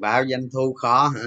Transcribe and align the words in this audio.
báo 0.00 0.24
doanh 0.30 0.48
thu 0.52 0.72
khó 0.74 1.08
hả? 1.08 1.22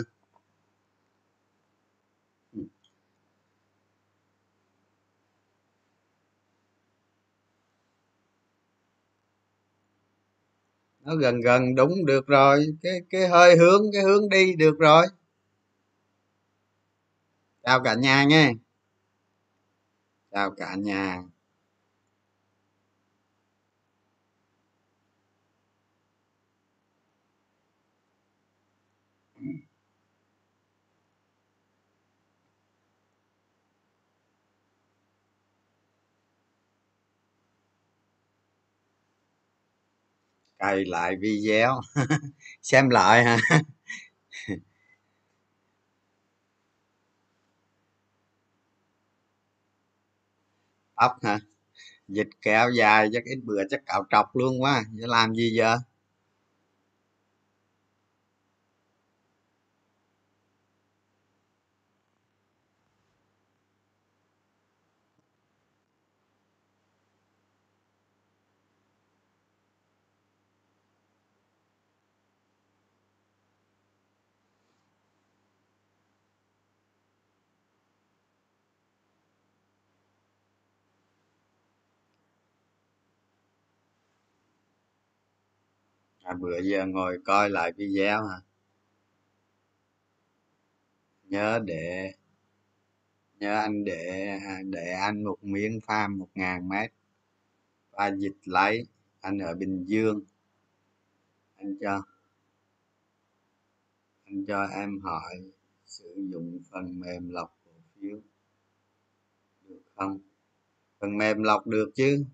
Nó 11.07 11.15
gần 11.15 11.41
gần 11.41 11.75
đúng 11.75 12.05
được 12.05 12.27
rồi. 12.27 12.65
Cái 12.81 13.01
cái 13.09 13.27
hơi 13.27 13.55
hướng, 13.57 13.81
cái 13.93 14.03
hướng 14.03 14.29
đi 14.29 14.55
được 14.55 14.79
rồi. 14.79 15.05
Chào 17.63 17.83
cả 17.83 17.93
nhà 17.93 18.23
nghe. 18.23 18.53
Chào 20.31 20.51
cả 20.57 20.75
nhà. 20.75 21.23
Cài 40.59 40.85
lại 40.85 41.15
video. 41.21 41.81
Xem 42.61 42.89
lại 42.89 43.23
hả? 43.23 43.37
Tóc 50.95 51.11
hả? 51.23 51.39
Dịch 52.07 52.27
kéo 52.41 52.69
dài 52.71 53.09
chắc 53.13 53.23
ít 53.25 53.35
bữa 53.45 53.61
chắc 53.71 53.81
cạo 53.85 54.03
trọc 54.11 54.35
luôn 54.37 54.61
quá. 54.63 54.83
Chứ 54.99 55.05
làm 55.07 55.35
gì 55.35 55.51
giờ? 55.57 55.77
Bữa 86.39 86.59
giờ 86.61 86.85
ngồi 86.85 87.19
coi 87.25 87.49
lại 87.49 87.71
video 87.71 88.23
hả? 88.23 88.41
Nhớ 91.23 91.59
để, 91.65 92.13
nhớ 93.39 93.59
anh 93.59 93.83
để 93.83 94.27
à, 94.45 94.61
để 94.65 94.91
anh 94.91 95.23
một 95.23 95.43
miếng 95.43 95.79
farm 95.87 96.17
một 96.17 96.29
ngàn 96.35 96.69
mét. 96.69 96.91
Và 97.91 98.11
dịch 98.17 98.37
lấy, 98.45 98.85
anh 99.21 99.39
ở 99.39 99.55
bình 99.55 99.83
dương. 99.87 100.21
Anh 101.55 101.77
cho 101.81 102.03
anh 104.25 104.45
cho 104.45 104.65
em 104.65 104.99
hỏi 104.99 105.51
sử 105.85 106.15
dụng 106.31 106.59
phần 106.71 106.99
mềm 106.99 107.29
lọc 107.29 107.57
cổ 107.65 107.71
phiếu 107.95 108.21
được 109.67 109.81
không? 109.95 110.19
Phần 110.99 111.17
mềm 111.17 111.43
lọc 111.43 111.67
được 111.67 111.91
chứ? 111.95 112.25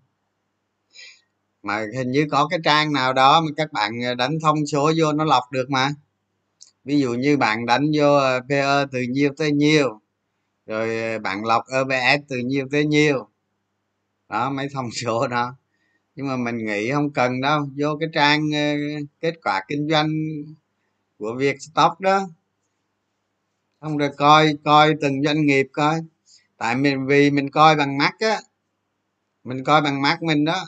Mà 1.64 1.86
hình 1.96 2.10
như 2.10 2.26
có 2.30 2.46
cái 2.50 2.58
trang 2.64 2.92
nào 2.92 3.12
đó 3.12 3.40
mà 3.40 3.50
các 3.56 3.72
bạn 3.72 3.92
ờ, 4.04 4.14
đánh 4.14 4.38
thông 4.42 4.66
số 4.66 4.92
vô 4.98 5.12
nó 5.12 5.24
lọc 5.24 5.42
được 5.52 5.70
mà. 5.70 5.90
Ví 6.84 7.00
dụ 7.00 7.14
như 7.14 7.36
bạn 7.36 7.66
đánh 7.66 7.86
vô 7.94 8.14
ờ, 8.16 8.40
PE 8.48 8.86
từ 8.92 9.00
nhiêu 9.10 9.30
tới 9.38 9.52
nhiêu, 9.52 10.00
rồi 10.66 11.12
ờ, 11.12 11.18
bạn 11.18 11.44
lọc 11.44 11.64
EBS 11.72 12.22
từ 12.28 12.38
nhiêu 12.38 12.68
tới 12.72 12.86
nhiêu. 12.86 13.28
Đó, 14.28 14.50
mấy 14.50 14.68
thông 14.74 14.90
số 14.92 15.28
đó. 15.28 15.56
Nhưng 16.16 16.28
mà 16.28 16.36
mình 16.36 16.66
nghĩ 16.66 16.92
không 16.92 17.10
cần 17.12 17.40
đâu, 17.40 17.68
vô 17.76 17.96
cái 18.00 18.08
trang 18.12 18.42
kết 19.20 19.34
quả 19.44 19.62
kinh 19.68 19.88
doanh 19.90 20.08
của 21.18 21.34
việc 21.38 21.56
stock 21.62 22.00
đó. 22.00 22.28
Không 23.80 23.98
rồi 23.98 24.10
coi 24.16 24.56
coi 24.64 24.94
từng 25.00 25.22
doanh 25.22 25.46
nghiệp 25.46 25.66
coi. 25.72 26.00
Tại 26.58 26.76
mình, 26.76 27.06
vì 27.06 27.30
mình 27.30 27.50
coi 27.50 27.76
bằng 27.76 27.98
mắt 27.98 28.12
á, 28.18 28.40
mình 29.44 29.64
coi 29.64 29.82
bằng 29.82 30.02
mắt 30.02 30.22
mình 30.22 30.44
đó 30.44 30.66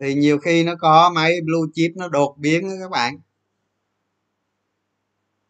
thì 0.00 0.14
nhiều 0.14 0.38
khi 0.38 0.64
nó 0.64 0.74
có 0.74 1.10
mấy 1.14 1.40
blue 1.40 1.70
chip 1.74 1.92
nó 1.96 2.08
đột 2.08 2.36
biến 2.38 2.68
đó 2.68 2.74
các 2.80 2.90
bạn. 2.90 3.18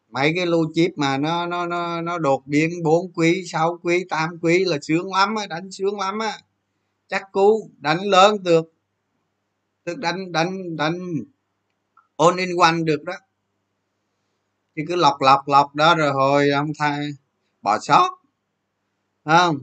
Mấy 0.09 0.33
cái 0.35 0.45
blue 0.45 0.71
chip 0.73 0.91
mà 0.97 1.17
nó 1.17 1.45
nó 1.47 1.65
nó 1.65 2.01
nó 2.01 2.17
đột 2.17 2.43
biến 2.45 2.69
4 2.83 3.11
quý 3.13 3.43
6 3.45 3.79
quý 3.83 4.05
8 4.09 4.29
quý 4.41 4.65
là 4.65 4.77
sướng 4.81 5.13
lắm 5.13 5.35
á, 5.35 5.47
đánh 5.47 5.71
sướng 5.71 5.99
lắm 5.99 6.19
á. 6.19 6.37
Chắc 7.07 7.31
cú 7.31 7.69
đánh 7.77 8.01
lớn 8.05 8.43
được. 8.43 8.73
Tức 9.83 9.97
đánh 9.97 10.31
đánh 10.31 10.75
đánh 10.75 10.99
all 12.17 12.39
in 12.39 12.49
one 12.57 12.83
được 12.83 13.03
đó. 13.03 13.13
Chứ 14.75 14.81
cứ 14.87 14.95
lọc 14.95 15.21
lọc 15.21 15.47
lọc 15.47 15.75
đó 15.75 15.95
rồi 15.95 16.11
hồi 16.11 16.49
ông 16.49 16.71
thay 16.79 17.09
bỏ 17.61 17.79
sót. 17.79 18.19
Không 19.25 19.59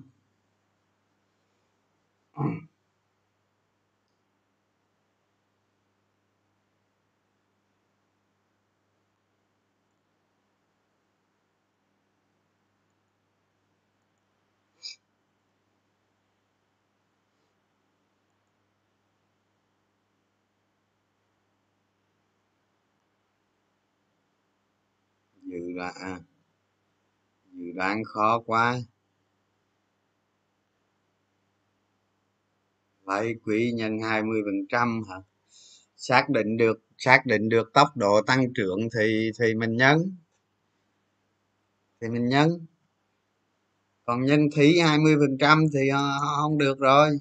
dự 25.47 25.59
đoán 25.77 25.95
à, 26.01 26.21
dự 27.53 27.73
đoán 27.75 28.05
khó 28.05 28.43
quá. 28.47 28.79
Lấy 33.07 33.35
quý 33.45 33.73
nhân 33.75 33.99
20 34.03 34.41
phần 34.45 34.67
trăm 34.69 35.03
hả? 35.11 35.17
Xác 35.97 36.29
định 36.29 36.57
được 36.57 36.83
xác 36.99 37.27
định 37.27 37.49
được 37.49 37.73
tốc 37.75 37.89
độ 37.97 38.23
tăng 38.23 38.53
trưởng 38.55 38.79
thì 38.99 39.31
thì 39.41 39.55
mình 39.55 39.77
nhấn. 39.77 40.17
Thì 42.01 42.09
mình 42.09 42.29
nhấn. 42.29 42.67
Còn 44.05 44.25
nhân 44.25 44.41
thí 44.57 44.79
20 44.81 45.17
phần 45.21 45.39
trăm 45.39 45.65
thì 45.75 45.89
ờ, 45.89 46.19
không 46.41 46.59
được 46.59 46.79
rồi. 46.79 47.21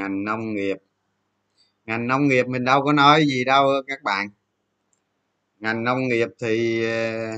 Ngành 0.00 0.24
nông 0.24 0.54
nghiệp. 0.54 0.76
Ngành 1.86 2.06
nông 2.06 2.28
nghiệp 2.28 2.46
mình 2.46 2.64
đâu 2.64 2.82
có 2.84 2.92
nói 2.92 3.26
gì 3.26 3.44
đâu 3.44 3.68
các 3.86 4.02
bạn. 4.02 4.28
Ngành 5.58 5.84
nông 5.84 6.08
nghiệp 6.08 6.28
thì 6.40 6.84
ờ, 6.84 7.30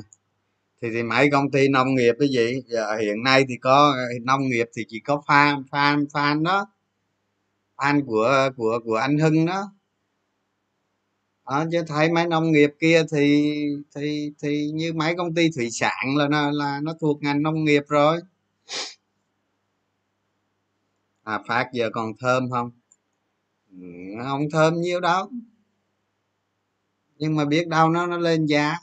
thì 0.83 0.89
thì 0.91 1.03
mấy 1.03 1.31
công 1.31 1.51
ty 1.51 1.69
nông 1.69 1.95
nghiệp 1.95 2.15
cái 2.19 2.29
gì? 2.29 2.63
Giờ 2.67 2.97
hiện 3.01 3.23
nay 3.23 3.45
thì 3.49 3.57
có 3.57 3.95
nông 4.23 4.49
nghiệp 4.49 4.69
thì 4.77 4.85
chỉ 4.89 5.01
có 5.01 5.23
fan 5.27 5.65
fan 5.71 6.07
fan 6.07 6.43
đó. 6.43 6.67
Fan 7.77 8.07
của 8.07 8.51
của 8.57 8.79
của 8.85 8.97
anh 8.97 9.19
hưng 9.19 9.47
đó. 9.47 9.73
Đó, 11.47 11.65
chứ 11.73 11.83
thấy 11.89 12.13
mấy 12.13 12.27
nông 12.27 12.53
nghiệp 12.53 12.71
kia 12.81 13.03
thì 13.13 13.53
thì 13.97 14.33
thì 14.43 14.71
như 14.75 14.93
mấy 14.93 15.15
công 15.17 15.35
ty 15.35 15.51
thủy 15.57 15.71
sản 15.71 16.17
là 16.17 16.29
nó 16.29 16.51
là 16.51 16.81
nó 16.83 16.95
thuộc 17.01 17.23
ngành 17.23 17.43
nông 17.43 17.65
nghiệp 17.65 17.83
rồi 17.89 18.21
à 21.25 21.41
phát 21.49 21.69
giờ 21.73 21.91
còn 21.93 22.13
thơm 22.21 22.51
không? 22.51 22.71
Ừ, 23.71 23.87
không 24.25 24.51
thơm 24.53 24.81
nhiêu 24.81 25.01
đâu. 25.01 25.31
Nhưng 27.19 27.37
mà 27.37 27.45
biết 27.45 27.69
đâu 27.69 27.89
nó 27.89 28.07
nó 28.07 28.19
lên 28.19 28.47
giá. 28.47 28.75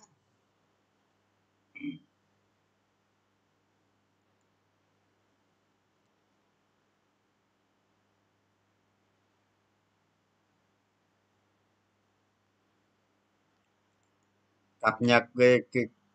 Cập 14.81 15.01
nhật 15.01 15.24
về 15.33 15.59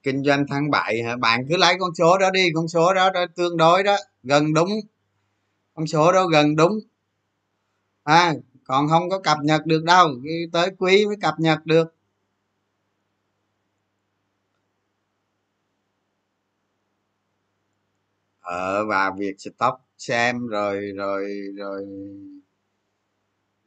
kinh 0.02 0.24
doanh 0.24 0.46
tháng 0.48 0.70
7 0.70 1.02
hả? 1.02 1.16
Bạn 1.16 1.46
cứ 1.48 1.56
lấy 1.56 1.74
con 1.80 1.94
số 1.94 2.18
đó 2.18 2.30
đi 2.30 2.48
con 2.54 2.68
số 2.68 2.94
đó, 2.94 3.10
đó 3.10 3.26
tương 3.36 3.56
đối 3.56 3.82
đó 3.82 3.96
gần 4.22 4.54
đúng 4.54 4.70
con 5.74 5.86
số 5.86 6.12
đó 6.12 6.26
gần 6.26 6.56
đúng. 6.56 6.78
À 8.04 8.34
còn 8.64 8.88
không 8.88 9.10
có 9.10 9.18
cập 9.18 9.38
nhật 9.44 9.66
được 9.66 9.84
đâu 9.84 10.08
tới 10.52 10.70
quý 10.78 11.06
mới 11.06 11.16
cập 11.22 11.34
nhật 11.38 11.66
được. 11.66 11.94
Ờ 18.40 18.84
và 18.86 19.10
việc 19.18 19.34
stop 19.40 19.74
xem 19.98 20.46
rồi 20.46 20.92
rồi 20.96 21.26
rồi 21.56 21.86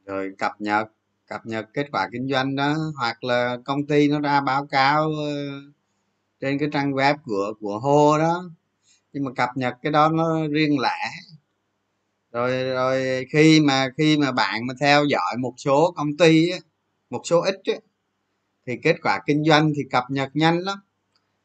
rồi 0.06 0.34
cập 0.38 0.52
nhật 0.62 0.88
cập 1.28 1.46
nhật 1.46 1.66
kết 1.74 1.88
quả 1.92 2.10
kinh 2.12 2.28
doanh 2.30 2.56
đó, 2.56 2.76
hoặc 2.98 3.24
là 3.24 3.58
công 3.66 3.86
ty 3.88 4.08
nó 4.08 4.20
ra 4.20 4.42
báo 4.42 4.66
cáo 4.68 5.02
ờ, 5.04 5.34
trên 6.42 6.60
cái 6.60 6.70
trang 6.74 6.92
web 6.94 7.16
của 7.26 7.54
của 7.62 7.80
hô 7.80 8.18
đó. 8.18 8.44
Nhưng 9.14 9.26
mà 9.26 9.32
cập 9.38 9.50
nhật 9.56 9.76
cái 9.84 9.92
đó 9.92 10.10
nó 10.10 10.48
riêng 10.48 10.80
lẻ 10.82 11.00
rồi 12.32 12.64
rồi 12.64 13.26
khi 13.32 13.60
mà 13.62 13.88
khi 13.98 14.18
mà 14.18 14.32
bạn 14.32 14.68
mà 14.68 14.74
theo 14.80 15.06
dõi 15.06 15.38
một 15.40 15.54
số 15.58 15.94
công 15.98 16.18
ty 16.18 16.50
á, 16.50 16.58
một 17.10 17.22
số 17.24 17.42
ít 17.42 17.56
á, 17.66 17.74
thì 18.68 18.74
kết 18.84 18.96
quả 19.04 19.22
kinh 19.28 19.44
doanh 19.44 19.72
thì 19.78 19.84
cập 19.92 20.04
nhật 20.10 20.30
nhanh 20.34 20.60
lắm. 20.60 20.78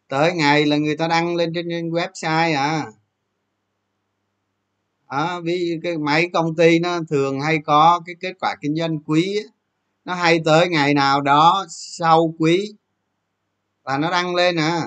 Tới 0.08 0.32
ngày 0.34 0.66
là 0.66 0.76
người 0.76 0.96
ta 0.96 1.08
đăng 1.08 1.36
lên 1.36 1.52
trên, 1.54 1.90
website 1.90 2.56
à. 2.56 2.86
À, 5.06 5.40
ví 5.40 5.80
cái 5.82 5.98
mấy 5.98 6.30
công 6.32 6.56
ty 6.56 6.78
nó 6.78 7.00
thường 7.10 7.40
hay 7.40 7.58
có 7.64 8.00
cái 8.06 8.14
kết 8.20 8.32
quả 8.40 8.56
kinh 8.62 8.76
doanh 8.76 8.98
quý 8.98 9.36
á, 9.36 9.50
nó 10.04 10.14
hay 10.14 10.40
tới 10.44 10.68
ngày 10.68 10.94
nào 10.94 11.20
đó 11.20 11.66
sau 11.70 12.34
quý 12.38 12.74
là 13.84 13.98
nó 13.98 14.10
đăng 14.10 14.34
lên 14.34 14.56
à. 14.56 14.82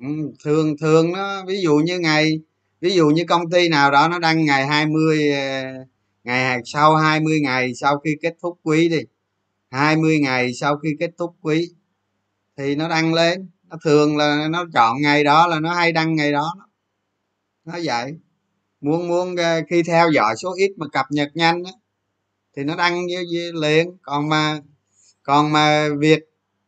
Ừ, 0.00 0.06
thường 0.44 0.76
thường 0.80 1.12
nó 1.12 1.44
ví 1.46 1.60
dụ 1.62 1.76
như 1.76 1.98
ngày 1.98 2.40
ví 2.80 2.94
dụ 2.94 3.08
như 3.08 3.24
công 3.28 3.50
ty 3.50 3.68
nào 3.68 3.90
đó 3.90 4.08
nó 4.08 4.18
đăng 4.18 4.44
ngày 4.44 4.66
20 4.66 5.32
ờ, 5.32 5.40
ngày 6.24 6.60
sau 6.64 6.96
20 6.96 7.40
ngày 7.40 7.74
sau 7.74 7.98
khi 7.98 8.16
kết 8.22 8.34
thúc 8.42 8.58
quý 8.62 8.88
đi 8.88 9.00
20 9.70 10.20
ngày 10.20 10.54
sau 10.54 10.76
khi 10.76 10.96
kết 11.00 11.10
thúc 11.18 11.36
quý 11.42 11.68
thì 12.56 12.76
nó 12.76 12.88
đăng 12.88 13.14
lên. 13.14 13.48
Nó 13.68 13.76
thường 13.84 14.16
là 14.16 14.48
nó 14.50 14.64
chọn 14.74 15.02
ngày 15.02 15.24
đó 15.24 15.46
là 15.46 15.60
nó 15.60 15.74
hay 15.74 15.92
đăng 15.92 16.16
ngày 16.16 16.32
đó 16.32 16.54
nó 17.64 17.74
vậy. 17.84 18.12
Muốn 18.80 19.08
muốn 19.08 19.36
ờ, 19.36 19.60
khi 19.70 19.82
theo 19.82 20.10
dõi 20.10 20.36
số 20.36 20.54
ít 20.58 20.72
mà 20.76 20.86
cập 20.92 21.06
nhật 21.10 21.28
nhanh 21.34 21.64
á 21.64 21.72
thì 22.56 22.64
nó 22.64 22.76
đăng 22.76 23.06
với, 23.06 23.24
với 23.32 23.52
liền. 23.62 23.96
Còn 24.02 24.28
mà 24.28 24.60
còn 25.22 25.52
mà 25.52 25.88
việc 25.98 26.20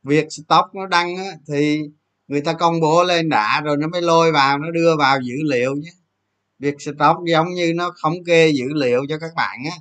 việc 0.02 0.26
stock 0.32 0.74
nó 0.74 0.86
đăng 0.86 1.16
á, 1.16 1.24
thì 1.48 1.80
người 2.28 2.40
ta 2.40 2.52
công 2.52 2.80
bố 2.80 3.04
lên 3.04 3.28
đã 3.28 3.60
rồi 3.64 3.76
nó 3.76 3.88
mới 3.88 4.02
lôi 4.02 4.32
vào 4.32 4.58
nó 4.58 4.70
đưa 4.70 4.96
vào 4.96 5.20
dữ 5.20 5.34
liệu 5.44 5.74
nhé 5.76 5.90
việc 6.60 6.76
stock 6.82 7.20
giống 7.26 7.54
như 7.54 7.72
nó 7.76 7.94
thống 8.02 8.14
kê 8.26 8.48
dữ 8.50 8.66
liệu 8.74 9.06
cho 9.10 9.18
các 9.20 9.32
bạn 9.36 9.58
á. 9.72 9.78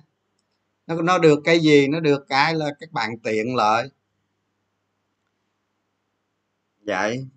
Nó 0.87 1.01
nó 1.01 1.17
được 1.19 1.39
cái 1.45 1.59
gì? 1.59 1.87
Nó 1.87 1.99
được 1.99 2.25
cái 2.29 2.55
là 2.55 2.65
các 2.79 2.91
bạn 2.91 3.19
tiện 3.23 3.55
lợi. 3.55 3.89
Vậy. 6.85 7.27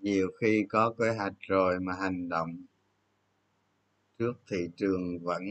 Nhiều 0.00 0.28
khi 0.40 0.64
có 0.68 0.94
kế 0.98 1.10
hoạch 1.10 1.32
rồi 1.40 1.80
mà 1.80 1.92
hành 1.92 2.28
động 2.28 2.48
trước 4.18 4.32
thị 4.50 4.68
trường 4.76 5.18
vẫn 5.22 5.42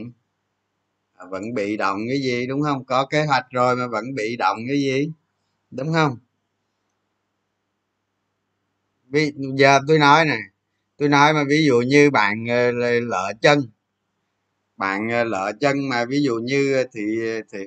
À, 1.20 1.26
vẫn 1.30 1.54
bị 1.54 1.76
động 1.76 1.98
cái 2.08 2.18
gì, 2.22 2.46
đúng 2.46 2.62
không? 2.62 2.84
Có 2.84 3.06
kế 3.06 3.24
hoạch 3.24 3.46
rồi 3.50 3.76
mà 3.76 3.86
vẫn 3.86 4.04
bị 4.14 4.36
động 4.36 4.56
cái 4.68 4.76
gì, 4.80 5.12
đúng 5.72 5.92
không? 5.94 6.18
Vì 9.12 9.32
giờ 9.58 9.80
tôi 9.88 9.98
nói 9.98 10.24
nè, 10.24 10.36
tôi 10.98 11.08
nói 11.08 11.32
mà 11.34 11.44
ví 11.48 11.64
dụ 11.66 11.80
như 11.80 12.10
bạn 12.10 12.46
ờ, 12.48 12.70
lỡ 13.00 13.32
chân 13.42 13.60
bạn 14.76 15.08
ờ, 15.10 15.24
lỡ 15.24 15.52
chân 15.60 15.88
mà 15.88 16.04
ví 16.04 16.22
dụ 16.22 16.34
như 16.34 16.74
ờ, 16.74 16.84
thì 16.94 17.02
thì 17.52 17.58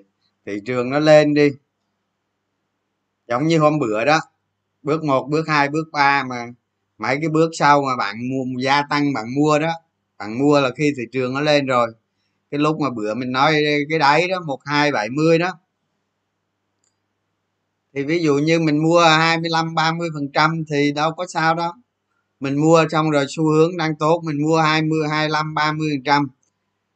thị 0.46 0.60
trường 0.66 0.90
nó 0.90 1.00
lên 1.00 1.34
đi, 1.34 1.50
giống 3.28 3.48
như 3.48 3.60
hôm 3.60 3.80
bữa 3.80 4.06
đó, 4.06 4.20
bước 4.84 5.04
một, 5.04 5.28
bước 5.32 5.48
hai, 5.48 5.70
bước 5.70 5.86
ba 5.94 6.24
mà 6.24 6.48
mấy 6.98 7.18
cái 7.22 7.30
bước 7.30 7.52
sau 7.54 7.82
mà 7.84 7.98
bạn 7.98 8.16
mua, 8.30 8.46
gia 8.64 8.82
tăng 8.92 9.14
bạn 9.14 9.26
mua 9.36 9.60
đó, 9.60 9.72
bạn 10.20 10.40
mua 10.40 10.62
là 10.62 10.72
khi 10.78 10.94
thị 10.98 11.04
trường 11.12 11.34
nó 11.34 11.42
lên 11.42 11.66
rồi 11.68 11.88
cái 12.54 12.60
lúc 12.60 12.80
mà 12.80 12.90
bữa 12.90 13.14
mình 13.14 13.32
nói 13.32 13.54
cái 13.90 14.00
đáy 14.00 14.28
đó, 14.28 14.40
một 14.46 14.60
hai 14.66 14.92
bảy 14.92 15.10
mươi 15.10 15.38
đó. 15.38 15.52
Thì 17.94 18.04
ví 18.04 18.24
dụ 18.24 18.36
như 18.36 18.60
mình 18.60 18.84
mua 18.84 19.04
25 19.04 19.76
30 19.76 20.10
phần 20.14 20.32
trăm 20.34 20.64
thì 20.70 20.92
đâu 20.92 21.12
có 21.12 21.26
sao 21.28 21.56
đó 21.56 21.74
mình 22.40 22.62
mua 22.62 22.86
xong 22.92 23.10
rồi 23.10 23.26
xu 23.30 23.44
hướng 23.44 23.78
đang 23.78 23.96
tốt, 24.00 24.22
mình 24.26 24.44
mua 24.44 24.62
20 24.62 25.08
25 25.10 25.54
30 25.54 25.88
phần 25.92 26.04
trăm. 26.04 26.28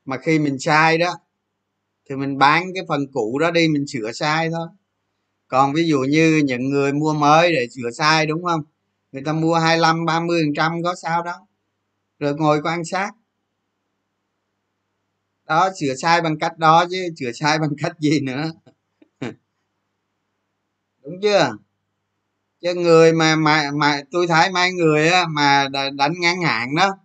Mà 0.06 0.18
khi 0.18 0.40
mình 0.40 0.60
sai 0.60 0.98
đó, 0.98 1.14
thì 2.10 2.16
mình 2.16 2.38
bán 2.38 2.74
cái 2.76 2.84
phần 2.88 3.02
cũ 3.14 3.40
đó 3.40 3.52
đi, 3.52 3.68
mình 3.68 3.88
sửa 3.88 4.12
sai 4.12 4.50
thôi. 4.50 4.68
Còn 5.48 5.74
ví 5.74 5.88
dụ 5.88 6.00
như 6.00 6.42
những 6.46 6.70
người 6.70 6.94
mua 6.94 7.14
mới 7.14 7.54
để 7.54 7.68
sửa 7.76 7.92
sai, 7.92 8.26
đúng 8.26 8.44
không? 8.44 8.62
Người 9.12 9.24
ta 9.26 9.34
mua 9.34 9.56
25 9.56 10.06
30 10.06 10.42
phần 10.44 10.54
trăm 10.56 10.84
có 10.84 10.96
sao 10.96 11.24
đâu. 11.24 11.40
Rồi 12.20 12.36
ngồi 12.36 12.62
quan 12.64 12.86
sát 12.86 13.12
đó 15.48 15.70
sửa 15.80 15.96
sai 16.01 16.22
bằng 16.22 16.39
cách 16.39 16.58
đó 16.58 16.86
chứ 16.92 16.98
sửa 17.20 17.32
sai 17.32 17.60
bằng 17.60 17.70
cách 17.77 17.94
gì 18.00 18.20
nữa. 18.20 18.51
Đúng 21.04 21.22
chưa? 21.22 21.58
Chứ 22.62 22.74
người 22.74 23.13
mà 23.13 23.36
mà 23.36 23.72
mà 23.74 24.01
tôi 24.12 24.27
thấy 24.27 24.51
mấy 24.51 24.72
người 24.72 25.10
á, 25.10 25.25
mà 25.30 25.68
đánh 25.98 26.13
ngắn 26.20 26.42
hạn 26.42 26.75
đó 26.75 26.98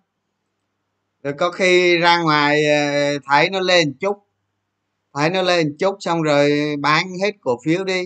rồi 1.22 1.34
có 1.38 1.50
khi 1.50 1.96
ra 1.96 2.18
ngoài 2.22 2.66
ờ, 2.66 3.18
thấy 3.24 3.50
nó 3.50 3.60
lên 3.60 3.94
chút 4.00 4.16
thấy 5.14 5.30
nó 5.30 5.42
lên 5.42 5.76
chút 5.78 5.96
xong 6.00 6.22
rồi 6.22 6.76
bán 6.80 7.06
hết 7.22 7.32
cổ 7.40 7.58
phiếu 7.64 7.84
đi. 7.84 8.04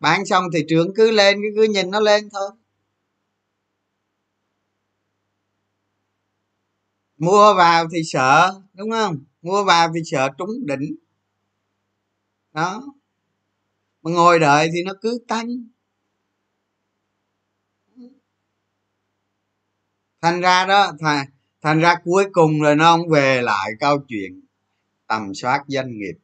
Bán 0.00 0.26
xong 0.26 0.44
thị 0.54 0.64
trường 0.68 0.94
cứ 0.96 1.10
lên 1.10 1.38
cứ 1.42 1.48
cứ 1.56 1.62
nhìn 1.62 1.90
nó 1.90 2.00
lên 2.00 2.28
thôi. 2.32 2.50
Mua 7.18 7.54
vào 7.54 7.86
thì 7.92 8.02
sợ 8.04 8.60
đúng 8.74 8.90
không? 8.90 9.24
Mua 9.42 9.64
vào 9.64 9.88
vì 9.94 10.00
sợ 10.04 10.28
trúng 10.38 10.50
đỉnh. 10.66 10.96
Đó. 12.52 12.82
Mà 14.02 14.10
ngồi 14.10 14.38
đợi 14.38 14.68
thì 14.74 14.82
nó 14.82 14.92
cứ 15.02 15.18
tăng 15.28 15.46
thành 20.22 20.40
ra 20.40 20.66
đó 20.66 20.92
thành, 21.00 21.26
thành 21.62 21.80
ra 21.80 21.94
cuối 22.04 22.24
cùng 22.32 22.60
rồi 22.60 22.76
nó 22.76 22.96
không 22.96 23.08
về 23.08 23.42
lại 23.42 23.70
câu 23.80 23.98
chuyện 24.08 24.40
tầm 25.08 25.34
soát 25.34 25.64
doanh 25.68 25.98
nghiệp. 25.98 26.14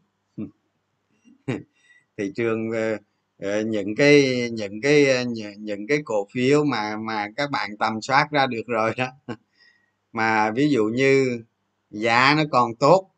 Thị 2.19 2.33
trường 2.37 2.71
ờ, 2.73 2.97
ờ, 3.39 3.63
những 3.63 3.95
cái 3.97 4.49
những 4.53 4.81
cái 4.83 5.07
ờ, 5.07 5.25
những 5.59 5.87
cái 5.89 5.99
cổ 6.05 6.27
phiếu 6.35 6.65
mà 6.65 6.97
mà 6.97 7.29
các 7.37 7.51
bạn 7.51 7.79
tầm 7.79 8.01
soát 8.03 8.29
ra 8.33 8.47
được 8.47 8.63
rồi 8.67 8.93
đó. 8.97 9.09
Mà 10.13 10.51
ví 10.51 10.71
dụ 10.71 10.85
như 10.85 11.43
giá 11.91 12.35
nó 12.37 12.43
còn 12.53 12.75
tốt. 12.75 13.11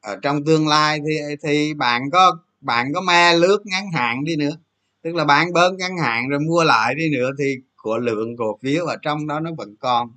Ở 0.00 0.16
trong 0.22 0.44
tương 0.44 0.68
lai 0.68 1.00
thì 1.06 1.36
thì 1.42 1.74
bạn 1.74 2.02
có 2.12 2.38
bạn 2.60 2.92
có 2.94 3.00
me 3.00 3.34
lướt 3.34 3.58
ngắn 3.64 3.90
hạn 3.92 4.24
đi 4.24 4.36
nữa. 4.36 4.56
Tức 5.02 5.14
là 5.14 5.24
bán 5.24 5.52
bớt 5.52 5.70
ngắn 5.78 5.98
hạn 5.98 6.28
rồi 6.28 6.40
mua 6.40 6.64
lại 6.64 6.94
đi 6.94 7.10
nữa 7.10 7.30
thì 7.38 7.56
của 7.76 7.98
lượng 7.98 8.36
cổ 8.36 8.58
phiếu 8.62 8.86
ở 8.86 8.96
trong 9.02 9.26
đó 9.26 9.40
nó 9.40 9.50
vẫn 9.58 9.76
còn. 9.80 10.12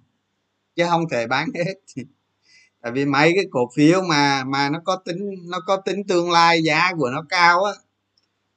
Chứ 0.75 0.85
không 0.89 1.09
thể 1.09 1.27
bán 1.27 1.49
hết. 1.55 1.73
Tại 2.81 2.91
vì 2.91 3.05
mấy 3.05 3.31
cái 3.35 3.45
cổ 3.51 3.69
phiếu 3.75 4.01
mà 4.01 4.43
mà 4.43 4.69
nó 4.69 4.79
có 4.85 4.95
tính, 4.95 5.29
nó 5.49 5.59
có 5.67 5.77
tính 5.77 6.03
tương 6.07 6.31
lai 6.31 6.63
giá 6.63 6.93
của 6.97 7.09
nó 7.09 7.23
cao 7.29 7.63
á, 7.63 7.73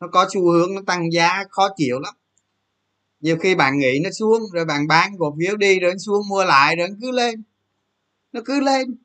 nó 0.00 0.08
có 0.08 0.26
xu 0.34 0.50
hướng 0.52 0.74
nó 0.74 0.82
tăng 0.86 1.12
giá 1.12 1.44
khó 1.50 1.68
chịu 1.76 2.00
lắm. 2.00 2.14
Nhiều 3.20 3.36
khi 3.36 3.54
bạn 3.54 3.78
nghĩ 3.78 4.00
nó 4.04 4.10
xuống, 4.10 4.42
rồi 4.52 4.64
bạn 4.64 4.86
bán 4.86 5.18
cổ 5.18 5.36
phiếu 5.38 5.56
đi, 5.56 5.80
rồi 5.80 5.92
nó 5.92 5.98
xuống 5.98 6.28
mua 6.28 6.44
lại, 6.44 6.76
rồi 6.76 6.88
nó 6.88 6.94
cứ 7.00 7.10
lên. 7.10 7.42
Nó 8.32 8.40
cứ 8.44 8.60
lên 8.60 8.96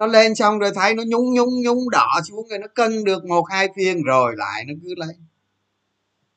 nó 0.00 0.06
lên 0.06 0.34
xong 0.34 0.58
rồi 0.58 0.70
thấy 0.74 0.94
nó 0.94 1.02
nhúng 1.06 1.34
nhúng 1.34 1.62
nhúng 1.62 1.90
đỏ 1.90 2.20
xuống 2.28 2.48
rồi 2.48 2.58
nó 2.58 2.66
cân 2.74 3.04
được 3.04 3.24
một 3.24 3.44
hai 3.50 3.68
phiên 3.76 4.02
rồi 4.02 4.34
lại 4.36 4.64
nó 4.64 4.74
cứ 4.82 4.94
lên 4.96 5.16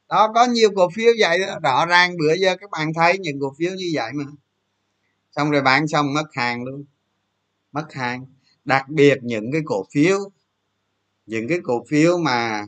đó 0.10 0.32
có 0.36 0.46
nhiều 0.46 0.70
cổ 0.75 0.89
phiếu 0.96 1.13
vậy 1.20 1.39
đó. 1.39 1.60
Rõ 1.63 1.86
ràng 1.86 2.17
bữa 2.17 2.34
giờ 2.34 2.55
các 2.62 2.70
bạn 2.72 2.93
thấy 2.93 3.17
những 3.20 3.39
cổ 3.41 3.53
phiếu 3.58 3.72
như 3.74 3.91
vậy 3.93 4.12
mà. 4.13 4.24
Xong 5.32 5.51
rồi 5.51 5.62
bán 5.62 5.88
xong 5.88 6.13
mất 6.13 6.25
hàng 6.34 6.63
luôn. 6.63 6.86
Mất 7.72 7.93
hàng. 7.93 8.25
Đặc 8.65 8.89
biệt 8.89 9.17
những 9.22 9.51
cái 9.51 9.62
cổ 9.65 9.86
phiếu 9.93 10.17
những 11.25 11.48
cái 11.48 11.60
cổ 11.63 11.86
phiếu 11.89 12.17
mà 12.17 12.65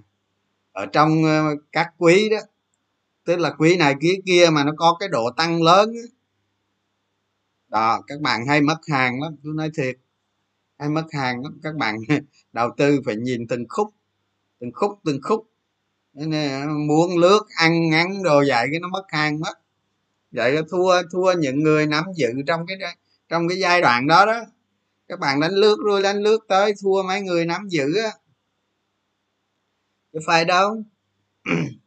ở 0.72 0.86
trong 0.86 1.24
ờ, 1.24 1.56
các 1.72 1.94
quý 1.98 2.30
đó. 2.30 2.38
Tức 3.26 3.40
là 3.40 3.52
quý 3.58 3.78
này 3.78 3.96
quý 4.02 4.22
kia 4.26 4.50
mà 4.52 4.64
nó 4.64 4.72
có 4.78 4.98
cái 5.00 5.10
độ 5.10 5.30
tăng 5.38 5.62
lớn 5.64 5.94
đó, 5.94 6.10
đó 7.70 8.04
các 8.08 8.22
bạn 8.22 8.48
hay 8.48 8.62
mất 8.62 8.78
hàng 8.92 9.22
lắm 9.22 9.36
tôi 9.44 9.54
nói 9.54 9.70
thiệt 9.78 9.98
hay 10.78 10.90
mất 10.90 11.06
hàng 11.12 11.44
lắm. 11.44 11.60
Các 11.64 11.76
bạn 11.76 11.96
đầu 12.54 12.70
tư 12.78 13.02
phải 13.06 13.16
nhìn 13.16 13.48
từng 13.48 13.66
khúc 13.70 13.94
từng 14.60 14.72
khúc 14.74 15.00
từng 15.06 15.20
khúc. 15.24 15.48
Nên 16.14 16.88
muốn 16.88 17.18
lướt, 17.18 17.40
ăn, 17.56 17.90
ngắn 17.90 18.24
đồ 18.24 18.44
vậy 18.48 18.68
cái 18.72 18.80
nó 18.80 18.88
mất 18.88 19.04
hàng 19.10 19.40
mất. 19.40 19.60
Vậy 20.32 20.58
thua 20.70 21.02
thua 21.12 21.34
những 21.34 21.64
người 21.64 21.86
nắm 21.88 22.06
giữ 22.16 22.28
trong 22.48 22.66
cái 22.68 22.78
trong 23.30 23.48
cái 23.48 23.60
giai 23.60 23.82
đoạn 23.82 24.08
đó 24.08 24.26
đó. 24.26 24.42
Các 25.08 25.20
bạn 25.20 25.40
đánh 25.40 25.54
lướt 25.54 25.78
rồi 25.86 26.02
đánh 26.04 26.18
lướt 26.18 26.40
tới, 26.48 26.74
thua 26.82 27.04
mấy 27.04 27.22
người 27.22 27.46
nắm 27.46 27.68
giữ 27.70 27.96
á. 28.04 28.12
Chứ 30.14 30.20
phải 30.26 30.46
đâu? 30.46 30.84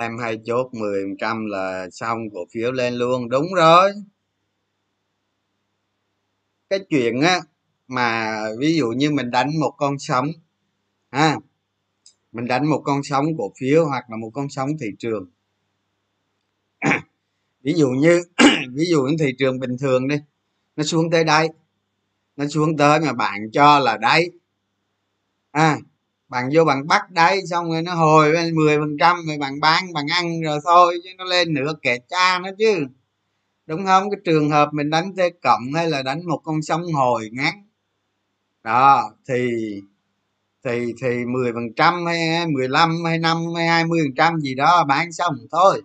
em 0.00 0.18
hay 0.18 0.38
chốt 0.44 0.70
10% 0.72 1.46
là 1.46 1.88
xong 1.92 2.18
cổ 2.34 2.40
phiếu 2.54 2.72
lên 2.72 2.94
luôn. 2.94 3.28
Đúng 3.28 3.54
rồi. 3.56 3.92
Cái 6.70 6.78
chuyện 6.90 7.20
á, 7.20 7.40
mà 7.88 8.38
ví 8.58 8.76
dụ 8.76 8.88
như 8.88 9.10
mình 9.10 9.30
đánh 9.30 9.50
một 9.60 9.74
con 9.76 9.98
sóng, 9.98 10.26
ha, 11.10 11.36
mình 12.32 12.46
đánh 12.48 12.70
một 12.70 12.82
con 12.84 13.02
sóng 13.04 13.26
cổ 13.38 13.52
phiếu 13.60 13.86
hoặc 13.86 14.04
là 14.10 14.16
một 14.16 14.30
con 14.34 14.50
sóng 14.50 14.70
thị 14.80 14.86
trường. 14.98 15.30
Ví 17.64 17.74
dụ 17.74 17.88
như, 17.90 18.22
ví 18.74 18.84
dụ 18.90 19.02
như 19.02 19.16
thị 19.20 19.32
trường 19.38 19.60
bình 19.60 19.76
thường 19.80 20.08
đi, 20.08 20.16
nó 20.76 20.84
xuống 20.84 21.10
tới 21.10 21.24
đây, 21.24 21.48
nó 22.36 22.46
xuống 22.48 22.76
tới 22.76 23.00
mà 23.00 23.12
bạn 23.12 23.50
cho 23.52 23.78
là 23.78 23.96
đáy 23.96 24.30
à 25.52 25.78
bạn 26.34 26.50
vô 26.54 26.64
bạn 26.64 26.86
bắt 26.86 27.10
đấy 27.10 27.40
xong 27.50 27.70
rồi 27.70 27.82
nó 27.82 27.94
hồi 27.94 28.32
lên 28.32 28.54
mười 28.54 28.78
phần 28.78 28.96
trăm 29.00 29.16
rồi 29.26 29.38
bạn 29.38 29.60
bán 29.60 29.92
bạn 29.92 30.06
ăn 30.10 30.40
rồi 30.42 30.58
thôi 30.64 30.98
chứ 31.04 31.10
nó 31.18 31.24
lên 31.24 31.54
nữa 31.54 31.72
kẻ 31.82 31.98
cha 32.08 32.38
nó 32.38 32.50
chứ. 32.58 32.86
Đúng 33.66 33.86
không? 33.86 34.10
Cái 34.10 34.20
trường 34.24 34.50
hợp 34.50 34.68
mình 34.72 34.90
đánh 34.90 35.14
t 35.16 35.20
cộng 35.42 35.72
hay 35.74 35.90
là 35.90 36.02
đánh 36.02 36.26
một 36.26 36.40
con 36.44 36.62
sông 36.62 36.92
hồi 36.92 37.30
ngắn. 37.32 37.54
Đó 38.62 39.10
thì 39.28 39.50
thì 40.64 40.94
thì 41.02 41.24
mười 41.24 41.52
phần 41.52 41.72
trăm 41.76 42.06
hay 42.06 42.46
mười 42.46 42.68
lăm 42.68 43.04
hay 43.04 43.18
năm 43.18 43.36
hay 43.56 43.66
hai 43.66 43.84
mươi 43.84 44.00
phần 44.04 44.14
trăm 44.16 44.40
gì 44.40 44.54
đó 44.54 44.84
bán 44.84 45.12
xong 45.12 45.34
thôi. 45.52 45.82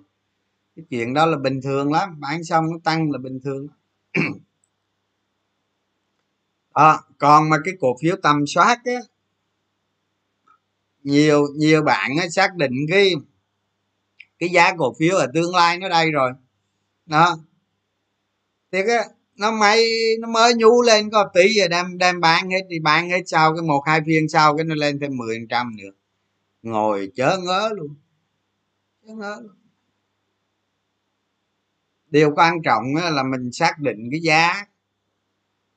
Cái 0.75 0.85
chuyện 0.89 1.13
đó 1.13 1.25
là 1.25 1.37
bình 1.37 1.61
thường 1.61 1.91
lắm 1.91 2.19
bán 2.19 2.43
xong 2.43 2.71
nó 2.71 2.77
tăng 2.83 3.11
là 3.11 3.17
bình 3.17 3.39
thường. 3.43 3.67
À, 6.73 6.97
còn 7.17 7.49
mà 7.49 7.57
cái 7.65 7.73
cổ 7.79 7.95
phiếu 8.01 8.15
tầm 8.23 8.47
soát 8.47 8.77
á 8.85 8.93
nhiều 11.03 11.47
nhiều 11.55 11.81
bạn 11.83 12.09
xác 12.31 12.55
định 12.55 12.71
cái 12.89 13.13
cái 14.39 14.49
giá 14.49 14.75
cổ 14.77 14.95
phiếu 14.99 15.15
ở 15.15 15.27
tương 15.33 15.55
lai 15.55 15.77
nó 15.77 15.89
đây 15.89 16.11
rồi. 16.11 16.31
Đó. 17.05 17.37
Thì 18.71 18.79
cái 18.87 19.09
nó 19.35 19.51
mới 19.51 19.89
nó 20.19 20.27
mới 20.27 20.53
nhú 20.53 20.81
lên 20.81 21.09
có 21.09 21.31
tí 21.33 21.59
rồi 21.59 21.67
đem 21.67 21.97
đem 21.97 22.19
bán 22.19 22.49
hết 22.49 22.61
thì 22.69 22.79
bán 22.79 23.09
hết 23.09 23.21
sau 23.25 23.55
cái 23.55 23.61
một, 23.61 23.83
hai 23.85 24.01
phiên 24.05 24.29
sau 24.29 24.57
cái 24.57 24.63
nó 24.65 24.75
lên 24.75 24.99
thêm 24.99 25.17
mười 25.17 25.37
trăm 25.49 25.75
nữa. 25.77 25.89
Ngồi 26.61 27.11
chớ 27.15 27.37
ngớ 27.43 27.69
luôn. 27.75 27.95
Chớ 29.07 29.13
ngớ 29.13 29.39
luôn. 29.41 29.55
Điều 32.07 32.31
quan 32.35 32.61
trọng 32.63 32.83
là 32.95 33.23
mình 33.23 33.51
xác 33.51 33.79
định 33.79 34.09
cái 34.11 34.19
giá. 34.19 34.65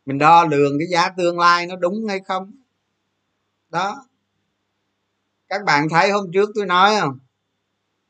Mình 0.07 0.19
đo 0.19 0.45
lường 0.45 0.79
cái 0.79 0.87
giá 0.91 1.09
tương 1.09 1.39
lai 1.39 1.67
nó 1.67 1.77
đúng 1.77 2.07
hay 2.09 2.21
không. 2.21 2.53
Đó 3.71 4.07
các 5.53 5.65
bạn 5.65 5.89
thấy 5.89 6.11
hôm 6.11 6.33
trước 6.33 6.51
tôi 6.55 6.67
nói 6.67 7.01
không? 7.01 7.19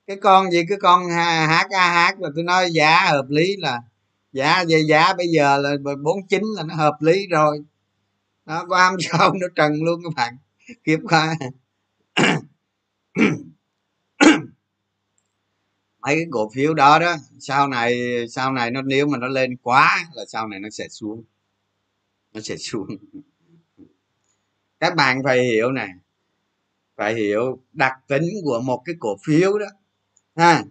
Cái 0.06 0.16
con 0.16 0.50
gì, 0.50 0.62
cái 0.68 0.78
con 0.82 1.08
hát 1.10 1.66
a 1.70 1.92
hát 1.92 2.20
là 2.20 2.28
tôi 2.34 2.44
nói 2.44 2.70
giá 2.72 3.04
hợp 3.10 3.26
lý 3.28 3.56
là 3.56 3.82
giá 4.32 4.64
về 4.68 4.82
giá 4.88 5.14
bây 5.14 5.28
giờ 5.28 5.58
là 5.58 5.76
bốn 6.02 6.26
chín 6.28 6.42
là 6.56 6.62
nó 6.62 6.74
hợp 6.74 6.96
lý 7.00 7.26
rồi. 7.26 7.64
Nó 8.46 8.64
có 8.68 8.76
am 8.76 8.96
sau 9.00 9.34
nó 9.40 9.46
trần 9.54 9.72
luôn 9.84 10.00
các 10.04 10.12
bạn. 10.16 10.36
Kiếp 10.84 10.98
khoa 11.04 11.34
mấy 16.00 16.14
cái 16.16 16.26
cổ 16.30 16.50
phiếu 16.54 16.74
đó 16.74 16.98
đó, 16.98 17.16
sau 17.40 17.68
này 17.68 18.24
sau 18.30 18.52
này 18.52 18.70
nó 18.70 18.82
nếu 18.82 19.06
mà 19.06 19.18
nó 19.18 19.28
lên 19.28 19.56
quá 19.56 20.08
là 20.14 20.24
sau 20.28 20.48
này 20.48 20.60
nó 20.60 20.70
sẽ 20.70 20.88
xuống. 20.88 21.24
Nó 22.34 22.40
sẽ 22.40 22.56
xuống. 22.56 22.88
Các 24.80 24.94
bạn 24.96 25.22
phải 25.24 25.44
hiểu 25.44 25.72
này 25.72 25.88
phải 27.02 27.14
hiểu 27.14 27.58
đặc 27.72 27.92
tính 28.08 28.22
của 28.44 28.60
một 28.60 28.82
cái 28.84 28.94
cổ 29.00 29.16
phiếu 29.26 29.58
đó. 29.58 29.66
Ha 30.36 30.64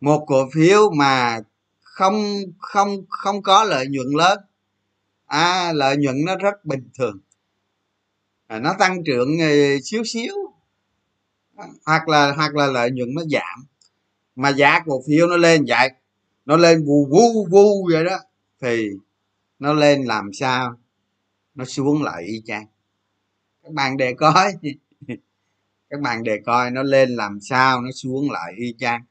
một 0.00 0.24
cổ 0.26 0.48
phiếu 0.54 0.90
mà 0.90 1.40
không 1.80 2.24
không 2.58 3.04
không 3.08 3.42
có 3.42 3.64
lợi 3.64 3.86
nhuận 3.86 4.06
lớn. 4.16 4.38
À, 5.26 5.72
lợi 5.72 5.96
nhuận 5.96 6.16
nó 6.24 6.36
rất 6.36 6.64
bình 6.64 6.88
thường. 6.98 7.20
À, 8.46 8.58
nó 8.58 8.74
tăng 8.78 9.04
trưởng 9.04 9.38
ờ, 9.40 9.48
xíu 9.84 10.02
xíu. 10.04 10.34
Hoặc 11.86 12.08
là 12.08 12.32
hoặc 12.32 12.54
là 12.54 12.66
lợi 12.66 12.90
nhuận 12.90 13.14
nó 13.14 13.22
giảm. 13.30 13.66
Mà 14.36 14.52
giá 14.52 14.80
cổ 14.86 15.02
phiếu 15.06 15.26
nó 15.26 15.36
lên 15.36 15.64
vậy 15.68 15.90
nó 16.46 16.56
lên 16.56 16.84
vù 16.84 17.06
vù 17.10 17.46
vù 17.50 17.88
vậy 17.92 18.04
đó 18.04 18.18
thì 18.62 18.88
nó 19.58 19.72
lên 19.72 20.04
làm 20.04 20.32
sao? 20.32 20.74
Nó 21.54 21.64
xuống 21.64 22.02
lại 22.02 22.22
y 22.24 22.42
chang. 22.44 22.66
Các 23.62 23.72
bạn 23.72 23.96
để 23.96 24.14
coi. 24.14 24.52
các 25.92 26.00
bạn 26.00 26.22
để 26.22 26.38
coi 26.46 26.70
nó 26.70 26.82
lên 26.82 27.08
làm 27.08 27.40
sao, 27.40 27.80
nó 27.80 27.90
xuống 27.94 28.30
lại 28.30 28.52
y 28.56 28.74
chang. 28.78 29.02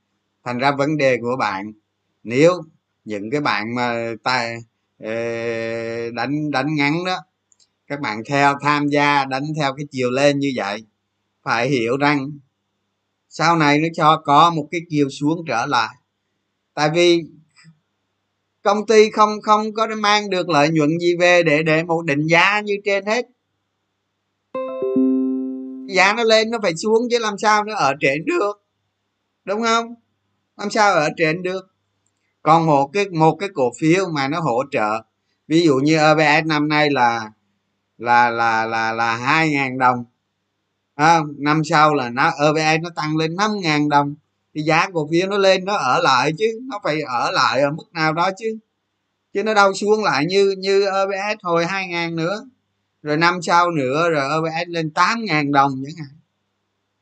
Thành 0.46 0.58
ra 0.58 0.72
vấn 0.72 0.98
đề 0.98 1.18
của 1.18 1.36
bạn, 1.40 1.72
nếu 2.24 2.62
những 3.06 3.32
cái 3.32 3.42
bạn 3.42 3.76
mà 3.76 4.14
tài 4.24 4.58
ờ, 5.00 5.12
đánh 6.12 6.52
đánh 6.52 6.76
ngắn 6.76 7.06
đó, 7.06 7.18
các 7.88 8.00
bạn 8.00 8.22
theo, 8.30 8.58
tham 8.62 8.88
gia 8.88 9.26
đánh 9.26 9.44
theo 9.60 9.74
cái 9.78 9.86
chiều 9.92 10.12
lên 10.12 10.40
như 10.40 10.52
vậy, 10.56 10.86
phải 11.44 11.70
hiểu 11.70 11.98
rằng 11.98 12.32
sau 13.30 13.58
này 13.58 13.80
nó 13.80 13.88
cho 13.94 14.22
có 14.26 14.50
một 14.50 14.68
cái 14.72 14.82
chiều 14.90 15.10
xuống 15.10 15.44
trở 15.48 15.66
lại. 15.66 15.96
Tại 16.74 16.90
vì 16.94 17.24
công 18.62 18.86
ty 18.86 19.12
không 19.12 19.42
không 19.42 19.74
có 19.74 19.88
mang 19.88 20.30
được 20.30 20.50
lợi 20.50 20.70
nhuận 20.70 21.00
gì 21.00 21.16
về 21.20 21.44
để 21.44 21.64
để 21.64 21.84
một 21.84 22.06
định 22.06 22.28
giá 22.28 22.60
như 22.60 22.74
trên 22.86 23.06
hết 23.06 23.26
giá 25.96 26.14
nó 26.14 26.24
lên 26.24 26.52
nó 26.52 26.58
phải 26.62 26.76
xuống 26.76 27.02
chứ 27.12 27.20
làm 27.20 27.38
sao 27.38 27.64
nó 27.64 27.76
ở 27.76 27.94
trên 28.00 28.26
được. 28.26 28.66
Đúng 29.46 29.64
không? 29.64 29.96
Làm 30.58 30.70
sao 30.70 30.94
ở 30.94 31.10
trên 31.18 31.44
được? 31.44 31.68
Còn 32.42 32.66
một 32.66 32.90
cái 32.94 33.10
một 33.10 33.36
cái 33.40 33.50
cổ 33.54 33.72
phiếu 33.82 34.06
mà 34.10 34.28
nó 34.28 34.40
hỗ 34.40 34.64
trợ. 34.72 35.02
Ví 35.48 35.62
dụ 35.66 35.76
như 35.76 35.98
EBS 35.98 36.46
năm 36.46 36.68
nay 36.68 36.90
là 36.92 37.32
là 37.98 38.30
là 38.30 38.66
là 38.66 38.94
là 38.94 39.16
hai 39.16 39.50
ngàn 39.50 39.78
đồng. 39.78 40.06
À, 40.96 41.20
năm 41.38 41.62
sau 41.64 41.94
là 41.94 42.10
nó 42.10 42.32
EBS 42.46 42.84
nó 42.84 42.90
tăng 42.96 43.18
lên 43.18 43.36
năm 43.36 43.52
ngàn 43.62 43.90
đồng. 43.90 44.16
Thì 44.56 44.62
giá 44.62 44.90
cổ 44.94 45.08
phiếu 45.12 45.28
nó 45.28 45.38
lên 45.38 45.66
nó 45.66 45.76
ở 45.76 46.00
lại 46.04 46.32
chứ 46.38 46.46
nó 46.70 46.80
phải 46.84 47.02
ở 47.02 47.32
lại 47.32 47.62
ở 47.62 47.72
mức 47.72 47.92
nào 47.94 48.14
đó 48.14 48.30
chứ. 48.38 48.58
Chứ 49.34 49.44
nó 49.44 49.54
đâu 49.54 49.74
xuống 49.74 50.04
lại 50.04 50.26
như 50.26 50.56
như 50.58 50.86
EBS 50.86 51.44
hồi 51.44 51.66
hai 51.66 51.88
ngàn 51.88 52.16
nữa 52.16 52.46
rồi 53.01 53.17
năm 53.17 53.41
sau 53.41 53.72
nữa 53.72 54.10
rồi 54.10 54.38
OBS 54.38 54.67
lên 54.67 54.91
tám 54.91 55.25
ngàn 55.25 55.51
đồng 55.51 55.84
chẳng 55.86 55.96
hạn. 56.05 56.17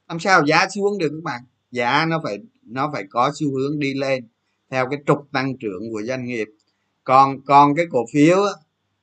Làm 0.07 0.19
sao 0.19 0.45
giá 0.45 0.67
xuống 0.75 0.97
được 0.97 1.09
các 1.09 1.23
bạn? 1.23 1.41
Giá 1.71 2.05
nó 2.05 2.21
phải 2.23 2.39
nó 2.63 2.89
phải 2.93 3.03
có 3.09 3.31
xu 3.35 3.51
hướng 3.57 3.79
đi 3.79 3.93
lên 3.93 4.27
theo 4.69 4.89
cái 4.89 4.99
trục 5.07 5.27
tăng 5.31 5.57
trưởng 5.57 5.91
của 5.91 6.01
doanh 6.01 6.25
nghiệp. 6.25 6.47
Còn 7.03 7.41
còn 7.41 7.75
cái 7.75 7.85
cổ 7.91 8.05
phiếu 8.13 8.37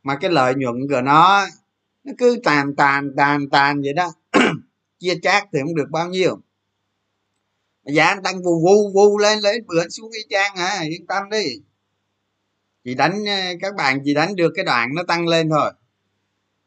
mà 0.02 0.16
cái 0.20 0.30
lợi 0.30 0.54
nhuận 0.54 0.88
của 0.90 1.00
nó 1.00 1.46
nó 2.04 2.12
cứ 2.18 2.38
tàn 2.44 2.76
tàn 2.76 3.10
tàn 3.16 3.48
tàn 3.48 3.82
vậy 3.82 3.92
đó. 3.92 4.12
Chia 4.98 5.14
chác 5.22 5.48
thì 5.52 5.58
không 5.62 5.74
được 5.74 5.90
bao 5.90 6.08
nhiêu. 6.08 6.40
Giá 7.84 8.16
tăng 8.24 8.42
vù 8.42 8.60
vù 8.64 8.90
vù 8.94 9.18
lên 9.18 9.38
lên 9.40 9.66
bữa 9.66 9.88
xuống 9.88 10.10
cái 10.12 10.22
trang 10.30 10.56
hả? 10.56 10.80
Yên 10.88 11.06
tâm 11.06 11.30
đi. 11.30 11.60
Chị 12.84 12.94
đánh 12.94 13.24
ờ, 13.24 13.36
các 13.60 13.74
bạn 13.74 14.00
chỉ 14.04 14.14
đánh 14.14 14.36
được 14.36 14.52
cái 14.56 14.64
đoạn 14.64 14.94
nó 14.94 15.02
tăng 15.02 15.28
lên 15.28 15.50
thôi 15.50 15.72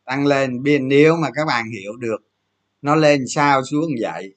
tăng 0.10 0.26
lên. 0.26 0.64
Biên 0.64 0.88
nếu 0.88 1.16
mà 1.16 1.30
các 1.36 1.46
bạn 1.48 1.66
hiểu 1.72 1.96
được 1.98 2.18
nó 2.82 2.96
lên 2.96 3.28
sao 3.28 3.64
xuống 3.64 3.90
vậy 4.02 4.36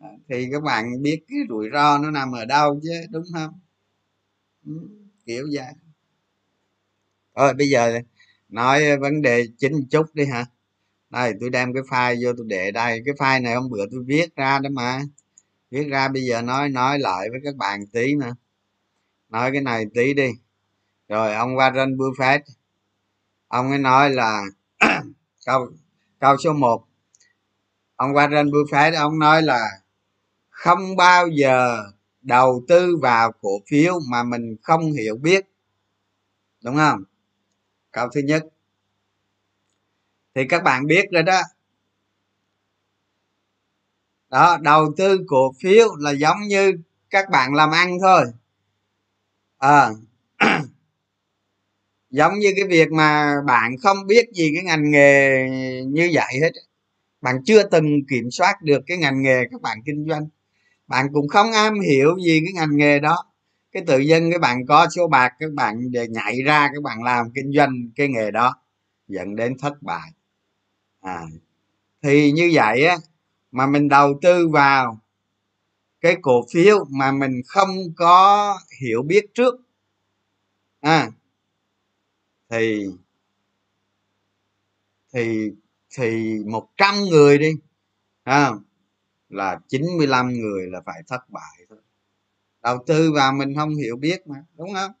à, 0.00 0.08
thì 0.28 0.48
các 0.52 0.62
bạn 0.62 1.02
biết 1.02 1.24
cái 1.28 1.38
rủi 1.48 1.68
ro 1.72 1.98
nó 1.98 2.10
nằm 2.10 2.32
ở 2.32 2.44
đâu 2.44 2.80
chứ, 2.82 2.92
đúng 3.10 3.24
không? 3.34 3.60
Ừ, 4.66 4.72
kiểu 5.26 5.46
vậy. 5.52 5.72
Thôi, 7.36 7.54
bây 7.54 7.68
giờ 7.68 7.98
nói 8.48 8.98
vấn 8.98 9.22
đề 9.22 9.46
chính 9.58 9.86
chút 9.90 10.14
đi 10.14 10.24
hả? 10.26 10.46
Đây, 11.10 11.32
tôi 11.40 11.50
đem 11.50 11.74
cái 11.74 11.82
file 11.82 12.24
vô 12.24 12.32
tôi 12.36 12.46
để 12.48 12.70
đây. 12.70 13.02
Cái 13.06 13.14
file 13.14 13.42
này 13.42 13.54
hôm 13.54 13.70
bữa 13.70 13.86
tôi 13.90 14.04
viết 14.06 14.36
ra 14.36 14.58
đó 14.58 14.70
mà. 14.72 15.02
Viết 15.70 15.84
ra 15.88 16.08
bây 16.08 16.22
giờ 16.22 16.42
nói 16.42 16.68
nói 16.68 16.98
lại 16.98 17.28
với 17.30 17.40
các 17.44 17.56
bạn 17.56 17.86
tí 17.92 18.14
mà. 18.16 18.32
Nói 19.28 19.52
cái 19.52 19.60
này 19.60 19.84
tí 19.94 20.14
đi. 20.14 20.30
Rồi, 21.08 21.34
ông 21.34 21.56
Warren 21.56 21.96
Buffett, 21.96 22.40
ông 23.48 23.70
ấy 23.70 23.78
nói 23.78 24.10
là 24.10 24.42
câu 25.50 25.68
câu 26.18 26.36
số 26.36 26.52
1 26.52 26.86
ông 27.96 28.12
Warren 28.12 28.50
Buffett 28.50 28.96
ông 29.00 29.18
nói 29.18 29.42
là 29.42 29.68
không 30.50 30.96
bao 30.96 31.28
giờ 31.28 31.82
đầu 32.22 32.62
tư 32.68 32.96
vào 33.02 33.32
cổ 33.40 33.50
phiếu 33.70 34.00
mà 34.10 34.22
mình 34.22 34.56
không 34.62 34.92
hiểu 34.92 35.16
biết. 35.16 35.44
Đúng 36.64 36.76
không? 36.76 37.04
Câu 37.92 38.08
thứ 38.14 38.20
nhất. 38.20 38.42
Thì 40.34 40.42
các 40.48 40.62
bạn 40.62 40.86
biết 40.86 41.04
rồi 41.12 41.22
đó. 41.22 41.40
Đó 44.28 44.58
đầu 44.60 44.92
tư 44.96 45.18
cổ 45.26 45.52
phiếu 45.62 45.94
là 45.98 46.10
giống 46.10 46.40
như 46.48 46.72
các 47.10 47.30
bạn 47.30 47.54
làm 47.54 47.70
ăn 47.70 47.98
thôi. 48.00 48.24
À, 49.58 49.90
giống 52.10 52.38
như 52.38 52.52
cái 52.56 52.64
việc 52.64 52.92
mà 52.92 53.34
bạn 53.46 53.76
không 53.82 54.06
biết 54.06 54.26
gì 54.32 54.50
cái 54.54 54.64
ngành 54.64 54.90
nghề 54.90 55.44
như 55.86 56.10
vậy 56.12 56.34
hết. 56.42 56.50
Bạn 57.20 57.36
chưa 57.46 57.62
từng 57.62 58.06
kiểm 58.10 58.30
soát 58.30 58.62
được 58.62 58.80
cái 58.86 58.96
ngành 58.98 59.22
nghề 59.22 59.44
các 59.50 59.60
bạn 59.62 59.78
kinh 59.86 60.06
doanh. 60.08 60.28
Bạn 60.86 61.06
cũng 61.12 61.28
không 61.28 61.52
am 61.52 61.80
hiểu 61.80 62.18
gì 62.26 62.40
cái 62.44 62.52
ngành 62.52 62.76
nghề 62.76 62.98
đó. 62.98 63.16
Cái 63.72 63.82
tự 63.86 63.98
dân 63.98 64.32
các 64.32 64.40
bạn 64.40 64.66
có 64.66 64.86
số 64.96 65.08
bạc, 65.08 65.32
các 65.38 65.52
bạn 65.54 65.90
để 65.90 66.06
nhảy 66.08 66.42
ra, 66.42 66.68
các 66.74 66.82
bạn 66.82 67.02
làm 67.02 67.26
kinh 67.34 67.52
doanh 67.56 67.90
cái 67.96 68.08
nghề 68.08 68.30
đó, 68.30 68.54
dẫn 69.08 69.36
đến 69.36 69.58
thất 69.58 69.82
bại. 69.82 70.10
À 71.00 71.22
thì 72.02 72.32
như 72.32 72.50
vậy 72.54 72.84
á, 72.84 72.96
mà 73.52 73.66
mình 73.66 73.88
đầu 73.88 74.18
tư 74.22 74.48
vào 74.48 75.00
cái 76.00 76.16
cổ 76.22 76.46
phiếu 76.52 76.84
mà 76.90 77.12
mình 77.12 77.42
không 77.46 77.68
có 77.96 78.58
hiểu 78.80 79.02
biết 79.02 79.24
trước. 79.34 79.54
À 80.80 81.10
thì 82.50 82.86
thì 85.12 85.50
thì 85.98 86.38
một 86.46 86.68
trăm 86.76 86.94
người 87.10 87.38
đi 87.38 87.52
à, 88.24 88.52
là 89.28 89.60
95 89.68 90.28
người 90.28 90.66
là 90.66 90.80
phải 90.86 91.02
thất 91.08 91.30
bại 91.30 91.66
thôi. 91.68 91.78
Đầu 92.62 92.84
tư 92.86 93.12
vào 93.12 93.32
mình 93.32 93.54
không 93.56 93.76
hiểu 93.76 93.96
biết 93.96 94.26
mà 94.26 94.36
đúng 94.58 94.74
không? 94.74 94.92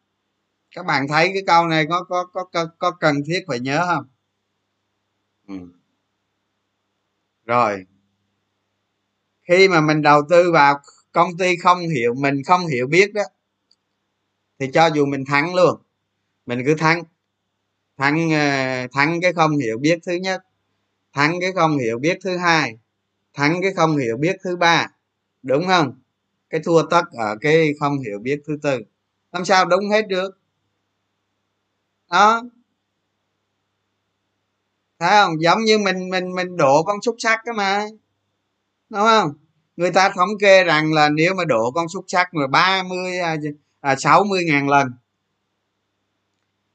Các 0.76 0.86
bạn 0.86 1.08
thấy 1.08 1.30
cái 1.34 1.44
câu 1.46 1.68
này 1.68 1.86
có 1.90 2.04
có 2.04 2.26
có 2.32 2.44
có, 2.52 2.66
có 2.78 2.90
cần 2.90 3.16
thiết 3.26 3.44
phải 3.48 3.60
nhớ 3.60 3.86
không? 3.88 4.08
Ừ. 5.48 5.54
rồi. 7.46 7.86
Khi 9.48 9.68
mà 9.68 9.80
mình 9.80 10.02
đầu 10.02 10.22
tư 10.30 10.52
vào 10.52 10.80
công 11.12 11.36
ty 11.38 11.56
không 11.56 11.78
hiểu 11.80 12.14
mình 12.14 12.42
không 12.46 12.66
hiểu 12.66 12.86
biết 12.86 13.14
đó 13.14 13.22
thì 14.58 14.66
cho 14.74 14.86
dù 14.86 15.06
mình 15.06 15.24
thắng 15.26 15.54
luôn 15.54 15.82
mình 16.46 16.62
cứ 16.66 16.74
thắng 16.74 17.04
thắng 18.00 18.30
ờ, 18.30 18.86
thắng 18.92 19.20
cái 19.22 19.32
không 19.32 19.56
hiểu 19.56 19.78
biết 19.78 19.98
thứ 20.06 20.12
nhất, 20.12 20.40
thắng 21.14 21.40
cái 21.40 21.52
không 21.52 21.78
hiểu 21.78 21.98
biết 21.98 22.18
thứ 22.24 22.36
hai, 22.36 22.78
thắng 23.34 23.62
cái 23.62 23.72
không 23.74 23.96
hiểu 23.96 24.16
biết 24.16 24.36
thứ 24.44 24.56
ba, 24.56 24.88
đúng 25.42 25.66
không? 25.68 26.00
Cái 26.50 26.60
thua 26.64 26.82
tất 26.90 27.02
ở 27.12 27.36
cái 27.40 27.70
không 27.80 27.98
hiểu 27.98 28.18
biết 28.22 28.42
thứ 28.46 28.58
tư. 28.62 28.80
Làm 29.32 29.44
sao 29.44 29.66
đúng 29.66 29.90
hết 29.90 30.08
được? 30.08 30.38
Đó. 32.10 32.42
Thấy 34.98 35.10
không? 35.10 35.42
Giống 35.42 35.64
như 35.64 35.78
mình 35.78 36.10
mình 36.10 36.34
mình 36.34 36.56
đổ 36.56 36.82
con 36.86 37.02
xúc 37.02 37.16
sắc 37.18 37.44
đó 37.46 37.52
mà, 37.56 37.86
đúng 38.90 39.02
không? 39.02 39.32
Người 39.76 39.90
ta 39.92 40.10
thống 40.16 40.28
kê 40.40 40.64
rằng 40.64 40.92
là 40.92 41.08
nếu 41.08 41.34
mà 41.34 41.44
đổ 41.44 41.70
con 41.74 41.88
xúc 41.88 42.04
sắc 42.08 42.34
mà 42.34 42.46
ba 42.46 42.82
mươi 42.82 43.18
à, 43.80 43.96
sáu 43.96 44.24
mươi 44.24 44.44
ngàn 44.44 44.68
lần 44.68 44.88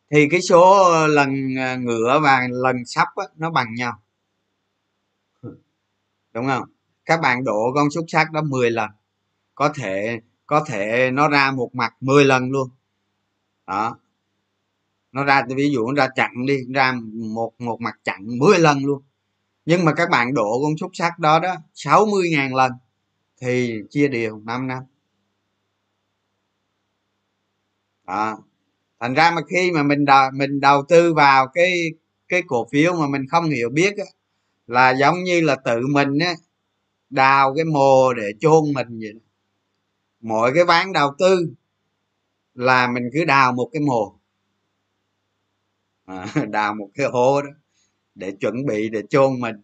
thì 0.10 0.28
cái 0.32 0.42
số 0.42 0.90
lần 1.08 1.56
à, 1.60 1.76
ngựa 1.76 2.20
và 2.24 2.48
lần 2.52 2.86
sắp 2.86 3.08
á, 3.16 3.26
nó 3.36 3.52
bằng 3.52 3.76
nhau. 3.76 4.02
Đúng 6.34 6.48
không? 6.48 6.64
Các 7.06 7.22
bạn 7.22 7.44
đổ 7.44 7.72
con 7.76 7.90
xúc 7.92 8.06
sắc 8.08 8.32
đó 8.32 8.42
10 8.42 8.72
lần. 8.72 8.90
Có 9.56 9.70
thể 9.76 10.20
có 10.46 10.66
thể 10.68 11.12
nó 11.12 11.30
ra 11.30 11.52
một 11.52 11.76
mặt 11.76 11.94
10 12.02 12.26
lần 12.26 12.52
luôn. 12.52 12.70
Đó. 13.68 13.98
Nó 15.12 15.24
ra 15.24 15.44
ví 15.56 15.72
dụ 15.74 15.88
nó 15.88 15.94
ra 16.04 16.08
chặn 16.16 16.46
đi 16.48 16.58
ra 16.74 16.94
một 17.14 17.54
một 17.60 17.82
mặt 17.82 18.00
chặn 18.04 18.22
10 18.40 18.60
lần 18.60 18.86
luôn. 18.86 19.04
Nhưng 19.66 19.86
mà 19.86 19.94
các 19.94 20.10
bạn 20.10 20.34
đổ 20.34 20.62
con 20.64 20.78
xúc 20.78 20.92
sắc 20.94 21.20
đó 21.20 21.40
đó 21.40 21.56
60 21.74 22.30
ngàn 22.32 22.56
lần 22.56 22.72
thì 23.42 23.82
chia 23.90 24.08
đều 24.08 24.40
5 24.46 24.68
năm. 24.68 24.84
Đó 28.08 28.38
thành 29.00 29.14
ra 29.14 29.32
mà 29.32 29.42
khi 29.50 29.72
mà 29.72 29.84
mình 29.84 30.06
đầu, 30.06 30.32
mình 30.34 30.60
đầu 30.60 30.84
tư 30.90 31.14
vào 31.14 31.48
cái 31.48 31.92
cái 32.28 32.42
cổ 32.48 32.68
phiếu 32.72 32.94
mà 32.94 33.08
mình 33.08 33.28
không 33.32 33.46
hiểu 33.50 33.70
biết 33.70 33.98
á, 33.98 34.06
là 34.68 34.92
giống 34.92 35.24
như 35.24 35.42
là 35.42 35.56
tự 35.56 35.82
mình 35.94 36.20
á 36.20 36.34
đào 37.10 37.54
cái 37.56 37.66
mồ 37.66 38.14
để 38.14 38.32
chôn 38.40 38.64
mình 38.74 39.00
vậy 39.02 39.14
mỗi 40.22 40.52
cái 40.56 40.66
ván 40.66 40.94
đầu 40.94 41.14
tư 41.20 41.50
là 42.56 42.88
mình 42.88 43.10
cứ 43.14 43.26
đào 43.26 43.52
một 43.52 43.70
cái 43.74 43.82
mồ. 43.82 44.16
À, 46.06 46.26
đào 46.50 46.74
một 46.74 46.90
cái 46.96 47.08
hố 47.08 47.42
đó 47.42 47.50
để 48.16 48.32
chuẩn 48.32 48.66
bị 48.66 48.90
để 48.90 49.02
chôn 49.10 49.40
mình. 49.40 49.56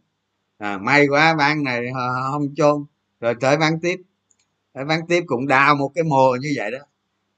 À, 0.58 0.78
may 0.78 1.08
quá 1.08 1.36
ván 1.36 1.64
này 1.64 1.86
không 2.32 2.56
chôn. 2.56 2.86
Rồi 3.20 3.36
tới 3.42 3.58
ván 3.58 3.80
tiếp. 3.82 4.02
Tới 4.74 4.86
ván 4.86 5.00
tiếp 5.08 5.24
cũng 5.28 5.48
đào 5.48 5.76
một 5.76 5.92
cái 5.96 6.04
mồ 6.04 6.36
như 6.42 6.54
vậy 6.58 6.72
đó 6.72 6.80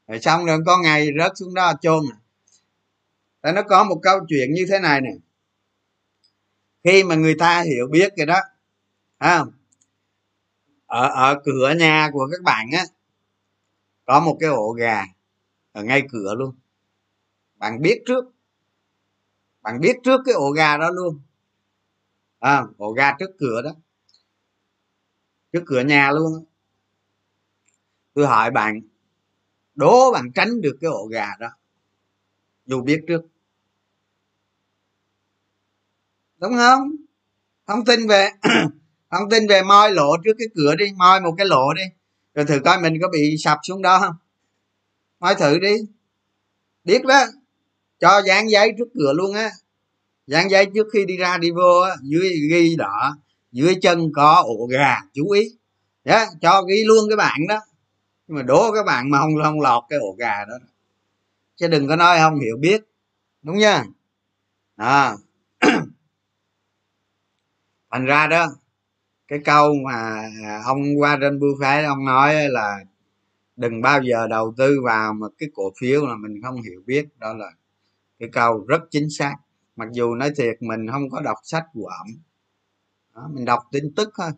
rồi 0.08 0.20
xong 0.20 0.46
rồi 0.46 0.60
có 0.66 0.78
ngày 0.78 1.08
rớt 1.20 1.32
xuống 1.36 1.54
đó 1.54 1.74
chôn. 1.82 2.04
Tại 3.42 3.54
nó 3.54 3.62
có 3.62 3.84
một 3.84 4.00
câu 4.04 4.20
chuyện 4.30 4.54
như 4.54 4.66
thế 4.70 4.80
này 4.80 5.02
nè. 5.02 5.12
Khi 6.84 7.04
mà 7.04 7.16
người 7.16 7.36
ta 7.40 7.62
hiểu 7.62 7.88
biết 7.92 8.14
rồi 8.18 8.26
đó 8.26 8.40
à, 9.18 9.46
ở 10.86 11.10
ở 11.10 11.42
cửa 11.44 11.74
nhà 11.80 12.10
của 12.14 12.28
các 12.32 12.44
bạn 12.44 12.68
á 12.72 12.86
có 14.06 14.20
một 14.20 14.38
cái 14.40 14.50
ổ 14.50 14.72
gà 14.72 15.06
ở 15.72 15.84
ngay 15.84 16.02
cửa 16.12 16.36
luôn. 16.38 16.56
Bạn 17.56 17.82
biết 17.82 18.04
trước 18.06 18.26
bạn 19.62 19.80
biết 19.80 19.96
trước 20.04 20.22
cái 20.26 20.34
ổ 20.34 20.52
gà 20.52 20.78
đó 20.78 20.90
luôn. 20.90 21.20
À, 22.40 22.64
ổ 22.78 22.92
gà 22.94 23.16
trước 23.20 23.30
cửa 23.40 23.62
đó. 23.62 23.72
Trước 25.54 25.64
cửa 25.66 25.82
nhà 25.82 26.12
luôn. 26.12 26.46
Tôi 28.14 28.28
hỏi 28.28 28.52
bạn 28.52 28.82
đố 29.76 30.12
bạn 30.12 30.32
tránh 30.32 30.62
được 30.62 30.78
cái 30.82 30.90
ổ 30.92 31.08
gà 31.12 31.28
đó. 31.40 31.50
Dù 32.66 32.82
biết 32.82 33.02
trước. 33.08 33.22
Đúng 36.38 36.54
không? 36.56 36.96
Thông 37.68 37.86
tin 37.86 38.08
về 38.08 38.30
thông 39.12 39.30
tin 39.30 39.48
về 39.48 39.62
moi 39.64 39.92
lỗ 39.92 40.18
trước 40.24 40.34
cái 40.38 40.48
cửa 40.56 40.76
đi 40.76 40.86
moi 40.98 41.22
một 41.22 41.34
cái 41.38 41.48
lỗ 41.48 41.74
đi. 41.74 41.84
Rồi 42.34 42.46
thử 42.46 42.60
coi 42.66 42.82
mình 42.82 42.94
có 43.02 43.08
bị 43.10 43.36
sập 43.40 43.58
xuống 43.64 43.82
đó 43.82 44.00
không? 44.00 44.16
Moi 45.20 45.36
thử 45.36 45.60
đi. 45.60 45.76
Biết 46.84 47.06
đó. 47.06 47.26
Cho 48.00 48.22
dán 48.26 48.50
giấy 48.50 48.72
trước 48.78 48.88
cửa 48.94 49.14
luôn 49.16 49.34
á. 49.34 49.50
Dán 50.28 50.50
giấy 50.50 50.66
trước 50.76 50.88
khi 50.94 51.06
đi 51.06 51.18
ra 51.18 51.38
đi 51.38 51.52
vô 51.52 51.80
á 51.80 51.96
dưới 52.02 52.30
ghi 52.52 52.76
đỏ 52.76 53.18
dưới 53.52 53.76
chân 53.82 54.12
có 54.16 54.44
ổ 54.46 54.68
gà 54.72 54.98
chú 55.14 55.30
ý. 55.30 55.50
Yeah, 56.04 56.28
cho 56.42 56.62
ghi 56.62 56.84
luôn 56.86 57.10
cái 57.10 57.18
bạn 57.18 57.48
đó 57.48 57.60
nhưng 58.28 58.38
mà 58.38 58.44
đố 58.44 58.72
các 58.74 58.86
bạn 58.86 59.10
mà 59.10 59.20
không 59.20 59.32
không 59.44 59.62
lọt 59.62 59.84
cái 59.90 60.00
ổ 60.00 60.16
gà 60.20 60.46
đó. 60.46 60.56
Chứ 61.56 61.68
đừng 61.68 61.88
có 61.88 61.96
nói 61.96 62.18
không 62.20 62.40
hiểu 62.40 62.58
biết. 62.60 62.82
Đúng 63.42 63.58
nha. 63.58 63.84
À. 64.76 65.16
thành 67.92 68.06
ra 68.06 68.28
đó, 68.28 68.48
cái 69.28 69.40
câu 69.46 69.74
mà 69.86 70.30
ông 70.66 70.82
Warren 70.82 71.40
Buffett 71.40 71.88
ông 71.88 72.06
nói 72.06 72.50
là 72.50 72.80
đừng 73.56 73.82
bao 73.82 74.02
giờ 74.04 74.28
đầu 74.28 74.54
tư 74.58 74.82
vào 74.86 75.14
một 75.14 75.32
cái 75.38 75.50
cổ 75.54 75.72
phiếu 75.80 76.06
là 76.06 76.16
mình 76.16 76.42
không 76.44 76.62
hiểu 76.62 76.82
biết. 76.86 77.08
Đó 77.20 77.34
là 77.34 77.52
cái 78.20 78.30
câu 78.32 78.66
rất 78.68 78.82
chính 78.92 79.10
xác. 79.10 79.36
Mặc 79.76 79.90
dù 79.92 80.16
nói 80.16 80.32
thiệt 80.38 80.62
mình 80.62 80.88
không 80.92 81.10
có 81.10 81.22
đọc 81.22 81.38
sách 81.44 81.66
của 81.74 81.90
ổng. 82.00 82.08
Mình 83.34 83.46
đọc 83.46 83.60
tin 83.72 83.94
tức 83.96 84.10
thôi. 84.18 84.32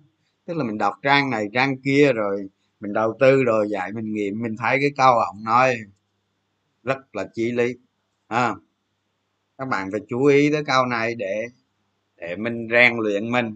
Tức 0.45 0.57
là 0.57 0.63
mình 0.63 0.77
đọc 0.77 0.93
trang 1.01 1.29
này, 1.29 1.47
trang 1.53 1.81
kia 1.81 2.13
rồi 2.13 2.49
mình 2.79 2.93
đầu 2.93 3.17
tư 3.19 3.43
rồi 3.43 3.67
dạy 3.69 3.91
mình 3.91 4.13
nghiệm 4.13 4.41
mình 4.41 4.55
thấy 4.57 4.77
cái 4.81 4.91
câu 4.97 5.19
ông 5.19 5.43
nói 5.43 5.75
rất 6.83 7.15
là 7.15 7.27
chí 7.33 7.51
lý 7.51 7.75
à, 8.27 8.55
các 9.57 9.67
bạn 9.67 9.91
phải 9.91 10.01
chú 10.09 10.25
ý 10.25 10.51
tới 10.51 10.63
câu 10.65 10.85
này 10.85 11.15
để 11.15 11.45
để 12.17 12.35
mình 12.35 12.67
rèn 12.71 12.97
luyện 12.97 13.31
mình 13.31 13.55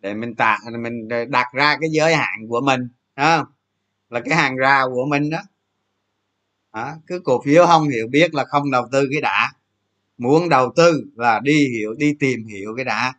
để 0.00 0.14
mình 0.14 0.34
tạ 0.34 0.58
mình 0.80 1.08
đặt 1.28 1.46
ra 1.52 1.76
cái 1.80 1.90
giới 1.92 2.14
hạn 2.14 2.48
của 2.48 2.60
mình 2.60 2.88
không 3.16 3.46
là 4.10 4.20
cái 4.20 4.36
hàng 4.36 4.56
rào 4.56 4.90
của 4.90 5.06
mình 5.06 5.30
đó. 5.30 5.38
À, 6.70 6.96
cứ 7.06 7.20
cổ 7.24 7.42
phiếu 7.44 7.66
không 7.66 7.88
hiểu 7.88 8.06
biết 8.10 8.34
là 8.34 8.44
không 8.44 8.70
đầu 8.70 8.88
tư 8.92 9.08
cái 9.12 9.20
đã. 9.20 9.52
Muốn 10.18 10.48
đầu 10.48 10.72
tư 10.76 11.04
là 11.16 11.40
đi 11.40 11.68
hiểu 11.68 11.94
đi 11.94 12.16
tìm 12.20 12.46
hiểu 12.46 12.74
cái 12.76 12.84
đã 12.84 13.14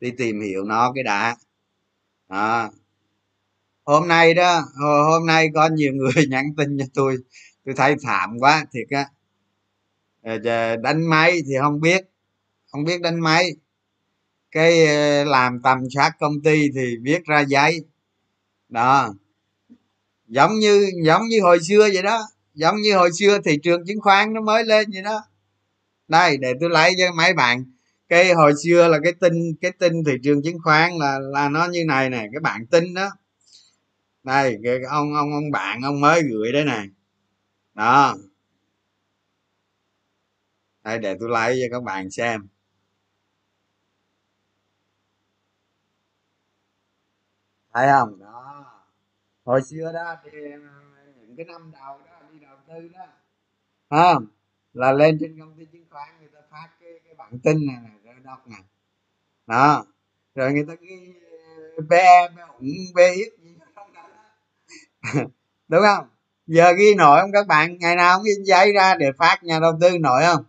đi 0.00 0.10
tìm 0.10 0.40
hiểu 0.40 0.64
nó 0.64 0.92
cái 0.94 1.04
đã. 1.04 1.36
À 2.28 2.70
hôm 3.88 4.08
nay 4.08 4.34
đó 4.34 4.62
ờ, 4.80 5.02
hôm 5.04 5.26
nay 5.26 5.48
có 5.54 5.68
nhiều 5.68 5.92
người 5.92 6.26
nhắn 6.28 6.44
tin 6.56 6.78
cho 6.78 6.84
tôi. 6.94 7.16
Tôi 7.64 7.74
thấy 7.74 7.94
thảm 8.02 8.38
quá, 8.38 8.64
thiệt 8.72 8.86
á. 8.90 9.06
Ờ, 10.22 10.38
đánh 10.76 11.10
máy 11.10 11.40
thì 11.46 11.54
không 11.60 11.80
biết 11.80 12.04
không 12.72 12.84
biết 12.84 13.00
đánh 13.00 13.20
máy. 13.20 13.50
Cái 14.50 14.86
ờ, 14.86 15.24
làm 15.24 15.60
tầm 15.62 15.78
soát 15.94 16.12
công 16.20 16.42
ty 16.42 16.68
thì 16.74 16.96
viết 17.02 17.24
ra 17.24 17.40
giấy. 17.40 17.84
Đó. 18.68 19.14
Giống 20.26 20.58
như 20.58 20.90
giống 21.04 21.22
như 21.28 21.40
hồi 21.42 21.58
xưa 21.68 21.88
vậy 21.92 22.02
đó. 22.02 22.22
Giống 22.54 22.76
như 22.76 22.96
hồi 22.96 23.10
xưa 23.12 23.38
thị 23.44 23.58
trường 23.62 23.86
chứng 23.86 24.00
khoán 24.00 24.34
nó 24.34 24.40
mới 24.40 24.64
lên 24.64 24.90
vậy 24.92 25.02
đó. 25.02 25.22
Đây, 26.08 26.36
để 26.36 26.52
tôi 26.60 26.70
lấy 26.70 26.92
cho 26.98 27.12
mấy 27.12 27.34
bạn. 27.34 27.64
Cái 28.08 28.32
hồi 28.32 28.52
xưa 28.64 28.88
là 28.88 28.98
cái 29.04 29.12
tin 29.20 29.32
cái 29.60 29.72
tin 29.78 29.92
thị 30.06 30.12
trường 30.22 30.42
chứng 30.42 30.58
khoán 30.64 30.98
là 30.98 31.18
là 31.18 31.48
nó 31.48 31.66
như 31.66 31.84
này 31.88 32.10
nè, 32.10 32.18
cái 32.32 32.40
bạn 32.40 32.66
tin 32.66 32.94
đó 32.94 33.10
đây 34.28 34.58
cái 34.64 34.80
ông 34.90 35.14
ông 35.14 35.32
ông 35.32 35.50
bạn 35.50 35.80
ông 35.82 36.00
mới 36.00 36.22
gửi 36.22 36.52
đấy 36.52 36.64
này 36.64 36.88
đó. 37.74 38.16
Đây 40.84 40.98
để 40.98 41.16
tôi 41.20 41.28
lấy 41.28 41.60
cho 41.62 41.76
các 41.76 41.82
bạn 41.82 42.10
xem. 42.10 42.48
Thấy 47.72 47.88
không? 47.92 48.18
Đó. 48.20 48.64
Hồi 49.44 49.62
xưa 49.62 49.92
đó 49.94 50.16
thì 50.24 50.30
ờ, 50.52 50.58
những 51.26 51.36
cái 51.36 51.46
năm 51.46 51.72
đầu 51.72 51.98
đó 51.98 52.28
đi 52.32 52.38
đầu 52.38 52.56
tư 52.68 52.88
đó 52.88 53.06
à, 53.88 54.14
là 54.72 54.92
lên 54.92 55.18
trên 55.20 55.38
công 55.40 55.54
ty 55.58 55.64
chứng 55.72 55.84
khoán 55.90 56.08
người 56.20 56.28
ta 56.34 56.38
phát 56.50 56.68
cái 56.80 56.90
cái 57.04 57.14
bản 57.14 57.38
tin 57.44 57.66
này 57.66 57.76
này 57.82 57.92
rồi 58.04 58.14
đọc 58.24 58.48
nè. 58.48 58.56
Đó. 59.46 59.84
Rồi 60.34 60.52
người 60.52 60.64
ta 60.68 60.74
ghi 60.80 61.12
ờ, 61.76 61.82
pe 61.90 62.28
ủng 62.58 62.68
BX 62.94 63.37
đúng 65.68 65.82
không? 65.82 66.06
Giờ 66.46 66.72
ghi 66.72 66.94
nổi 66.94 67.20
không 67.20 67.32
các 67.32 67.46
bạn? 67.46 67.78
Ngày 67.78 67.96
nào 67.96 68.18
cũng 68.18 68.24
ghi 68.24 68.32
giấy 68.44 68.72
ra 68.72 68.94
để 68.94 69.06
phát 69.18 69.44
nhà 69.44 69.60
đầu 69.60 69.72
tư 69.80 69.98
nổi 69.98 70.22
không? 70.26 70.44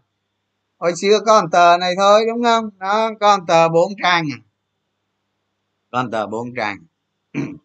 Hồi 0.78 0.94
xưa 0.96 1.20
có 1.26 1.42
một 1.42 1.48
tờ 1.52 1.78
này 1.78 1.94
thôi, 1.98 2.26
đúng 2.28 2.44
không? 2.44 2.70
Nó 2.78 3.12
có 3.20 3.38
một 3.38 3.44
tờ 3.48 3.70
bốn 3.70 3.94
trang 4.04 4.26
à. 4.34 4.38
Có 5.92 6.04
một 6.04 6.10
tờ 6.12 6.28
bốn 6.28 6.56
trang. 6.56 6.78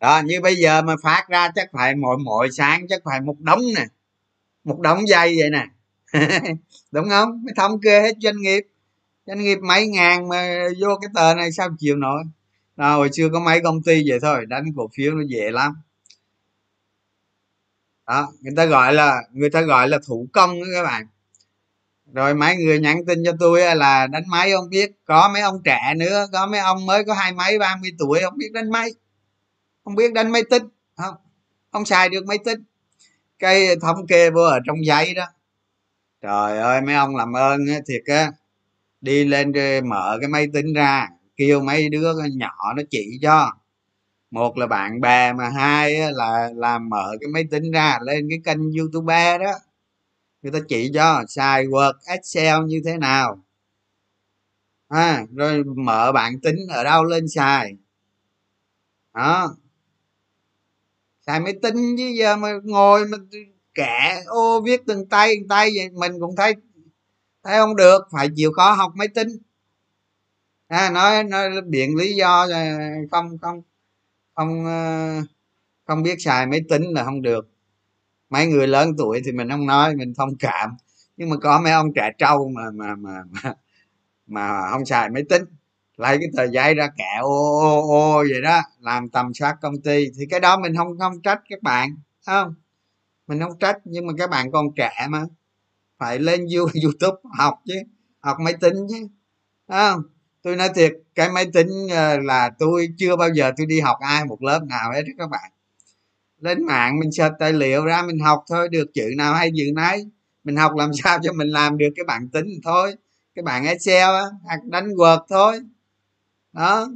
Đó, 0.00 0.22
như 0.24 0.40
bây 0.40 0.56
giờ 0.56 0.82
mà 0.82 0.94
phát 1.02 1.26
ra 1.28 1.50
chắc 1.54 1.68
phải 1.72 1.94
mỗi 1.94 2.16
mỗi 2.24 2.48
sáng 2.52 2.86
chắc 2.88 3.00
phải 3.04 3.20
một 3.20 3.40
đống 3.40 3.60
nè. 3.76 3.84
Một 4.64 4.80
đống 4.80 5.08
dây 5.08 5.36
vậy 5.40 5.50
nè. 5.50 5.66
Đúng 6.90 7.08
không? 7.08 7.44
Mới 7.44 7.54
thống 7.56 7.80
kê 7.80 8.00
hết 8.00 8.14
doanh 8.20 8.36
nghiệp. 8.36 8.66
Doanh 9.26 9.38
nghiệp 9.38 9.58
mấy 9.62 9.88
ngàn 9.88 10.28
mà 10.28 10.68
vô 10.80 10.88
cái 11.00 11.10
tờ 11.14 11.34
này 11.34 11.52
sao 11.52 11.68
chịu 11.78 11.96
nổi? 11.96 12.22
À, 12.80 12.92
hồi 12.92 13.10
xưa 13.12 13.28
có 13.32 13.40
mấy 13.40 13.60
công 13.60 13.82
ty 13.82 14.02
vậy 14.06 14.18
thôi 14.22 14.46
đánh 14.46 14.64
cổ 14.76 14.90
phiếu 14.94 15.14
nó 15.14 15.22
dễ 15.28 15.50
lắm. 15.50 15.72
Đó 18.06 18.32
người 18.40 18.52
ta 18.56 18.64
gọi 18.64 18.94
là 18.94 19.22
người 19.32 19.50
ta 19.50 19.60
gọi 19.60 19.88
là 19.88 19.98
thủ 20.06 20.28
công 20.32 20.60
đó 20.60 20.66
các 20.74 20.82
bạn. 20.82 21.06
Rồi 22.12 22.34
mấy 22.34 22.56
người 22.56 22.80
nhắn 22.80 23.06
tin 23.06 23.22
cho 23.24 23.32
tôi 23.40 23.76
là 23.76 24.06
đánh 24.06 24.22
máy 24.28 24.52
không 24.52 24.68
biết 24.68 24.92
có 25.04 25.30
mấy 25.32 25.42
ông 25.42 25.62
trẻ 25.64 25.94
nữa 25.96 26.26
có 26.32 26.46
mấy 26.46 26.60
ông 26.60 26.86
mới 26.86 27.04
có 27.04 27.14
hai 27.14 27.32
mấy 27.32 27.58
ba 27.58 27.76
mươi 27.76 27.90
tuổi 27.98 28.20
không 28.22 28.38
biết 28.38 28.52
đánh 28.52 28.70
máy. 28.70 28.90
Không 29.84 29.94
biết 29.94 30.12
đánh 30.12 30.32
máy 30.32 30.42
tính 30.50 30.62
không 30.96 31.14
không 31.72 31.84
xài 31.84 32.08
được 32.08 32.26
máy 32.26 32.38
tính. 32.44 32.64
Cái 33.38 33.76
thống 33.76 34.06
kê 34.06 34.30
vô 34.30 34.42
ở 34.42 34.58
trong 34.66 34.84
giấy 34.86 35.14
đó. 35.14 35.26
Trời 36.22 36.58
ơi 36.58 36.80
mấy 36.80 36.94
ông 36.94 37.16
làm 37.16 37.36
ơn 37.36 37.66
thiệt 37.66 38.02
á. 38.06 38.32
Đi 39.00 39.24
lên 39.24 39.52
ờ, 39.52 39.80
mở 39.84 40.18
cái 40.20 40.28
máy 40.28 40.46
tính 40.52 40.72
ra 40.74 41.08
kêu 41.40 41.60
mấy 41.60 41.88
đứa 41.88 42.12
nhỏ 42.32 42.72
nó 42.76 42.82
chỉ 42.90 43.18
cho. 43.22 43.52
Một 44.30 44.58
là 44.58 44.66
bạn 44.66 45.00
bè 45.00 45.32
mà 45.32 45.48
hai 45.48 46.12
là 46.12 46.50
làm 46.54 46.88
mở 46.88 47.16
cái 47.20 47.28
máy 47.28 47.44
tính 47.50 47.70
ra 47.70 47.98
lên 48.02 48.28
cái 48.30 48.40
kênh 48.44 48.72
youtube 48.72 49.38
đó. 49.38 49.52
Người 50.42 50.52
ta 50.52 50.58
chỉ 50.68 50.90
cho 50.94 51.24
xài 51.28 51.66
word 51.66 51.92
excel 52.06 52.64
như 52.66 52.82
thế 52.84 52.96
nào. 52.96 53.44
À, 54.88 55.26
rồi 55.34 55.64
mở 55.64 56.12
bản 56.12 56.40
tính 56.40 56.56
ở 56.68 56.84
đâu 56.84 57.04
lên 57.04 57.28
xài. 57.28 57.72
Đó. 59.14 59.56
Xài 61.26 61.40
máy 61.40 61.52
tính 61.62 61.96
chứ 61.98 62.04
giờ 62.18 62.36
mà 62.36 62.52
ngồi 62.62 63.06
mà 63.06 63.18
kẻ 63.74 64.22
ô 64.26 64.60
viết 64.60 64.82
từng 64.86 65.06
tay 65.08 65.34
từng 65.38 65.48
tay 65.48 65.70
vậy 65.76 65.88
mình 65.90 66.12
cũng 66.20 66.36
thấy 66.36 66.54
thấy 67.44 67.58
không 67.58 67.76
được 67.76 68.08
phải 68.12 68.28
chịu 68.36 68.52
khó 68.52 68.72
học 68.72 68.92
máy 68.94 69.08
tính 69.08 69.28
à, 70.70 70.90
nói 70.90 71.24
nói 71.24 71.50
biện 71.66 71.96
lý 71.96 72.14
do 72.14 72.46
ờ, 72.52 72.58
không 73.10 73.38
không 73.38 73.62
không 74.34 74.66
ờ, 74.66 75.22
không 75.86 76.02
biết 76.02 76.16
xài 76.20 76.46
máy 76.46 76.60
tính 76.68 76.82
là 76.92 77.04
không 77.04 77.22
được. 77.22 77.48
Mấy 78.30 78.46
người 78.46 78.68
lớn 78.68 78.90
tuổi 78.98 79.22
thì 79.26 79.32
mình 79.32 79.50
không 79.50 79.66
nói 79.66 79.96
mình 79.96 80.14
thông 80.14 80.36
cảm. 80.38 80.76
Nhưng 81.16 81.30
mà 81.30 81.36
có 81.42 81.60
mấy 81.64 81.72
ông 81.72 81.94
trẻ 81.96 82.12
trâu 82.18 82.50
mà 82.50 82.62
mà 82.74 82.96
mà 82.96 83.24
mà, 83.44 83.54
mà 84.26 84.70
không 84.70 84.86
xài 84.86 85.10
máy 85.10 85.24
tính. 85.30 85.44
Lấy 85.98 86.18
cái 86.18 86.28
tờ 86.36 86.44
giấy 86.44 86.74
ra 86.74 86.88
kẹo 86.98 87.24
ô 87.24 87.60
ô 87.60 87.90
ô 87.90 88.18
vậy 88.18 88.42
đó 88.42 88.62
làm 88.80 89.10
tầm 89.10 89.34
soát 89.34 89.56
công 89.62 89.82
ty. 89.82 90.06
Thì 90.18 90.26
cái 90.30 90.40
đó 90.40 90.58
mình 90.60 90.76
không 90.76 90.98
không 90.98 91.22
trách 91.22 91.40
các 91.50 91.62
bạn 91.62 91.90
không? 92.26 92.54
Mình 93.28 93.40
không 93.40 93.58
trách 93.60 93.78
nhưng 93.84 94.06
mà 94.06 94.12
các 94.18 94.30
bạn 94.30 94.52
còn 94.52 94.66
trẻ 94.76 95.06
mà. 95.10 95.24
Phải 95.98 96.18
lên 96.20 96.46
youtube 96.84 97.18
học 97.38 97.60
chứ 97.66 97.74
học 98.20 98.36
máy 98.40 98.54
tính 98.60 98.76
chứ 98.90 99.08
không? 99.68 100.02
Tôi 100.42 100.56
nói 100.56 100.68
thiệt, 100.74 100.92
cái 101.14 101.30
máy 101.30 101.46
tính 101.52 101.68
ờ, 101.90 102.18
là 102.18 102.50
tôi 102.58 102.88
chưa 102.98 103.16
bao 103.16 103.28
giờ 103.34 103.52
tôi 103.56 103.66
đi 103.66 103.80
học 103.80 103.96
ai 104.00 104.24
một 104.24 104.42
lớp 104.42 104.60
nào 104.68 104.92
hết 104.92 105.02
các 105.18 105.30
bạn. 105.30 105.50
Lên 106.40 106.66
mạng 106.66 106.98
mình 106.98 107.12
search 107.12 107.34
tài 107.38 107.52
liệu 107.52 107.84
ra 107.84 108.02
mình 108.02 108.18
học 108.18 108.44
thôi, 108.48 108.68
được 108.68 108.94
chữ 108.94 109.10
nào 109.16 109.34
hay 109.34 109.50
chữ 109.56 109.64
nấy. 109.74 110.06
Mình 110.44 110.56
học 110.56 110.72
làm 110.76 110.90
sao 111.02 111.18
cho 111.22 111.32
mình 111.32 111.48
làm 111.48 111.78
được 111.78 111.88
cái 111.96 112.04
bản 112.04 112.28
tính 112.28 112.46
thôi. 112.64 112.94
Cái 113.34 113.42
bảng 113.42 113.66
excel 113.66 114.14
á 114.14 114.24
hoặc 114.42 114.64
đánh 114.64 114.88
word 114.88 115.24
thôi. 115.28 115.60
Đó. 116.52 116.88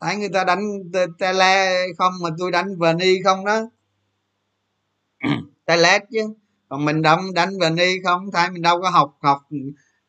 Thấy 0.00 0.16
người 0.16 0.28
ta 0.28 0.44
đánh 0.44 0.60
tele 1.18 1.86
không 1.98 2.12
mà 2.22 2.30
tôi 2.38 2.50
đánh 2.50 2.78
vani 2.78 3.22
không 3.24 3.44
đó. 3.44 3.60
Tele 5.64 5.98
chứ. 6.12 6.34
Còn 6.68 6.84
mình 6.84 7.02
đâu 7.02 7.18
đánh 7.34 7.58
vani 7.60 8.02
không? 8.04 8.30
Thấy 8.32 8.50
mình 8.50 8.62
đâu 8.62 8.82
có 8.82 8.90
học 8.90 9.16
học 9.20 9.42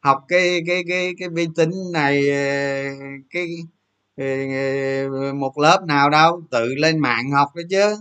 học 0.05 0.25
cái 0.27 0.61
cái 0.67 0.83
cái 0.87 1.13
cái 1.19 1.29
vi 1.29 1.47
tính 1.55 1.71
này 1.93 2.29
ờ, 2.29 2.37
cái, 3.29 3.47
ờ, 4.17 5.33
một 5.33 5.57
lớp 5.59 5.83
nào 5.87 6.09
đâu 6.09 6.43
tự 6.51 6.75
lên 6.75 6.99
mạng 6.99 7.31
học 7.31 7.49
đó 7.55 7.61
chứ. 7.69 7.95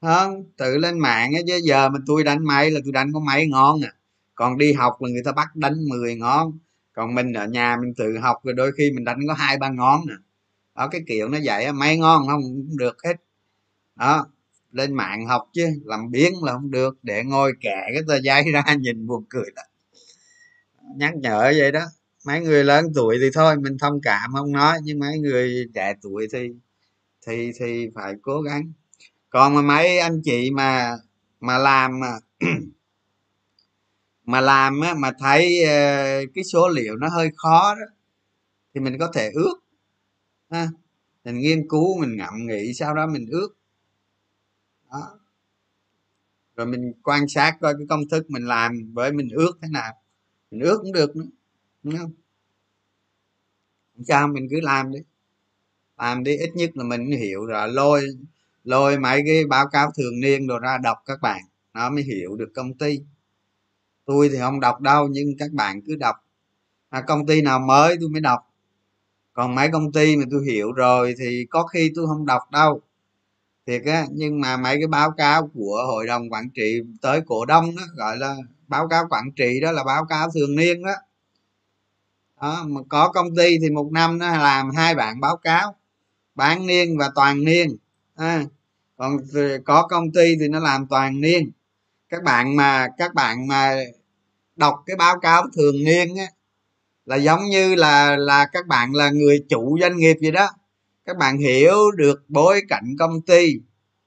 Không 0.00 0.44
tự 0.56 0.76
lên 0.76 0.98
mạng 0.98 1.32
chứ 1.46 1.60
giờ 1.64 1.88
mà 1.88 1.98
tôi 2.06 2.24
đánh 2.24 2.44
máy 2.44 2.70
là 2.70 2.80
tôi 2.84 2.92
đánh 2.92 3.12
có 3.12 3.20
mấy 3.20 3.46
ngon 3.46 3.84
à. 3.84 3.92
Còn 4.34 4.58
đi 4.58 4.72
học 4.72 5.02
là 5.02 5.10
người 5.10 5.22
ta 5.24 5.32
bắt 5.32 5.56
đánh 5.56 5.74
10 5.88 6.16
ngón. 6.16 6.58
Còn 6.92 7.14
mình 7.14 7.32
ở 7.32 7.46
nhà 7.46 7.76
mình 7.82 7.94
tự 7.96 8.18
học 8.18 8.36
rồi 8.44 8.54
đôi 8.54 8.72
khi 8.78 8.90
mình 8.92 9.04
đánh 9.04 9.18
có 9.28 9.34
hai 9.34 9.58
ba 9.58 9.68
ngón 9.68 10.00
nè 10.08 10.14
đó 10.76 10.88
cái 10.88 11.00
kiểu 11.06 11.28
nó 11.28 11.38
vậy 11.44 11.72
mấy 11.72 11.98
ngon 11.98 12.28
không 12.28 12.42
cũng 12.42 12.76
được 12.78 12.96
hết. 13.04 13.16
Đó 13.96 14.26
lên 14.72 14.94
mạng 14.94 15.26
học 15.26 15.48
chứ 15.54 15.66
làm 15.84 16.10
biến 16.10 16.44
là 16.44 16.52
không 16.52 16.70
được 16.70 16.98
để 17.02 17.24
ngồi 17.24 17.52
kẹ 17.60 17.76
cái 17.94 18.02
tờ 18.08 18.20
giấy 18.20 18.44
ra 18.52 18.64
nhìn 18.80 19.06
buồn 19.06 19.24
cười 19.30 19.50
đó 19.56 19.62
nhắc 20.96 21.16
nhở 21.16 21.52
vậy 21.58 21.72
đó. 21.72 21.84
Mấy 22.26 22.40
người 22.40 22.64
lớn 22.64 22.84
tuổi 22.94 23.18
thì 23.20 23.30
thôi 23.34 23.56
mình 23.56 23.78
thông 23.78 24.00
cảm 24.02 24.30
không 24.32 24.52
nói 24.52 24.78
nhưng 24.82 24.98
mấy 24.98 25.18
người 25.18 25.66
trẻ 25.74 25.94
tuổi 26.02 26.28
thì 26.32 26.48
thì 27.26 27.52
thì 27.60 27.88
phải 27.94 28.14
cố 28.22 28.40
gắng. 28.42 28.72
Còn 29.30 29.54
mà 29.54 29.62
mấy 29.62 29.98
anh 29.98 30.20
chị 30.24 30.50
mà 30.50 30.96
mà 31.40 31.58
làm 31.58 32.00
mà 32.00 32.08
mà 34.24 34.40
làm 34.40 34.80
á, 34.80 34.94
mà 34.94 35.10
thấy 35.18 35.64
ờ, 35.64 35.72
cái 36.34 36.44
số 36.44 36.68
liệu 36.68 36.96
nó 36.96 37.08
hơi 37.08 37.30
khó 37.36 37.74
đó 37.74 37.86
thì 38.74 38.80
mình 38.80 38.98
có 38.98 39.12
thể 39.14 39.30
ước 39.34 39.54
ha. 40.50 40.68
mình 41.24 41.38
nghiên 41.38 41.68
cứu 41.68 42.00
mình 42.00 42.16
ngẫm 42.16 42.46
nghĩ 42.46 42.74
sau 42.74 42.94
đó 42.94 43.06
mình 43.06 43.26
ước. 43.30 43.48
Đó. 44.92 45.18
Rồi 46.56 46.66
mình 46.66 46.92
quan 47.02 47.28
sát 47.28 47.56
coi 47.60 47.74
cái 47.78 47.86
công 47.88 48.08
thức 48.08 48.30
mình 48.30 48.46
làm 48.46 48.92
với 48.94 49.12
mình 49.12 49.28
ước 49.30 49.58
thế 49.62 49.68
nào 49.70 49.92
mình 50.50 50.60
ước 50.60 50.78
cũng 50.82 50.92
được 50.92 51.16
nữa 51.16 51.26
đúng 51.82 51.96
không? 51.96 52.12
Sao 54.04 54.28
mình 54.28 54.48
cứ 54.50 54.60
làm 54.60 54.92
đi. 54.92 54.98
Làm 55.98 56.24
đi 56.24 56.36
ít 56.36 56.50
nhất 56.54 56.70
là 56.74 56.84
mình 56.84 57.10
hiểu 57.10 57.46
rồi 57.46 57.68
lôi 57.68 58.02
lôi 58.64 58.98
mấy 58.98 59.22
cái 59.26 59.44
báo 59.44 59.68
cáo 59.68 59.90
thường 59.96 60.20
niên 60.20 60.46
đồ 60.46 60.58
ra 60.58 60.78
đọc 60.82 60.98
các 61.06 61.18
bạn 61.22 61.42
nó 61.74 61.90
mới 61.90 62.02
hiểu 62.02 62.36
được 62.36 62.50
công 62.54 62.74
ty. 62.74 63.00
Tôi 64.04 64.28
thì 64.28 64.38
không 64.38 64.60
đọc 64.60 64.80
đâu 64.80 65.08
nhưng 65.10 65.36
các 65.38 65.52
bạn 65.52 65.82
cứ 65.86 65.96
đọc. 65.96 66.16
À, 66.88 67.00
công 67.00 67.26
ty 67.26 67.42
nào 67.42 67.60
mới 67.60 67.96
tôi 68.00 68.08
mới 68.08 68.20
đọc. 68.20 68.40
Còn 69.32 69.54
mấy 69.54 69.68
công 69.72 69.92
ty 69.92 70.16
mà 70.16 70.24
tôi 70.30 70.44
hiểu 70.46 70.72
rồi 70.72 71.14
thì 71.18 71.46
có 71.50 71.66
khi 71.66 71.92
tôi 71.94 72.06
không 72.06 72.26
đọc 72.26 72.42
đâu. 72.52 72.80
Thiệt 73.66 73.82
á 73.86 74.06
nhưng 74.10 74.40
mà 74.40 74.56
mấy 74.56 74.76
cái 74.76 74.86
báo 74.86 75.10
cáo 75.10 75.50
của 75.54 75.84
hội 75.86 76.06
đồng 76.06 76.30
quản 76.30 76.50
trị 76.50 76.80
tới 77.02 77.20
cổ 77.26 77.44
đông 77.44 77.76
đó 77.76 77.82
gọi 77.96 78.16
là 78.16 78.36
báo 78.70 78.88
cáo 78.88 79.06
quản 79.10 79.32
trị 79.36 79.60
đó 79.60 79.72
là 79.72 79.84
báo 79.84 80.04
cáo 80.04 80.30
thường 80.34 80.56
niên 80.56 80.82
đó. 80.82 80.92
Đó 82.40 82.64
mà 82.68 82.80
có 82.88 83.08
công 83.08 83.36
ty 83.36 83.58
thì 83.58 83.70
một 83.70 83.92
năm 83.92 84.18
nó 84.18 84.36
làm 84.36 84.70
hai 84.70 84.94
bản 84.94 85.20
báo 85.20 85.36
cáo 85.36 85.74
bán 86.34 86.66
niên 86.66 86.98
và 86.98 87.10
toàn 87.14 87.44
niên. 87.44 87.76
À, 88.16 88.44
còn 88.96 89.16
có 89.64 89.86
công 89.86 90.12
ty 90.12 90.36
thì 90.40 90.48
nó 90.48 90.58
làm 90.58 90.86
toàn 90.86 91.20
niên. 91.20 91.50
Các 92.08 92.22
bạn 92.22 92.56
mà 92.56 92.88
các 92.98 93.14
bạn 93.14 93.46
mà 93.46 93.76
đọc 94.56 94.82
cái 94.86 94.96
báo 94.96 95.20
cáo 95.20 95.46
thường 95.56 95.84
niên 95.84 96.16
á 96.16 96.26
là 97.06 97.16
giống 97.16 97.44
như 97.44 97.74
là 97.74 98.16
là 98.16 98.46
các 98.52 98.66
bạn 98.66 98.94
là 98.94 99.10
người 99.10 99.44
chủ 99.48 99.78
doanh 99.80 99.96
nghiệp 99.96 100.16
gì 100.20 100.30
đó. 100.30 100.48
Các 101.04 101.16
bạn 101.16 101.38
hiểu 101.38 101.90
được 101.96 102.24
bối 102.28 102.62
cảnh 102.68 102.96
công 102.98 103.20
ty. 103.20 103.54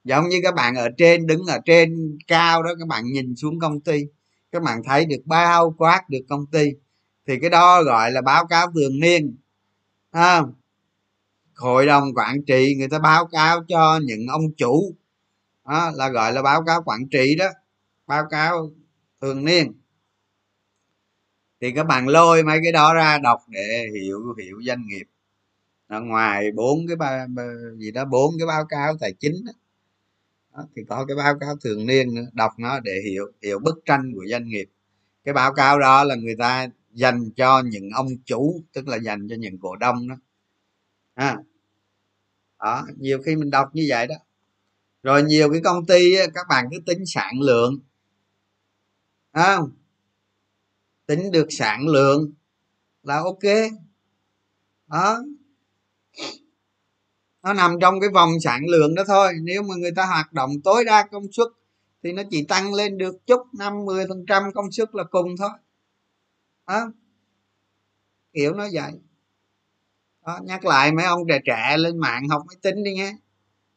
Giống 0.04 0.30
như 0.30 0.40
các 0.44 0.56
bạn 0.56 0.76
ở 0.76 0.90
trên 0.98 1.28
đứng 1.28 1.46
ở 1.46 1.60
trên 1.66 2.18
cao 2.28 2.64
đó 2.64 2.70
các 2.80 2.88
bạn 2.88 3.04
nhìn 3.06 3.36
xuống 3.36 3.60
công 3.60 3.80
ty 3.82 4.06
các 4.54 4.64
bạn 4.64 4.82
thấy 4.84 5.06
được 5.06 5.22
bao 5.26 5.76
quát 5.78 6.10
được 6.10 6.22
công 6.30 6.46
ty. 6.46 6.72
Thì 7.28 7.40
cái 7.40 7.50
đó 7.50 7.84
gọi 7.84 8.12
là 8.12 8.22
báo 8.22 8.46
cáo 8.46 8.72
thường 8.72 9.00
niên. 9.00 9.36
À, 10.12 10.42
hội 11.56 11.86
đồng 11.86 12.14
quản 12.16 12.44
trị 12.48 12.76
người 12.78 12.90
ta 12.90 13.00
báo 13.00 13.28
cáo 13.28 13.64
cho 13.68 14.00
những 14.04 14.28
ông 14.28 14.54
chủ. 14.58 14.96
Đó 15.66 15.92
là 15.96 16.10
gọi 16.10 16.34
là 16.34 16.42
báo 16.42 16.64
cáo 16.66 16.84
quản 16.86 17.08
trị 17.12 17.36
đó. 17.36 17.46
Báo 18.08 18.24
cáo 18.30 18.72
thường 19.22 19.46
niên. 19.46 19.74
Thì 21.62 21.72
các 21.72 21.84
bạn 21.84 22.08
lôi 22.08 22.44
mấy 22.44 22.60
cái 22.64 22.72
đó 22.72 22.94
ra 22.94 23.18
đọc 23.18 23.40
để 23.48 23.86
hiểu 23.94 24.20
hiểu 24.44 24.62
doanh 24.68 24.88
nghiệp. 24.88 25.06
Ở 25.88 26.02
ngoài 26.02 26.52
bốn 26.56 26.88
cái 26.88 26.96
ba 26.96 27.28
gì 27.78 27.92
đó 27.92 28.06
bốn 28.06 28.34
cái 28.40 28.48
báo 28.48 28.66
cáo 28.66 28.98
tài 29.00 29.14
chính 29.20 29.46
đó 29.46 29.52
đó, 30.54 30.68
thì 30.76 30.82
có 30.90 31.06
cái 31.06 31.16
báo 31.18 31.40
cáo 31.40 31.56
thường 31.58 31.86
niên 31.86 32.16
nữa 32.16 32.26
đọc 32.34 32.52
nó 32.60 32.80
để 32.80 33.02
hiểu 33.06 33.26
hiểu 33.42 33.60
bức 33.60 33.80
tranh 33.86 34.12
của 34.16 34.26
doanh 34.30 34.48
nghiệp. 34.48 34.66
Cái 35.24 35.34
báo 35.34 35.54
cáo 35.54 35.80
đó 35.80 36.04
là 36.04 36.16
người 36.16 36.36
ta 36.40 36.68
dành 36.92 37.32
cho 37.36 37.62
những 37.66 37.90
ông 37.96 38.08
chủ 38.26 38.62
tức 38.74 38.88
là 38.88 38.98
dành 38.98 39.28
cho 39.30 39.36
những 39.40 39.58
cổ 39.60 39.76
đông 39.76 40.08
đó. 40.08 40.16
À, 41.14 41.38
đó 42.60 42.88
nhiều 42.98 43.20
khi 43.26 43.36
mình 43.36 43.50
đọc 43.50 43.70
như 43.74 43.86
vậy 43.90 44.08
đó. 44.08 44.16
Rồi 45.04 45.24
nhiều 45.24 45.52
cái 45.52 45.62
công 45.64 45.86
ty 45.86 46.14
các 46.34 46.46
bạn 46.50 46.66
cứ 46.72 46.78
tính 46.86 47.06
sản 47.06 47.42
lượng. 47.42 47.80
À, 49.32 49.58
tính 51.06 51.32
được 51.32 51.48
sản 51.50 51.88
lượng 51.88 52.32
là 53.04 53.18
ok. 53.18 53.44
Đó 54.88 55.24
nó 57.44 57.54
nằm 57.54 57.80
trong 57.82 58.00
cái 58.00 58.10
vòng 58.10 58.40
sản 58.40 58.62
lượng 58.68 58.96
đó 58.96 59.04
thôi. 59.08 59.34
Nếu 59.42 59.64
mà 59.64 59.76
người 59.76 59.92
ta 59.96 60.06
hoạt 60.06 60.34
động 60.34 60.52
tối 60.64 60.86
đa 60.86 61.08
công 61.12 61.32
suất 61.32 61.48
thì 62.04 62.12
nó 62.12 62.24
chỉ 62.32 62.46
tăng 62.46 62.74
lên 62.74 62.98
được 62.98 63.26
chút 63.28 63.42
năm 63.54 63.86
mươi 63.86 64.06
phần 64.10 64.26
trăm 64.28 64.44
công 64.54 64.72
suất 64.72 64.96
là 64.96 65.04
cùng 65.04 65.38
thôi. 65.38 65.50
Đó. 66.68 66.92
Kiểu 68.34 68.54
nó 68.54 68.68
vậy. 68.74 68.92
Đó, 70.26 70.40
nhắc 70.44 70.66
lại 70.66 70.92
mấy 70.92 71.06
ông 71.06 71.22
trẻ 71.30 71.40
trẻ 71.46 71.76
lên 71.78 71.98
mạng 71.98 72.28
học 72.30 72.44
máy 72.48 72.56
tính 72.62 72.84
đi 72.84 72.94
nhé. 72.94 73.16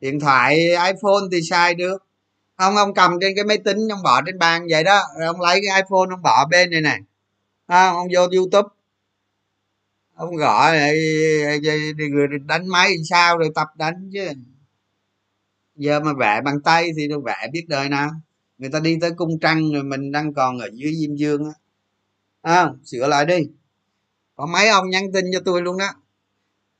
Điện 0.00 0.20
thoại 0.20 0.56
iphone 0.58 1.28
thì 1.32 1.42
sai 1.42 1.74
được. 1.74 2.06
Không 2.56 2.76
ông 2.76 2.94
cầm 2.94 3.18
trên 3.20 3.32
cái 3.36 3.44
máy 3.44 3.58
tính 3.58 3.88
ông 3.90 4.02
bỏ 4.02 4.22
trên 4.26 4.38
bàn 4.38 4.66
vậy 4.70 4.84
đó. 4.84 5.02
Rồi 5.18 5.26
ông 5.26 5.40
lấy 5.40 5.60
cái 5.66 5.82
iphone 5.82 6.10
ông 6.10 6.22
bỏ 6.22 6.46
bên 6.50 6.70
này 6.70 6.80
này 6.80 7.00
à, 7.66 7.88
ông 7.88 8.08
vô 8.14 8.26
youtube 8.36 8.68
ông 10.16 10.36
gọi 10.36 10.78
người 12.10 12.26
đánh 12.46 12.68
máy 12.68 12.94
sao 13.10 13.38
rồi 13.38 13.50
tập 13.54 13.68
đánh 13.76 14.10
chứ. 14.12 14.28
Giờ 15.74 16.00
mà 16.00 16.12
vẽ 16.18 16.40
bằng 16.44 16.60
tay 16.60 16.90
thì 16.96 17.08
đâu 17.08 17.20
vẽ 17.20 17.48
biết 17.52 17.64
đời 17.68 17.88
nào. 17.88 18.10
Người 18.58 18.70
ta 18.70 18.80
đi 18.80 18.98
tới 19.00 19.10
cung 19.16 19.38
trăng 19.40 19.72
rồi 19.72 19.82
mình 19.82 20.12
đang 20.12 20.34
còn 20.34 20.58
ở 20.58 20.68
dưới 20.72 20.94
diêm 20.94 21.16
dương 21.16 21.44
á. 21.44 21.50
À, 22.42 22.70
sửa 22.84 23.06
lại 23.06 23.26
đi. 23.26 23.48
Có 24.34 24.46
mấy 24.46 24.68
ông 24.68 24.90
nhắn 24.90 25.12
tin 25.12 25.24
cho 25.32 25.40
tôi 25.44 25.62
luôn 25.62 25.78
đó. 25.78 25.88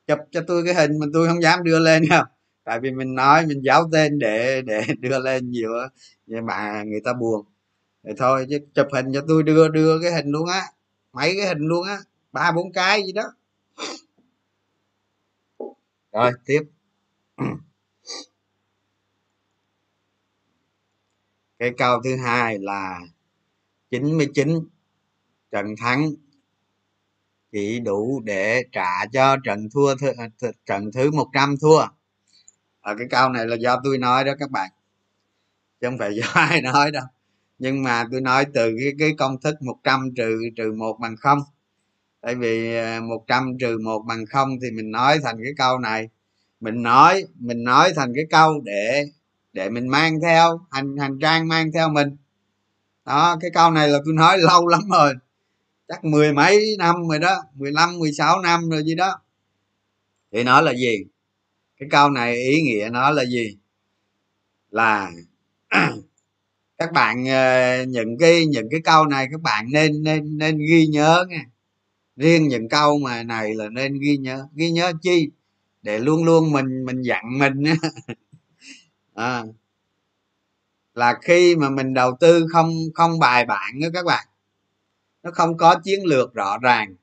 Chụp 0.07 0.19
cho 0.31 0.41
tôi 0.47 0.65
cái 0.65 0.75
hình 0.75 0.99
mà 0.99 1.07
tôi 1.13 1.29
không 1.29 1.43
dám 1.43 1.65
đưa 1.65 1.79
lên 1.79 2.09
đâu. 2.11 2.25
Tại 2.65 2.81
vì 2.81 2.91
mình 2.91 3.15
nói 3.15 3.47
mình 3.47 3.61
giáo 3.65 3.89
tên 3.93 4.19
để 4.19 4.63
để 4.63 4.83
đưa 5.01 5.19
lên 5.19 5.51
nhiều 5.51 5.71
nhưng 6.27 6.47
mà 6.47 6.83
người 6.87 7.01
ta 7.05 7.13
buồn. 7.13 7.47
Thì 8.05 8.11
thôi 8.19 8.47
chứ 8.51 8.59
chụp 8.75 8.87
hình 8.93 9.07
cho 9.15 9.25
tôi 9.29 9.43
đưa 9.43 9.69
đưa 9.69 10.01
cái 10.03 10.13
hình 10.13 10.27
luôn 10.27 10.49
á. 10.49 10.63
Mấy 11.13 11.35
cái 11.39 11.47
hình 11.47 11.59
luôn 11.59 11.87
á 11.87 11.99
ba, 12.37 12.53
bốn 12.53 12.73
cái 12.73 13.03
gì 13.07 13.13
đó. 13.13 13.23
Rồi, 16.13 16.33
tiếp. 16.45 16.63
Cái 21.59 21.71
câu 21.79 22.01
thứ 22.05 22.17
hai 22.17 22.59
là 22.59 23.01
99 23.91 24.49
trận 25.51 25.67
thắng 25.79 26.11
chỉ 27.53 27.81
đủ 27.81 28.21
để 28.25 28.63
trả 28.73 29.07
cho 29.13 29.37
trận 29.45 29.69
thua 29.75 29.95
th 29.95 30.05
trận 30.67 30.93
thứ 30.93 31.11
100 31.11 31.55
thua. 31.61 31.87
Ở 32.81 32.95
cái 32.99 33.07
câu 33.11 33.29
này 33.29 33.47
là 33.47 33.57
do 33.57 33.81
tôi 33.85 33.99
nói 33.99 34.25
đó 34.25 34.33
các 34.39 34.51
bạn. 34.51 34.71
Chứ 35.81 35.87
không 35.89 35.99
phải 35.99 36.17
do 36.17 36.27
ai 36.35 36.63
nói 36.63 36.91
đâu. 36.91 37.05
Nhưng 37.59 37.83
mà 37.83 38.05
tôi 38.13 38.21
nói 38.21 38.47
từ 38.55 38.77
cái 38.81 38.93
cái 38.99 39.11
công 39.19 39.41
thức 39.41 39.63
100 39.63 40.15
trừ 40.17 40.39
trừ 40.57 40.73
một 40.73 40.99
bằng 41.01 41.17
không 41.17 41.39
tại 42.27 42.35
vì 42.35 42.77
à, 42.77 43.01
100 43.01 43.59
trừ 43.61 43.79
một 43.85 44.03
bằng 44.09 44.27
không 44.27 44.49
thì 44.63 44.71
mình 44.71 44.91
nói 44.91 45.19
thành 45.25 45.37
cái 45.43 45.53
câu 45.59 45.79
này. 45.79 46.09
Mình 46.61 46.83
nói 46.83 47.25
mình 47.35 47.65
nói 47.65 47.93
thành 47.97 48.13
cái 48.15 48.25
câu 48.31 48.61
để 48.65 49.05
để 49.53 49.71
mình 49.71 49.89
mang 49.89 50.21
theo, 50.23 50.61
hành 50.71 50.97
hành 50.97 51.19
trang 51.23 51.49
mang 51.49 51.73
theo 51.73 51.89
mình. 51.89 52.17
Đó, 53.05 53.37
cái 53.41 53.51
câu 53.55 53.71
này 53.71 53.89
là 53.89 53.99
tôi 54.05 54.15
nói 54.15 54.39
lâu 54.39 54.67
lắm 54.67 54.81
rồi. 54.93 55.15
Chắc 55.89 56.05
mười 56.05 56.33
mấy 56.33 56.77
năm 56.79 57.09
rồi 57.09 57.19
đó 57.19 57.43
15 57.55 57.99
16 57.99 58.41
năm 58.41 58.71
rồi 58.71 58.83
gì 58.85 58.95
đó. 58.95 59.21
Thì 60.33 60.45
nó 60.45 60.61
là 60.61 60.73
gì? 60.73 61.05
Cái 61.81 61.89
câu 61.93 62.11
này 62.11 62.37
ý 62.37 62.63
nghĩa 62.63 62.89
nó 62.93 63.11
là 63.11 63.25
gì? 63.25 63.59
Là 64.71 65.11
các 66.79 66.93
bạn 66.93 67.27
ờ, 67.27 67.85
những 67.85 68.19
cái 68.19 68.47
những 68.47 68.69
cái 68.71 68.81
câu 68.85 69.07
này 69.07 69.29
các 69.31 69.41
bạn 69.43 69.67
nên 69.73 70.03
nên 70.03 70.39
nên 70.39 70.59
ghi 70.59 70.87
nhớ 70.87 71.25
nha 71.29 71.45
riêng 72.17 72.49
những 72.49 72.69
câu 72.69 72.99
mà 72.99 73.23
này 73.23 73.55
là 73.55 73.69
nên 73.69 73.99
ghi 73.99 74.17
nhớ. 74.17 74.47
Ghi 74.55 74.71
nhớ 74.71 74.93
chi? 75.03 75.31
Để 75.83 75.99
luôn 75.99 76.25
luôn 76.25 76.53
mình 76.53 76.85
mình 76.85 77.03
dặn 77.03 77.39
mình 77.39 77.65
à, 79.15 79.45
là 80.95 81.19
khi 81.23 81.57
mà 81.57 81.71
mình 81.71 81.95
đầu 81.95 82.17
tư 82.21 82.47
không 82.53 82.71
không 82.95 83.19
bài 83.19 83.45
bản 83.45 83.81
đó 83.81 83.89
các 83.95 84.05
bạn. 84.05 84.27
Nó 85.23 85.31
không 85.31 85.57
có 85.57 85.75
chiến 85.85 86.05
lược 86.05 86.35
rõ 86.35 86.59
ràng. 86.59 86.95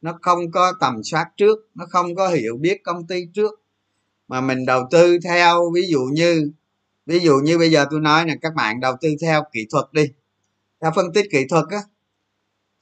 Nó 0.00 0.18
không 0.22 0.50
có 0.50 0.72
tầm 0.80 1.02
soát 1.04 1.26
trước. 1.36 1.58
Nó 1.74 1.86
không 1.90 2.14
có 2.14 2.28
hiểu 2.28 2.56
biết 2.60 2.82
công 2.84 3.06
ty 3.06 3.26
trước. 3.34 3.62
Mà 4.28 4.40
mình 4.40 4.66
đầu 4.66 4.82
tư 4.90 5.18
theo 5.24 5.70
ví 5.74 5.82
dụ 5.88 6.00
như 6.12 6.52
ví 7.06 7.18
dụ 7.18 7.34
như 7.44 7.58
bây 7.58 7.70
giờ 7.70 7.86
tôi 7.90 8.00
nói 8.00 8.26
là 8.26 8.34
các 8.42 8.54
bạn 8.54 8.80
đầu 8.80 8.96
tư 9.00 9.08
theo 9.20 9.42
kỹ 9.52 9.66
thuật 9.70 9.84
đi. 9.92 10.04
Theo 10.80 10.92
phân 10.96 11.12
tích 11.12 11.26
kỹ 11.30 11.46
thuật 11.48 11.64
á 11.70 11.78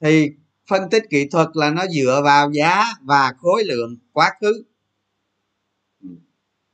thì 0.00 0.30
phân 0.70 0.90
tích 0.90 1.02
kỹ 1.10 1.28
thuật 1.30 1.48
là 1.54 1.70
nó 1.70 1.86
dựa 1.86 2.20
vào 2.24 2.50
giá 2.52 2.84
và 3.02 3.32
khối 3.38 3.64
lượng 3.64 3.96
quá 4.12 4.32
khứ. 4.40 4.64
Ừ. 6.02 6.08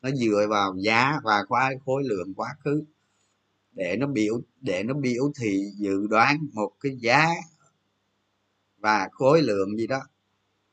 Nó 0.03 0.11
dựa 0.11 0.47
vào 0.51 0.77
giá 0.79 1.21
và 1.25 1.45
khối 1.87 2.05
lượng 2.05 2.35
quá 2.35 2.57
khứ. 2.65 2.85
Để 3.73 3.97
nó 3.97 4.07
biểu 4.07 4.41
để 4.61 4.83
nó 4.83 4.95
biểu 4.95 5.33
thị 5.41 5.65
dự 5.79 6.07
đoán 6.07 6.39
một 6.53 6.73
cái 6.81 6.97
giá 7.01 7.29
và 8.79 9.09
khối 9.13 9.43
lượng 9.43 9.77
gì 9.77 9.87
đó 9.87 10.01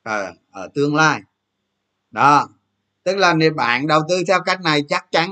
ở, 0.02 0.32
ở 0.50 0.68
tương 0.74 0.94
lai. 0.94 1.22
Đó. 2.10 2.48
Tức 3.02 3.16
là 3.16 3.34
nếu 3.34 3.54
bạn 3.54 3.86
đầu 3.86 4.00
tư 4.08 4.22
theo 4.28 4.40
cách 4.44 4.60
này 4.64 4.82
chắc 4.88 5.06
chắn 5.10 5.30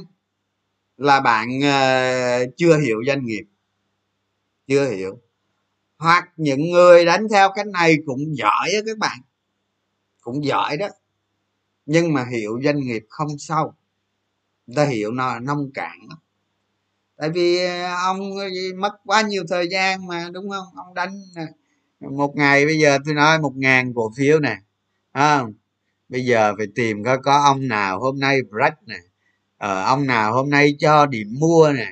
là 0.96 1.20
bạn 1.20 1.48
uh, 1.58 2.54
chưa 2.56 2.78
hiểu 2.78 2.96
doanh 3.06 3.24
nghiệp. 3.26 3.44
Chưa 4.66 4.90
hiểu 4.90 5.20
hoặc 6.02 6.28
những 6.36 6.70
người 6.70 7.04
đánh 7.04 7.26
theo 7.30 7.50
cách 7.54 7.66
này 7.66 7.96
cũng 8.06 8.36
giỏi 8.36 8.70
á 8.74 8.80
các 8.86 8.98
bạn. 8.98 9.18
Cũng 10.20 10.44
giỏi 10.44 10.76
đó. 10.76 10.88
Nhưng 11.86 12.12
mà 12.12 12.24
hiểu 12.24 12.60
doanh 12.64 12.80
nghiệp 12.80 13.02
không 13.08 13.38
sâu. 13.38 13.74
Người 14.66 14.76
ta 14.76 14.84
hiểu 14.84 15.12
nó 15.12 15.26
là 15.26 15.40
nông 15.40 15.70
cạn 15.74 15.98
tại 17.22 17.30
vì 17.30 17.64
ờ, 17.64 17.94
ông 17.94 18.20
mất 18.76 18.92
quá 19.04 19.22
nhiều 19.22 19.44
thời 19.48 19.68
gian 19.68 20.06
mà 20.06 20.28
đúng 20.32 20.50
không? 20.50 20.66
Ông 20.76 20.94
đánh 20.94 21.22
ờ, 21.36 21.42
một 22.10 22.36
ngày 22.36 22.64
bây 22.66 22.78
giờ 22.78 22.98
tôi 23.04 23.14
nói 23.14 23.38
một 23.40 23.52
ngàn 23.56 23.94
cổ 23.94 24.12
phiếu 24.16 24.40
nè 24.40 24.56
à, 25.12 25.42
bây 26.08 26.24
giờ 26.24 26.54
phải 26.58 26.66
tìm 26.74 27.04
có 27.04 27.16
có 27.16 27.42
ông 27.44 27.68
nào 27.68 28.00
hôm 28.00 28.20
nay 28.20 28.38
break 28.50 28.74
nè 28.86 28.98
ờ, 29.58 29.84
ông 29.84 30.06
nào 30.06 30.32
hôm 30.32 30.50
nay 30.50 30.74
cho 30.78 31.06
điểm 31.06 31.28
mua 31.40 31.72
nè 31.72 31.86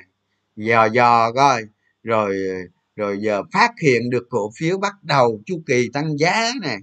dò 0.55 0.85
dò 0.85 1.31
coi 1.31 1.63
rồi 2.03 2.37
ờ, 2.49 2.55
rồi 2.95 3.17
giờ 3.21 3.43
phát 3.53 3.71
hiện 3.81 4.09
được 4.09 4.27
cổ 4.29 4.51
phiếu 4.57 4.77
bắt 4.77 4.93
đầu 5.03 5.41
chu 5.45 5.61
kỳ 5.65 5.89
tăng 5.93 6.17
giá 6.17 6.51
nè, 6.61 6.77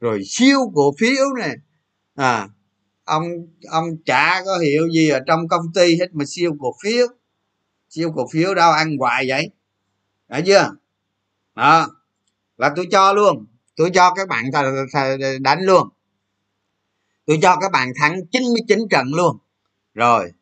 rồi 0.00 0.22
siêu 0.26 0.58
cổ 0.74 0.94
phiếu 0.98 1.24
nè. 1.38 1.54
À 2.14 2.48
ông 3.04 3.24
ông 3.68 3.84
chả 4.04 4.42
có 4.44 4.58
hiểu 4.58 4.88
gì 4.88 5.08
ở 5.08 5.20
trong 5.26 5.48
công 5.48 5.72
ty 5.74 5.96
hết 6.00 6.06
mà 6.12 6.24
siêu 6.28 6.52
cổ 6.60 6.74
phiếu. 6.82 7.06
Siêu 7.88 8.12
cổ 8.14 8.26
phiếu 8.32 8.54
đâu 8.54 8.72
ăn 8.72 8.96
hoài 8.98 9.24
vậy? 9.28 9.50
Phải 10.28 10.42
chưa? 10.46 10.70
Đó. 11.54 11.88
Là 12.56 12.72
tôi 12.76 12.86
cho 12.90 13.12
luôn. 13.12 13.46
Tôi 13.76 13.90
cho 13.94 14.14
các 14.14 14.28
bạn 14.28 14.44
đánh 15.40 15.62
luôn. 15.62 15.88
Tôi 17.26 17.38
cho 17.42 17.56
các 17.60 17.72
bạn 17.72 17.92
thắng 18.00 18.20
99 18.30 18.78
trận 18.90 19.06
luôn. 19.16 19.38
Rồi, 19.94 20.32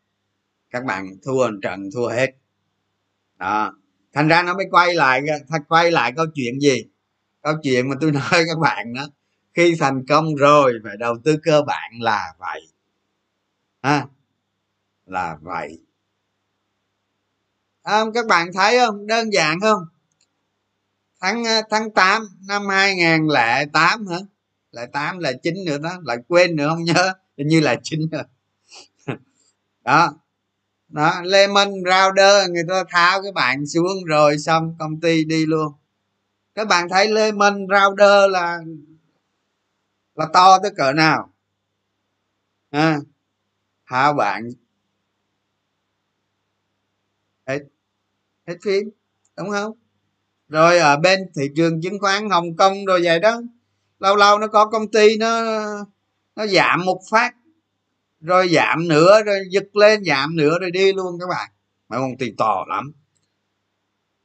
các 0.70 0.84
bạn 0.84 1.06
thua 1.22 1.50
trận, 1.62 1.80
thua 1.94 2.08
hết. 2.08 2.30
Đó 3.38 3.72
thành 4.12 4.28
ra 4.28 4.42
nó 4.42 4.54
mới 4.54 4.66
quay 4.70 4.94
lại 4.94 5.20
quay 5.68 5.90
lại 5.90 6.12
câu 6.16 6.26
chuyện 6.34 6.60
gì? 6.60 6.84
Câu 7.42 7.54
chuyện 7.62 7.88
mà 7.88 7.96
tôi 8.00 8.12
nói 8.12 8.22
các 8.30 8.58
bạn 8.60 8.94
đó 8.94 9.06
khi 9.54 9.76
thành 9.80 10.06
công 10.06 10.34
rồi 10.34 10.72
phải 10.84 10.96
đầu 10.96 11.16
tư 11.24 11.36
cơ 11.42 11.62
bản 11.62 11.90
là 12.00 12.34
vậy. 12.38 12.60
Ha? 13.82 14.06
Là 15.06 15.36
vậy. 15.40 15.78
À, 17.82 18.04
các 18.14 18.26
bạn 18.26 18.52
thấy 18.54 18.78
không? 18.78 19.06
Đơn 19.06 19.32
giản 19.32 19.60
không? 19.60 19.82
Tháng 21.20 21.44
ờ, 21.44 21.62
tháng 21.70 21.90
8 21.90 22.22
năm 22.48 22.68
2008 22.68 24.06
hả? 24.06 24.16
Lại 24.70 24.86
tám 24.92 25.18
là 25.18 25.32
chín 25.42 25.54
nữa 25.66 25.78
đó 25.78 25.90
lại 26.04 26.16
quên 26.28 26.56
nữa 26.56 26.68
không 26.68 26.84
nhớ. 26.84 27.12
Hình 27.38 27.48
như 27.48 27.60
là 27.60 27.76
chín 27.82 28.00
rồi. 28.12 28.22
Đó 29.84 30.14
đó 30.92 31.20
lemon 31.24 31.68
router 31.68 32.50
người 32.50 32.62
ta 32.68 32.84
tháo 32.90 33.22
cái 33.22 33.32
bạn 33.32 33.66
xuống 33.66 34.04
rồi 34.06 34.38
xong 34.38 34.76
công 34.78 35.00
ty 35.00 35.24
đi 35.24 35.46
luôn. 35.46 35.72
Các 36.54 36.68
bạn 36.68 36.88
thấy 36.88 37.08
lemon 37.08 37.66
router 37.68 38.30
là 38.30 38.58
là 40.14 40.26
to 40.32 40.58
tới 40.62 40.70
cỡ 40.76 40.92
nào? 40.92 41.32
À, 42.70 42.98
tháo 43.86 44.12
bạn 44.12 44.50
hết 47.46 47.58
hết 48.46 48.56
phim 48.64 48.90
đúng 49.36 49.50
không? 49.50 49.72
Rồi 50.48 50.78
ở 50.78 50.96
bên 50.96 51.20
thị 51.34 51.42
trường 51.56 51.80
chứng 51.82 51.98
khoán 52.00 52.30
hồng 52.30 52.56
kông 52.56 52.84
rồi 52.84 53.00
vậy 53.04 53.20
đó. 53.20 53.42
Lâu 53.98 54.16
lâu 54.16 54.38
nó 54.38 54.46
có 54.46 54.66
công 54.66 54.90
ty 54.90 55.16
nó 55.16 55.42
nó 56.36 56.46
giảm 56.46 56.84
một 56.84 57.00
phát 57.10 57.34
rồi 58.22 58.48
giảm 58.48 58.88
nữa 58.88 59.22
rồi 59.26 59.38
giật 59.50 59.76
lên 59.76 60.04
giảm 60.04 60.36
nữa 60.36 60.58
rồi 60.60 60.70
đi 60.70 60.92
luôn 60.92 61.18
các 61.20 61.26
bạn. 61.30 61.50
Mà 61.88 61.98
công 61.98 62.16
ty 62.18 62.32
to 62.38 62.64
lắm. 62.68 62.92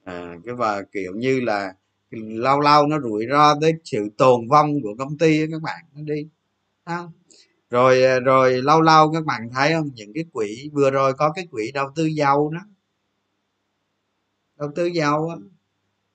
À, 0.03 0.35
cái 0.45 0.55
và 0.55 0.81
kiểu 0.91 1.13
như 1.15 1.39
là 1.39 1.73
lâu 2.11 2.59
lâu 2.59 2.87
nó 2.87 2.99
rủi 2.99 3.25
ro 3.31 3.55
tới 3.61 3.73
sự 3.83 4.09
tồn 4.17 4.47
vong 4.47 4.81
của 4.83 4.95
công 4.99 5.17
ty 5.17 5.47
các 5.51 5.61
bạn 5.61 5.85
nó 5.95 6.01
đi. 6.01 6.27
Không? 6.85 7.11
Rồi 7.69 8.03
à, 8.03 8.19
rồi 8.19 8.61
lâu 8.61 8.81
lâu 8.81 9.11
các 9.13 9.25
bạn 9.25 9.49
thấy 9.53 9.73
không? 9.73 9.89
Những 9.93 10.11
cái 10.13 10.25
quỹ 10.33 10.69
vừa 10.73 10.91
rồi 10.91 11.13
có 11.13 11.31
cái 11.31 11.47
quỹ 11.51 11.71
đầu 11.71 11.87
tư 11.95 12.05
dầu 12.05 12.51
đó. 12.53 12.61
Đầu 14.59 14.71
tư 14.75 14.85
dầu 14.85 15.31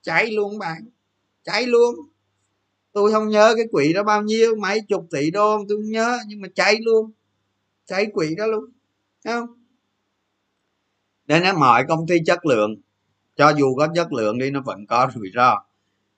cháy 0.02 0.30
luôn 0.30 0.58
bạn. 0.58 0.82
Cháy 1.44 1.66
luôn. 1.66 1.94
Tôi 2.92 3.12
không 3.12 3.28
nhớ 3.28 3.54
cái 3.56 3.66
quỹ 3.72 3.92
đó 3.92 4.02
bao 4.02 4.22
nhiêu 4.22 4.56
mấy 4.56 4.80
chục 4.88 5.06
tỷ 5.10 5.30
đô 5.30 5.64
tôi 5.68 5.78
không 5.78 5.90
nhớ 5.90 6.18
nhưng 6.26 6.40
mà 6.40 6.48
cháy 6.54 6.76
luôn 6.82 7.10
cháy 7.86 8.06
quỹ 8.12 8.34
đó 8.34 8.46
luôn, 8.46 8.64
Thấy 9.24 9.34
không? 9.34 9.48
Nên 11.26 11.42
là 11.42 11.52
mọi 11.52 11.84
công 11.88 12.06
ty 12.08 12.16
chất 12.26 12.46
lượng, 12.46 12.74
cho 13.36 13.48
dù 13.50 13.74
có 13.76 13.88
chất 13.94 14.12
lượng 14.12 14.38
đi, 14.38 14.50
nó 14.50 14.60
vẫn 14.60 14.86
có 14.86 15.08
rủi 15.14 15.30
ro. 15.34 15.64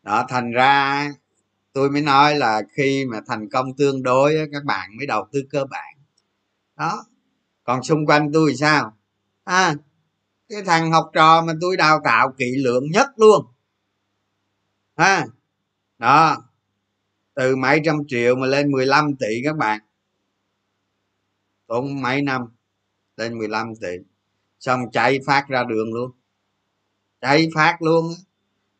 Đó, 0.02 0.24
thành 0.28 0.50
ra 0.50 1.08
tôi 1.72 1.90
mới 1.90 2.02
nói 2.02 2.36
là 2.36 2.62
khi 2.76 3.04
mà 3.06 3.20
thành 3.26 3.48
công 3.50 3.76
tương 3.76 4.02
đối 4.02 4.36
các 4.52 4.64
bạn 4.64 4.96
mới 4.96 5.06
đầu 5.06 5.26
tư 5.32 5.42
cơ 5.50 5.64
bản. 5.64 5.94
Đó, 6.76 7.04
còn 7.64 7.82
xung 7.82 8.06
quanh 8.06 8.32
tôi 8.32 8.50
thì 8.50 8.56
sao? 8.56 8.96
À 9.44 9.74
cái 10.48 10.62
thằng 10.62 10.92
học 10.92 11.10
trò 11.12 11.42
mà 11.42 11.52
tôi 11.60 11.76
đào 11.76 12.00
tạo 12.04 12.32
kỹ 12.38 12.44
lượng 12.56 12.84
nhất 12.90 13.06
luôn. 13.16 13.46
Ha, 14.96 15.26
đó, 15.98 16.36
từ 17.34 17.56
mấy 17.56 17.80
trăm 17.84 17.96
triệu 18.08 18.36
mà 18.36 18.46
lên 18.46 18.70
15 18.70 19.16
tỷ 19.16 19.40
các 19.44 19.56
bạn 19.56 19.80
tốn 21.66 22.02
mấy 22.02 22.22
năm 22.22 22.42
lên 23.16 23.38
15 23.38 23.74
tỷ. 23.80 23.96
Xong 24.60 24.90
chạy 24.92 25.18
phát 25.26 25.46
ra 25.48 25.64
đường 25.64 25.94
luôn. 25.94 26.10
Chạy 27.20 27.48
phát 27.54 27.82
luôn 27.82 28.14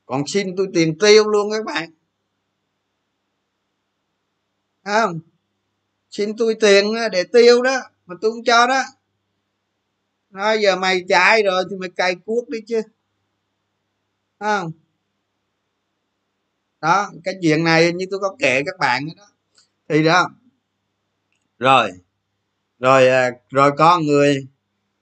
còn 0.07 0.27
xin 0.27 0.57
tôi 0.57 0.69
tiền 0.75 0.99
tiêu 0.99 1.29
luôn 1.29 1.51
các 1.51 1.65
bạn. 1.65 1.91
Không? 4.85 5.21
Xin 6.11 6.37
tôi 6.37 6.57
tiền 6.61 6.95
để 7.13 7.25
tiêu 7.33 7.63
đó, 7.63 7.77
mà 8.07 8.15
tôi 8.21 8.31
không 8.31 8.45
cho 8.45 8.67
đó. 8.67 8.83
Nói 10.31 10.59
giờ 10.63 10.77
mày 10.77 11.05
chạy 11.09 11.43
rồi 11.43 11.65
thì 11.71 11.77
mày 11.77 11.91
cày 11.91 12.15
cuốc 12.15 12.49
đi 12.49 12.59
chứ. 12.67 12.83
Không? 14.39 14.73
Đó, 16.81 17.11
cái 17.25 17.35
chuyện 17.43 17.65
này 17.65 17.93
như 17.93 18.07
tôi 18.11 18.21
có 18.21 18.37
kể 18.39 18.63
các 18.67 18.79
bạn 18.79 19.07
đó. 19.17 19.27
Thì 19.89 20.05
đó. 20.05 20.31
Rồi 21.59 21.91
rồi 22.85 23.09
à, 23.09 23.31
rồi 23.51 23.73
có 23.79 23.99
người 23.99 24.47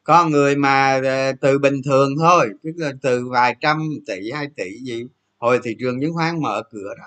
có 0.05 0.27
người 0.27 0.57
mà 0.57 1.01
à, 1.05 1.33
từ 1.40 1.59
bình 1.59 1.83
thường 1.85 2.11
thôi, 2.18 2.51
tức 2.64 2.73
là 2.77 2.92
từ 3.03 3.29
vài 3.29 3.57
trăm 3.61 3.90
tỷ, 4.07 4.31
hai 4.33 4.49
tỷ 4.57 4.79
gì. 4.85 5.05
Hồi 5.38 5.61
thị 5.64 5.77
trường 5.81 6.01
chứng 6.01 6.14
khoán 6.14 6.42
mở 6.42 6.62
cửa 6.71 6.95
đó. 6.99 7.05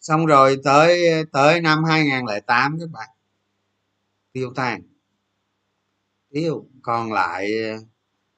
Xong 0.00 0.26
rồi 0.26 0.58
tới 0.64 1.08
tới 1.32 1.60
năm 1.60 1.84
2008 1.84 2.78
các 2.80 2.90
bạn, 2.92 3.08
tiêu 4.32 4.52
tan. 4.56 4.82
Tiêu, 6.32 6.66
còn 6.82 7.12
lại 7.12 7.50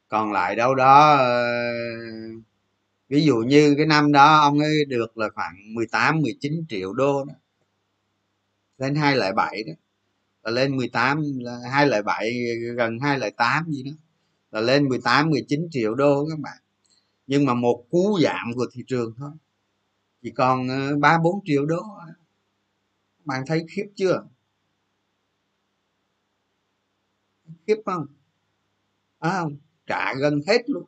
còn 0.09 0.33
lại 0.33 0.57
đâu 0.57 0.75
đó 0.75 1.17
ờ, 1.17 1.43
ví 3.09 3.25
dụ 3.25 3.37
như 3.37 3.75
cái 3.77 3.87
năm 3.87 4.13
đó 4.13 4.39
ông 4.41 4.59
ấy 4.59 4.85
được 4.89 5.19
là 5.19 5.29
khoảng 5.35 5.75
18 5.75 6.23
19 6.23 6.65
triệu 6.69 6.93
đô 6.93 7.25
đó, 7.25 7.35
lên 8.79 8.95
hai 8.95 9.17
lại 9.17 9.33
bảy 9.33 9.65
đó 9.67 9.73
là 10.51 10.63
lên 10.63 10.77
18 10.77 11.23
là 11.39 11.59
hai 11.73 11.87
lại 11.87 12.03
bảy 12.03 12.33
gần 12.77 12.99
hai 12.99 13.19
lại 13.19 13.31
tám 13.31 13.65
gì 13.71 13.83
đó. 13.83 13.93
Là 14.51 14.61
lên 14.61 14.89
18 14.89 15.31
19 15.31 15.69
triệu 15.71 15.95
đô 15.95 16.27
các 16.31 16.39
bạn. 16.39 16.59
Nhưng 17.27 17.47
mà 17.47 17.55
một 17.55 17.85
cú 17.91 18.19
giảm 18.23 18.53
của 18.55 18.67
thị 18.73 18.85
trường 18.87 19.15
thôi. 19.19 19.31
Chỉ 20.23 20.31
còn 20.31 20.69
ờ, 20.69 20.97
ba 20.97 21.19
bốn 21.19 21.41
triệu 21.45 21.67
đô 21.67 21.83
bạn 23.25 23.43
thấy 23.47 23.67
khiếp 23.71 23.87
chưa? 23.95 24.25
Khiếp 27.67 27.77
không? 27.87 28.07
À, 29.19 29.41
không? 29.41 29.57
Trả 29.87 30.15
gần 30.15 30.41
hết 30.49 30.71
luôn. 30.71 30.85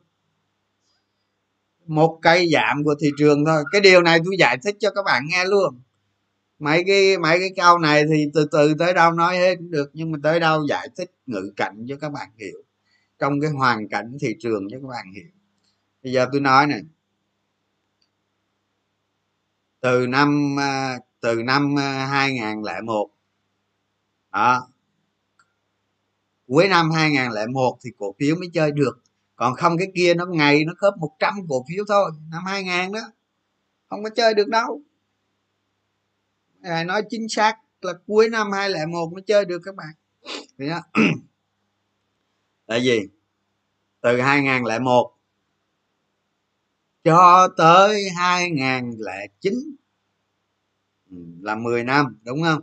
Một 1.85 2.19
cây 2.21 2.49
giảm 2.53 2.83
của 2.83 2.95
thị 3.01 3.09
trường 3.17 3.45
thôi. 3.45 3.63
Cái 3.71 3.81
điều 3.81 4.01
này 4.01 4.19
tôi 4.25 4.35
giải 4.39 4.57
thích 4.63 4.75
cho 4.79 4.91
các 4.91 5.03
bạn 5.05 5.23
nghe 5.29 5.45
luôn 5.45 5.81
mấy 6.61 6.83
cái 6.87 7.17
mấy 7.17 7.39
cái 7.39 7.49
câu 7.55 7.77
này 7.77 8.03
thì 8.09 8.25
từ 8.33 8.45
từ 8.51 8.73
tới 8.79 8.93
đâu 8.93 9.11
nói 9.11 9.37
hết 9.37 9.55
được, 9.61 9.89
nhưng 9.93 10.11
mà 10.11 10.17
tới 10.23 10.39
đâu 10.39 10.65
giải 10.69 10.87
thích 10.97 11.11
ngữ 11.25 11.53
cảnh 11.55 11.85
cho 11.89 11.97
các 12.01 12.11
bạn 12.11 12.29
hiểu. 12.37 12.63
Trong 13.19 13.41
cái 13.41 13.51
hoàn 13.51 13.89
cảnh 13.89 14.17
thị 14.21 14.35
trường 14.39 14.67
cho 14.71 14.77
các 14.81 14.87
bạn 14.87 15.13
hiểu. 15.13 15.29
Bây 16.03 16.13
giờ 16.13 16.27
tôi 16.31 16.41
nói 16.41 16.67
này. 16.67 16.81
Từ 19.81 20.07
năm 20.07 20.59
à, 20.59 20.99
từ 21.19 21.43
năm 21.43 21.79
à, 21.79 22.05
2001 22.05 23.09
đó. 24.31 24.67
Cuối 26.47 26.67
năm 26.67 26.91
2001 26.91 27.77
thì 27.83 27.91
cổ 27.97 28.15
phiếu 28.19 28.35
mới 28.35 28.49
chơi 28.53 28.71
được. 28.71 29.01
Còn 29.35 29.55
không 29.55 29.77
cái 29.77 29.87
kia 29.95 30.13
nó 30.13 30.25
ngày 30.25 30.65
nó 30.65 30.73
khớp 30.77 30.97
100 30.97 31.33
cổ 31.49 31.65
phiếu 31.69 31.85
thôi, 31.87 32.11
năm 32.31 32.45
2000 32.45 32.91
đó. 32.91 33.01
Không 33.89 34.03
có 34.03 34.09
chơi 34.09 34.33
được 34.33 34.47
đâu 34.47 34.81
à, 36.63 36.83
nói 36.83 37.03
chính 37.09 37.29
xác 37.29 37.57
là 37.81 37.93
cuối 38.07 38.29
năm 38.29 38.51
2001 38.51 39.11
nó 39.15 39.21
chơi 39.27 39.45
được 39.45 39.61
các 39.65 39.75
bạn. 39.75 39.93
Thì 40.57 40.69
đó. 40.69 40.81
Tại 42.67 42.83
gì 42.83 42.99
từ 44.01 44.21
2001 44.21 45.13
cho 47.03 47.47
tới 47.57 48.09
2009 48.09 49.53
là 51.41 51.55
10 51.55 51.83
năm 51.83 52.19
đúng 52.23 52.43
không? 52.43 52.61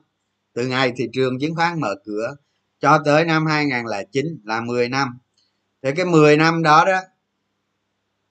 Từ 0.53 0.67
ngày 0.67 0.93
thị 0.97 1.09
trường 1.13 1.39
chứng 1.41 1.55
khoán 1.55 1.81
mở 1.81 1.95
cửa 2.05 2.37
cho 2.81 2.99
tới 3.05 3.25
năm 3.25 3.47
2009 3.47 4.41
là 4.45 4.61
10 4.61 4.89
năm. 4.89 5.19
Thì 5.83 5.91
cái 5.97 6.07
10 6.07 6.37
năm 6.37 6.63
đó 6.63 6.85
đó 6.85 7.01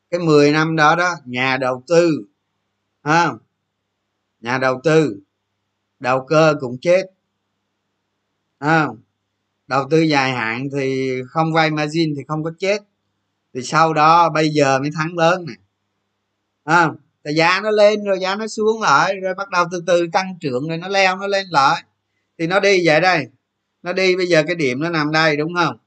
cái 0.10 0.20
10 0.20 0.52
năm 0.52 0.76
đó 0.76 0.96
đó 0.96 1.16
nhà 1.26 1.58
đầu 1.58 1.84
tư 1.88 2.26
ha 3.04 3.32
nhà 4.40 4.58
đầu 4.58 4.82
tư 4.84 5.22
đầu 6.00 6.26
cơ 6.26 6.56
cũng 6.60 6.78
chết. 6.82 7.04
À, 8.60 8.88
đầu 9.68 9.88
tư 9.92 10.02
dài 10.02 10.32
hạn 10.32 10.68
thì 10.78 11.12
không 11.30 11.54
vay 11.54 11.72
margin 11.72 12.14
thì 12.18 12.24
không 12.28 12.44
có 12.44 12.52
chết. 12.60 12.82
Thì 13.54 13.62
sau 13.64 13.94
đó 13.94 14.30
bây 14.30 14.50
giờ 14.50 14.80
mới 14.80 14.90
thắng 14.96 15.18
lớn 15.18 15.46
này 15.46 15.56
à, 16.68 16.90
thì 17.26 17.34
giá 17.34 17.62
nó 17.64 17.72
lên 17.72 18.04
rồi 18.04 18.20
giá 18.20 18.36
nó 18.36 18.48
xuống 18.48 18.82
lại 18.82 19.16
rồi 19.16 19.34
bắt 19.34 19.50
đầu 19.50 19.66
từ 19.72 19.84
từ 19.88 20.08
tăng 20.14 20.38
trưởng 20.42 20.68
rồi 20.68 20.78
nó 20.78 20.88
leo 20.88 21.18
nó 21.18 21.28
lên 21.28 21.48
lại. 21.50 21.84
Thì 22.40 22.48
nó 22.48 22.60
đi 22.60 22.82
vậy 22.86 23.02
đây. 23.02 23.28
Nó 23.84 23.94
đi 23.94 24.16
bây 24.16 24.28
giờ 24.28 24.44
cái 24.48 24.56
điểm 24.56 24.80
nó 24.80 24.90
nằm 24.90 25.12
đây 25.12 25.38
đúng 25.38 25.54
không? 25.56 25.78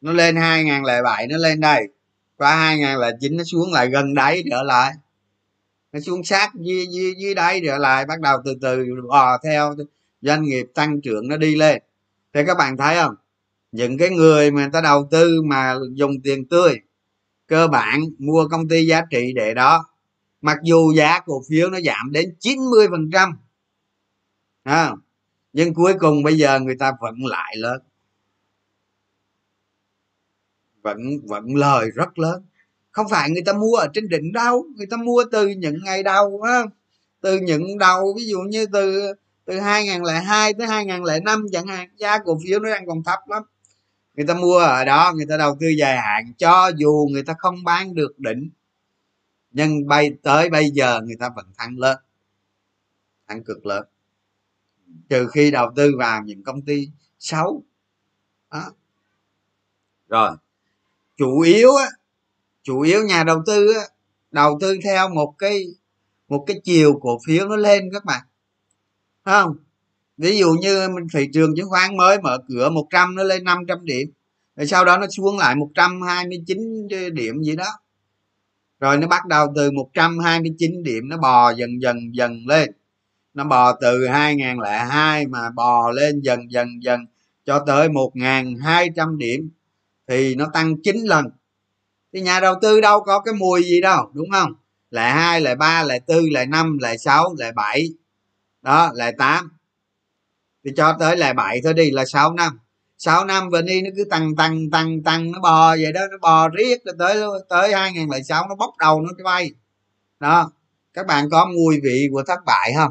Nó 0.00 0.12
lên 0.12 0.36
2007 0.36 1.26
nó 1.26 1.36
lên 1.36 1.60
đây. 1.60 1.82
Qua 2.36 2.56
2009 2.56 3.36
nó 3.36 3.44
xuống 3.44 3.72
lại 3.72 3.88
gần 3.88 4.14
đáy 4.14 4.42
trở 4.50 4.62
lại 4.62 4.92
nó 5.92 6.00
xuống 6.00 6.24
sát 6.24 6.50
dưới, 6.54 6.86
dưới, 6.86 7.14
dưới 7.18 7.34
đáy 7.34 7.60
trở 7.64 7.78
lại 7.78 8.04
bắt 8.06 8.20
đầu 8.20 8.38
từ 8.44 8.54
từ 8.60 8.84
bò 9.08 9.38
theo 9.44 9.74
doanh 10.20 10.42
nghiệp 10.42 10.66
tăng 10.74 11.00
trưởng 11.00 11.28
nó 11.28 11.36
đi 11.36 11.54
lên. 11.56 11.82
Thì 12.32 12.40
các 12.46 12.56
bạn 12.58 12.76
thấy 12.76 12.96
không? 12.96 13.14
Những 13.72 13.98
cái 13.98 14.10
người 14.10 14.50
mà 14.50 14.62
người 14.62 14.70
ta 14.72 14.80
đầu 14.80 15.08
tư 15.10 15.42
mà 15.42 15.74
dùng 15.92 16.20
tiền 16.24 16.48
tươi 16.48 16.80
cơ 17.46 17.68
bản 17.68 18.00
mua 18.18 18.48
công 18.50 18.68
ty 18.68 18.86
giá 18.86 19.02
trị 19.10 19.32
để 19.36 19.54
đó 19.54 19.88
mặc 20.40 20.58
dù 20.62 20.92
giá 20.96 21.20
cổ 21.20 21.42
phiếu 21.48 21.70
nó 21.70 21.80
giảm 21.80 22.12
đến 22.12 22.34
90 22.40 22.88
phần 22.90 23.10
trăm 23.12 23.38
nhưng 25.52 25.74
cuối 25.74 25.94
cùng 25.98 26.22
bây 26.22 26.38
giờ 26.38 26.60
người 26.60 26.76
ta 26.78 26.92
vẫn 27.00 27.14
lại 27.24 27.56
lớn 27.56 27.82
vẫn 30.82 30.98
vẫn 31.26 31.56
lời 31.56 31.90
rất 31.90 32.18
lớn 32.18 32.42
không 32.98 33.08
phải 33.10 33.30
người 33.30 33.42
ta 33.46 33.52
mua 33.52 33.74
ở 33.74 33.86
trên 33.94 34.08
đỉnh 34.08 34.32
đâu 34.32 34.66
người 34.76 34.86
ta 34.90 34.96
mua 34.96 35.24
từ 35.32 35.48
những 35.48 35.78
ngày 35.84 36.02
đầu 36.02 36.40
á 36.42 36.62
từ 37.20 37.38
những 37.38 37.78
đầu, 37.78 38.14
ví 38.16 38.26
dụ 38.26 38.40
như 38.40 38.66
từ 38.72 39.12
từ 39.44 39.60
2002 39.60 40.54
tới 40.54 40.66
2005 40.66 41.46
chẳng 41.52 41.66
hạn, 41.66 41.88
giá 41.96 42.18
cổ 42.18 42.38
phiếu 42.44 42.60
nó 42.60 42.70
đang 42.70 42.86
còn 42.86 43.02
thấp 43.04 43.18
lắm. 43.26 43.42
Người 44.14 44.26
ta 44.26 44.34
mua 44.34 44.58
ở 44.58 44.84
đó, 44.84 45.12
người 45.16 45.26
ta 45.28 45.36
đầu 45.36 45.56
tư 45.60 45.66
dài 45.68 45.96
hạn, 45.96 46.32
cho 46.38 46.70
dù 46.76 47.08
người 47.12 47.22
ta 47.22 47.34
không 47.38 47.64
bán 47.64 47.94
được 47.94 48.18
đỉnh, 48.18 48.50
nhưng 49.50 49.88
bay 49.88 50.10
tới 50.22 50.50
bây 50.50 50.70
giờ 50.70 51.00
người 51.04 51.16
ta 51.20 51.30
vẫn 51.36 51.46
thắng 51.58 51.78
lớn, 51.78 51.98
thắng 53.28 53.44
cực 53.44 53.66
lớn. 53.66 53.84
Trừ 55.08 55.28
khi 55.32 55.50
đầu 55.50 55.70
tư 55.76 55.92
vào 55.98 56.22
những 56.24 56.42
công 56.42 56.62
ty 56.62 56.90
xấu. 57.18 57.62
Đó. 58.50 58.72
rồi, 60.08 60.30
chủ 61.16 61.40
yếu 61.40 61.74
á 61.76 61.86
chủ 62.68 62.80
yếu 62.80 63.04
nhà 63.04 63.24
đầu 63.24 63.42
tư 63.46 63.72
á, 63.72 63.80
đầu 64.30 64.58
tư 64.60 64.78
theo 64.84 65.08
một 65.08 65.34
cái 65.38 65.64
một 66.28 66.44
cái 66.46 66.60
chiều 66.64 66.98
cổ 67.02 67.18
phiếu 67.26 67.48
nó 67.48 67.56
lên 67.56 67.90
các 67.92 68.04
bạn. 68.04 68.20
Không? 69.24 69.56
Ví 70.16 70.38
dụ 70.38 70.52
như 70.60 70.88
thị 71.14 71.28
trường 71.32 71.56
chứng 71.56 71.68
khoán 71.68 71.96
mới 71.96 72.20
mở 72.20 72.38
cửa 72.48 72.70
100 72.70 73.14
nó 73.14 73.22
lên 73.22 73.44
500 73.44 73.84
điểm, 73.84 74.08
rồi 74.56 74.66
sau 74.66 74.84
đó 74.84 74.98
nó 74.98 75.06
xuống 75.16 75.38
lại 75.38 75.54
129 75.56 76.88
điểm 77.12 77.42
gì 77.42 77.56
đó. 77.56 77.66
Rồi 78.80 78.98
nó 78.98 79.06
bắt 79.06 79.26
đầu 79.26 79.46
từ 79.56 79.70
129 79.70 80.82
điểm, 80.82 81.08
nó 81.08 81.16
bò 81.16 81.50
dần 81.50 81.82
dần 81.82 81.96
dần 82.14 82.46
lên. 82.46 82.70
Nó 83.34 83.44
bò 83.44 83.72
từ 83.80 84.06
2002 84.06 85.26
mà 85.26 85.50
bò 85.50 85.90
lên 85.90 86.20
dần 86.20 86.52
dần 86.52 86.82
dần 86.82 87.00
cho 87.44 87.64
tới 87.66 87.88
1.200 87.88 89.16
điểm, 89.16 89.50
thì 90.08 90.34
nó 90.34 90.46
tăng 90.52 90.82
9 90.82 90.96
lần 90.96 91.30
thì 92.12 92.20
nhà 92.20 92.40
đầu 92.40 92.54
tư 92.62 92.80
đâu 92.80 93.00
có 93.00 93.20
cái 93.20 93.34
mùi 93.34 93.62
gì 93.62 93.80
đâu, 93.80 94.10
đúng 94.12 94.30
không? 94.32 94.54
Lại 94.90 95.12
hai 95.12 95.40
lại 95.40 95.56
ba 95.56 95.82
lại 95.82 96.00
tư 96.00 96.28
lại 96.30 96.46
năm 96.46 96.78
lại 96.78 96.98
sáu 96.98 97.34
lại 97.38 97.52
bảy. 97.52 97.88
Đó 98.62 98.90
lại 98.94 99.12
tám. 99.18 99.58
Thì 100.64 100.70
cho 100.76 100.96
tới 101.00 101.16
lại 101.16 101.34
bảy 101.34 101.60
thôi 101.64 101.74
đi, 101.74 101.90
là 101.90 102.04
sáu 102.04 102.32
năm. 102.32 102.58
Sáu 102.98 103.24
năm 103.24 103.48
và 103.50 103.62
đi 103.62 103.82
nó 103.82 103.90
cứ 103.96 104.04
tăng 104.04 104.36
tăng 104.36 104.70
tăng 104.70 105.02
tăng, 105.02 105.32
nó 105.32 105.40
bò 105.40 105.76
vậy 105.76 105.92
đó, 105.92 106.00
nó 106.10 106.16
bò 106.20 106.48
riết 106.48 106.84
rồi 106.84 106.94
tới 106.98 107.22
tới 107.48 107.74
hai 107.74 107.92
nghìn 107.92 108.08
lẻ 108.10 108.22
sáu 108.22 108.48
nó 108.48 108.54
bốc 108.54 108.74
đầu 108.78 109.00
nó 109.00 109.24
bay. 109.24 109.50
Đó, 110.20 110.50
các 110.94 111.06
bạn 111.06 111.30
có 111.30 111.46
mùi 111.46 111.80
vị 111.82 112.08
của 112.12 112.22
thất 112.26 112.44
bại 112.46 112.72
không? 112.76 112.90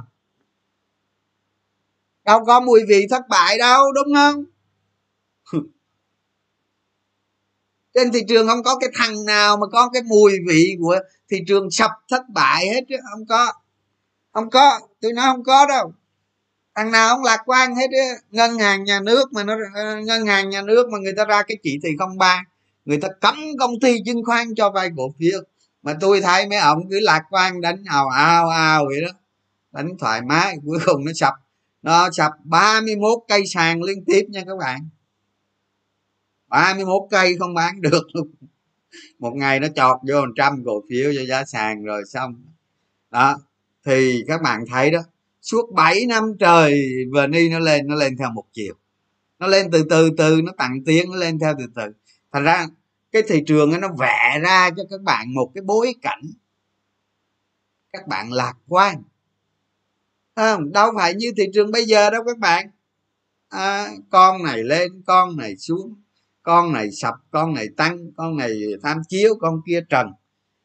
Đâu 2.25 2.45
có 2.45 2.59
mùi 2.59 2.79
vị 2.87 3.07
thất 3.09 3.27
bại 3.29 3.57
đâu, 3.57 3.91
đúng 3.91 4.15
không? 4.15 4.43
trên 7.97 8.11
thị 8.11 8.19
trường 8.27 8.47
không 8.47 8.63
có 8.63 8.77
cái 8.79 8.89
thằng 8.95 9.25
nào 9.25 9.57
mà 9.57 9.67
có 9.71 9.89
cái 9.93 10.01
mùi 10.01 10.33
vị 10.47 10.75
của 10.81 10.99
thị 11.31 11.37
trường 11.47 11.71
sập 11.71 11.91
thất 12.09 12.29
bại 12.29 12.67
hết 12.67 12.81
chứ, 12.89 12.95
không 13.11 13.25
có. 13.25 13.53
Không 14.33 14.49
có 14.49 14.79
tôi 15.01 15.13
nói 15.13 15.25
không 15.25 15.43
có 15.43 15.65
đâu. 15.67 15.93
Thằng 16.75 16.91
nào 16.91 17.15
không 17.15 17.23
lạc 17.23 17.41
quan 17.45 17.75
hết 17.75 17.87
chứ. 17.91 18.21
Ngân 18.31 18.59
hàng 18.59 18.83
nhà 18.83 18.99
nước 18.99 19.33
mà 19.33 19.43
nó, 19.43 19.55
ngân 20.03 20.25
hàng 20.25 20.49
nhà 20.49 20.61
nước 20.61 20.89
mà 20.89 20.97
người 20.97 21.13
ta 21.17 21.25
ra 21.25 21.43
cái 21.43 21.57
chỉ 21.63 21.79
thị 21.83 21.89
không 21.99 22.17
ba, 22.17 22.43
người 22.85 22.97
ta 22.97 23.07
cấm 23.21 23.35
công 23.59 23.79
ty 23.81 23.97
chứng 24.05 24.23
khoán 24.25 24.55
cho 24.55 24.71
vay 24.71 24.89
cổ 24.97 25.13
phiếu. 25.19 25.39
Mà 25.83 25.93
tôi 26.01 26.21
thấy 26.21 26.47
mấy 26.47 26.59
ông 26.59 26.89
cứ 26.89 26.99
lạc 26.99 27.23
quan 27.29 27.61
đánh 27.61 27.83
ào 27.87 28.07
ào 28.09 28.49
ào 28.49 28.85
vậy 28.85 29.01
đó. 29.01 29.09
Đánh 29.71 29.89
thoải 29.99 30.21
mái, 30.21 30.55
cuối 30.65 30.79
cùng 30.85 31.05
nó 31.05 31.11
sập. 31.15 31.33
Nó 31.81 32.09
sập 32.11 32.31
31 32.43 33.19
cây 33.27 33.43
sàn 33.53 33.83
liên 33.83 34.05
tiếp 34.05 34.25
nha 34.29 34.43
các 34.47 34.57
bạn. 34.59 34.89
31 36.47 37.01
cây 37.11 37.35
không 37.39 37.53
bán 37.53 37.81
được. 37.81 38.07
Luôn 38.13 38.31
một 39.19 39.31
ngày 39.35 39.59
nó 39.59 39.67
chọt 39.75 39.97
vô 40.09 40.21
một 40.21 40.33
trăm 40.35 40.63
cổ 40.65 40.83
phiếu 40.89 41.11
cho 41.15 41.25
giá 41.25 41.45
sàn 41.45 41.83
rồi 41.83 42.03
xong. 42.05 42.43
Đó 43.11 43.39
thì 43.85 44.23
các 44.27 44.41
bạn 44.41 44.65
thấy 44.67 44.91
đó 44.91 44.99
suốt 45.41 45.71
7 45.75 46.05
năm 46.05 46.33
trời 46.39 46.89
vni 47.13 47.49
nó 47.49 47.59
lên 47.59 47.87
nó 47.87 47.95
lên 47.95 48.17
theo 48.17 48.31
một 48.31 48.45
chiều. 48.53 48.73
Nó 49.39 49.47
lên 49.47 49.71
từ 49.71 49.83
từ 49.89 50.09
từ 50.17 50.41
nó 50.43 50.51
tăng 50.57 50.83
tiến 50.85 51.11
nó 51.11 51.17
lên 51.17 51.39
theo 51.39 51.55
từ 51.59 51.65
từ. 51.75 51.83
Thành 52.31 52.43
ra 52.43 52.67
cái 53.11 53.23
thị 53.27 53.43
trường 53.47 53.81
nó 53.81 53.87
vẽ 53.99 54.39
ra 54.41 54.69
cho 54.77 54.83
các 54.89 55.01
bạn 55.01 55.33
một 55.33 55.51
cái 55.55 55.61
bối 55.61 55.93
cảnh. 56.01 56.21
Các 57.93 58.07
bạn 58.07 58.33
lạc 58.33 58.53
quan. 58.67 59.03
À, 60.33 60.57
đâu 60.73 60.91
phải 60.95 61.15
như 61.15 61.31
thị 61.37 61.43
trường 61.53 61.71
bây 61.71 61.85
giờ 61.85 62.09
đâu 62.09 62.23
các 62.23 62.37
bạn. 62.37 62.69
À, 63.49 63.87
con 64.09 64.43
này 64.43 64.63
lên 64.63 65.01
con 65.05 65.37
này 65.37 65.57
xuống 65.57 65.95
con 66.47 66.73
này 66.73 66.91
sập 66.91 67.13
con 67.31 67.53
này 67.53 67.67
tăng 67.77 67.97
con 68.17 68.37
này 68.37 68.51
tham 68.83 68.97
chiếu 69.09 69.35
con 69.39 69.61
kia 69.67 69.81
trần. 69.89 70.07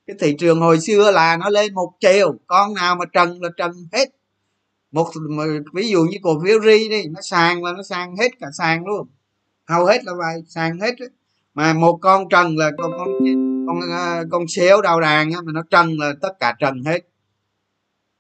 Cái 0.07 0.17
thị 0.21 0.35
trường 0.39 0.61
hồi 0.61 0.81
xưa 0.81 1.11
là 1.11 1.37
nó 1.37 1.49
lên 1.49 1.75
một 1.75 1.93
chiều 2.01 2.39
con 2.47 2.75
nào 2.75 2.97
mà 2.97 3.05
trần 3.13 3.43
là 3.43 3.49
trần 3.57 3.73
hết. 3.93 4.09
Một 4.91 5.09
ví 5.75 5.91
dụ 5.91 6.03
như 6.03 6.19
cổ 6.23 6.41
phiếu 6.45 6.61
ri 6.61 6.89
đi 6.89 7.05
nó 7.07 7.21
sàn 7.23 7.65
là 7.65 7.73
nó 7.73 7.83
sàn 7.83 8.17
hết 8.17 8.29
cả 8.41 8.47
sàn 8.59 8.87
luôn. 8.87 9.09
Hầu 9.69 9.85
hết 9.85 10.05
là 10.05 10.13
vậy 10.19 10.43
sàn 10.49 10.81
hết 10.81 10.95
đó. 11.01 11.07
mà 11.55 11.73
một 11.73 11.99
con 12.03 12.29
trần 12.29 12.57
là 12.57 12.71
con 12.79 12.91
con 12.99 13.09
con 13.67 13.81
ờ, 13.91 14.25
con 14.31 14.49
xéo 14.49 14.83
đầu 14.83 15.01
đàn 15.01 15.31
á, 15.31 15.41
mà 15.45 15.53
nó 15.53 15.63
trần 15.71 15.99
là 15.99 16.13
tất 16.23 16.33
cả 16.41 16.55
trần 16.59 16.85
hết. 16.85 17.01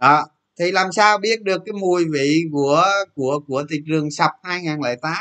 Đó 0.01 0.27
thì 0.59 0.73
làm 0.73 0.93
sao 0.93 1.19
biết 1.19 1.43
được 1.43 1.63
cái 1.67 1.73
mùi 1.73 2.05
vị 2.13 2.43
của 2.53 2.85
của 3.15 3.41
của 3.47 3.65
thị 3.71 3.77
trường 3.87 4.11
sập 4.11 4.31
2008 4.43 5.15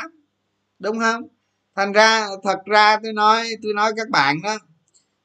đúng 0.78 0.98
không? 0.98 1.22
Thành 1.76 1.92
ra 1.92 2.26
thật 2.42 2.58
ra 2.66 2.96
tôi 3.02 3.12
nói 3.12 3.48
tôi 3.62 3.74
nói 3.74 3.92
các 3.96 4.08
bạn 4.10 4.42
đó 4.42 4.58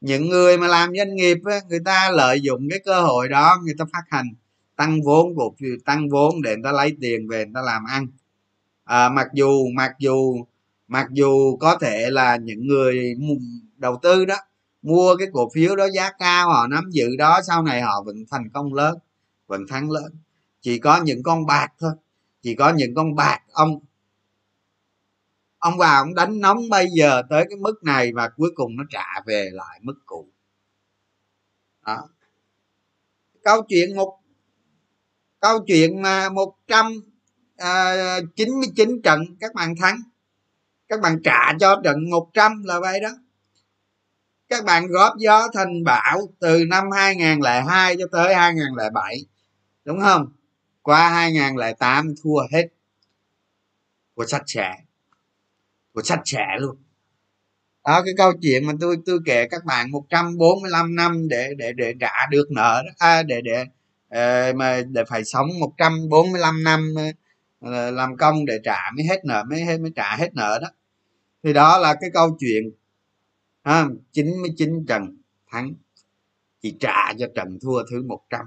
những 0.01 0.29
người 0.29 0.57
mà 0.57 0.67
làm 0.67 0.95
doanh 0.97 1.15
nghiệp 1.15 1.37
á, 1.45 1.59
người 1.69 1.79
ta 1.85 2.09
lợi 2.11 2.41
dụng 2.41 2.67
cái 2.69 2.79
cơ 2.85 3.01
hội 3.01 3.29
đó 3.29 3.57
người 3.63 3.73
ta 3.77 3.85
phát 3.93 4.03
hành 4.09 4.27
tăng 4.75 5.01
vốn 5.05 5.35
cổ 5.37 5.55
phiếu 5.59 5.75
tăng 5.85 6.09
vốn 6.09 6.41
để 6.41 6.55
người 6.55 6.63
ta 6.63 6.71
lấy 6.71 6.97
tiền 7.01 7.27
về 7.27 7.45
người 7.45 7.53
ta 7.55 7.61
làm 7.61 7.85
ăn. 7.85 8.07
À, 8.83 9.09
mặc 9.09 9.27
dù 9.33 9.67
mặc 9.75 9.91
dù 9.99 10.45
mặc 10.87 11.07
dù 11.11 11.57
có 11.57 11.77
thể 11.77 12.09
là 12.09 12.37
những 12.37 12.67
người 12.67 13.15
đầu 13.77 13.99
tư 14.01 14.25
đó 14.25 14.35
mua 14.81 15.15
cái 15.15 15.27
cổ 15.33 15.49
phiếu 15.55 15.75
đó 15.75 15.87
giá 15.95 16.11
cao 16.19 16.49
họ 16.49 16.67
nắm 16.67 16.89
giữ 16.91 17.15
đó 17.17 17.41
sau 17.47 17.63
này 17.63 17.81
họ 17.81 18.03
vẫn 18.05 18.15
thành 18.31 18.49
công 18.53 18.73
lớn 18.73 18.97
vẫn 19.47 19.61
thắng 19.69 19.91
lớn. 19.91 20.11
Chỉ 20.61 20.79
có 20.79 21.01
những 21.03 21.23
con 21.23 21.45
bạc 21.45 21.67
thôi 21.79 21.91
chỉ 22.41 22.55
có 22.55 22.73
những 22.73 22.95
con 22.95 23.15
bạc 23.15 23.39
ông 23.51 23.79
ông 25.67 25.77
vào 25.77 26.03
ông 26.03 26.15
đánh 26.15 26.39
nóng 26.39 26.69
bây 26.69 26.87
giờ 26.89 27.21
tới 27.29 27.45
cái 27.49 27.57
mức 27.57 27.83
này 27.83 28.11
và 28.15 28.29
cuối 28.29 28.51
cùng 28.55 28.75
nó 28.75 28.83
trả 28.89 29.21
về 29.25 29.49
lại 29.53 29.79
mức 29.81 29.95
cũ. 30.05 30.27
Đó. 31.85 32.09
Câu 33.43 33.61
chuyện 33.69 33.95
một, 33.95 34.19
câu 35.39 35.59
chuyện 35.67 36.01
mà 36.01 36.29
một 36.29 36.55
trăm 36.67 36.85
à, 37.57 37.95
chín 38.35 38.49
mươi 38.49 38.69
chín 38.75 39.01
trận 39.01 39.21
các 39.39 39.53
bạn 39.53 39.75
thắng. 39.75 40.01
Các 40.87 41.01
bạn 41.01 41.19
trả 41.23 41.53
cho 41.59 41.81
trận 41.83 42.09
100 42.09 42.63
là 42.63 42.79
vậy 42.79 42.99
đó. 42.99 43.09
Các 44.49 44.65
bạn 44.65 44.87
góp 44.87 45.13
gió 45.17 45.47
thành 45.53 45.83
bão 45.83 46.19
từ 46.39 46.65
năm 46.69 46.91
2002 46.91 47.95
cho 47.99 48.05
tới 48.11 48.35
2007 48.35 49.25
đúng 49.85 49.99
không? 50.01 50.31
Qua 50.81 51.09
2008 51.09 52.13
thua 52.23 52.39
hết. 52.51 52.67
Của 54.15 54.25
sạch 54.25 54.43
sẽ 54.45 54.86
của 55.97 56.03
sách 56.03 56.21
trẻ 56.23 56.45
luôn. 56.59 56.75
Đó 57.85 58.01
cái 58.05 58.13
câu 58.17 58.33
chuyện 58.41 58.65
mà 58.67 58.73
tôi 58.81 58.97
tôi 59.05 59.19
kể 59.25 59.47
các 59.47 59.65
bạn 59.65 59.91
145 59.91 60.95
năm 60.95 61.27
để 61.27 61.53
để 61.57 61.73
để 61.73 61.93
trả 61.99 62.25
được 62.31 62.51
nợ 62.51 62.83
đó. 62.85 62.91
À, 62.97 63.23
để 63.23 63.41
để 63.41 63.65
ờ, 64.09 64.53
mà 64.55 64.81
để 64.89 65.03
phải 65.07 65.25
sống 65.25 65.47
145 65.59 66.63
năm 66.63 66.93
ờ, 66.97 67.03
ờ, 67.71 67.91
làm 67.91 68.17
công 68.17 68.45
để 68.45 68.59
trả 68.63 68.91
mới 68.95 69.05
hết 69.05 69.25
nợ 69.25 69.43
mới 69.49 69.77
mới 69.77 69.91
trả 69.95 70.15
hết 70.15 70.35
nợ 70.35 70.59
đó. 70.61 70.67
Thì 71.43 71.53
đó 71.53 71.77
là 71.77 71.95
cái 72.01 72.09
câu 72.13 72.37
chuyện 72.39 72.71
à, 73.63 73.85
99 74.11 74.85
trận 74.87 75.17
thắng. 75.51 75.73
Chỉ 76.61 76.75
trả 76.79 77.13
cho 77.19 77.27
trận 77.35 77.59
thua 77.61 77.83
thứ 77.91 78.03
100 78.03 78.45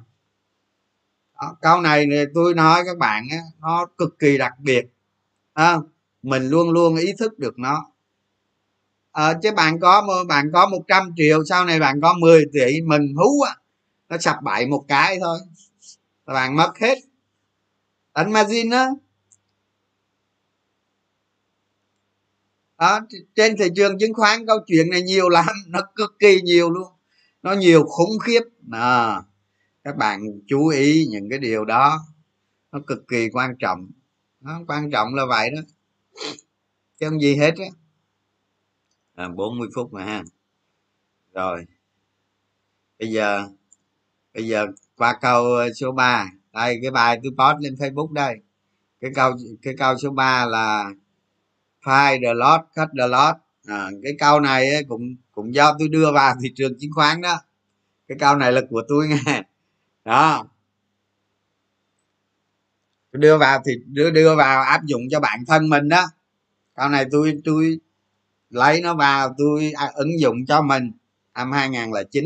đó, 1.40 1.56
câu 1.60 1.80
này 1.80 2.06
tôi 2.34 2.54
nói 2.54 2.82
các 2.86 2.98
bạn 2.98 3.24
nó 3.60 3.86
cực 3.98 4.18
kỳ 4.18 4.38
đặc 4.38 4.52
biệt 4.58 4.86
à, 5.52 5.76
mình 6.22 6.48
luôn 6.48 6.70
luôn 6.70 6.96
ý 6.96 7.12
thức 7.18 7.38
được 7.38 7.58
nó. 7.58 7.86
À, 9.12 9.34
chứ 9.42 9.50
bạn 9.56 9.80
có 9.80 10.24
bạn 10.28 10.50
có 10.52 10.66
100 10.66 11.12
triệu 11.16 11.44
sau 11.44 11.64
này 11.64 11.78
bạn 11.80 12.00
có 12.00 12.14
10 12.20 12.44
tỷ 12.52 12.80
mình 12.86 13.14
hú 13.16 13.40
á 13.42 13.56
nó 14.08 14.18
sập 14.18 14.36
bậy 14.42 14.66
một 14.66 14.84
cái 14.88 15.18
thôi 15.20 15.38
là 16.26 16.34
bạn 16.34 16.56
mất 16.56 16.72
hết. 16.80 16.98
Đánh 18.14 18.32
margin 18.32 18.70
á. 18.70 18.88
Đó, 22.78 23.00
trên 23.36 23.56
thị 23.58 23.64
trường 23.76 23.98
chứng 23.98 24.14
khoán 24.14 24.46
câu 24.46 24.58
chuyện 24.66 24.90
này 24.90 25.02
nhiều 25.02 25.28
lắm 25.28 25.46
nó 25.66 25.80
cực 25.94 26.18
kỳ 26.18 26.40
nhiều 26.42 26.70
luôn 26.70 26.88
nó 27.42 27.52
nhiều 27.52 27.84
khủng 27.84 28.18
khiếp. 28.24 28.42
À, 28.72 29.22
các 29.84 29.96
bạn 29.96 30.20
chú 30.46 30.68
ý 30.68 31.06
những 31.10 31.30
cái 31.30 31.38
điều 31.38 31.64
đó 31.64 31.98
nó 32.72 32.80
cực 32.86 33.08
kỳ 33.08 33.28
quan 33.32 33.56
trọng. 33.58 33.90
Nó 34.40 34.60
quan 34.68 34.90
trọng 34.90 35.14
là 35.14 35.26
vậy 35.26 35.50
đó 35.50 35.60
chứ 37.00 37.08
không 37.08 37.20
gì 37.20 37.36
hết 37.36 37.54
á? 37.58 37.66
À, 39.14 39.28
40 39.28 39.68
phút 39.74 39.92
mà 39.92 40.04
ha. 40.04 40.22
Rồi. 41.34 41.66
Bây 42.98 43.08
giờ 43.08 43.48
bây 44.34 44.48
giờ 44.48 44.66
qua 44.96 45.18
câu 45.20 45.44
ờ, 45.44 45.72
số 45.72 45.92
3 45.92 46.30
đây 46.52 46.78
cái 46.82 46.90
bài 46.90 47.20
tôi 47.22 47.32
post 47.38 47.62
lên 47.62 47.74
facebook 47.74 48.12
đây. 48.12 48.36
Cái 49.00 49.10
câu 49.14 49.32
cái 49.62 49.74
câu 49.78 49.98
số 49.98 50.10
3 50.10 50.46
là 50.46 50.90
find 51.82 52.22
the 52.22 52.34
lot 52.34 52.60
cut 52.74 52.88
the 52.98 53.08
lot 53.08 53.36
à, 53.66 53.90
cái 54.02 54.12
câu 54.18 54.40
này 54.40 54.70
ấy, 54.70 54.84
cũng 54.88 55.16
cũng 55.32 55.54
do 55.54 55.76
tôi 55.78 55.88
đưa 55.88 56.12
vào 56.12 56.34
thị 56.42 56.52
trường 56.56 56.78
chứng 56.78 56.90
khoán 56.94 57.20
đó. 57.20 57.36
Cái 58.08 58.18
câu 58.20 58.36
này 58.36 58.52
là 58.52 58.60
của 58.70 58.82
tôi 58.88 59.08
nghe 59.08 59.42
đó 60.04 60.46
đưa 63.12 63.38
vào 63.38 63.62
thì 63.66 63.72
đưa 63.86 64.10
đưa 64.10 64.36
vào 64.36 64.62
áp 64.62 64.84
dụng 64.84 65.02
cho 65.10 65.20
bản 65.20 65.44
thân 65.46 65.68
mình 65.68 65.88
đó. 65.88 66.06
Câu 66.74 66.88
này 66.88 67.06
tôi 67.10 67.40
tôi 67.44 67.80
lấy 68.50 68.80
nó 68.80 68.94
vào, 68.94 69.34
tôi 69.38 69.72
à, 69.76 69.90
ứng 69.94 70.20
dụng 70.20 70.46
cho 70.46 70.62
mình. 70.62 70.92
Năm 71.34 71.52
2009 71.52 72.24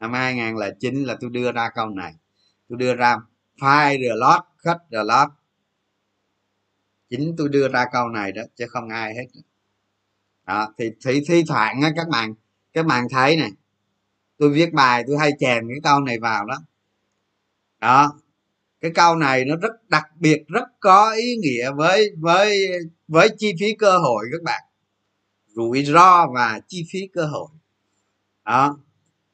năm 0.00 0.12
2009 0.12 1.04
là 1.04 1.16
tôi 1.20 1.30
đưa 1.30 1.52
ra 1.52 1.70
câu 1.74 1.88
này. 1.88 2.14
Tôi 2.68 2.78
đưa 2.78 2.94
ra 2.94 3.16
file 3.58 3.98
the 4.08 4.14
lot 4.14 4.40
cut 4.64 4.76
the 4.92 5.04
lot 5.04 5.28
chính 7.10 7.34
tôi 7.38 7.48
đưa 7.48 7.68
ra 7.68 7.84
câu 7.92 8.08
này 8.08 8.32
đó, 8.32 8.42
chứ 8.56 8.66
không 8.68 8.88
ai 8.88 9.14
hết. 9.14 9.26
Đó, 10.46 10.74
thì 10.78 10.90
thì 11.04 11.24
thi 11.28 11.42
thoảng 11.48 11.80
á, 11.82 11.90
các 11.96 12.08
bạn 12.08 12.34
các 12.72 12.86
bạn 12.86 13.06
thấy 13.10 13.36
này. 13.36 13.50
Tôi 14.38 14.50
viết 14.50 14.72
bài, 14.72 15.04
tôi 15.06 15.18
hay 15.18 15.32
chèn 15.38 15.68
cái 15.68 15.78
câu 15.82 16.00
này 16.00 16.18
vào 16.18 16.46
đó. 16.46 16.54
Đó 17.80 18.18
cái 18.84 18.92
câu 18.94 19.16
này 19.16 19.44
nó 19.44 19.56
rất 19.56 19.88
đặc 19.88 20.04
biệt, 20.16 20.44
rất 20.48 20.64
có 20.80 21.12
ý 21.12 21.36
nghĩa 21.36 21.70
với 21.72 22.10
với 22.18 22.68
với 23.08 23.28
chi 23.38 23.54
phí 23.60 23.74
cơ 23.78 23.98
hội 23.98 24.24
các 24.32 24.42
bạn. 24.42 24.62
Rủi 25.46 25.84
ro 25.84 26.26
và 26.34 26.60
chi 26.68 26.86
phí 26.92 27.08
cơ 27.12 27.26
hội. 27.26 27.48
Đó. 28.44 28.78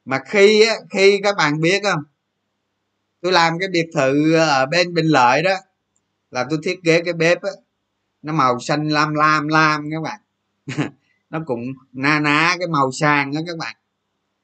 Mà 0.05 0.19
khi 0.25 0.65
khi 0.89 1.19
các 1.23 1.35
bạn 1.37 1.61
biết 1.61 1.83
không, 1.83 2.03
tôi 3.21 3.31
làm 3.31 3.59
cái 3.59 3.69
biệt 3.71 3.85
thự 3.93 4.33
ở 4.33 4.65
bên 4.65 4.93
bình 4.93 5.05
lợi 5.05 5.43
đó, 5.43 5.55
là 6.29 6.45
tôi 6.49 6.59
thiết 6.63 6.79
kế 6.83 7.01
cái 7.01 7.13
bếp 7.13 7.41
á, 7.41 7.51
nó 8.21 8.33
màu 8.33 8.59
xanh 8.59 8.87
lam 8.87 9.13
lam 9.13 9.47
lam 9.47 9.89
các 9.91 10.01
bạn. 10.01 10.21
Nó 11.29 11.39
cũng 11.45 11.61
na 11.91 12.19
ná 12.19 12.55
cái 12.59 12.67
màu 12.67 12.91
sang 12.91 13.33
đó 13.33 13.41
các 13.47 13.57
bạn. 13.57 13.75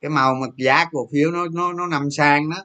Cái 0.02 0.10
màu 0.10 0.34
mà 0.34 0.48
giá 0.58 0.86
cổ 0.92 1.10
phiếu 1.12 1.32
nó 1.32 1.48
nó 1.54 1.74
nó 1.74 1.88
nằm 1.88 2.12
sang 2.12 2.50
đó. 2.50 2.58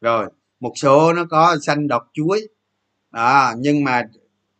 Rồi 0.00 0.28
một 0.62 0.72
số 0.76 1.12
nó 1.12 1.24
có 1.24 1.56
xanh 1.62 1.88
đọt 1.88 2.02
chuối. 2.12 2.48
Đó 3.10 3.52
nhưng 3.58 3.84
mà 3.84 4.02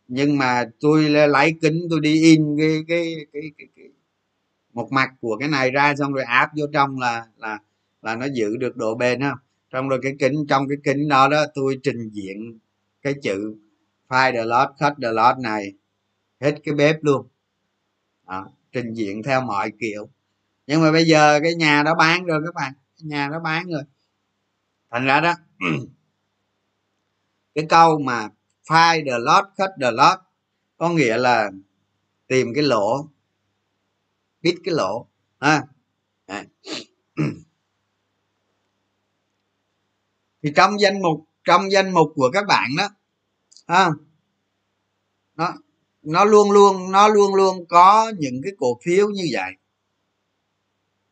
nhưng 0.08 0.38
mà 0.38 0.64
tôi 0.80 1.10
lấy 1.10 1.54
kính 1.62 1.86
tôi 1.90 2.00
đi 2.00 2.22
in 2.22 2.56
cái 2.58 2.84
cái 2.88 3.14
cái, 3.32 3.42
cái, 3.58 3.68
cái 3.76 3.86
một 4.72 4.92
mặt 4.92 5.10
của 5.20 5.36
cái 5.40 5.48
này 5.48 5.70
ra 5.70 5.94
xong 5.98 6.12
rồi 6.12 6.24
áp 6.24 6.50
vô 6.56 6.66
trong 6.72 6.98
là 7.00 7.26
là 7.36 7.58
là 8.02 8.16
nó 8.16 8.26
giữ 8.32 8.56
được 8.56 8.76
độ 8.76 8.94
bền 8.94 9.20
ha. 9.20 9.34
Trong 9.70 9.88
rồi 9.88 9.98
cái 10.02 10.16
kính 10.18 10.46
trong 10.48 10.68
cái 10.68 10.78
kính 10.84 11.08
đó 11.08 11.28
đó 11.28 11.44
tôi 11.54 11.78
trình 11.82 12.10
diện 12.12 12.58
cái 13.02 13.14
chữ 13.22 13.54
file 14.08 14.32
the 14.32 14.44
lot 14.44 14.68
cut 14.80 14.92
the 15.02 15.12
lot 15.12 15.38
này 15.38 15.72
hết 16.40 16.54
cái 16.64 16.74
bếp 16.74 17.04
luôn. 17.04 17.26
Đó, 18.28 18.48
trình 18.72 18.94
diện 18.94 19.22
theo 19.22 19.40
mọi 19.40 19.72
kiểu. 19.80 20.08
Nhưng 20.66 20.82
mà 20.82 20.92
bây 20.92 21.04
giờ 21.04 21.40
cái 21.42 21.54
nhà 21.54 21.82
đó 21.82 21.94
bán 21.98 22.24
rồi 22.24 22.40
các 22.46 22.54
bạn 22.54 22.72
nhà 23.02 23.28
đó 23.28 23.40
bán 23.44 23.66
rồi 23.70 23.82
thành 24.92 25.04
ra 25.04 25.20
đó, 25.20 25.34
cái 27.54 27.66
câu 27.68 27.98
mà 27.98 28.28
find 28.68 29.04
the 29.06 29.18
lot 29.18 29.44
cut 29.56 29.70
the 29.80 29.90
lot 29.90 30.18
có 30.76 30.88
nghĩa 30.88 31.16
là 31.16 31.50
tìm 32.28 32.46
cái 32.54 32.64
lỗ 32.64 33.08
biết 34.42 34.56
cái 34.64 34.74
lỗ, 34.74 35.06
ha. 35.40 35.62
À. 36.26 36.44
thì 40.42 40.52
trong 40.56 40.80
danh 40.80 41.02
mục, 41.02 41.24
trong 41.44 41.72
danh 41.72 41.94
mục 41.94 42.12
của 42.14 42.30
các 42.32 42.44
bạn 42.48 42.70
đó, 42.78 42.88
ha, 43.66 43.90
nó 45.36 45.54
nó 46.02 46.24
luôn 46.24 46.50
luôn, 46.50 46.92
nó 46.92 47.08
luôn 47.08 47.34
luôn 47.34 47.66
có 47.68 48.12
những 48.18 48.40
cái 48.44 48.52
cổ 48.58 48.78
phiếu 48.84 49.08
như 49.08 49.24
vậy. 49.32 49.52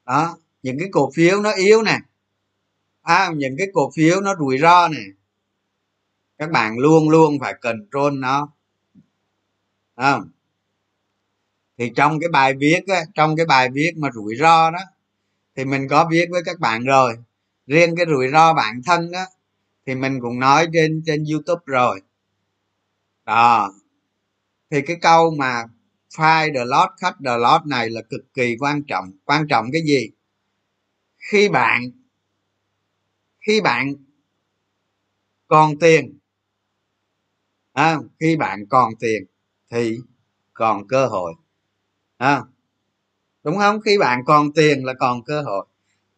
Đó, 0.07 0.37
những 0.63 0.79
cái 0.79 0.89
cổ 0.93 1.11
phiếu 1.15 1.41
nó 1.43 1.53
yếu 1.53 1.83
nè 1.83 1.99
à, 3.03 3.31
những 3.37 3.55
cái 3.59 3.67
cổ 3.73 3.91
phiếu 3.97 4.21
nó 4.21 4.35
rủi 4.39 4.59
ro 4.59 4.89
này 4.89 5.05
các 6.41 6.51
bạn 6.51 6.79
luôn 6.79 7.09
luôn 7.09 7.39
phải 7.41 7.55
control 7.55 8.19
nó. 8.19 8.53
Không? 9.97 10.31
Thì 11.79 11.93
trong 11.97 12.21
cái 12.21 12.29
bài 12.29 12.55
viết 12.55 12.81
á, 12.87 13.05
trong 13.15 13.37
cái 13.37 13.47
bài 13.47 13.69
viết 13.73 13.93
mà 13.97 14.09
rủi 14.15 14.37
ro 14.37 14.71
đó 14.71 14.79
thì 15.57 15.65
mình 15.65 15.89
có 15.89 16.09
viết 16.11 16.27
với 16.31 16.43
các 16.45 16.61
bạn 16.61 16.85
rồi. 16.85 17.17
Riêng 17.67 17.97
cái 17.97 18.07
rủi 18.07 18.29
ro 18.33 18.55
bản 18.55 18.83
thân 18.87 19.11
đó 19.11 19.25
thì 19.87 19.95
mình 19.95 20.21
cũng 20.21 20.41
nói 20.41 20.67
trên 20.73 21.03
trên 21.07 21.25
youtube 21.33 21.63
rồi. 21.67 22.01
Đó. 23.27 23.73
Thì 24.71 24.83
cái 24.83 24.97
câu 25.03 25.31
mà 25.31 25.65
file 26.17 26.55
the 26.55 26.65
lot 26.65 26.91
cut 27.03 27.15
the 27.25 27.37
lot 27.37 27.67
này 27.67 27.91
là 27.91 28.03
cực 28.03 28.35
kỳ 28.35 28.57
quan 28.61 28.83
trọng. 28.83 29.11
Quan 29.25 29.49
trọng 29.49 29.67
cái 29.73 29.83
gì? 29.83 30.11
Khi 31.19 31.49
bạn 31.49 31.91
khi 33.41 33.61
bạn 33.61 33.95
còn 35.49 35.79
tiền 35.79 36.19
à, 37.73 37.99
khi 38.21 38.37
bạn 38.37 38.67
còn 38.67 38.93
tiền 39.01 39.25
thì 39.71 39.99
còn 40.53 40.89
cơ 40.89 41.07
hội 41.07 41.33
à, 42.17 42.43
đúng 43.45 43.59
không? 43.59 43.81
Khi 43.81 43.99
bạn 43.99 44.25
còn 44.27 44.53
tiền 44.53 44.85
là 44.85 44.95
còn 44.95 45.25
cơ 45.25 45.43
hội. 45.43 45.67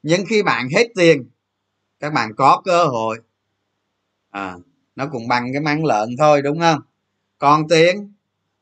Nhưng 0.03 0.25
khi 0.29 0.43
bạn 0.43 0.69
hết 0.69 0.89
tiền 0.95 1.31
các 2.01 2.13
bạn 2.13 2.35
có 2.37 2.63
cơ 2.65 2.85
hội. 2.85 3.19
À, 4.31 4.57
nó 4.97 5.07
cũng 5.13 5.29
bằng 5.29 5.53
cái 5.53 5.63
măng 5.63 5.85
lợn 5.85 6.09
thôi 6.19 6.43
đúng 6.43 6.61
không? 6.61 6.81
Còn 7.39 7.69
tiền 7.69 8.13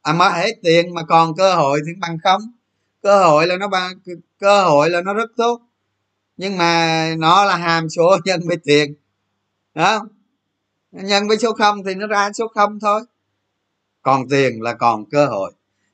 à 0.03 0.13
mà 0.13 0.29
hết 0.29 0.53
tiền 0.63 0.95
mà 0.95 1.03
còn 1.03 1.35
cơ 1.37 1.55
hội 1.55 1.81
thì 1.87 1.93
bằng 2.01 2.19
không. 2.25 2.43
Cơ 3.03 3.25
hội 3.25 3.47
là 3.47 3.57
nó 3.57 3.69
bằng 3.69 3.93
cơ 4.39 4.65
hội 4.65 4.91
là 4.91 5.03
nó 5.03 5.15
rất 5.15 5.31
tốt 5.37 5.61
nhưng 6.41 6.57
mà 6.57 7.15
nó 7.19 7.45
là 7.45 7.57
hàm 7.57 7.89
số 7.89 8.19
nhân 8.25 8.41
với 8.47 8.57
tiền. 8.65 8.95
Đó. 9.75 10.09
Nhân 10.93 11.29
với 11.29 11.39
số 11.39 11.53
không 11.53 11.85
thì 11.85 11.95
nó 11.95 12.07
ra 12.07 12.33
số 12.33 12.49
không 12.49 12.81
thôi. 12.81 13.03
Còn 14.03 14.29
tiền 14.29 14.63
là 14.63 14.75
còn 14.75 15.11
cơ 15.11 15.27
hội. 15.27 15.53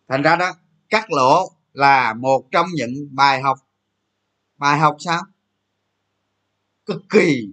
Thành 0.09 0.23
ra 0.23 0.37
đó 0.37 0.53
cắt 0.91 1.11
lỗ 1.11 1.51
là 1.73 2.15
một 2.15 2.45
trong 2.51 2.67
những 2.75 3.09
bài 3.11 3.41
học. 3.41 3.59
Bài 4.57 4.79
học 4.79 4.97
sao? 4.99 5.23
Cực 6.87 7.03
kỳ. 7.11 7.49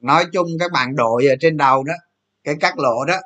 Nói 0.00 0.24
chung 0.32 0.48
các 0.60 0.72
bạn 0.72 0.96
đội 0.96 1.26
ở 1.26 1.34
trên 1.40 1.56
đầu 1.56 1.84
đó 1.84 1.94
cái 2.44 2.54
cắt 2.60 2.78
lỗ 2.78 3.04
đó. 3.04 3.16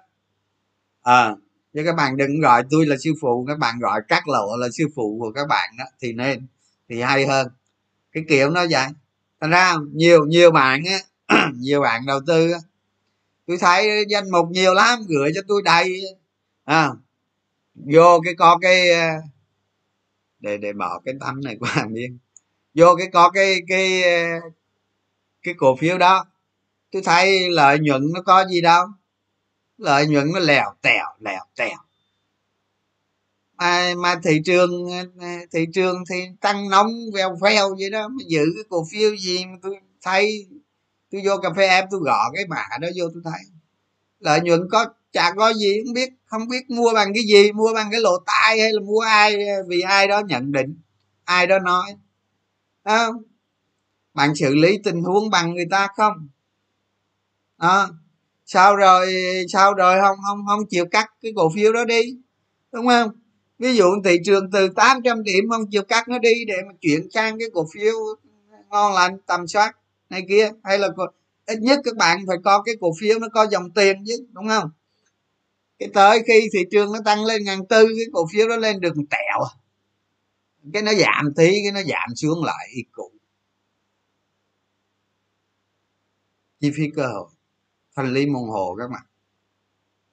À, 1.03 1.37
chứ 1.75 1.83
các 1.85 1.97
bạn 1.97 2.17
đừng 2.17 2.41
gọi 2.41 2.63
tôi 2.71 2.87
là 2.87 2.97
sư 3.05 3.13
phụ 3.21 3.45
các 3.49 3.59
bạn 3.59 3.79
gọi 3.81 4.01
cắt 4.09 4.29
lỗ 4.29 4.57
là 4.57 4.69
sư 4.73 4.85
phụ 4.95 5.17
của 5.21 5.33
các 5.33 5.47
bạn 5.49 5.71
đó 5.79 5.85
thì 6.01 6.13
nên 6.13 6.47
thì 6.89 7.01
hay 7.01 7.27
hơn. 7.27 7.49
Cái 8.13 8.25
kiểu 8.29 8.51
nó 8.51 8.65
vậy. 8.71 8.87
Thành 9.41 9.51
ra 9.51 9.75
nhiều 9.93 10.27
nhiều 10.27 10.51
bạn 10.51 10.83
á 10.85 10.99
nhiều 11.55 11.81
bạn 11.81 12.07
đầu 12.07 12.21
tư 12.27 12.53
á, 12.53 12.59
tôi 13.47 13.59
thấy 13.59 14.05
danh 14.09 14.31
mục 14.31 14.49
nhiều 14.51 14.75
lắm 14.75 14.99
gửi 15.09 15.33
cho 15.35 15.41
tôi 15.49 15.63
đầy. 15.63 16.03
À, 16.65 16.91
vô 17.75 18.21
cái 18.25 18.35
có 18.35 18.59
cái 18.63 18.91
à, 18.93 19.19
để 20.41 20.57
để 20.59 20.73
bỏ 20.73 21.01
cái 21.05 21.15
tâm 21.21 21.41
này 21.41 21.57
qua 21.61 21.87
miếng 21.91 22.19
vô 22.75 22.95
cái 22.99 23.09
có 23.13 23.31
cái 23.31 23.61
cái 23.69 24.03
à, 24.03 24.41
cái 25.43 25.55
cổ 25.59 25.77
phiếu 25.77 25.99
đó 25.99 26.27
tôi 26.93 27.03
thấy 27.03 27.51
lợi 27.51 27.79
nhuận 27.79 28.03
nó 28.15 28.23
có 28.23 28.47
gì 28.47 28.61
đâu. 28.61 28.87
Lợi 29.79 30.07
nhuận 30.07 30.33
nó 30.33 30.39
lèo 30.39 30.75
tèo 30.83 31.07
lèo 31.21 31.45
tèo 31.57 31.79
mà 33.63 33.95
mà 33.97 34.21
thị 34.25 34.41
trường 34.45 34.71
à, 35.21 35.41
thị 35.53 35.67
trường 35.75 36.05
thì 36.11 36.17
tăng 36.41 36.71
nóng, 36.71 36.93
veo 37.15 37.37
veo 37.43 37.75
vậy 37.79 37.91
đó, 37.91 38.09
mà 38.09 38.25
giữ 38.29 38.45
cái 38.57 38.65
cổ 38.69 38.85
phiếu 38.93 39.17
gì 39.17 39.45
mà 39.47 39.57
tôi 39.63 39.77
thấy, 40.03 40.47
tôi 41.11 41.23
vô 41.25 41.37
cà 41.43 41.51
phê 41.57 41.67
em 41.67 41.85
tôi 41.91 42.01
gõ 42.01 42.31
cái 42.35 42.45
mã 42.49 42.65
đó 42.81 42.89
vô 42.97 43.05
tôi 43.15 43.23
thấy. 43.25 43.41
Lợi 44.19 44.41
nhuận 44.41 44.61
có, 44.71 44.87
chả 45.13 45.33
có 45.37 45.53
gì, 45.55 45.83
không 45.85 45.95
biết 45.95 46.11
không 46.27 46.49
biết 46.49 46.71
mua 46.71 46.93
bằng 46.95 47.13
cái 47.15 47.23
gì, 47.25 47.53
mua 47.53 47.73
bằng 47.75 47.89
cái 47.91 48.01
lỗ 48.01 48.19
tai 48.27 48.61
hay 48.61 48.73
là 48.73 48.81
mua 48.81 49.01
ai, 49.01 49.37
vì 49.69 49.81
ai 49.81 50.09
đó 50.09 50.21
nhận 50.29 50.53
định, 50.53 50.81
ai 51.25 51.47
đó 51.47 51.59
nói. 51.59 51.95
Không? 52.85 53.15
Bạn 54.15 54.35
xử 54.35 54.55
lý 54.55 54.79
tình 54.85 55.03
huống 55.03 55.31
bằng 55.31 55.55
người 55.55 55.67
ta 55.71 55.89
không? 55.97 56.29
Đó. 57.59 57.91
Sao 58.47 58.77
rồi 58.77 59.15
sao 59.53 59.75
rồi, 59.75 60.01
không 60.01 60.17
không 60.27 60.47
không 60.47 60.61
chịu 60.71 60.87
cắt 60.91 61.11
cái 61.23 61.33
cổ 61.37 61.51
phiếu 61.55 61.73
đó 61.73 61.85
đi, 61.85 62.03
đúng 62.73 62.89
không? 62.89 63.22
Ví 63.63 63.77
dụ 63.77 63.85
thị 64.05 64.17
trường 64.25 64.51
từ 64.51 64.69
800 64.69 65.23
điểm 65.23 65.45
không 65.51 65.71
chịu 65.71 65.83
cắt 65.83 66.09
nó 66.09 66.19
đi 66.19 66.45
để 66.47 66.55
mà 66.67 66.73
chuyển 66.81 67.11
sang 67.11 67.39
cái 67.39 67.49
cổ 67.55 67.67
phiếu 67.75 67.95
ngon 68.71 68.95
lành, 68.95 69.19
tầm 69.27 69.47
soát 69.47 69.77
này 70.11 70.25
kia. 70.29 70.51
Hay 70.65 70.79
là 70.79 70.89
ít 71.47 71.59
nhất 71.61 71.81
các 71.85 71.97
bạn 71.97 72.19
phải 72.27 72.37
có 72.45 72.63
cái 72.63 72.75
cổ 72.81 72.93
phiếu 73.01 73.19
nó 73.19 73.29
có 73.29 73.47
dòng 73.51 73.71
tiền 73.71 74.05
chứ, 74.07 74.27
đúng 74.33 74.49
không? 74.49 74.71
Cái 75.79 75.89
tới 75.95 76.23
khi 76.27 76.49
thị 76.53 76.61
trường 76.71 76.93
nó 76.93 76.99
tăng 77.05 77.25
lên 77.25 77.45
ngàn 77.45 77.67
tư, 77.67 77.85
cái 77.97 78.07
cổ 78.13 78.27
phiếu 78.33 78.49
nó 78.49 78.57
lên 78.57 78.81
được 78.81 78.95
tẹo. 79.11 79.39
Cái 80.73 80.83
nó 80.83 80.93
giảm 80.95 81.35
tí, 81.37 81.51
cái 81.63 81.73
nó 81.75 81.83
giảm 81.83 82.15
xuống 82.17 82.45
lại 82.45 82.69
y 82.75 82.83
cũ. 82.93 83.11
Chi 86.61 86.71
phí 86.77 86.91
cơ 86.97 87.07
hội. 87.07 87.29
Thanh 87.97 88.13
lý 88.13 88.27
môn 88.27 88.43
hồ 88.43 88.77
các 88.79 88.91
bạn. 88.91 89.07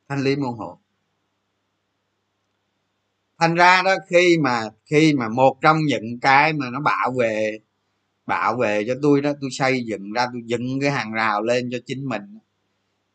Thanh 0.10 0.24
lý 0.24 0.36
môn 0.36 0.54
hồ 0.58 0.79
thành 3.40 3.56
ra 3.56 3.82
đó, 3.82 3.96
khi 4.10 4.38
mà 4.38 4.64
khi 4.86 5.14
mà 5.14 5.30
một 5.30 5.58
trong 5.62 5.78
những 5.86 6.20
cái 6.22 6.54
mà 6.54 6.70
nó 6.70 6.80
bảo 6.80 7.12
vệ 7.20 7.60
bảo 8.26 8.58
vệ 8.58 8.84
cho 8.88 8.94
tôi 9.02 9.22
đó, 9.22 9.32
tôi 9.42 9.50
xây 9.52 9.84
dựng 9.86 10.12
ra, 10.12 10.28
tôi 10.34 10.42
dựng 10.46 10.80
cái 10.82 10.92
hàng 10.92 11.14
rào 11.14 11.42
lên 11.42 11.70
cho 11.72 11.78
chính 11.86 12.06
mình. 12.10 12.22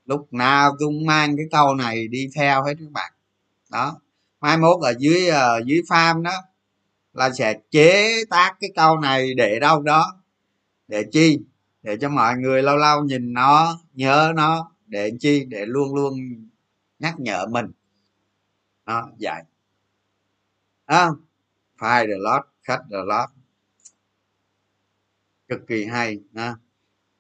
Lúc 0.05 0.33
nào 0.33 0.71
tôi 0.71 0.89
cũng 0.89 1.07
mang 1.07 1.37
cái 1.37 1.47
câu 1.51 1.75
này 1.75 2.09
đi 2.09 2.29
theo 2.37 2.65
hết 2.65 2.75
các 2.81 2.91
bạn. 2.93 3.13
Đó. 3.71 4.01
Mai 4.41 4.59
mốt 4.59 4.83
ở 4.83 4.95
dưới 4.99 5.29
ở 5.29 5.63
dưới 5.67 5.83
farm 5.89 6.23
đó 6.23 6.33
là 7.13 7.31
sẽ 7.31 7.55
chế 7.71 8.25
tác 8.31 8.57
cái 8.61 8.71
câu 8.77 8.99
này 9.01 9.35
để 9.35 9.61
đâu 9.61 9.83
đó. 9.83 10.23
Để 10.89 11.05
chi? 11.13 11.39
Để 11.83 11.97
cho 12.01 12.09
mọi 12.09 12.37
người 12.37 12.63
lâu 12.63 12.77
lâu 12.77 13.05
nhìn 13.05 13.33
nó, 13.33 13.81
nhớ 13.95 14.33
nó, 14.37 14.73
để 14.87 15.13
chi? 15.21 15.45
Để 15.49 15.65
luôn 15.67 15.95
luôn 15.95 16.15
nhắc 16.99 17.21
nhở 17.21 17.47
mình. 17.47 17.67
Đó, 18.87 19.11
vậy 19.21 19.43
à, 20.87 21.11
file 21.79 22.07
the 22.07 22.19
lot 22.19 22.43
cut 22.67 22.81
the 22.91 22.99
lot 23.07 23.29
cực 25.49 25.67
kỳ 25.67 25.85
hay 25.85 26.21
à, 26.35 26.57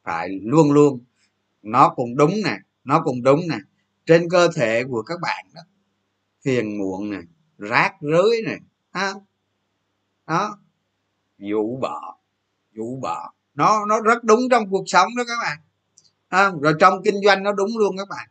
phải 0.04 0.28
luôn 0.42 0.72
luôn. 0.72 1.04
Nó 1.62 1.88
cũng 1.96 2.16
đúng 2.16 2.32
nè 2.44 2.58
nó 2.84 3.00
cũng 3.04 3.22
đúng 3.22 3.40
nè. 3.48 3.58
Trên 4.06 4.28
cơ 4.30 4.48
thể 4.54 4.84
của 4.84 5.02
các 5.02 5.20
bạn 5.22 5.46
đó 5.54 5.60
phiền 6.44 6.78
muộn 6.78 7.10
nè 7.10 7.18
rác 7.58 7.92
rưới 8.00 8.42
nè 8.46 8.58
à, 8.90 9.12
đó. 10.26 10.58
Vũ 11.38 11.78
bọ 11.82 12.16
vũ 12.76 12.98
bọ. 13.02 13.32
Nó 13.54 13.86
nó 13.86 14.00
rất 14.00 14.24
đúng 14.24 14.40
trong 14.50 14.70
cuộc 14.70 14.84
sống 14.86 15.08
đó 15.16 15.24
các 15.28 15.38
bạn. 15.42 15.58
À, 16.28 16.52
rồi 16.62 16.74
trong 16.80 17.02
kinh 17.04 17.20
doanh 17.24 17.42
nó 17.42 17.52
đúng 17.52 17.78
luôn 17.78 17.96
các 17.96 18.08
bạn. 18.08 18.28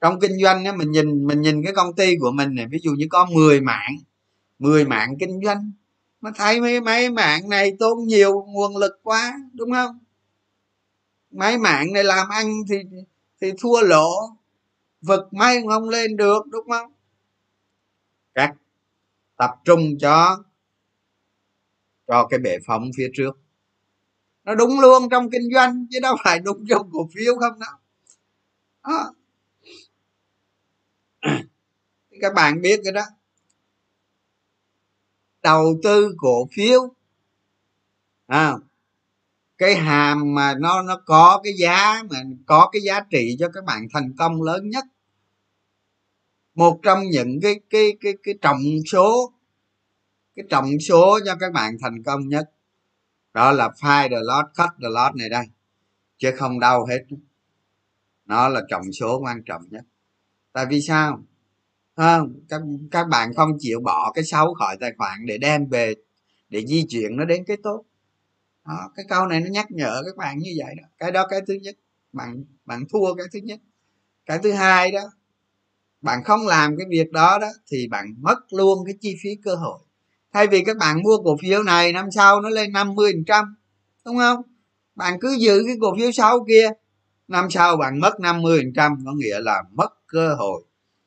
Trong 0.00 0.20
kinh 0.20 0.42
doanh 0.42 0.64
á 0.64 0.72
mình 0.72 0.90
nhìn 0.90 1.26
mình 1.26 1.40
nhìn 1.40 1.64
cái 1.64 1.72
công 1.74 1.94
ty 1.94 2.16
của 2.20 2.30
mình 2.30 2.54
này 2.54 2.66
ví 2.70 2.78
dụ 2.82 2.90
như 2.92 3.06
có 3.10 3.26
10 3.34 3.60
mạng 3.60 3.96
10 4.58 4.84
mạng 4.84 5.16
kinh 5.20 5.40
doanh. 5.44 5.72
Mà 6.20 6.30
thấy 6.34 6.60
mấy 6.60 6.80
mấy 6.80 7.10
mạng 7.10 7.48
này 7.48 7.72
tốn 7.78 8.06
nhiều 8.06 8.44
nguồn 8.48 8.76
lực 8.76 9.00
quá, 9.02 9.34
đúng 9.52 9.72
không? 9.72 9.98
Mấy 11.30 11.58
mạng 11.58 11.92
này 11.92 12.04
làm 12.04 12.28
ăn 12.28 12.46
thì 12.68 12.76
thì 13.40 13.52
thua 13.58 13.80
lỗ, 13.80 14.10
vực 15.02 15.34
may 15.34 15.62
không 15.68 15.88
lên 15.88 16.16
được, 16.16 16.46
đúng 16.46 16.68
không? 16.68 16.92
Các 18.34 18.54
tập 19.36 19.50
trung 19.64 19.98
cho 20.00 20.42
cho 22.06 22.26
cái 22.30 22.38
bệ 22.38 22.58
phóng 22.66 22.90
phía 22.96 23.10
trước. 23.14 23.38
Nó 24.44 24.54
đúng 24.54 24.80
luôn 24.80 25.08
trong 25.10 25.30
kinh 25.30 25.48
doanh, 25.54 25.86
chứ 25.90 26.00
đâu 26.00 26.16
phải 26.24 26.38
đúng 26.38 26.64
trong 26.68 26.90
cổ 26.92 27.08
phiếu 27.14 27.34
không 27.34 27.60
đâu 27.60 27.70
đó. 28.82 29.14
các 32.20 32.34
bạn 32.34 32.60
biết 32.60 32.80
cái 32.84 32.92
đó 32.92 33.02
đầu 35.46 35.78
tư 35.82 36.14
cổ 36.18 36.48
phiếu. 36.52 36.80
À, 38.26 38.52
cái 39.58 39.74
hàm 39.74 40.34
mà 40.34 40.54
nó 40.58 40.82
nó 40.82 41.00
có 41.06 41.40
cái 41.44 41.52
giá 41.58 42.02
mà 42.10 42.18
có 42.46 42.68
cái 42.72 42.82
giá 42.82 43.00
trị 43.10 43.36
cho 43.38 43.48
các 43.54 43.64
bạn 43.64 43.86
thành 43.92 44.12
công 44.18 44.42
lớn 44.42 44.70
nhất. 44.70 44.84
Một 46.54 46.80
trong 46.82 47.02
những 47.10 47.40
cái 47.42 47.60
cái 47.70 47.96
cái 48.00 48.12
cái 48.22 48.34
trọng 48.42 48.60
số 48.92 49.32
cái 50.36 50.44
trọng 50.50 50.70
số 50.80 51.18
cho 51.26 51.36
các 51.40 51.52
bạn 51.52 51.76
thành 51.80 52.02
công 52.02 52.28
nhất 52.28 52.50
đó 53.32 53.52
là 53.52 53.68
find 53.68 54.10
the 54.10 54.16
lot 54.22 54.44
cut 54.56 54.70
the 54.82 54.88
lot 54.88 55.16
này 55.16 55.28
đây 55.28 55.46
chứ 56.18 56.30
không 56.36 56.60
đâu 56.60 56.86
hết. 56.86 57.04
Nó 58.24 58.48
là 58.48 58.62
trọng 58.68 58.92
số 58.92 59.18
quan 59.18 59.42
trọng 59.44 59.62
nhất. 59.70 59.84
Tại 60.52 60.66
vì 60.66 60.80
sao? 60.80 61.22
Không 61.96 62.34
các 62.48 62.60
các 62.90 63.08
bạn 63.08 63.34
không 63.34 63.50
chịu 63.58 63.80
bỏ 63.80 64.12
cái 64.14 64.24
xấu 64.24 64.54
khỏi 64.54 64.76
tài 64.80 64.92
khoản 64.98 65.26
để 65.26 65.38
đem 65.38 65.66
về 65.66 65.94
để 66.48 66.66
di 66.66 66.86
chuyển 66.88 67.16
nó 67.16 67.24
đến 67.24 67.44
cái 67.46 67.56
tốt. 67.62 67.84
À, 68.62 68.74
cái 68.96 69.06
câu 69.08 69.26
này 69.26 69.40
nó 69.40 69.46
nhắc 69.50 69.70
nhở 69.70 70.02
các 70.06 70.16
bạn 70.16 70.38
như 70.38 70.50
vậy 70.58 70.74
đó. 70.82 70.88
Cái 70.98 71.10
đó 71.12 71.26
cái 71.30 71.40
thứ 71.46 71.54
nhất. 71.54 71.76
Bạn 72.12 72.44
bạn 72.64 72.84
thua 72.92 73.14
cái 73.14 73.26
thứ 73.32 73.38
nhất. 73.38 73.60
Cái 74.26 74.38
thứ 74.42 74.52
hai 74.52 74.90
đó 74.90 75.00
bạn 76.02 76.24
không 76.24 76.46
làm 76.46 76.76
cái 76.78 76.86
việc 76.90 77.12
đó 77.12 77.38
đó 77.38 77.48
thì 77.72 77.88
bạn 77.88 78.14
mất 78.20 78.38
luôn 78.50 78.84
cái 78.86 78.94
chi 79.00 79.16
phí 79.22 79.30
cơ 79.44 79.54
hội. 79.54 79.78
Thay 80.32 80.46
vì 80.46 80.64
các 80.64 80.76
bạn 80.76 81.02
mua 81.02 81.18
cổ 81.24 81.36
phiếu 81.42 81.62
này 81.62 81.92
năm 81.92 82.10
sau 82.10 82.40
nó 82.40 82.48
lên 82.48 82.72
50 82.72 83.12
phần 83.12 83.24
trăm 83.24 83.56
đúng 84.04 84.16
không? 84.16 84.42
Bạn 84.94 85.18
cứ 85.20 85.36
giữ 85.38 85.62
cái 85.66 85.76
cổ 85.80 85.96
phiếu 85.98 86.12
sau 86.12 86.44
kia 86.48 86.70
năm 87.28 87.50
sau 87.50 87.76
bạn 87.76 88.00
mất 88.00 88.20
50 88.20 88.58
phần 88.58 88.72
trăm 88.76 88.92
có 89.06 89.12
nghĩa 89.12 89.40
là 89.40 89.62
mất 89.72 89.88
cơ 90.06 90.34
hội 90.34 90.62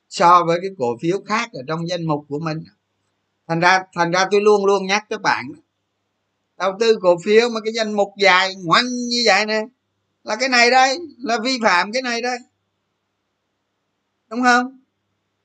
so 0.10 0.44
với 0.48 0.60
cái 0.62 0.70
cổ 0.78 0.98
phiếu 1.02 1.22
khác 1.26 1.50
ở 1.54 1.62
trong 1.68 1.88
danh 1.88 2.06
mục 2.06 2.26
của 2.30 2.40
mình. 2.40 2.64
Thành 3.48 3.60
ra 3.60 3.84
thành 3.94 4.12
ra 4.12 4.26
tôi 4.32 4.42
luôn 4.42 4.66
luôn 4.66 4.88
nhắc 4.88 5.06
các 5.10 5.22
bạn 5.22 5.46
đầu 6.60 6.74
tư 6.80 6.98
cổ 7.02 7.18
phiếu 7.26 7.50
mà 7.50 7.60
cái 7.64 7.74
danh 7.74 7.94
mục 7.94 8.14
dài 8.18 8.56
ngoan 8.64 8.86
như 8.88 9.24
vậy 9.26 9.46
nè, 9.46 9.62
là 10.24 10.36
cái 10.36 10.50
này 10.50 10.72
đây, 10.72 11.00
là 11.18 11.40
vi 11.44 11.60
phạm 11.64 11.92
cái 11.92 12.02
này 12.02 12.22
đây. 12.22 12.38
Đúng 14.30 14.44
không? 14.44 14.80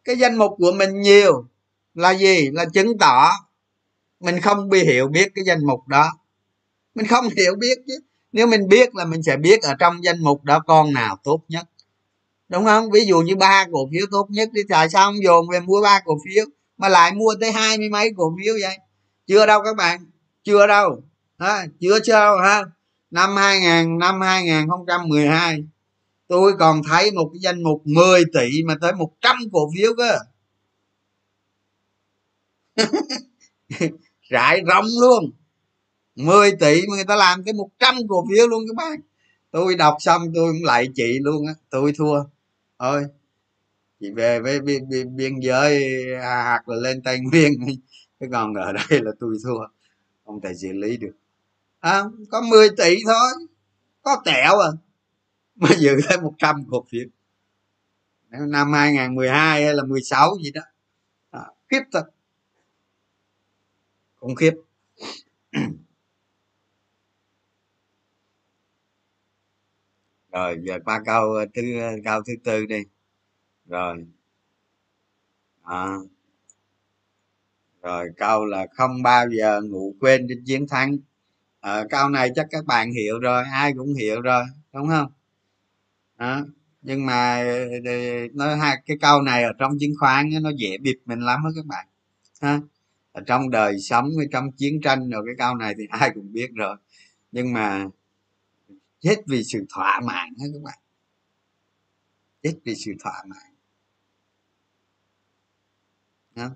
Cái 0.04 0.16
danh 0.16 0.34
mục 0.36 0.52
của 0.58 0.72
mình 0.72 1.00
nhiều 1.00 1.46
là 1.94 2.10
gì? 2.14 2.50
Là 2.52 2.64
chứng 2.64 2.98
tỏ 2.98 3.30
mình 4.20 4.40
không 4.40 4.68
bị 4.68 4.84
hiểu 4.84 5.08
biết 5.08 5.28
cái 5.34 5.44
danh 5.44 5.66
mục 5.66 5.88
đó. 5.88 6.12
Mình 6.94 7.06
không 7.06 7.28
hiểu 7.36 7.54
biết 7.54 7.78
chứ. 7.86 8.00
Nếu 8.32 8.46
mình 8.46 8.68
biết 8.68 8.94
là 8.94 9.04
mình 9.04 9.22
sẽ 9.22 9.36
biết 9.36 9.62
ở 9.62 9.74
trong 9.78 10.04
danh 10.04 10.22
mục 10.22 10.44
đó 10.44 10.60
con 10.66 10.92
nào 10.92 11.18
tốt 11.24 11.40
nhất 11.48 11.66
đúng 12.48 12.64
không? 12.64 12.90
Ví 12.90 13.04
dụ 13.06 13.20
như 13.20 13.36
ba 13.36 13.66
cổ 13.72 13.88
phiếu 13.92 14.06
tốt 14.10 14.26
nhất 14.30 14.48
thì 14.56 14.62
tại 14.68 14.88
sao 14.90 15.04
ông 15.04 15.22
dồn 15.24 15.48
về 15.52 15.60
mua 15.60 15.82
ba 15.82 16.00
cổ 16.04 16.14
phiếu 16.24 16.44
mà 16.76 16.88
lại 16.88 17.12
mua 17.12 17.34
tới 17.40 17.52
hai 17.52 17.78
mươi 17.78 17.88
mấy 17.88 18.10
cổ 18.16 18.36
phiếu 18.38 18.54
vậy? 18.62 18.76
Chưa 19.26 19.46
đâu 19.46 19.62
các 19.64 19.76
bạn, 19.76 20.06
chưa 20.44 20.66
đâu. 20.66 21.02
Ha 21.38 21.66
chưa 21.80 21.98
chưa 22.04 22.12
đâu 22.12 22.36
ha 22.38 22.64
năm 23.10 23.36
2000 23.36 23.98
năm 23.98 24.20
2012 24.20 25.64
tôi 26.28 26.52
còn 26.58 26.82
thấy 26.82 27.10
một 27.10 27.30
cái 27.32 27.40
danh 27.40 27.62
mục 27.62 27.82
10 27.84 28.22
tỷ 28.34 28.62
mà 28.66 28.74
tới 28.80 28.92
100 28.92 29.36
cổ 29.52 29.70
phiếu 29.76 29.92
cơ. 29.96 30.18
Rải 34.30 34.60
rộng 34.60 34.86
luôn. 35.00 35.32
10 36.16 36.52
tỷ 36.52 36.82
mà 36.88 36.94
người 36.94 37.04
ta 37.04 37.16
làm 37.16 37.44
tới 37.44 37.52
100 37.54 37.94
cổ 38.08 38.24
phiếu 38.30 38.48
luôn 38.48 38.64
các 38.68 38.76
bạn 38.76 39.00
tôi 39.54 39.74
đọc 39.74 39.96
xong 39.98 40.22
tôi 40.34 40.52
cũng 40.52 40.64
lại 40.64 40.88
chị 40.94 41.18
luôn 41.20 41.46
á, 41.46 41.54
tôi 41.70 41.92
thua 41.98 42.24
ơi 42.76 43.04
chị 44.00 44.10
về 44.10 44.40
với 44.40 44.60
biên, 44.60 44.88
biên, 44.88 45.16
biên 45.16 45.40
giới 45.40 45.82
à, 46.14 46.44
hoặc 46.44 46.68
là 46.68 46.76
lên 46.76 47.02
tây 47.02 47.20
nguyên. 47.20 47.52
Cái 48.20 48.28
còn 48.32 48.54
ở 48.54 48.72
đây 48.72 49.00
là 49.02 49.10
tôi 49.20 49.36
thua. 49.44 49.66
Không 50.24 50.40
thể 50.40 50.54
xử 50.54 50.72
lý 50.72 50.96
được. 50.96 51.12
À, 51.80 52.04
có 52.30 52.40
10 52.40 52.68
tỷ 52.76 52.96
thôi. 53.06 53.46
Có 54.02 54.22
tẹo 54.24 54.58
à. 54.58 54.68
Mà 55.56 55.68
giữ 55.78 55.96
tới 56.08 56.20
100 56.20 56.64
cổ 56.70 56.84
phiếu. 56.88 57.04
Năm 58.30 58.72
2012 58.72 59.64
hay 59.64 59.74
là 59.74 59.84
16 59.84 60.36
gì 60.44 60.50
đó. 60.50 60.62
À, 61.30 61.40
khiếp 61.70 61.80
thật. 61.92 62.04
Khủng 64.16 64.34
khiếp. 64.34 64.52
rồi 70.34 70.58
giờ 70.62 70.78
qua 70.84 71.02
câu 71.06 71.34
thứ 71.54 71.62
câu 72.04 72.22
thứ 72.26 72.32
tư 72.44 72.66
đi. 72.66 72.82
Rồi. 73.66 74.06
À. 75.62 75.98
rồi 77.82 78.08
câu 78.16 78.44
là 78.46 78.66
không 78.72 79.02
bao 79.02 79.26
giờ 79.30 79.60
ngủ 79.62 79.94
quên 80.00 80.26
trên 80.28 80.44
chiến 80.46 80.66
thắng. 80.68 80.96
À, 81.60 81.84
câu 81.90 82.08
này 82.08 82.30
chắc 82.36 82.46
các 82.50 82.64
bạn 82.66 82.92
hiểu 82.92 83.18
rồi 83.20 83.44
ai 83.52 83.72
cũng 83.76 83.94
hiểu 83.94 84.20
rồi 84.22 84.44
đúng 84.72 84.88
không? 84.88 85.12
À. 86.16 86.42
nhưng 86.82 87.06
mà 87.06 87.44
nó 88.34 88.54
hai 88.56 88.76
cái 88.86 88.96
câu 89.00 89.22
này 89.22 89.44
ở 89.44 89.52
trong 89.58 89.72
chứng 89.80 89.92
khoán 90.00 90.30
nó 90.42 90.50
dễ 90.56 90.78
bịp 90.78 90.96
mình 91.06 91.20
lắm 91.20 91.40
đó 91.44 91.50
các 91.56 91.66
bạn. 91.66 91.86
Ha. 92.42 92.60
Ở 93.12 93.22
trong 93.26 93.50
đời 93.50 93.78
sống 93.80 94.10
trong 94.32 94.52
chiến 94.52 94.80
tranh 94.82 95.10
rồi 95.10 95.22
cái 95.26 95.34
câu 95.38 95.54
này 95.54 95.74
thì 95.78 95.84
ai 95.90 96.10
cũng 96.14 96.32
biết 96.32 96.50
rồi. 96.54 96.76
Nhưng 97.32 97.52
mà 97.52 97.86
chết 99.04 99.16
vì 99.26 99.44
sự 99.44 99.66
thỏa 99.74 100.00
mãn 100.00 100.28
hết 100.40 100.46
các 100.54 100.62
bạn? 100.64 100.78
Chết 102.42 102.54
vì 102.64 102.74
sự 102.74 102.92
thỏa 103.00 103.24
mãn. 103.26 103.54
Đó. 106.34 106.50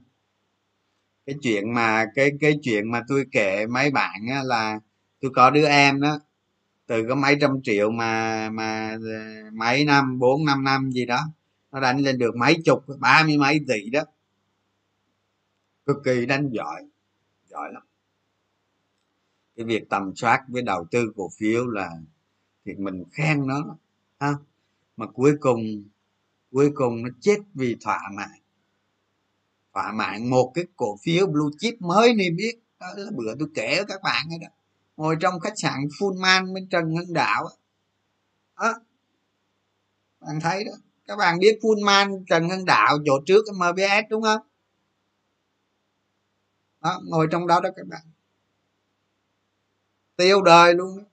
cái 1.26 1.36
chuyện 1.42 1.74
mà 1.74 2.04
cái 2.14 2.30
cái 2.40 2.58
chuyện 2.62 2.90
mà 2.90 3.02
tôi 3.08 3.24
kể 3.32 3.66
mấy 3.66 3.90
bạn 3.90 4.20
á, 4.30 4.42
là 4.44 4.80
tôi 5.20 5.30
có 5.34 5.50
đứa 5.50 5.66
em 5.66 6.00
đó 6.00 6.18
từ 6.86 7.06
có 7.08 7.14
mấy 7.14 7.36
trăm 7.40 7.50
triệu 7.62 7.90
mà 7.90 8.50
mà 8.50 8.90
ờ, 8.90 9.50
mấy 9.52 9.84
năm 9.84 10.18
bốn 10.18 10.44
năm 10.44 10.64
năm 10.64 10.90
gì 10.90 11.06
đó 11.06 11.20
nó 11.72 11.80
đánh 11.80 11.98
lên 12.00 12.18
được 12.18 12.36
mấy 12.36 12.56
chục 12.64 12.84
ba 12.98 13.22
mươi 13.26 13.36
mấy 13.38 13.60
tỷ 13.68 13.90
đó. 13.90 14.02
Cực 15.86 15.96
kỳ 16.04 16.26
đánh 16.26 16.50
giỏi 16.52 16.82
giỏi 17.46 17.72
lắm. 17.72 17.82
Cái 19.56 19.66
việc 19.66 19.90
tầm 19.90 20.12
soát 20.16 20.44
với 20.48 20.62
đầu 20.62 20.86
tư 20.90 21.12
cổ 21.16 21.30
phiếu 21.38 21.66
là 21.66 21.90
thì 22.68 22.74
mình 22.74 23.04
khen 23.12 23.46
nó, 23.46 23.76
ha. 24.20 24.34
Mà 24.96 25.06
cuối 25.06 25.32
cùng 25.40 25.84
cuối 26.52 26.70
cùng 26.74 27.02
nó 27.02 27.08
chết 27.20 27.36
vì 27.54 27.76
thỏa 27.80 28.00
mãn. 28.12 28.30
Thỏa 29.74 29.92
mãn 29.92 30.30
một 30.30 30.52
cái 30.54 30.64
cổ 30.76 30.96
phiếu 31.02 31.26
blue 31.26 31.50
chip 31.58 31.74
mới 31.80 32.14
niêm 32.14 32.36
yết. 32.36 32.54
Đó 32.80 32.86
là 32.96 33.10
bữa 33.14 33.34
tôi 33.38 33.48
kể 33.54 33.76
với 33.76 33.84
các 33.88 34.02
bạn 34.02 34.26
ấy 34.30 34.38
đó. 34.38 34.48
Ngồi 34.96 35.16
trong 35.20 35.40
khách 35.40 35.52
sạn 35.56 35.80
full 35.98 36.20
man 36.20 36.54
bên 36.54 36.68
trần 36.68 36.96
hưng 36.96 37.12
đạo 37.12 37.48
đó. 38.56 38.74
Bạn 40.20 40.40
thấy 40.40 40.64
đó. 40.64 40.72
Các 41.06 41.16
bạn 41.16 41.38
biết 41.38 41.58
full 41.62 41.84
man, 41.84 42.24
trần 42.26 42.48
hưng 42.48 42.64
đạo 42.64 42.98
chỗ 43.04 43.12
trước 43.26 43.44
mbs 43.54 44.10
đúng 44.10 44.22
không? 44.22 44.40
Đó, 46.80 47.00
ngồi 47.04 47.28
trong 47.30 47.46
đó 47.46 47.60
đó 47.60 47.70
các 47.76 47.86
bạn. 47.86 48.02
Tiêu 50.16 50.42
đời 50.42 50.74
luôn 50.74 50.98
đó 50.98 51.04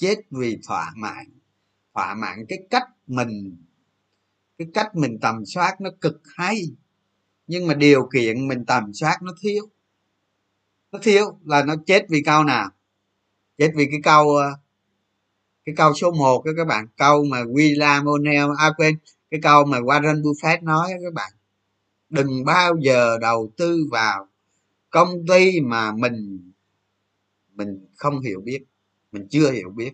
chết 0.00 0.16
vì 0.30 0.58
thỏa 0.66 0.92
mãn. 0.96 1.26
Thỏa 1.94 2.14
mãn 2.14 2.46
cái 2.48 2.58
cách 2.70 2.88
mình, 3.06 3.56
cái 4.58 4.68
cách 4.74 4.96
mình 4.96 5.18
tầm 5.22 5.44
soát 5.46 5.80
nó 5.80 5.90
cực 6.00 6.20
hay, 6.36 6.62
nhưng 7.46 7.66
mà 7.66 7.74
điều 7.74 8.08
kiện 8.12 8.48
mình 8.48 8.64
tầm 8.66 8.92
soát 8.92 9.22
nó 9.22 9.34
thiếu. 9.40 9.70
Nó 10.92 10.98
thiếu 11.02 11.38
là 11.44 11.64
nó 11.64 11.74
chết 11.86 12.06
vì 12.08 12.22
câu 12.22 12.44
nào? 12.44 12.70
Chết 13.58 13.72
vì 13.76 13.86
cái 13.86 14.00
câu 14.02 14.36
ờ, 14.36 14.50
cái 15.64 15.74
câu 15.76 15.94
số 15.94 16.10
1 16.12 16.44
đó 16.44 16.52
các 16.56 16.64
bạn. 16.66 16.86
Câu 16.96 17.24
mà 17.24 17.42
William 17.42 18.04
O'Neill 18.04 18.54
à 18.56 18.70
quên, 18.76 18.98
cái 19.30 19.40
câu 19.42 19.64
mà 19.64 19.78
Warren 19.78 20.22
Buffett 20.22 20.62
nói 20.64 20.92
đó 20.92 20.98
các 21.04 21.14
bạn. 21.14 21.32
Đừng 22.08 22.44
bao 22.44 22.76
giờ 22.82 23.18
đầu 23.20 23.52
tư 23.56 23.86
vào 23.90 24.28
công 24.90 25.26
ty 25.28 25.60
mà 25.60 25.92
mình 25.92 26.52
mình 27.54 27.86
không 27.96 28.20
hiểu 28.20 28.40
biết 28.40 28.64
mình 29.12 29.26
chưa 29.30 29.50
hiểu 29.50 29.70
biết. 29.76 29.92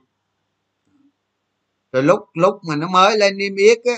Rồi 1.92 2.02
lúc 2.02 2.18
lúc 2.34 2.54
mà 2.68 2.76
nó 2.76 2.88
mới 2.88 3.18
lên 3.18 3.36
niêm 3.38 3.56
yết 3.56 3.78
á 3.84 3.96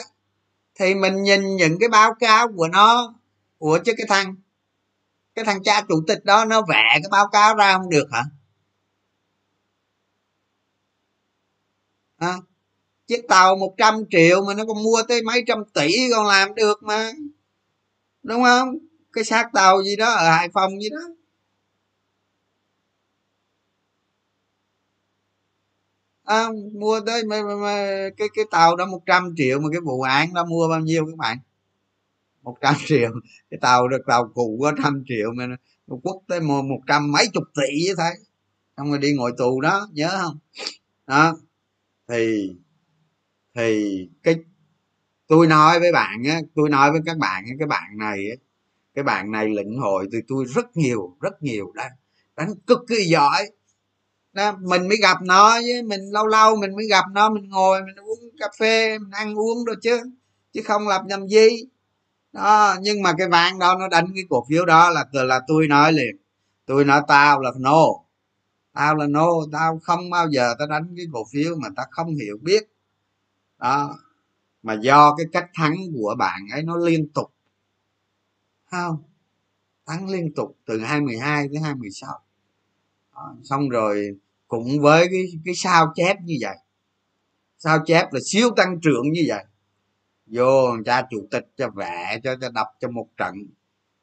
thì 0.75 0.95
mình 0.95 1.23
nhìn 1.23 1.57
những 1.57 1.79
cái 1.81 1.89
báo 1.89 2.15
cáo 2.15 2.49
của 2.57 2.69
nó 2.69 3.15
của 3.59 3.79
chứ 3.85 3.93
cái 3.97 4.07
thằng 4.09 4.35
cái 5.35 5.45
thằng 5.45 5.63
cha 5.63 5.83
chủ 5.89 6.03
tịch 6.07 6.25
đó 6.25 6.45
nó 6.45 6.63
vẽ 6.63 6.89
cái 6.93 7.09
báo 7.11 7.29
cáo 7.33 7.55
ra 7.55 7.73
không 7.79 7.91
được 7.91 8.07
hả? 8.13 8.23
À, 12.17 12.35
chiếc 13.07 13.29
tàu 13.29 13.57
100 13.57 14.05
triệu 14.11 14.45
mà 14.45 14.55
nó 14.55 14.65
còn 14.67 14.83
mua 14.83 15.03
tới 15.09 15.23
mấy 15.23 15.45
trăm 15.47 15.65
tỷ 15.75 15.89
còn 16.11 16.27
làm 16.27 16.55
được 16.55 16.83
mà. 16.83 17.13
Đúng 18.23 18.43
không? 18.43 18.79
Cái 19.13 19.25
xác 19.25 19.51
tàu 19.55 19.83
gì 19.83 19.97
đó 19.97 20.11
ở 20.13 20.31
hải 20.31 20.49
phòng 20.55 20.81
gì 20.81 20.89
đó. 20.91 21.18
À, 26.29 26.49
mua 26.75 27.01
tới 27.07 27.25
mà, 27.25 27.43
mà, 27.43 27.55
mà, 27.57 28.09
cái 28.17 28.29
cái 28.35 28.45
tàu 28.51 28.77
đó 28.77 28.87
100 28.87 29.35
triệu 29.37 29.61
mà 29.61 29.69
cái 29.73 29.81
vụ 29.81 30.03
án 30.03 30.35
đó 30.35 30.45
mua 30.45 30.69
bao 30.69 30.81
nhiêu 30.81 31.07
các 31.07 31.17
bạn? 31.17 31.39
100 32.43 32.75
triệu. 32.87 33.11
Cái 33.51 33.59
tàu 33.61 33.89
được 33.89 34.03
tàu 34.07 34.29
cũ 34.35 34.59
có 34.63 34.73
trăm 34.83 35.05
triệu 35.09 35.33
mà 35.37 35.47
nó 35.47 35.57
quất 36.03 36.17
tới 36.29 36.41
một 36.41 36.81
trăm 36.87 37.13
mấy 37.13 37.27
chục 37.33 37.45
tỷ 37.55 37.85
như 37.87 37.95
thế 37.99 38.11
xong 38.77 38.91
rồi 38.91 38.99
đi 38.99 39.13
ngồi 39.15 39.33
tù 39.39 39.61
đó 39.61 39.89
nhớ 39.93 40.09
không? 40.23 40.39
Đó. 41.07 41.37
Thì 42.09 42.53
thì 43.55 44.09
cái 44.23 44.37
tôi 45.29 45.47
nói 45.47 45.81
với 45.81 45.93
bạn 45.93 46.25
á 46.25 46.41
tôi 46.55 46.71
nói 46.71 46.93
với 46.93 47.01
các 47.07 47.19
bạn 47.19 47.45
cái 47.59 47.69
bạn 47.69 47.99
này 47.99 48.31
á 48.31 48.37
cái 48.95 49.05
bạn 49.05 49.33
này 49.33 49.49
lĩnh 49.49 49.79
hội 49.79 50.09
từ 50.13 50.19
tôi 50.29 50.45
rất 50.55 50.77
nhiều 50.77 51.17
rất 51.21 51.43
nhiều 51.43 51.73
đang 51.75 51.93
đánh 52.37 52.55
cực 52.67 52.81
kỳ 52.89 53.05
giỏi 53.05 53.51
đó, 54.33 54.57
mình 54.61 54.89
mới 54.89 54.99
gặp 55.03 55.23
nó 55.23 55.53
với 55.53 55.83
mình 55.83 56.01
lâu 56.13 56.27
lâu 56.27 56.57
mình 56.57 56.77
mới 56.77 56.87
gặp 56.87 57.05
nó 57.13 57.31
mình 57.31 57.49
ngồi 57.49 57.83
mình 57.83 57.97
uống 57.97 58.19
cà 58.39 58.49
phê 58.59 58.99
mình 58.99 59.11
ăn 59.11 59.35
uống 59.35 59.65
rồi 59.65 59.77
chứ 59.83 60.01
chứ 60.53 60.63
không 60.65 60.89
làm 60.89 61.07
nhầm 61.07 61.29
gì. 61.29 61.49
Đó 62.33 62.77
nhưng 62.83 63.03
mà 63.03 63.13
cái 63.19 63.29
ván 63.29 63.59
đó 63.59 63.77
nó 63.79 63.89
đánh 63.89 64.07
cái 64.15 64.25
cổ 64.31 64.47
phiếu 64.49 64.65
đó 64.65 64.91
là 64.91 65.05
là 65.13 65.41
tôi 65.49 65.69
nói 65.69 65.93
liền. 65.93 66.17
Tôi 66.67 66.85
nói 66.85 67.03
tao 67.09 67.41
là 67.41 67.51
no. 67.59 67.87
Tao 68.73 68.95
là 68.95 69.07
no 69.07 69.27
tao 69.53 69.79
không 69.83 70.11
bao 70.11 70.29
giờ 70.31 70.55
tao 70.59 70.69
đánh 70.69 70.95
cái 70.97 71.07
cổ 71.13 71.27
phiếu 71.33 71.57
mà 71.57 71.69
tao 71.77 71.87
không 71.91 72.15
hiểu 72.17 72.39
biết. 72.43 72.63
Đó 73.59 73.99
mà 74.63 74.75
do 74.75 75.15
cái 75.17 75.27
cách 75.33 75.47
thắng 75.55 75.77
của 75.95 76.15
bạn 76.19 76.41
ấy 76.53 76.63
nó 76.63 76.77
liên 76.77 77.09
tục. 77.15 77.33
Không? 78.71 79.03
Thắng 79.87 80.09
liên 80.11 80.35
tục 80.37 80.57
từ 80.67 80.81
2012 80.81 81.49
tới 81.49 81.61
2016 81.63 82.21
À, 83.19 83.27
xong 83.45 83.69
rồi 83.69 84.17
cũng 84.49 84.81
với 84.81 85.09
cái 85.11 85.25
cái 85.45 85.55
sao 85.55 85.93
chép 85.95 86.17
như 86.25 86.35
vậy. 86.41 86.57
Sao 87.59 87.79
chép 87.87 88.13
là 88.13 88.21
siêu 88.25 88.51
tăng 88.57 88.81
trưởng 88.81 89.13
như 89.13 89.25
vậy. 89.29 89.45
Vô 90.27 90.77
cha 90.85 91.03
chủ 91.11 91.29
tịch 91.31 91.49
cho 91.57 91.71
vẽ, 91.71 92.21
cho 92.25 92.37
cho 92.41 92.51
đọc 92.51 92.67
cho 92.81 92.89
một 92.89 93.07
trận. 93.17 93.35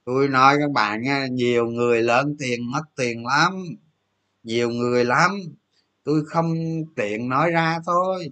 Tôi 0.06 0.28
nói 0.28 0.58
các 0.60 0.72
bạn 0.72 1.02
nha 1.02 1.28
nhiều 1.28 1.66
người 1.66 2.02
lớn 2.02 2.36
tiền, 2.40 2.72
mất 2.72 2.84
tiền 2.96 3.26
lắm. 3.26 3.66
Nhiều 4.44 4.70
người 4.70 5.06
lắm. 5.06 5.32
Tôi 6.04 6.26
không 6.26 6.56
tiện 6.96 7.30
nói 7.30 7.52
ra 7.52 7.80
thôi. 7.86 8.32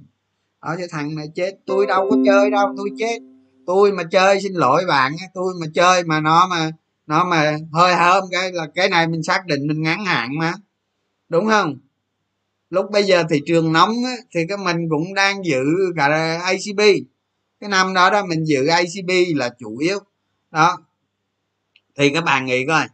Ở 0.60 0.76
cái 0.78 0.88
thằng 0.92 1.16
này 1.16 1.28
chết, 1.36 1.52
tôi 1.66 1.86
đâu 1.88 2.08
có 2.10 2.18
chơi 2.26 2.52
đâu, 2.52 2.74
tôi 2.78 2.90
chết. 3.00 3.20
Tôi 3.66 3.92
mà 3.92 4.04
chơi 4.12 4.42
xin 4.42 4.54
lỗi 4.54 4.84
bạn 4.88 5.12
tôi 5.34 5.54
mà 5.62 5.68
chơi 5.74 6.04
mà 6.04 6.20
nó 6.20 6.48
mà 6.48 6.72
nó 7.08 7.26
mà 7.26 7.58
hơi 7.74 7.96
hơn 7.96 8.26
cái 8.32 8.52
là 8.52 8.68
cái 8.76 8.90
này 8.90 9.08
mình 9.08 9.24
xác 9.24 9.46
định 9.46 9.68
mình 9.68 9.82
ngắn 9.82 10.06
hạn 10.06 10.30
mà 10.38 10.54
đúng 11.34 11.48
không? 11.48 11.78
Lúc 12.70 12.92
bây 12.92 13.04
giờ 13.04 13.24
thị 13.30 13.42
trường 13.46 13.74
nóng 13.74 13.90
á, 14.06 14.16
thì 14.32 14.42
cái 14.50 14.58
mình 14.58 14.90
cũng 14.90 15.14
đang 15.14 15.46
giữ 15.46 15.64
cả 15.96 16.40
acb 16.44 16.82
cái 17.64 17.70
năm 17.70 17.94
đó 17.94 18.10
đó 18.10 18.26
mình 18.26 18.46
giữ 18.46 18.68
acb 18.68 19.10
là 19.36 19.50
chủ 19.60 19.78
yếu. 19.78 20.00
Đó. 20.52 20.78
Thì 21.98 22.10
các 22.10 22.24
bạn 22.24 22.46
nghĩ 22.46 22.66
coi. 22.68 22.88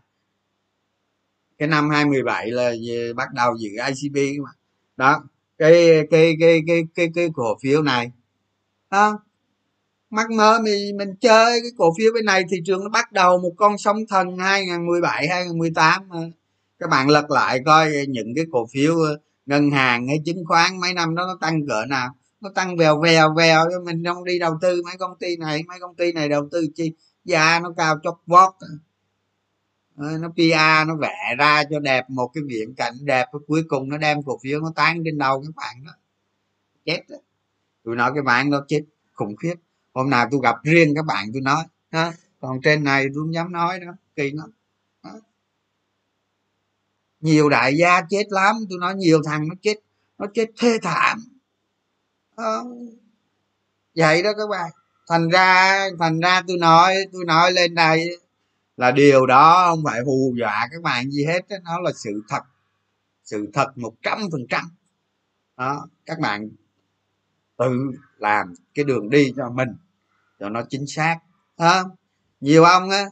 Cái 1.57 1.67
năm 1.67 1.89
2017 1.89 2.51
là 2.51 2.71
bắt 3.15 3.33
đầu 3.33 3.55
giữ 3.59 3.69
ICB 3.69 4.41
mà. 4.43 4.49
Đó. 4.97 5.23
Cái 5.57 5.73
cái 6.11 6.35
cái 6.39 6.61
cái 6.67 6.83
cái 6.95 7.09
cái 7.15 7.29
cổ 7.33 7.57
phiếu 7.61 7.81
này. 7.81 8.11
Đó. 8.91 9.19
Mắc 10.09 10.31
mơ 10.31 10.59
mình 10.63 10.97
mình 10.97 11.15
chơi 11.21 11.61
cái 11.61 11.71
cổ 11.77 11.93
phiếu 11.97 12.13
bên 12.13 12.25
này 12.25 12.43
thị 12.49 12.57
trường 12.65 12.83
nó 12.83 12.89
bắt 12.89 13.11
đầu 13.11 13.37
một 13.37 13.53
con 13.57 13.77
sóng 13.77 13.97
thần 14.09 14.37
2017 14.37 15.27
2018 15.27 16.09
mà 16.09 16.17
các 16.79 16.89
bạn 16.89 17.09
lật 17.09 17.31
lại 17.31 17.59
coi 17.65 17.91
những 18.09 18.35
cái 18.35 18.45
cổ 18.51 18.67
phiếu 18.73 18.99
ờ, 18.99 19.19
ngân 19.45 19.71
hàng 19.71 20.07
hay 20.07 20.21
chứng 20.25 20.45
khoán 20.45 20.79
mấy 20.79 20.93
năm 20.93 21.15
đó 21.15 21.25
nó 21.27 21.37
tăng 21.41 21.67
cỡ 21.67 21.85
nào 21.85 22.15
nó 22.41 22.49
tăng 22.55 22.77
vèo 22.77 23.01
vèo 23.01 23.33
vèo 23.33 23.65
cho 23.71 23.79
mình 23.79 24.03
không 24.05 24.23
đi 24.23 24.39
đầu 24.39 24.57
tư 24.61 24.81
mấy 24.85 24.97
công 24.97 25.17
ty 25.19 25.37
này, 25.37 25.63
mấy 25.67 25.79
công 25.79 25.95
ty 25.95 26.11
này 26.11 26.29
đầu 26.29 26.49
tư 26.51 26.67
chi 26.75 26.93
giá 27.25 27.59
nó 27.63 27.73
cao 27.77 27.99
chót 28.03 28.15
vót 28.25 28.53
ờ, 29.95 30.17
nó 30.17 30.29
PR 30.29 30.87
nó 30.87 30.95
vẽ 30.95 31.35
ra 31.37 31.63
cho 31.69 31.79
đẹp 31.79 32.09
một 32.09 32.27
cái 32.33 32.43
viễn 32.47 32.75
cảnh 32.75 32.93
đẹp 33.01 33.25
cuối 33.47 33.63
cùng 33.67 33.89
nó 33.89 33.97
đem 33.97 34.23
cổ 34.23 34.39
phiếu 34.43 34.59
nó 34.59 34.71
tán 34.75 35.01
trên 35.05 35.17
đầu 35.17 35.41
các 35.41 35.55
bạn 35.55 35.83
đó 35.85 35.91
chết 36.85 37.01
đó. 37.09 37.17
tôi 37.83 37.95
nói 37.95 38.11
cái 38.13 38.23
bạn 38.23 38.49
nó 38.49 38.65
chết 38.67 38.81
khủng 39.13 39.35
khiếp 39.35 39.55
hôm 39.93 40.09
nào 40.09 40.27
tôi 40.31 40.39
gặp 40.43 40.55
riêng 40.63 40.95
các 40.95 41.05
bạn 41.05 41.25
tôi 41.33 41.41
nói 41.41 41.63
đó. 41.91 42.11
còn 42.41 42.61
trên 42.61 42.83
này 42.83 43.05
tôi 43.13 43.23
không 43.23 43.33
dám 43.33 43.51
nói 43.51 43.79
đó 43.79 43.91
kỳ 44.15 44.31
lắm 44.31 44.51
nhiều 47.21 47.49
đại 47.49 47.77
gia 47.77 48.01
chết 48.09 48.23
lắm, 48.29 48.55
tôi 48.69 48.79
nói 48.79 48.95
nhiều 48.95 49.21
thằng 49.25 49.47
nó 49.47 49.55
chết 49.61 49.75
nó 50.17 50.25
chết 50.33 50.45
thê 50.59 50.77
thảm 50.81 51.19
đó. 52.37 52.65
vậy 53.95 54.23
đó 54.23 54.29
các 54.37 54.49
bạn 54.49 54.71
thành 55.09 55.29
ra 55.29 55.79
thành 55.99 56.19
ra 56.19 56.41
tôi 56.47 56.57
nói 56.57 56.95
tôi 57.13 57.25
nói 57.25 57.51
lên 57.51 57.75
đây 57.75 58.17
là 58.77 58.91
điều 58.91 59.25
đó 59.25 59.67
không 59.69 59.83
phải 59.85 60.01
hù 60.01 60.35
dọa 60.39 60.67
các 60.71 60.81
bạn 60.81 61.11
gì 61.11 61.25
hết 61.25 61.45
nó 61.63 61.79
là 61.79 61.91
sự 61.95 62.23
thật 62.29 62.41
sự 63.23 63.47
thật 63.53 63.77
một 63.77 63.93
trăm 64.03 64.19
phần 64.31 64.45
trăm 64.49 64.65
đó, 65.57 65.87
các 66.05 66.19
bạn 66.19 66.49
tự 67.57 67.65
làm 68.17 68.53
cái 68.73 68.85
đường 68.85 69.09
đi 69.09 69.33
cho 69.37 69.49
mình, 69.49 69.69
cho 70.39 70.49
nó 70.49 70.61
chính 70.69 70.87
xác 70.87 71.17
đó. 71.57 71.83
nhiều 72.41 72.63
ông 72.63 72.89
á, 72.89 73.05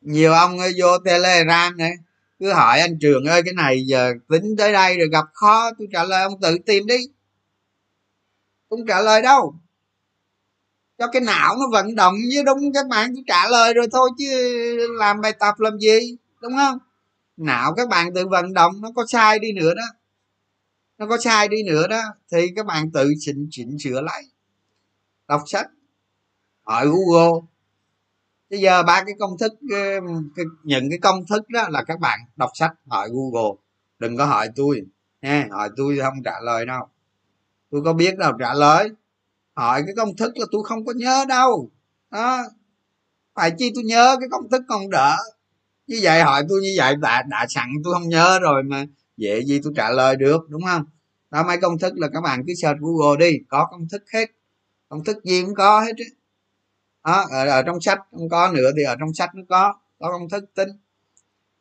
nhiều 0.00 0.32
ông 0.32 0.58
vô 0.78 0.98
telegram 1.04 1.76
này 1.76 1.92
cứ 2.38 2.52
hỏi 2.52 2.80
anh 2.80 2.98
trường 3.00 3.24
ơi, 3.24 3.42
cái 3.44 3.54
này 3.54 3.84
giờ 3.86 4.12
tính 4.28 4.56
tới 4.58 4.72
đây 4.72 4.98
rồi 4.98 5.08
gặp 5.12 5.24
khó, 5.32 5.70
tôi 5.78 5.88
trả 5.92 6.04
lời 6.04 6.22
ông 6.22 6.40
tự 6.40 6.58
tìm 6.66 6.86
đi. 6.86 6.98
Không 8.70 8.86
trả 8.86 9.00
lời 9.00 9.22
đâu. 9.22 9.54
Cho 10.98 11.06
cái 11.12 11.22
não 11.22 11.56
nó 11.56 11.66
vận 11.72 11.94
động 11.94 12.14
với 12.34 12.44
đúng, 12.44 12.72
các 12.74 12.86
bạn 12.88 13.14
cứ 13.16 13.22
trả 13.26 13.48
lời 13.48 13.74
rồi 13.74 13.86
thôi 13.92 14.10
chứ 14.18 14.28
làm 14.98 15.20
bài 15.20 15.32
tập 15.38 15.54
làm 15.58 15.78
gì, 15.78 16.16
đúng 16.40 16.52
không? 16.56 16.78
Não 17.36 17.74
các 17.76 17.88
bạn 17.88 18.14
tự 18.14 18.26
vận 18.26 18.52
động, 18.52 18.72
nó 18.80 18.90
có 18.96 19.04
sai 19.08 19.38
đi 19.38 19.52
nữa 19.52 19.74
đó. 19.74 19.84
Nó 20.98 21.06
có 21.06 21.18
sai 21.18 21.48
đi 21.48 21.62
nữa 21.62 21.86
đó, 21.88 22.02
thì 22.32 22.46
các 22.56 22.66
bạn 22.66 22.90
tự 22.90 23.12
chỉnh 23.18 23.48
chỉnh 23.50 23.76
sửa 23.78 24.00
lại. 24.00 24.22
Đọc 25.28 25.42
sách. 25.46 25.66
Hỏi 26.64 26.86
google 26.86 27.48
bây 28.50 28.60
giờ 28.60 28.82
ba 28.82 29.02
cái 29.06 29.14
công 29.18 29.38
thức 29.38 29.52
những 30.62 30.90
cái 30.90 30.98
công 31.02 31.26
thức 31.26 31.48
đó 31.48 31.68
là 31.70 31.82
các 31.82 32.00
bạn 32.00 32.20
đọc 32.36 32.50
sách, 32.54 32.72
hỏi 32.86 33.08
google. 33.12 33.58
Đừng 33.98 34.16
có 34.16 34.26
hỏi 34.26 34.48
tôi 34.56 34.82
nha 35.22 35.48
hỏi 35.50 35.68
tôi 35.76 35.98
không 36.02 36.22
trả 36.24 36.40
lời 36.40 36.66
đâu. 36.66 36.86
Tôi 37.70 37.82
có 37.84 37.92
biết 37.92 38.18
đâu, 38.18 38.32
trả 38.38 38.54
lời. 38.54 38.90
Hỏi 39.54 39.82
cái 39.86 39.94
công 39.96 40.16
thức 40.16 40.32
là 40.36 40.46
tôi 40.52 40.62
không 40.64 40.84
có 40.84 40.92
nhớ 40.96 41.24
đâu. 41.28 41.70
Đó. 42.10 42.42
Phải 43.34 43.52
chi 43.58 43.72
tôi 43.74 43.84
nhớ 43.84 44.16
cái 44.20 44.28
công 44.28 44.50
thức 44.50 44.62
còn 44.68 44.90
đỡ. 44.90 45.16
Như 45.86 45.98
vậy 46.02 46.22
hỏi 46.22 46.42
tôi 46.48 46.60
như 46.62 46.74
vậy 46.76 46.94
đã 46.96 47.22
đã 47.22 47.46
sẵn, 47.48 47.68
tôi 47.84 47.94
không 47.94 48.08
nhớ 48.08 48.38
rồi 48.38 48.62
mà 48.62 48.86
dễ 49.16 49.44
gì 49.44 49.60
tôi 49.64 49.72
trả 49.76 49.90
lời 49.90 50.16
được, 50.16 50.48
đúng 50.48 50.62
không? 50.62 50.84
Đó, 51.30 51.42
mấy 51.42 51.58
công 51.58 51.78
thức 51.78 51.92
là 51.96 52.08
các 52.12 52.20
bạn 52.20 52.44
cứ 52.46 52.54
search 52.54 52.80
google 52.80 53.30
đi, 53.30 53.38
có 53.48 53.68
công 53.70 53.88
thức 53.88 54.02
hết. 54.14 54.26
Công 54.88 55.04
thức 55.04 55.24
gì 55.24 55.42
cũng 55.42 55.54
có 55.54 55.80
hết 55.80 55.92
đó 57.04 57.26
ở, 57.30 57.48
ở 57.48 57.62
trong 57.62 57.80
sách 57.80 57.98
không 58.10 58.28
có 58.28 58.52
nữa 58.52 58.70
thì 58.76 58.82
ở 58.82 58.96
trong 59.00 59.14
sách 59.14 59.30
nó 59.34 59.42
có 59.48 59.74
có 59.98 60.10
công 60.12 60.28
thức 60.28 60.44
tính. 60.54 60.68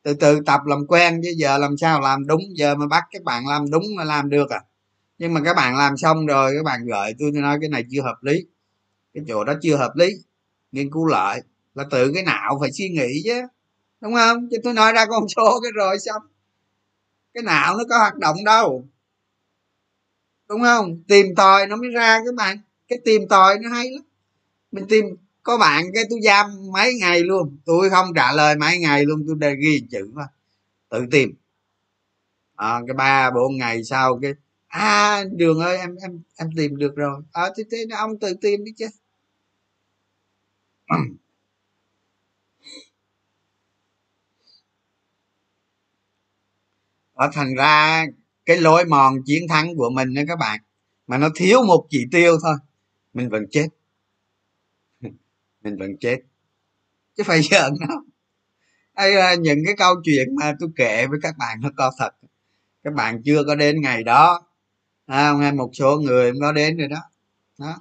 Từ 0.04 0.14
từ 0.14 0.40
tập 0.46 0.62
làm 0.66 0.88
quen 0.88 1.22
chứ 1.24 1.34
giờ 1.38 1.58
làm 1.58 1.78
sao 1.78 2.02
làm 2.02 2.28
đúng 2.28 2.42
giờ 2.56 2.76
mà 2.76 2.88
bắt 2.88 3.04
các 3.12 3.24
bạn 3.24 3.48
làm 3.48 3.70
đúng 3.72 3.84
mà 3.98 4.04
làm 4.04 4.30
được 4.30 4.50
à. 4.50 4.62
Nhưng 5.18 5.34
mà 5.34 5.42
các 5.46 5.56
bạn 5.56 5.78
làm 5.78 5.98
xong 5.98 6.26
rồi 6.26 6.54
các 6.58 6.64
bạn 6.66 6.86
gợi 6.86 7.16
tôi 7.20 7.32
nói 7.32 7.58
cái 7.62 7.70
này 7.70 7.84
chưa 7.92 8.02
hợp 8.02 8.18
lý. 8.22 8.46
Cái 9.14 9.24
chỗ 9.28 9.44
đó 9.44 9.54
chưa 9.62 9.76
hợp 9.78 9.92
lý 9.96 10.10
nghiên 10.72 10.92
cứu 10.92 11.06
lại 11.06 11.42
là 11.76 11.84
tự 11.92 12.12
cái 12.14 12.24
não 12.24 12.58
phải 12.62 12.72
suy 12.72 12.90
nghĩ 12.90 13.22
chứ 13.26 13.42
đúng 14.02 14.14
không? 14.14 14.48
Chứ 14.52 14.58
tôi 14.64 14.74
nói 14.74 14.94
ra 14.94 15.06
con 15.06 15.24
số 15.36 15.60
cái 15.64 15.72
rồi 15.76 16.00
xong. 16.00 16.22
Cái 17.34 17.44
não 17.44 17.78
nó 17.78 17.84
có 17.90 17.98
hoạt 17.98 18.18
động 18.18 18.44
đâu 18.46 18.88
đúng 20.50 20.62
không? 20.62 21.04
Tìm 21.08 21.26
tòi 21.36 21.68
nó 21.68 21.76
mới 21.76 21.90
ra 21.90 22.22
các 22.26 22.36
bạn. 22.36 22.58
Cái 22.88 23.00
tìm 23.06 23.22
tòi 23.30 23.60
nó 23.60 23.70
hay 23.70 23.92
lắm. 23.92 24.04
Mình 24.72 24.86
tìm 24.90 25.06
có 25.48 25.58
bạn 25.58 25.86
cái 25.94 26.04
tôi 26.10 26.20
giam 26.24 26.46
mấy 26.74 26.94
ngày 27.00 27.20
luôn. 27.22 27.58
Tôi 27.66 27.90
không 27.90 28.14
trả 28.16 28.34
lời 28.34 28.56
mấy 28.56 28.78
ngày 28.80 29.06
luôn 29.06 29.24
tôi 29.28 29.36
đề 29.40 29.56
ghi 29.56 29.82
chữ 29.92 30.12
mà. 30.14 30.24
Tự 30.90 31.06
tìm. 31.12 31.36
À, 32.56 32.80
cái 32.88 32.94
ba 32.94 33.32
bốn 33.32 33.58
ngày 33.58 33.84
sau 33.84 34.20
cái 34.22 34.34
à 34.68 35.24
đường 35.36 35.60
ơi 35.60 35.78
em 35.78 35.96
em 35.96 36.22
em 36.38 36.50
tìm 36.58 36.78
được 36.78 36.96
rồi. 36.96 37.22
À, 37.32 37.44
thế 37.58 37.64
thế 37.72 37.86
ông 37.98 38.20
tự 38.20 38.34
tìm 38.42 38.64
đi 38.64 38.72
chứ. 38.78 38.88
Ở 47.14 47.30
thành 47.34 47.56
ra 47.56 48.06
cái 48.46 48.58
lối 48.58 48.86
mòn 48.86 49.16
chiến 49.26 49.48
thắng 49.50 49.76
của 49.78 49.90
mình 49.90 50.14
đó 50.14 50.22
các 50.28 50.36
bạn 50.40 50.60
mà 51.08 51.18
nó 51.18 51.30
thiếu 51.36 51.64
một 51.64 51.88
chỉ 51.90 52.06
tiêu 52.12 52.38
thôi 52.44 52.56
mình 53.14 53.30
vẫn 53.30 53.46
chết 53.52 53.68
mình 55.70 55.78
vẫn 55.80 55.98
chết. 56.00 56.18
Chứ 57.18 57.24
phải 57.24 57.42
giỡn 57.42 57.74
đâu 57.88 58.00
hay 58.98 59.38
những 59.38 59.60
cái 59.66 59.76
câu 59.78 59.96
chuyện 60.04 60.36
mà 60.36 60.56
tôi 60.60 60.70
kể 60.76 61.08
với 61.08 61.20
các 61.22 61.38
bạn 61.38 61.58
nó 61.62 61.70
có 61.78 61.92
thật. 61.98 62.10
Các 62.84 62.94
bạn 62.94 63.22
chưa 63.26 63.44
có 63.48 63.56
đến 63.56 63.82
ngày 63.82 64.04
đó 64.04 64.48
à, 65.06 65.34
hay 65.34 65.52
một 65.52 65.70
số 65.74 65.98
người 65.98 66.32
có 66.42 66.52
đến 66.52 66.78
rồi 66.78 66.88
đó. 66.88 67.02
Đó 67.58 67.76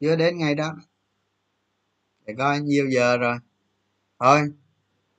chưa 0.00 0.16
đến 0.16 0.38
ngày 0.38 0.54
đó. 0.54 0.76
Để 2.26 2.34
coi 2.38 2.60
nhiêu 2.60 2.86
giờ 2.90 3.16
rồi? 3.16 3.36
Thôi 4.20 4.40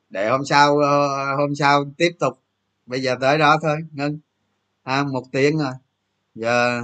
để 0.10 0.30
hôm 0.30 0.46
sau 0.46 0.78
ờ, 0.78 1.36
hôm 1.36 1.56
sau 1.56 1.86
tiếp 1.98 2.12
tục. 2.20 2.44
Bây 2.86 3.02
giờ 3.02 3.16
tới 3.22 3.38
đó 3.38 3.58
thôi 3.62 3.78
ngưng 3.92 4.20
à, 4.84 5.04
một 5.04 5.24
tiếng 5.32 5.58
rồi. 5.58 5.74
Giờ 6.36 6.82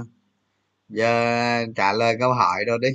giờ 0.88 1.66
trả 1.76 1.92
lời 1.92 2.16
câu 2.20 2.34
hỏi 2.34 2.64
rồi 2.66 2.78
đi 2.82 2.88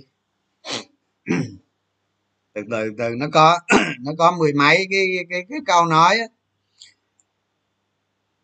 từ 2.72 2.78
từ 2.78 2.92
từ, 2.98 3.16
nó 3.16 3.26
có 3.34 3.60
nó 4.02 4.12
có 4.18 4.32
mười 4.40 4.54
mấy 4.54 4.78
cái 4.92 5.08
cái 5.30 5.46
cái 5.50 5.60
câu 5.66 5.86
nói 5.86 6.18
á. 6.20 6.26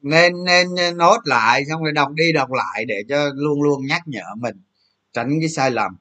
Nên 0.01 0.34
nên 0.45 0.68
nốt 0.97 1.18
lại, 1.26 1.66
xong 1.70 1.84
rồi 1.84 1.91
đọc 1.91 2.11
đi 2.16 2.32
đọc 2.34 2.51
lại 2.51 2.86
để 2.86 3.03
cho 3.09 3.32
luôn 3.36 3.61
luôn 3.61 3.86
nhắc 3.86 4.01
nhở 4.05 4.36
mình, 4.38 4.55
tránh 5.13 5.39
cái 5.39 5.49
sai 5.49 5.72
lầm. 5.72 5.97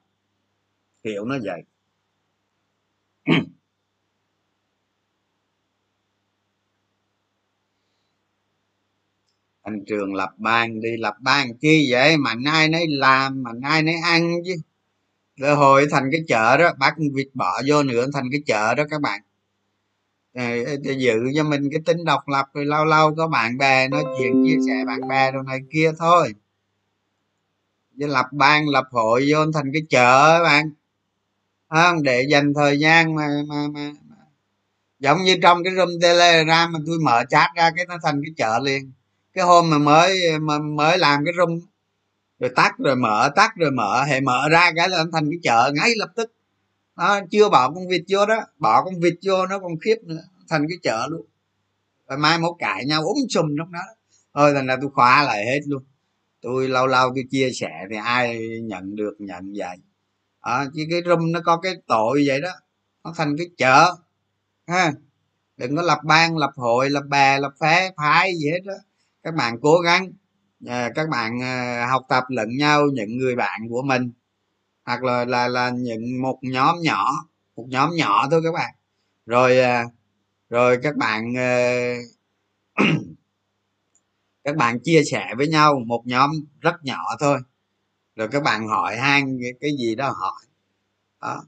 Hiểu 1.03 1.25
nó 1.25 1.35
vậy. 1.43 1.61
Anh 9.61 9.85
trường 9.87 10.13
lập 10.13 10.29
ban 10.37 10.81
đi, 10.81 10.89
lập 10.97 11.15
ban 11.19 11.57
chi 11.57 11.87
vậy? 11.91 12.17
Mà 12.17 12.35
nay 12.35 12.67
nấy 12.69 12.85
làm 12.89 13.43
mà 13.43 13.51
nay 13.61 13.83
nấy 13.83 13.95
ăn 14.03 14.31
chứ 14.45 14.55
để 15.37 15.51
hồi 15.51 15.87
thành 15.91 16.09
cái 16.11 16.21
chợ 16.27 16.57
đó 16.57 16.71
bác 16.79 16.95
vịt 17.13 17.27
bỏ 17.33 17.61
vô 17.67 17.83
nữa 17.83 18.05
thành 18.13 18.25
cái 18.31 18.41
chợ 18.45 18.75
đó 18.75 18.83
các 18.89 19.01
bạn. 19.01 19.21
Ờ, 20.35 20.63
ờ, 20.65 20.75
để 20.81 20.91
giữ 20.91 21.13
cho 21.35 21.43
mình 21.43 21.69
cái 21.71 21.81
tính 21.85 22.05
độc 22.05 22.27
lập 22.27 22.45
rồi 22.53 22.65
lâu 22.65 22.85
lâu 22.85 23.15
có 23.15 23.27
bạn 23.27 23.57
bè 23.57 23.87
nói 23.87 24.03
chuyện 24.19 24.43
chia 24.45 24.57
sẻ 24.67 24.85
bạn 24.87 25.07
bè 25.07 25.31
đồ 25.31 25.41
này 25.41 25.59
kia 25.71 25.91
thôi. 25.99 26.33
Chứ 27.99 28.07
lập 28.07 28.25
ban 28.31 28.69
lập 28.69 28.85
hội 28.91 29.25
vô 29.31 29.51
thành 29.53 29.71
cái 29.73 29.81
chợ 29.89 30.43
bạn. 30.43 30.71
Không 31.69 32.03
để 32.03 32.25
dành 32.29 32.53
thời 32.53 32.79
gian 32.79 33.15
mà, 33.15 33.27
mà, 33.47 33.67
mà, 33.73 33.91
mà. 34.09 34.15
Giống 34.99 35.23
như 35.23 35.37
trong 35.41 35.63
cái 35.63 35.73
room 35.75 35.89
telegram 36.01 36.71
mà 36.71 36.79
tôi 36.87 36.99
mở 36.99 37.23
chat 37.29 37.49
ra 37.55 37.71
cái 37.75 37.85
nó 37.85 37.97
thành 38.03 38.21
cái 38.25 38.33
chợ 38.37 38.59
liền. 38.63 38.91
Cái 39.33 39.43
hôm 39.45 39.69
mà 39.69 39.77
mới 39.77 40.39
mà 40.39 40.59
mới 40.59 40.97
làm 40.97 41.25
cái 41.25 41.33
room 41.37 41.59
rồi 42.39 42.51
tắt 42.55 42.71
rồi 42.77 42.95
mở 42.95 43.29
tắt 43.35 43.51
rồi 43.55 43.71
mở. 43.71 44.03
Hệ 44.03 44.21
mở 44.21 44.49
ra 44.49 44.71
cái 44.75 44.89
là 44.89 45.03
thành 45.13 45.29
cái 45.31 45.39
chợ 45.43 45.71
ngay 45.75 45.93
lập 45.97 46.09
tức. 46.15 46.31
Nó 46.95 47.19
chưa 47.31 47.49
bỏ 47.49 47.71
con 47.71 47.87
vịt 47.87 48.03
vô 48.09 48.25
đó. 48.25 48.41
Bỏ 48.57 48.83
con 48.83 48.99
vịt 48.99 49.13
vô 49.25 49.45
nó 49.45 49.59
còn 49.59 49.79
khiếp 49.79 49.95
nữa. 50.03 50.23
Thành 50.49 50.65
cái 50.69 50.77
chợ 50.83 51.07
luôn. 51.11 51.25
Rồi 52.09 52.17
mai 52.17 52.39
mốt 52.39 52.55
cãi 52.59 52.85
nhau 52.85 53.03
úng 53.03 53.17
sùm 53.29 53.45
trong 53.57 53.71
đó 53.71 53.79
thôi 54.33 54.53
thành 54.53 54.67
ra 54.67 54.77
tôi 54.81 54.89
khóa 54.93 55.23
lại 55.23 55.45
hết 55.45 55.59
luôn. 55.67 55.83
Tôi 56.41 56.67
lâu 56.67 56.87
lâu 56.87 57.11
tôi 57.15 57.23
chia 57.31 57.51
sẻ 57.51 57.71
thì 57.89 57.97
ai 58.03 58.39
nhận 58.63 58.95
được 58.95 59.15
nhận 59.19 59.53
vậy. 59.57 59.77
À, 60.41 60.65
chứ 60.75 60.83
cái 60.89 61.01
room 61.05 61.31
nó 61.31 61.39
có 61.45 61.57
cái 61.57 61.73
tội 61.87 62.23
vậy 62.27 62.41
đó. 62.41 62.51
Nó 63.03 63.13
thành 63.17 63.35
cái 63.37 63.47
chợ. 63.57 63.95
Ha. 64.67 64.93
Đừng 65.57 65.75
có 65.75 65.81
lập 65.81 65.99
ban 66.03 66.37
lập 66.37 66.51
hội 66.55 66.89
lập 66.89 67.03
bè 67.09 67.39
lập 67.39 67.51
phé 67.59 67.91
phái 67.97 68.35
gì 68.35 68.51
hết 68.51 68.59
đó. 68.65 68.73
Các 69.23 69.35
bạn 69.35 69.57
cố 69.61 69.79
gắng 69.79 70.11
à, 70.65 70.89
các 70.95 71.09
bạn 71.09 71.41
à, 71.43 71.87
học 71.91 72.05
tập 72.09 72.23
lẫn 72.29 72.49
nhau 72.57 72.85
những 72.93 73.17
người 73.17 73.35
bạn 73.35 73.61
của 73.69 73.81
mình 73.81 74.11
hoặc 74.85 75.03
là 75.03 75.25
là 75.25 75.47
là 75.47 75.69
những 75.69 76.21
một 76.21 76.39
nhóm 76.41 76.75
nhỏ 76.81 77.11
một 77.55 77.65
nhóm 77.69 77.95
nhỏ 77.95 78.27
thôi 78.31 78.41
các 78.43 78.51
bạn. 78.51 78.75
Rồi 79.25 79.59
à, 79.59 79.85
rồi 80.49 80.79
các 80.83 80.95
bạn 80.97 81.37
à, 81.37 81.93
các 84.43 84.55
bạn 84.55 84.79
chia 84.83 85.01
sẻ 85.11 85.27
với 85.37 85.47
nhau 85.47 85.79
một 85.87 86.03
nhóm 86.05 86.31
rất 86.61 86.75
nhỏ 86.83 87.03
thôi. 87.19 87.39
Rồi 88.15 88.27
các 88.31 88.43
bạn 88.43 88.67
hỏi 88.67 88.97
han 88.97 89.37
cái 89.61 89.71
gì 89.79 89.95
đó 89.95 90.09
hỏi. 90.09 90.41
Đó 91.21 91.43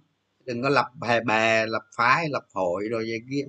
đừng 0.45 0.63
có 0.63 0.69
lập 0.69 0.87
bè 1.01 1.21
bè 1.21 1.65
lập 1.65 1.83
phái 1.97 2.29
lập 2.29 2.45
hội 2.53 2.83
rồi 2.91 3.05
vậy 3.09 3.19
kia. 3.31 3.45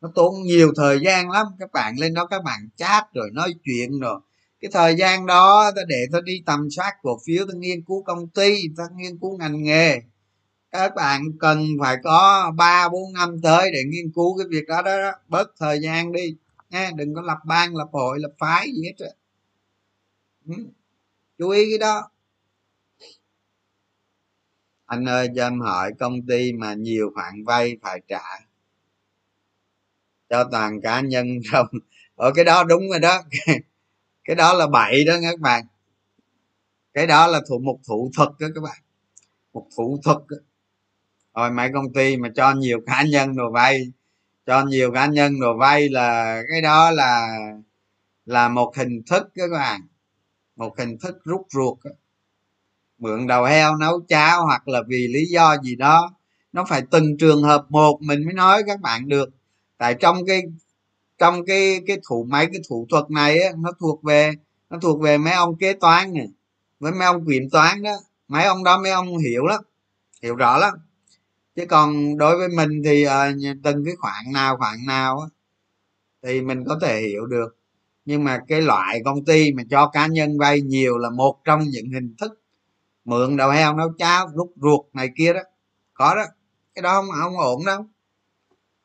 Nó 0.00 0.10
tốn 0.14 0.34
nhiều 0.44 0.72
thời 0.76 1.00
gian 1.00 1.30
lắm 1.30 1.46
các 1.58 1.72
bạn 1.72 1.94
lên 1.98 2.14
đó 2.14 2.26
các 2.26 2.44
bạn 2.44 2.68
chat 2.76 3.04
rồi 3.14 3.30
nói 3.32 3.54
chuyện 3.64 4.00
rồi 4.00 4.20
cái 4.60 4.70
thời 4.72 4.96
gian 4.96 5.26
đó 5.26 5.70
ta 5.76 5.82
để 5.88 6.06
ta 6.12 6.18
đi 6.24 6.42
tầm 6.46 6.70
soát 6.70 6.92
cổ 7.02 7.18
phiếu 7.26 7.46
ta 7.46 7.52
nghiên 7.56 7.84
cứu 7.84 8.02
công 8.02 8.28
ty 8.28 8.62
ta 8.76 8.84
nghiên 8.96 9.18
cứu 9.18 9.38
ngành 9.38 9.62
nghề 9.62 10.00
các 10.70 10.94
bạn 10.94 11.22
cần 11.40 11.66
phải 11.80 11.96
có 12.04 12.52
ba 12.56 12.88
bốn 12.88 13.12
năm 13.12 13.40
tới 13.42 13.70
để 13.72 13.82
nghiên 13.86 14.12
cứu 14.14 14.38
cái 14.38 14.46
việc 14.50 14.68
đó 14.68 14.82
đó, 14.82 14.96
đó. 14.96 15.12
bớt 15.28 15.48
thời 15.58 15.80
gian 15.80 16.12
đi 16.12 16.36
nha 16.70 16.90
đừng 16.96 17.14
có 17.14 17.22
lập 17.22 17.38
ban 17.46 17.76
lập 17.76 17.88
hội 17.92 18.18
lập 18.18 18.32
phái 18.38 18.66
gì 18.72 18.82
hết 18.84 19.06
ừ. 20.46 20.54
chú 21.38 21.48
ý 21.50 21.70
cái 21.70 21.78
đó 21.78 22.10
anh 24.86 25.08
ơi 25.08 25.28
cho 25.36 25.46
em 25.46 25.60
hỏi 25.60 25.92
công 25.98 26.26
ty 26.26 26.52
mà 26.52 26.74
nhiều 26.74 27.10
khoản 27.14 27.44
vay 27.44 27.76
phải 27.82 28.00
trả 28.08 28.22
cho 30.30 30.44
toàn 30.52 30.80
cá 30.82 31.00
nhân 31.00 31.26
không 31.52 31.66
ở 32.16 32.32
cái 32.34 32.44
đó 32.44 32.64
đúng 32.64 32.90
rồi 32.90 33.00
đó 33.00 33.22
cái 34.30 34.34
đó 34.36 34.52
là 34.52 34.66
bậy 34.66 35.04
đó 35.04 35.14
các 35.22 35.40
bạn 35.40 35.64
cái 36.94 37.06
đó 37.06 37.26
là 37.26 37.40
thủ, 37.48 37.58
một 37.58 37.78
thủ 37.88 38.10
thuật 38.16 38.28
đó 38.40 38.48
các 38.54 38.60
bạn 38.60 38.78
một 39.52 39.66
thủ 39.76 40.00
thuật 40.04 40.18
đó. 40.28 40.36
rồi 41.34 41.50
mấy 41.50 41.70
công 41.74 41.92
ty 41.92 42.16
mà 42.16 42.28
cho 42.36 42.54
nhiều 42.54 42.80
cá 42.86 43.02
nhân 43.02 43.36
đồ 43.36 43.50
vay, 43.50 43.92
cho 44.46 44.64
nhiều 44.64 44.92
cá 44.92 45.06
nhân 45.06 45.40
đồ 45.40 45.56
vay 45.58 45.88
là 45.88 46.42
cái 46.50 46.60
đó 46.62 46.90
là 46.90 47.38
là 48.26 48.48
một 48.48 48.76
hình 48.76 49.02
thức 49.06 49.28
các 49.34 49.50
bạn 49.52 49.80
một 50.56 50.78
hình 50.78 50.98
thức 50.98 51.18
rút 51.24 51.46
ruột 51.50 51.78
đó. 51.84 51.90
mượn 52.98 53.26
đầu 53.26 53.44
heo 53.44 53.76
nấu 53.76 54.00
cháo 54.08 54.44
hoặc 54.44 54.68
là 54.68 54.82
vì 54.88 55.08
lý 55.08 55.24
do 55.26 55.56
gì 55.62 55.76
đó, 55.76 56.14
nó 56.52 56.64
phải 56.68 56.82
từng 56.90 57.16
trường 57.18 57.42
hợp 57.42 57.66
một 57.68 57.98
mình 58.00 58.24
mới 58.24 58.34
nói 58.34 58.62
các 58.66 58.80
bạn 58.80 59.08
được 59.08 59.30
tại 59.78 59.94
trong 59.94 60.26
cái 60.26 60.42
trong 61.20 61.44
cái 61.46 61.80
cái 61.86 61.98
thủ 62.08 62.26
máy 62.28 62.46
cái 62.52 62.60
thủ 62.68 62.86
thuật 62.90 63.10
này 63.10 63.42
á, 63.42 63.50
nó 63.58 63.72
thuộc 63.80 64.02
về 64.02 64.32
nó 64.70 64.78
thuộc 64.82 65.00
về 65.00 65.18
mấy 65.18 65.32
ông 65.32 65.56
kế 65.56 65.72
toán 65.72 66.12
này 66.14 66.28
với 66.80 66.92
mấy 66.92 67.06
ông 67.06 67.26
kiểm 67.26 67.50
toán 67.50 67.82
đó. 67.82 67.92
Mấy 68.28 68.44
ông 68.44 68.64
đó 68.64 68.80
mấy 68.82 68.90
ông 68.90 69.18
hiểu 69.18 69.46
lắm 69.46 69.60
hiểu 70.22 70.34
rõ 70.34 70.58
lắm. 70.58 70.74
Chứ 71.56 71.66
còn 71.66 72.18
đối 72.18 72.38
với 72.38 72.48
mình 72.48 72.82
thì 72.84 73.06
uh, 73.06 73.10
từng 73.64 73.84
cái 73.84 73.94
khoản 73.98 74.32
nào 74.32 74.56
khoản 74.56 74.78
nào 74.86 75.20
á, 75.20 75.26
thì 76.22 76.40
mình 76.40 76.64
có 76.64 76.78
thể 76.82 77.00
hiểu 77.00 77.26
được. 77.26 77.56
Nhưng 78.04 78.24
mà 78.24 78.38
cái 78.48 78.60
loại 78.60 79.00
công 79.04 79.24
ty 79.24 79.52
mà 79.52 79.62
cho 79.70 79.86
cá 79.88 80.06
nhân 80.06 80.38
vay 80.38 80.60
nhiều 80.60 80.98
là 80.98 81.10
một 81.10 81.40
trong 81.44 81.60
những 81.60 81.90
hình 81.90 82.14
thức 82.18 82.42
mượn 83.04 83.36
đầu 83.36 83.50
heo 83.50 83.74
nấu 83.74 83.88
cháo 83.98 84.28
rút 84.34 84.52
ruột 84.56 84.86
này 84.92 85.08
kia 85.16 85.32
đó. 85.32 85.40
Có 85.94 86.14
đó. 86.14 86.24
Cái 86.74 86.82
đó 86.82 86.94
không, 86.94 87.06
không 87.22 87.38
ổn 87.38 87.64
đâu 87.66 87.86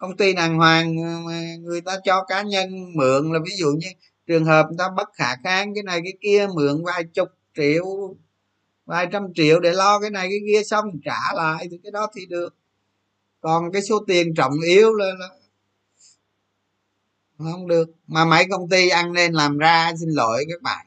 công 0.06 0.18
ty 0.18 0.34
đàng 0.34 0.58
hoàng 0.58 0.96
ờ, 1.28 1.32
người 1.62 1.82
ta 1.82 1.98
cho 2.04 2.24
cá 2.24 2.42
nhân 2.42 2.94
mượn 2.96 3.34
là 3.34 3.40
ví 3.46 3.52
dụ 3.58 3.68
như 3.68 3.88
trường 4.28 4.46
hợp 4.46 4.66
người 4.68 4.78
ta 4.78 4.90
bất 4.98 5.10
khả 5.14 5.36
kháng 5.44 5.74
cái 5.74 5.84
này 5.84 6.02
cái 6.04 6.14
kia 6.22 6.48
mượn 6.56 6.84
vài 6.84 7.04
chục 7.04 7.30
triệu 7.56 8.16
vài 8.86 9.08
trăm 9.12 9.34
triệu 9.36 9.60
để 9.60 9.74
lo 9.74 10.00
cái 10.00 10.10
này 10.10 10.28
cái 10.30 10.40
kia 10.48 10.64
xong 10.64 10.86
trả 11.06 11.34
lại 11.34 11.68
thì 11.72 11.78
cái 11.84 11.92
đó 11.92 12.08
thì 12.16 12.26
được. 12.26 12.56
Còn 13.42 13.72
cái 13.72 13.82
số 13.82 14.04
tiền 14.08 14.34
trọng 14.36 14.54
yếu 14.66 14.94
là, 14.94 15.06
là 15.20 15.30
không 17.38 17.68
được. 17.68 17.90
Mà 18.08 18.26
mấy 18.26 18.46
công 18.52 18.70
ty 18.70 18.90
ăn 18.90 19.14
nên 19.14 19.34
làm 19.34 19.58
ra 19.58 19.92
xin 20.00 20.10
lỗi 20.10 20.46
các 20.50 20.62
bạn. 20.62 20.86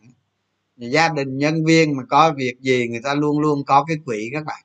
Gia 0.76 1.08
đình 1.08 1.38
nhân 1.38 1.64
viên 1.64 1.96
mà 1.96 2.02
có 2.08 2.34
việc 2.36 2.54
gì 2.60 2.88
người 2.88 3.00
ta 3.04 3.14
luôn 3.14 3.40
luôn 3.40 3.64
có 3.64 3.84
cái 3.88 3.96
quỹ 4.04 4.30
các 4.32 4.44
bạn. 4.44 4.62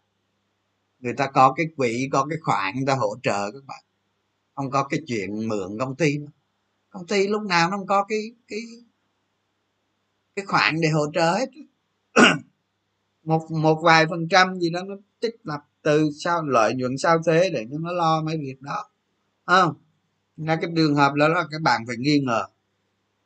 Người 1.00 1.14
ta 1.18 1.28
có 1.28 1.54
cái 1.58 1.66
quỹ 1.78 2.10
có 2.12 2.26
cái 2.30 2.38
khoản 2.42 2.76
người 2.76 2.86
ta 2.88 2.96
hỗ 2.96 3.16
trợ 3.24 3.52
các 3.52 3.64
bạn 3.68 3.84
không 4.56 4.72
có 4.72 4.84
cái 4.84 5.00
chuyện 5.08 5.48
mượn 5.48 5.78
công 5.80 5.96
ty 5.96 6.18
công 6.90 7.08
ty 7.08 7.28
lúc 7.28 7.42
nào 7.44 7.70
nó 7.70 7.78
không 7.78 7.88
có 7.88 8.04
cái 8.04 8.32
cái 8.48 8.60
cái 10.36 10.46
khoản 10.46 10.76
để 10.82 10.90
hỗ 10.90 11.12
trợ 11.14 11.32
hết. 11.32 11.50
Một 13.24 13.52
một 13.52 13.80
vài 13.84 14.06
phần 14.10 14.28
trăm 14.30 14.60
gì 14.60 14.70
đó 14.70 14.84
nó 14.84 14.96
tích 15.20 15.36
lập 15.44 15.60
từ 15.82 16.10
sau 16.24 16.44
lợi 16.44 16.74
nhuận 16.76 16.98
sau 16.98 17.22
thế 17.26 17.50
để 17.54 17.66
cho 17.72 17.78
nó 17.80 17.92
lo 17.92 18.22
mấy 18.22 18.38
việc 18.38 18.62
đó. 18.62 18.90
Không? 19.46 19.74
À, 20.48 20.58
cái 20.62 20.72
trường 20.76 20.96
hợp 20.96 21.14
đó 21.14 21.28
là 21.28 21.44
các 21.52 21.62
bạn 21.62 21.82
phải 21.88 21.96
nghi 21.98 22.20
ngờ. 22.20 22.46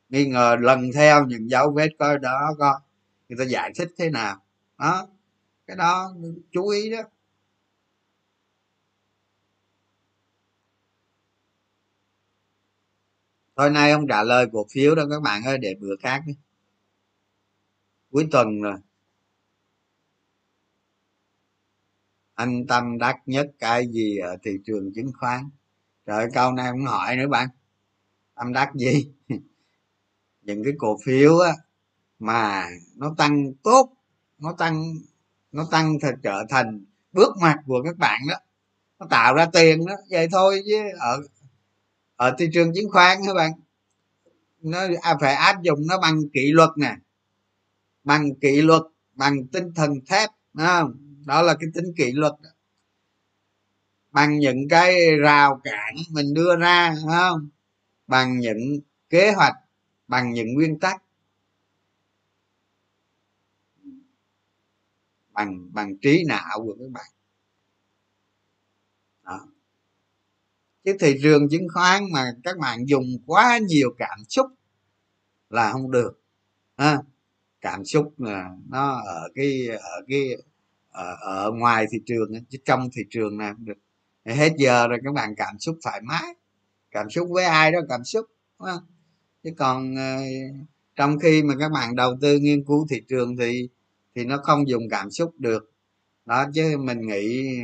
Nghi 0.08 0.26
ngờ 0.26 0.56
lần 0.60 0.90
theo 0.94 1.26
những 1.26 1.50
dấu 1.50 1.70
vết 1.70 1.88
coi 1.98 2.18
đó 2.18 2.54
coi 2.58 2.74
người 3.28 3.38
ta 3.38 3.44
giải 3.44 3.72
thích 3.76 3.88
thế 3.98 4.10
nào. 4.10 4.42
Đó. 4.78 5.08
Cái 5.66 5.76
đó 5.76 6.14
chú 6.52 6.68
ý 6.68 6.90
đó. 6.90 7.02
Thôi 13.58 13.70
nay 13.70 13.92
không 13.92 14.06
trả 14.08 14.22
lời 14.22 14.46
cổ 14.52 14.66
phiếu 14.70 14.94
đâu 14.94 15.06
các 15.10 15.22
bạn 15.22 15.44
ơi, 15.44 15.58
để 15.58 15.74
bữa 15.80 15.96
khác 16.00 16.22
đi 16.26 16.32
cuối 18.10 18.28
tuần 18.30 18.60
rồi. 18.62 18.76
Anh 22.34 22.66
tâm 22.66 22.98
đắc 22.98 23.16
nhất 23.26 23.50
cái 23.58 23.86
gì 23.88 24.18
ở 24.18 24.36
thị 24.42 24.50
trường 24.66 24.92
chứng 24.94 25.12
khoán? 25.20 25.50
Trời 26.06 26.26
câu 26.34 26.52
này 26.52 26.70
không 26.70 26.86
hỏi 26.86 27.16
nữa 27.16 27.28
bạn. 27.28 27.48
Tâm 28.34 28.52
đắc 28.52 28.74
gì? 28.74 29.12
Những 30.42 30.64
cái 30.64 30.72
cổ 30.78 30.98
phiếu 31.04 31.38
á 31.38 31.52
mà 32.18 32.68
nó 32.96 33.14
tăng 33.18 33.52
tốt, 33.62 33.92
nó 34.38 34.52
tăng 34.52 34.84
nó 35.52 35.68
tăng 35.70 35.98
thật 36.00 36.14
trở 36.22 36.44
thành 36.48 36.84
bước 37.12 37.36
mặt 37.42 37.56
của 37.66 37.82
các 37.84 37.98
bạn 37.98 38.20
đó. 38.28 38.34
Nó 38.98 39.06
tạo 39.10 39.34
ra 39.34 39.46
tiền 39.52 39.86
đó, 39.86 39.94
vậy 40.10 40.28
thôi 40.32 40.62
chứ 40.66 40.76
ở 41.00 41.22
ở 42.18 42.34
thị 42.38 42.48
trường 42.52 42.72
chứng 42.74 42.90
khoán 42.90 43.18
các 43.26 43.34
bạn? 43.34 43.52
Nó 44.60 44.78
à, 45.02 45.16
phải 45.20 45.34
áp 45.34 45.62
dụng 45.62 45.78
nó 45.88 46.00
bằng 46.00 46.20
kỷ 46.32 46.52
luật 46.52 46.70
nè. 46.76 46.96
Bằng 48.04 48.34
kỷ 48.40 48.62
luật, 48.62 48.82
bằng 49.14 49.46
tinh 49.46 49.72
thần 49.74 49.90
thép 50.06 50.30
không? 50.54 50.94
đó 51.26 51.42
là 51.42 51.54
cái 51.60 51.68
tính 51.74 51.84
kỷ 51.96 52.12
luật. 52.12 52.32
Bằng 54.10 54.38
những 54.38 54.68
cái 54.68 55.16
rào 55.16 55.60
cản 55.64 55.94
mình 56.10 56.34
đưa 56.34 56.56
ra 56.56 56.94
không? 57.08 57.48
Bằng 58.06 58.38
những 58.38 58.80
kế 59.10 59.32
hoạch, 59.32 59.54
bằng 60.08 60.32
những 60.32 60.54
nguyên 60.54 60.78
tắc. 60.78 61.02
Bằng 65.32 65.72
bằng 65.72 65.98
trí 65.98 66.24
não 66.28 66.60
của 66.64 66.76
các 66.78 66.90
bạn 66.92 67.12
đó 69.28 69.46
cái 70.88 70.96
thị 71.00 71.20
trường 71.22 71.48
chứng 71.48 71.68
khoán 71.74 72.02
mà 72.12 72.32
các 72.44 72.58
bạn 72.58 72.88
dùng 72.88 73.06
quá 73.26 73.58
nhiều 73.58 73.94
cảm 73.98 74.18
xúc 74.28 74.46
là 75.50 75.72
không 75.72 75.90
được. 75.90 76.20
Ha 76.76 76.98
cảm 77.60 77.84
xúc 77.84 78.20
là 78.20 78.50
nó 78.68 79.02
ở 79.06 79.28
cái 79.34 79.68
ở 79.68 80.02
cái 80.08 80.36
ở, 80.90 81.16
ở 81.20 81.50
ngoài 81.52 81.86
thị 81.92 81.98
trường 82.06 82.32
chứ 82.50 82.58
trong 82.64 82.88
thị 82.96 83.02
trường 83.10 83.38
này 83.38 83.52
không 83.54 83.64
được. 83.64 83.78
Hết 84.24 84.52
giờ 84.58 84.88
rồi 84.88 84.98
các 85.04 85.14
bạn 85.14 85.34
cảm 85.36 85.58
xúc 85.58 85.78
thoải 85.82 86.00
mái 86.02 86.34
cảm 86.90 87.10
xúc 87.10 87.28
với 87.30 87.44
ai 87.44 87.72
đó 87.72 87.78
cảm 87.88 88.04
xúc 88.04 88.26
đúng 88.58 88.68
không? 88.68 88.82
chứ 89.44 89.50
còn 89.58 89.96
ờ, 89.96 90.16
trong 90.96 91.18
khi 91.18 91.42
mà 91.42 91.54
các 91.60 91.72
bạn 91.72 91.96
đầu 91.96 92.16
tư 92.20 92.38
nghiên 92.38 92.64
cứu 92.64 92.86
thị 92.90 93.02
trường 93.08 93.36
thì 93.36 93.68
thì 94.14 94.24
nó 94.24 94.38
không 94.44 94.68
dùng 94.68 94.82
cảm 94.90 95.10
xúc 95.10 95.34
được. 95.38 95.72
Đó 96.26 96.46
chứ 96.54 96.76
mình 96.78 97.06
nghĩ 97.06 97.56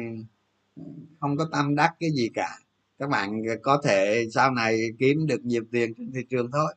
ờ, 0.77 0.83
không 1.21 1.37
có 1.37 1.49
tâm 1.53 1.75
đắc 1.75 1.95
cái 2.01 2.11
gì 2.11 2.31
cả 2.35 2.59
các 2.99 3.09
bạn 3.09 3.43
có 3.63 3.81
thể 3.85 4.27
sau 4.35 4.51
này 4.51 4.81
kiếm 4.99 5.27
được 5.27 5.45
nhiều 5.45 5.63
tiền 5.73 5.95
trên 5.97 6.13
thị 6.13 6.21
trường 6.31 6.51
thôi. 6.53 6.75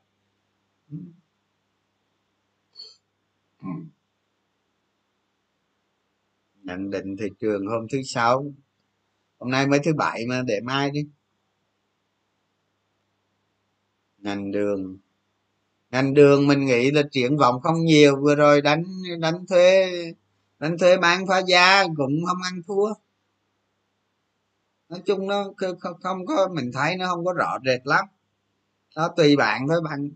Nhận 6.63 6.89
định 6.89 7.17
thị 7.17 7.25
trường 7.39 7.67
hôm 7.67 7.87
thứ 7.91 8.03
sáu. 8.03 8.53
Hôm 9.39 9.51
nay 9.51 9.67
mới 9.67 9.79
thứ 9.85 9.93
bảy 9.93 10.25
mà, 10.27 10.43
để 10.47 10.59
mai 10.63 10.91
đi. 10.91 11.07
Ngành 14.17 14.51
đường. 14.51 14.97
Ngành 15.91 16.13
đường 16.13 16.47
mình 16.47 16.65
nghĩ 16.65 16.91
là 16.91 17.01
triển 17.11 17.37
vọng 17.37 17.61
không 17.61 17.85
nhiều, 17.85 18.21
vừa 18.21 18.35
rồi 18.35 18.61
đánh 18.61 18.83
đánh 19.19 19.45
thuế 19.47 19.91
đánh 20.59 20.77
thuế 20.77 20.97
bán 20.97 21.27
phá 21.27 21.41
giá 21.47 21.83
cũng 21.97 22.25
không 22.27 22.37
ăn 22.43 22.61
thua 22.67 22.93
nói 24.89 25.01
chung 25.05 25.27
nó 25.27 25.45
không 26.03 26.25
có 26.25 26.47
mình 26.53 26.71
thấy 26.73 26.97
nó 26.97 27.07
không 27.07 27.25
có 27.25 27.33
rõ 27.33 27.57
rệt 27.65 27.81
lắm. 27.87 28.05
Đó 28.95 29.09
tùy 29.17 29.35
bạn 29.35 29.67
thôi 29.67 29.81
bạn 29.83 30.09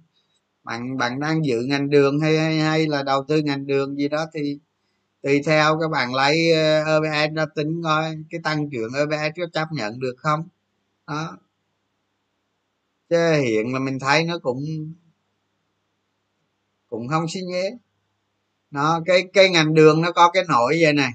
bạn 0.63 0.97
bạn 0.97 1.19
đang 1.19 1.45
dự 1.45 1.61
ngành 1.61 1.89
đường 1.89 2.19
hay 2.19 2.38
hay, 2.39 2.59
hay 2.59 2.88
là 2.88 3.03
đầu 3.03 3.24
tư 3.28 3.41
ngành 3.41 3.67
đường 3.67 3.95
gì 3.97 4.07
đó 4.07 4.26
thì 4.34 4.59
tùy 5.24 5.41
theo 5.45 5.80
các 5.82 5.91
bạn 5.91 6.15
lấy 6.15 6.53
ờ, 6.53 7.01
EPS 7.01 7.36
ra 7.36 7.45
tính 7.55 7.82
coi 7.84 8.17
cái 8.30 8.41
tăng 8.43 8.69
trưởng 8.69 8.93
EPS 8.93 9.38
có 9.38 9.47
chấp 9.53 9.67
nhận 9.72 9.99
được 9.99 10.15
không. 10.17 10.47
Đó. 11.07 11.38
Chứ 13.09 13.34
hiện 13.41 13.74
là 13.74 13.80
mình 13.80 13.99
thấy 13.99 14.24
nó 14.24 14.39
cũng 14.39 14.63
cũng 16.89 17.07
không 17.07 17.28
xí 17.30 17.41
nhé 17.41 17.72
nó 18.72 19.01
cái 19.05 19.24
cái 19.34 19.49
ngành 19.49 19.74
đường 19.74 20.01
nó 20.01 20.11
có 20.11 20.32
cái 20.32 20.43
nổi 20.49 20.78
vậy 20.82 20.93
này 20.93 21.11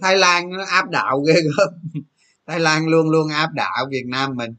thái 0.00 0.16
lan 0.16 0.50
nó 0.50 0.64
áp 0.64 0.90
đảo 0.90 1.20
ghê 1.20 1.34
gớm. 1.34 1.68
Thái 2.46 2.60
lan 2.60 2.88
luôn 2.88 3.10
luôn 3.10 3.28
áp 3.28 3.52
đảo 3.52 3.86
việt 3.90 4.04
nam 4.06 4.36
mình. 4.36 4.54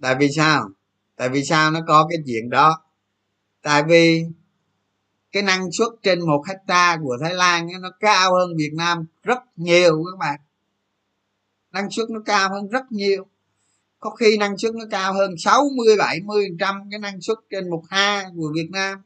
Tại 0.00 0.14
vì 0.14 0.28
sao? 0.36 0.68
Tại 1.16 1.28
vì 1.28 1.44
sao 1.44 1.70
nó 1.70 1.80
có 1.86 2.06
cái 2.10 2.18
chuyện 2.26 2.50
đó? 2.50 2.82
Tại 3.62 3.82
vì 3.82 4.24
cái 5.32 5.42
năng 5.42 5.72
suất 5.72 5.88
trên 6.02 6.26
một 6.26 6.42
hecta 6.48 6.98
của 7.02 7.16
thái 7.20 7.34
lan 7.34 7.68
nó 7.80 7.90
cao 8.00 8.34
hơn 8.34 8.56
việt 8.56 8.72
nam 8.74 9.06
rất 9.22 9.38
nhiều 9.56 10.04
các 10.04 10.18
bạn. 10.18 10.40
Năng 11.72 11.90
suất 11.90 12.10
nó 12.10 12.20
cao 12.24 12.50
hơn 12.50 12.68
rất 12.68 12.92
nhiều. 12.92 13.26
Có 14.00 14.10
khi 14.10 14.36
năng 14.36 14.58
suất 14.58 14.74
nó 14.74 14.84
cao 14.90 15.14
hơn 15.14 15.34
60 15.38 15.96
70 15.98 16.48
trăm 16.58 16.90
cái 16.90 16.98
năng 16.98 17.20
suất 17.20 17.38
trên 17.50 17.70
một 17.70 17.82
ha 17.90 18.24
của 18.36 18.52
Việt 18.54 18.68
Nam. 18.70 19.02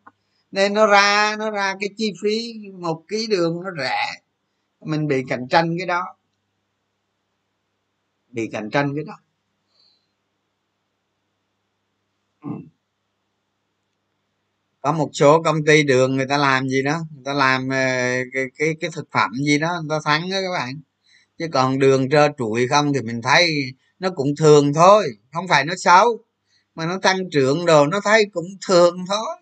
Nên 0.51 0.75
nó 0.75 0.87
ra 0.87 1.37
nó 1.39 1.51
ra 1.51 1.75
cái 1.81 1.89
chi 1.97 2.13
phí 2.23 2.55
một 2.79 3.05
ký 3.09 3.27
đường 3.27 3.61
nó 3.65 3.71
rẻ 3.79 4.26
mình 4.87 5.07
bị 5.07 5.23
cạnh 5.29 5.49
tranh 5.49 5.75
cái 5.79 5.87
đó. 5.87 6.17
Bị 8.29 8.49
cạnh 8.53 8.71
tranh 8.71 8.93
cái 8.97 9.05
đó. 9.05 9.15
Có 14.81 14.93
một 14.93 15.11
số 15.13 15.43
công 15.43 15.65
ty 15.65 15.83
đường 15.83 16.17
người 16.17 16.27
ta 16.29 16.37
làm 16.37 16.69
gì 16.69 16.83
đó 16.83 16.99
người 17.15 17.23
ta 17.25 17.33
làm 17.33 17.69
ờ, 17.69 17.77
cái 18.33 18.45
cái, 18.59 18.75
cái 18.81 18.91
thực 18.95 19.09
phẩm 19.13 19.31
gì 19.47 19.59
đó 19.59 19.81
người 19.81 19.89
ta 19.91 20.01
thắng 20.05 20.31
đó 20.31 20.37
các 20.43 20.59
bạn. 20.59 20.81
Chứ 21.39 21.47
còn 21.53 21.79
đường 21.79 22.11
trơ 22.11 22.29
trụi 22.39 22.69
không 22.69 22.93
thì 22.93 23.01
mình 23.01 23.23
thấy 23.23 23.51
nó 23.99 24.11
cũng 24.11 24.29
thường 24.39 24.75
thôi 24.75 25.05
không 25.33 25.49
phải 25.49 25.65
nó 25.65 25.75
xấu. 25.77 26.25
Mà 26.75 26.87
nó 26.87 26.99
tăng 26.99 27.31
trưởng 27.33 27.67
đồ 27.67 27.87
nó 27.87 28.01
thấy 28.05 28.25
cũng 28.33 28.47
thường 28.69 28.97
thôi. 29.09 29.37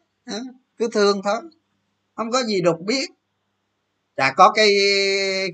Cứ 0.79 0.89
thường 0.93 1.21
thôi. 1.25 1.41
Không 2.15 2.31
có 2.31 2.43
gì 2.43 2.61
đột 2.61 2.79
biến 2.87 3.11
chả 4.17 4.35
có 4.37 4.53
cái 4.53 4.69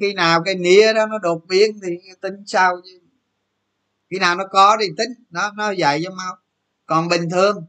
khi 0.01 0.15
nào 0.15 0.43
cái 0.45 0.55
nia 0.55 0.93
đó 0.93 1.07
nó 1.07 1.19
đột 1.19 1.43
biến 1.49 1.81
thì 1.83 1.91
tính 2.21 2.45
sao 2.47 2.77
chứ. 2.85 3.01
Khi 4.11 4.19
nào 4.19 4.37
nó 4.37 4.45
có 4.51 4.77
thì 4.81 4.87
tính 4.97 5.11
nó 5.31 5.53
nó 5.57 5.71
dạy 5.71 6.01
cho 6.05 6.11
mau. 6.11 6.37
Còn 6.87 7.09
bình 7.09 7.31
thường 7.31 7.67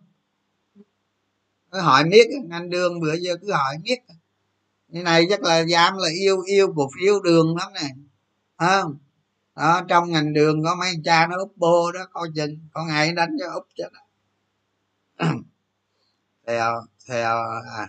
cứ 1.72 1.80
hỏi 1.80 2.06
miết 2.06 2.28
ngành 2.50 2.70
đường 2.70 3.00
bữa 3.00 3.14
giờ 3.14 3.36
cứ 3.42 3.52
hỏi 3.52 3.78
miết 3.84 4.00
như 4.88 5.04
này 5.04 5.26
chắc 5.30 5.44
là 5.44 5.60
dám 5.60 5.98
là 5.98 6.10
yêu 6.20 6.42
yêu 6.42 6.74
cổ 6.76 6.90
phiếu 7.00 7.22
đường 7.22 7.58
lắm 7.58 7.74
này 7.74 7.92
không? 8.58 8.98
Đó 9.56 9.82
trong 9.88 10.12
ngành 10.12 10.34
đường 10.34 10.64
có 10.64 10.76
mấy 10.76 10.94
cha 11.04 11.28
nó 11.28 11.38
úp 11.38 11.58
bô 11.58 11.92
đó 11.92 12.08
coi 12.12 12.28
chừng 12.36 12.60
con 12.74 12.88
ngày 12.88 13.14
đánh 13.14 13.30
cho 13.40 13.52
úp 13.54 13.68
cho 13.76 13.86
nó. 13.94 14.00
Theo 16.48 16.84
theo 17.08 17.38
à, 17.78 17.88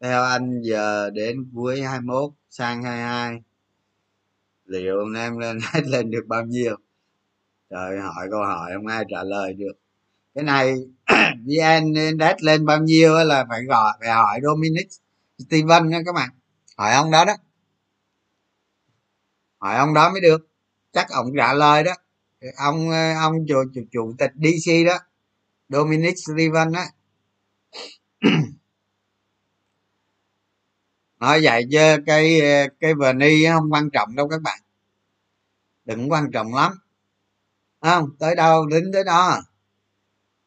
theo 0.00 0.22
anh 0.22 0.60
giờ 0.62 1.10
đến 1.10 1.50
cuối 1.54 1.82
21 1.82 2.32
sang 2.50 2.82
22 2.82 3.40
liệu 4.64 5.00
anh 5.04 5.14
em 5.14 5.38
lên 5.38 5.58
hết 5.62 5.86
lên 5.86 6.10
được 6.10 6.24
bao 6.26 6.44
nhiêu? 6.44 6.76
Trời 7.70 8.00
hỏi 8.00 8.26
câu 8.30 8.40
hỏi 8.40 8.70
không 8.74 8.86
ai 8.86 9.04
trả 9.10 9.24
lời 9.24 9.52
được. 9.52 9.72
Cái 10.34 10.44
này 10.44 10.74
vn 11.46 11.94
index 11.94 12.34
lên 12.40 12.66
bao 12.66 12.78
nhiêu 12.78 13.14
là 13.14 13.46
phải 13.48 13.64
gọi 13.64 13.92
phải 14.00 14.08
hỏi 14.08 14.40
dominic 14.42 14.88
steven 15.38 15.88
nha 15.88 16.00
các 16.06 16.14
bạn. 16.14 16.30
Hỏi 16.76 16.92
ông 16.92 17.10
đó 17.10 17.24
đó. 17.24 17.36
Hỏi 19.58 19.76
ông 19.76 19.94
đó 19.94 20.10
mới 20.10 20.20
được. 20.20 20.48
Chắc 20.92 21.10
ông 21.10 21.26
trả 21.36 21.52
lời 21.52 21.84
đó. 21.84 21.92
Ông 22.56 22.90
ờ, 22.90 23.14
ông 23.14 23.34
chủ, 23.48 23.54
chủ, 23.74 23.80
chủ 23.92 24.14
tịch 24.18 24.30
dc 24.34 24.72
đó 24.86 24.98
dominic 25.68 26.14
steven 26.18 26.72
á. 26.72 26.86
nói 31.20 31.40
vậy 31.42 31.64
chứ 31.72 31.96
cái 32.06 32.40
cái 32.80 32.94
vni 32.94 33.46
không 33.46 33.72
quan 33.72 33.90
trọng 33.90 34.16
đâu 34.16 34.28
các 34.28 34.42
bạn. 34.42 34.58
Đừng 35.84 36.12
quan 36.12 36.30
trọng 36.32 36.54
lắm. 36.54 36.72
Không? 37.80 38.10
Tới 38.18 38.34
đâu 38.34 38.66
đến 38.66 38.90
tới 38.92 39.04
đó. 39.04 39.42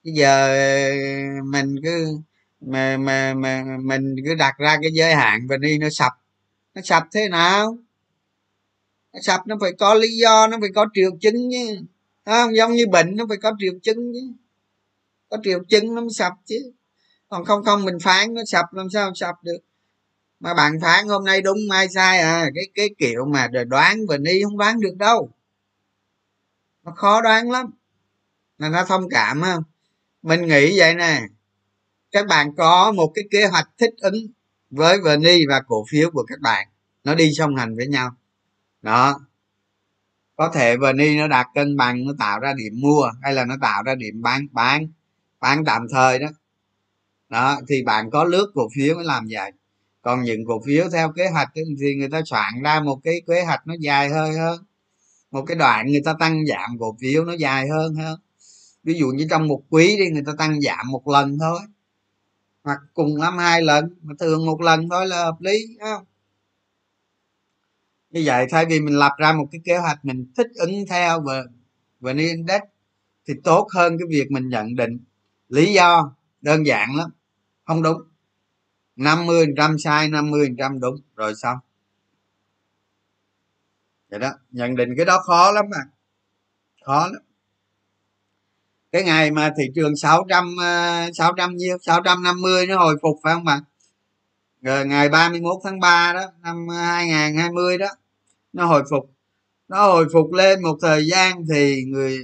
Bây 0.04 0.14
giờ 0.14 0.56
mình 1.44 1.76
cứ, 1.84 2.18
mà 2.62 2.98
mà 2.98 3.34
mà, 3.34 3.64
mình 3.84 4.16
cứ 4.26 4.36
đặt 4.36 4.58
ra 4.58 4.78
cái 4.82 4.92
giới 4.94 5.16
hạn 5.16 5.48
vni 5.48 5.78
nó 5.78 5.90
sập. 5.92 6.12
Nó 6.76 6.82
sập 6.82 7.04
thế 7.12 7.30
nào? 7.30 7.78
Nó 9.14 9.20
sập 9.22 9.48
nó 9.48 9.56
phải 9.62 9.72
có 9.80 9.94
lý 9.94 10.18
do, 10.18 10.48
nó 10.48 10.58
phải 10.62 10.70
có 10.76 10.86
triệu 10.94 11.12
chứng 11.22 11.36
chứ. 11.52 11.78
Không? 12.26 12.56
Giống 12.56 12.74
như 12.74 12.88
bệnh 12.88 13.16
nó 13.16 13.26
phải 13.30 13.38
có 13.38 13.52
triệu 13.60 13.74
chứng 13.84 14.14
chứ. 14.14 14.34
Có 15.30 15.38
triệu 15.44 15.64
chứng 15.70 15.96
nó 15.96 16.02
mới 16.02 16.10
sập 16.10 16.34
chứ. 16.46 16.72
Còn 17.28 17.46
không 17.46 17.64
không 17.64 17.86
mình 17.86 17.98
phán 18.02 18.34
nó 18.34 18.42
sập 18.48 18.66
làm 18.72 18.90
sao 18.90 19.12
sập 19.16 19.36
được 19.44 19.60
mà 20.40 20.54
bạn 20.54 20.80
phán 20.82 21.08
hôm 21.08 21.26
nay 21.26 21.42
đúng 21.42 21.58
mai 21.70 21.90
sai 21.90 22.20
à. 22.20 22.50
Cái 22.56 22.64
cái 22.76 22.90
kiểu 22.98 23.26
mà 23.26 23.48
đoán 23.68 24.00
và 24.10 24.18
ni 24.18 24.44
không 24.44 24.58
đoán 24.58 24.80
được 24.80 24.96
đâu. 24.98 25.30
Nó 26.84 26.92
khó 26.92 27.22
đoán 27.22 27.52
lắm. 27.52 27.66
Là 28.58 28.70
nó 28.70 28.86
thông 28.86 29.10
cảm 29.10 29.42
không 29.42 29.64
mình 30.22 30.48
nghĩ 30.48 30.80
vậy 30.80 30.96
nè. 30.96 31.22
Các 32.12 32.28
bạn 32.28 32.56
có 32.56 32.92
một 32.92 33.12
cái 33.16 33.26
kế 33.32 33.48
hoạch 33.48 33.70
thích 33.78 33.94
ứng 33.98 34.16
với 34.70 35.00
vni 35.00 35.46
và 35.50 35.62
cổ 35.68 35.86
phiếu 35.90 36.12
của 36.12 36.24
các 36.28 36.40
bạn. 36.40 36.68
Nó 37.04 37.16
đi 37.16 37.32
song 37.38 37.56
hành 37.56 37.76
với 37.76 37.88
nhau. 37.88 38.16
Đó. 38.82 39.20
Có 40.36 40.52
thể 40.54 40.78
vni 40.78 41.18
nó 41.18 41.28
đạt 41.28 41.48
cân 41.56 41.78
bằng, 41.78 42.06
nó 42.06 42.14
tạo 42.20 42.40
ra 42.40 42.54
điểm 42.54 42.74
mua 42.82 43.12
hay 43.22 43.34
là 43.34 43.46
nó 43.46 43.56
tạo 43.62 43.84
ra 43.84 43.96
điểm 43.96 44.22
bán 44.22 44.48
bán 44.52 44.88
bán 45.40 45.66
tạm 45.66 45.88
thời 45.92 46.20
đó. 46.20 46.28
Đó, 47.30 47.60
thì 47.70 47.84
bạn 47.84 48.10
có 48.12 48.24
lướt 48.24 48.52
cổ 48.56 48.70
phiếu 48.76 48.96
mới 48.96 49.06
làm 49.06 49.26
vậy 49.30 49.52
còn 50.02 50.22
những 50.24 50.46
cổ 50.46 50.62
phiếu 50.66 50.90
theo 50.90 51.12
kế 51.12 51.30
hoạch 51.30 51.50
thì 51.56 51.96
người 51.96 52.10
ta 52.10 52.22
soạn 52.26 52.54
ra 52.64 52.80
một 52.80 53.00
cái 53.04 53.22
kế 53.28 53.44
hoạch 53.44 53.68
nó 53.68 53.74
dài 53.80 54.10
hơi 54.10 54.38
hơn. 54.38 54.64
Một 55.32 55.46
cái 55.48 55.58
đoạn 55.58 55.88
người 55.88 56.02
ta 56.06 56.14
tăng 56.20 56.46
giảm 56.46 56.80
cổ 56.80 56.98
phiếu 57.02 57.26
nó 57.26 57.34
dài 57.34 57.68
hơn 57.68 57.96
hơn. 57.96 58.20
Ví 58.84 58.94
dụ 58.94 59.08
như 59.08 59.28
trong 59.30 59.48
một 59.48 59.64
quý 59.70 59.98
đi, 59.98 60.10
người 60.10 60.24
ta 60.26 60.32
tăng 60.38 60.62
giảm 60.62 60.92
một 60.92 61.08
lần 61.08 61.38
thôi. 61.40 61.60
Hoặc 62.64 62.80
cùng 62.94 63.18
lắm 63.18 63.38
hai 63.38 63.62
lần, 63.62 63.86
mà 64.02 64.14
thường 64.20 64.46
một 64.46 64.62
lần 64.62 64.90
thôi 64.90 65.08
là 65.08 65.24
hợp 65.24 65.42
lý 65.42 65.78
không? 65.82 66.04
Như 68.10 68.22
vậy 68.26 68.46
thay 68.50 68.66
vì 68.66 68.80
mình 68.80 68.96
lập 68.96 69.12
ra 69.18 69.34
một 69.34 69.46
cái 69.52 69.62
kế 69.66 69.78
hoạch 69.78 70.06
mình 70.06 70.32
thích 70.38 70.48
ứng 70.56 70.86
theo 70.90 71.22
và 71.22 71.44
và 72.00 72.14
index, 72.14 72.62
thì 73.28 73.34
tốt 73.44 73.68
hơn 73.76 73.98
cái 74.00 74.08
việc 74.10 74.32
mình 74.32 74.50
nhận 74.50 74.76
định. 74.76 75.00
Lý 75.50 75.74
do, 75.74 76.16
đơn 76.42 76.66
giản 76.66 76.96
lắm, 76.96 77.10
không 77.66 77.84
đúng. 77.84 78.02
50 79.00 79.46
trăm 79.58 79.78
sai 79.80 80.08
50 80.08 80.50
trăm 80.58 80.80
đúng. 80.80 80.96
Rồi 81.16 81.36
xong. 81.36 81.58
Vậy 84.10 84.20
đó 84.20 84.32
nhận 84.52 84.76
định 84.76 84.90
cái 84.98 85.06
đó 85.06 85.20
khó 85.26 85.52
lắm 85.52 85.66
mà 85.72 85.78
khó 86.86 87.08
lắm. 87.08 87.22
Cái 88.92 89.04
ngày 89.04 89.32
mà 89.32 89.54
thị 89.58 89.64
trường 89.76 89.96
600 89.96 90.56
600 91.14 91.50
ờ, 91.50 91.54
nhiêu? 91.54 91.78
650 91.82 92.68
nó 92.68 92.78
hồi 92.78 92.96
phục 93.02 93.20
phải 93.24 93.34
không 93.34 93.46
bạn? 93.46 93.64
Rồi 94.62 94.86
ngày 94.86 95.10
31 95.10 95.56
tháng 95.64 95.80
3 95.80 96.14
đó 96.14 96.26
năm 96.44 96.68
2020 96.70 97.78
đó 97.78 97.88
nó 98.54 98.66
hồi 98.66 98.84
phục. 98.90 99.12
Nó 99.68 99.88
hồi 99.88 100.06
phục 100.14 100.34
lên 100.34 100.62
một 100.62 100.78
thời 100.82 101.08
gian 101.08 101.46
thì 101.54 101.84
người 101.84 102.18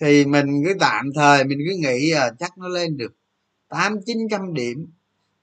thì 0.00 0.24
mình 0.24 0.64
cứ 0.64 0.74
tạm 0.80 1.10
thời 1.14 1.44
mình 1.44 1.58
cứ 1.68 1.76
nghĩ 1.78 2.10
à, 2.10 2.30
chắc 2.38 2.58
nó 2.58 2.68
lên 2.68 2.96
được 2.96 3.14
tám 3.68 3.96
chín 4.06 4.18
trăm 4.30 4.54
điểm 4.54 4.86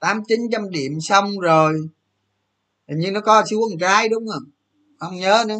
tám 0.04 0.24
chín 0.28 0.40
trăm 0.52 0.70
điểm 0.70 1.02
xong 1.02 1.40
rồi. 1.40 1.90
Hình 2.88 3.00
như 3.00 3.12
nó 3.12 3.22
co 3.22 3.44
xuống 3.46 3.62
con 3.70 3.80
cái 3.80 4.10
đúng 4.10 4.28
không? 4.34 4.44
Không 5.00 5.16
nhớ 5.16 5.46
nữa. 5.48 5.60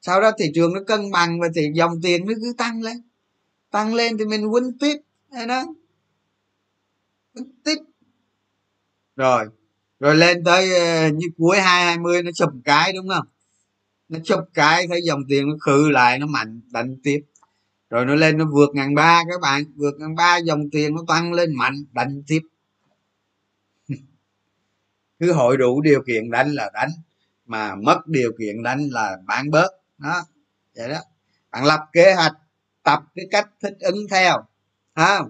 Sau 0.00 0.20
đó 0.20 0.30
thị 0.38 0.50
trường 0.54 0.74
nó 0.74 0.80
cân 0.86 1.10
bằng 1.10 1.40
và 1.40 1.48
thì 1.54 1.62
dòng 1.74 2.00
tiền 2.02 2.26
nó 2.26 2.34
cứ 2.36 2.54
tăng 2.58 2.82
lên. 2.82 3.02
Tăng 3.70 3.94
lên 3.94 4.18
thì 4.18 4.24
mình 4.24 4.42
win 4.42 4.72
tiếp. 4.80 4.96
Hay 5.32 5.46
đó. 5.46 5.64
Win 7.34 7.44
tiếp. 7.64 7.76
Rồi. 9.16 9.46
Rồi 10.00 10.16
lên 10.16 10.44
tới 10.44 10.74
ờ, 10.74 11.08
như 11.08 11.26
cuối 11.38 11.60
hai 11.60 11.84
hai 11.84 11.98
mươi 11.98 12.22
nó 12.22 12.30
chụp 12.34 12.50
cái 12.64 12.92
đúng 12.92 13.08
không? 13.08 13.26
Nó 14.08 14.18
chụp 14.24 14.40
cái 14.54 14.86
thấy 14.88 15.00
dòng 15.04 15.20
tiền 15.28 15.48
nó 15.48 15.54
khự 15.60 15.90
lại, 15.90 16.18
nó 16.18 16.26
mạnh, 16.26 16.60
đánh 16.70 16.96
tiếp. 17.02 17.20
Rồi 17.90 18.06
nó 18.06 18.14
lên 18.14 18.38
nó 18.38 18.44
vượt 18.52 18.70
ngàn 18.74 18.94
ba 18.94 19.22
các 19.30 19.40
bạn. 19.40 19.64
Vượt 19.76 19.94
ngàn 19.98 20.14
ba 20.14 20.36
dòng 20.36 20.70
tiền 20.70 20.94
nó 20.94 21.02
tăng 21.08 21.32
lên 21.32 21.54
mạnh, 21.54 21.84
đánh 21.92 22.22
tiếp 22.26 22.40
cứ 25.22 25.32
hội 25.32 25.56
đủ 25.56 25.80
điều 25.80 26.02
kiện 26.06 26.30
đánh 26.30 26.52
là 26.52 26.70
đánh, 26.74 26.90
mà 27.46 27.74
mất 27.74 28.06
điều 28.06 28.32
kiện 28.38 28.62
đánh 28.62 28.88
là 28.90 29.16
bán 29.26 29.50
bớt. 29.50 29.68
Đó, 29.98 30.22
vậy 30.76 30.88
đó. 30.88 30.98
Bạn 31.50 31.64
lập 31.64 31.80
kế 31.92 32.14
hoạch, 32.14 32.32
tập 32.82 33.02
cái 33.14 33.26
cách 33.30 33.48
thích 33.62 33.74
ứng 33.80 34.08
theo 34.10 34.44
ha 34.94 35.20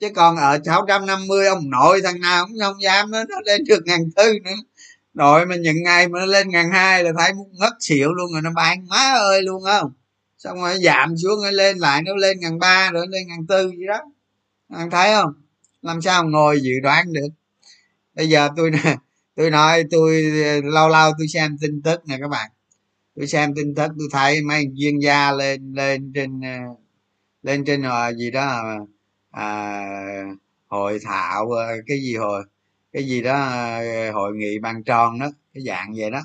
chứ 0.00 0.08
còn 0.14 0.36
ở 0.36 0.58
650 0.64 1.46
ông 1.46 1.70
nội 1.70 2.00
thằng 2.04 2.20
nào 2.20 2.46
cũng 2.46 2.56
không 2.60 2.82
dám 2.82 3.10
nó 3.10 3.24
nó 3.28 3.40
lên 3.44 3.64
được 3.64 3.80
ngàn 3.84 4.00
tư 4.16 4.32
nữa. 4.44 4.50
Nội 5.14 5.46
mà 5.46 5.56
những 5.56 5.82
ngày 5.82 6.08
mà 6.08 6.18
nó 6.18 6.26
lên 6.26 6.48
ngàn 6.48 6.70
hai 6.72 7.04
là 7.04 7.10
thấy 7.18 7.34
muốn 7.34 7.50
ngất 7.52 7.72
xỉu 7.80 8.14
luôn 8.14 8.32
rồi 8.32 8.42
nó 8.42 8.50
bán 8.56 8.88
má 8.88 9.12
ơi 9.12 9.42
luôn 9.42 9.62
không? 9.64 9.92
Xong 10.38 10.60
rồi 10.60 10.78
giảm 10.84 11.14
xuống 11.16 11.42
rồi 11.42 11.52
lên 11.52 11.78
lại, 11.78 12.02
nó 12.02 12.14
lên 12.14 12.40
ngàn 12.40 12.58
ba 12.58 12.90
rồi 12.90 13.06
lên 13.08 13.26
ngàn 13.28 13.46
tư 13.46 13.70
gì 13.70 13.86
đó. 13.88 14.00
Anh 14.68 14.90
thấy 14.90 15.12
không? 15.14 15.32
Làm 15.82 16.02
sao 16.02 16.24
ngồi 16.24 16.60
dự 16.60 16.72
đoán 16.82 17.12
được? 17.12 17.28
Bây 18.14 18.28
giờ 18.28 18.48
tôi 18.56 18.70
nè 18.70 18.96
tôi 19.40 19.50
nói 19.50 19.84
tôi 19.90 20.22
ờ, 20.44 20.60
lâu 20.62 20.88
lâu 20.88 21.12
tôi 21.18 21.28
xem 21.28 21.58
tin 21.60 21.82
tức 21.82 22.00
nè 22.06 22.18
các 22.20 22.28
bạn. 22.28 22.50
Tôi 23.16 23.26
xem 23.26 23.54
tin 23.56 23.74
tức 23.74 23.92
tôi 23.98 24.08
thấy 24.12 24.42
mấy 24.42 24.64
chuyên 24.78 24.98
gia 24.98 25.32
lên 25.32 25.74
lên 25.74 26.12
trên 26.14 26.40
ờ, 26.40 26.58
lên 27.42 27.64
trên 27.64 27.82
uh, 27.82 28.16
gì 28.16 28.30
đó 28.30 28.62
à, 29.30 29.82
hội 30.66 30.98
thảo 31.02 31.50
ờ, 31.50 31.66
cái 31.86 31.98
gì 32.00 32.16
hồi 32.16 32.44
cái 32.92 33.04
gì 33.04 33.22
đó 33.22 33.50
hội 34.12 34.32
nghị 34.36 34.58
bàn 34.58 34.82
tròn 34.84 35.18
đó 35.18 35.30
cái 35.54 35.64
dạng 35.66 35.92
vậy 35.96 36.10
đó. 36.10 36.20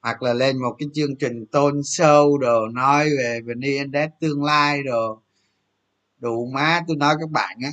Hoặc 0.00 0.22
là 0.22 0.32
lên 0.32 0.58
một 0.58 0.76
cái 0.78 0.88
chương 0.94 1.16
trình 1.16 1.46
tôn 1.46 1.82
sâu 1.84 2.38
đồ 2.38 2.68
nói 2.68 3.10
về 3.18 3.40
vn 3.46 3.60
index 3.60 4.10
tương 4.20 4.44
lai 4.44 4.82
đồ 4.82 5.22
đủ 6.18 6.46
má 6.54 6.80
tôi 6.88 6.96
nói 6.96 7.14
các 7.20 7.30
bạn 7.30 7.58
á 7.62 7.70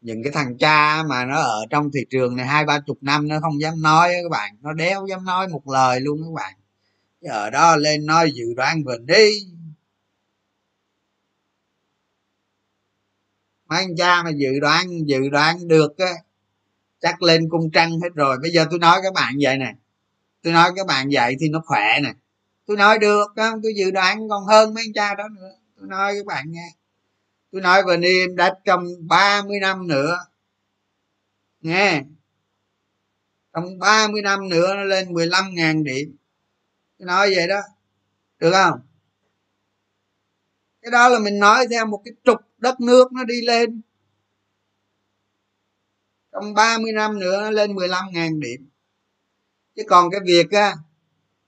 những 0.00 0.22
cái 0.22 0.32
thằng 0.32 0.58
cha 0.58 1.02
mà 1.02 1.24
nó 1.24 1.36
ở 1.40 1.66
trong 1.70 1.90
thị 1.92 2.00
trường 2.10 2.36
này 2.36 2.46
hai 2.46 2.64
ba 2.64 2.80
chục 2.80 2.98
năm 3.00 3.28
nó 3.28 3.40
không 3.40 3.60
dám 3.60 3.82
nói 3.82 4.12
các 4.22 4.30
bạn. 4.30 4.56
Nó 4.60 4.72
đéo 4.72 5.06
dám 5.06 5.24
nói 5.24 5.48
một 5.48 5.68
lời 5.68 6.00
luôn 6.00 6.22
các 6.24 6.32
bạn. 6.34 6.54
Ở 7.22 7.50
đó 7.50 7.76
lên 7.76 8.06
nói 8.06 8.30
dự 8.34 8.44
đoán 8.56 8.84
vn 8.84 9.06
đi. 9.06 9.30
Mấy 13.68 13.78
anh 13.78 13.96
cha 13.96 14.22
mà 14.22 14.30
dự 14.30 14.60
đoán 14.60 15.08
dự 15.08 15.28
đoán 15.28 15.68
được 15.68 15.98
á, 15.98 16.12
chắc 17.00 17.22
lên 17.22 17.48
cung 17.50 17.70
trăng 17.70 18.00
hết 18.00 18.08
rồi. 18.14 18.38
Bây 18.42 18.50
giờ 18.50 18.66
tôi 18.70 18.78
nói 18.78 19.00
các 19.02 19.14
bạn 19.14 19.34
vậy 19.40 19.58
nè. 19.58 19.74
Tôi 20.42 20.52
nói 20.52 20.70
các 20.76 20.86
bạn 20.86 21.08
vậy 21.12 21.36
thì 21.40 21.48
nó 21.48 21.62
khỏe 21.66 22.00
nè. 22.02 22.12
Tôi 22.66 22.76
nói 22.76 22.98
được, 22.98 23.24
không, 23.36 23.62
tôi 23.62 23.72
dự 23.76 23.90
đoán 23.90 24.28
còn 24.28 24.44
hơn 24.44 24.74
mấy 24.74 24.84
anh 24.86 24.92
cha 24.94 25.14
đó 25.14 25.28
nữa. 25.28 25.50
Tôi 25.78 25.88
nói 25.88 26.14
các 26.16 26.26
bạn 26.26 26.44
nghe 26.48 26.72
tôi 27.52 27.60
nói 27.60 27.82
và 27.86 27.96
niêm 27.96 28.36
đã 28.36 28.54
trong 28.64 28.84
30 29.00 29.60
năm 29.60 29.88
nữa. 29.88 30.18
Nghe. 31.60 32.02
Trong 33.52 33.78
30 33.78 34.22
năm 34.22 34.48
nữa 34.48 34.74
nó 34.74 34.82
lên 34.82 35.08
15.000 35.08 35.84
điểm. 35.84 36.16
Tôi 36.98 37.06
nói 37.06 37.30
vậy 37.34 37.48
đó. 37.48 37.60
Được 38.38 38.50
không? 38.52 38.80
Cái 40.82 40.90
đó 40.90 41.08
là 41.08 41.18
mình 41.18 41.38
nói 41.38 41.66
theo 41.70 41.86
một 41.86 42.02
cái 42.04 42.14
trục 42.24 42.40
đất 42.58 42.80
nước 42.80 43.12
nó 43.12 43.24
đi 43.24 43.40
lên. 43.42 43.80
Trong 46.32 46.54
30 46.54 46.92
năm 46.92 47.18
nữa 47.18 47.40
nó 47.40 47.50
lên 47.50 47.74
15.000 47.74 48.40
điểm. 48.40 48.68
Chứ 49.76 49.82
còn 49.88 50.10
cái 50.10 50.20
việc 50.24 50.50
á, 50.50 50.76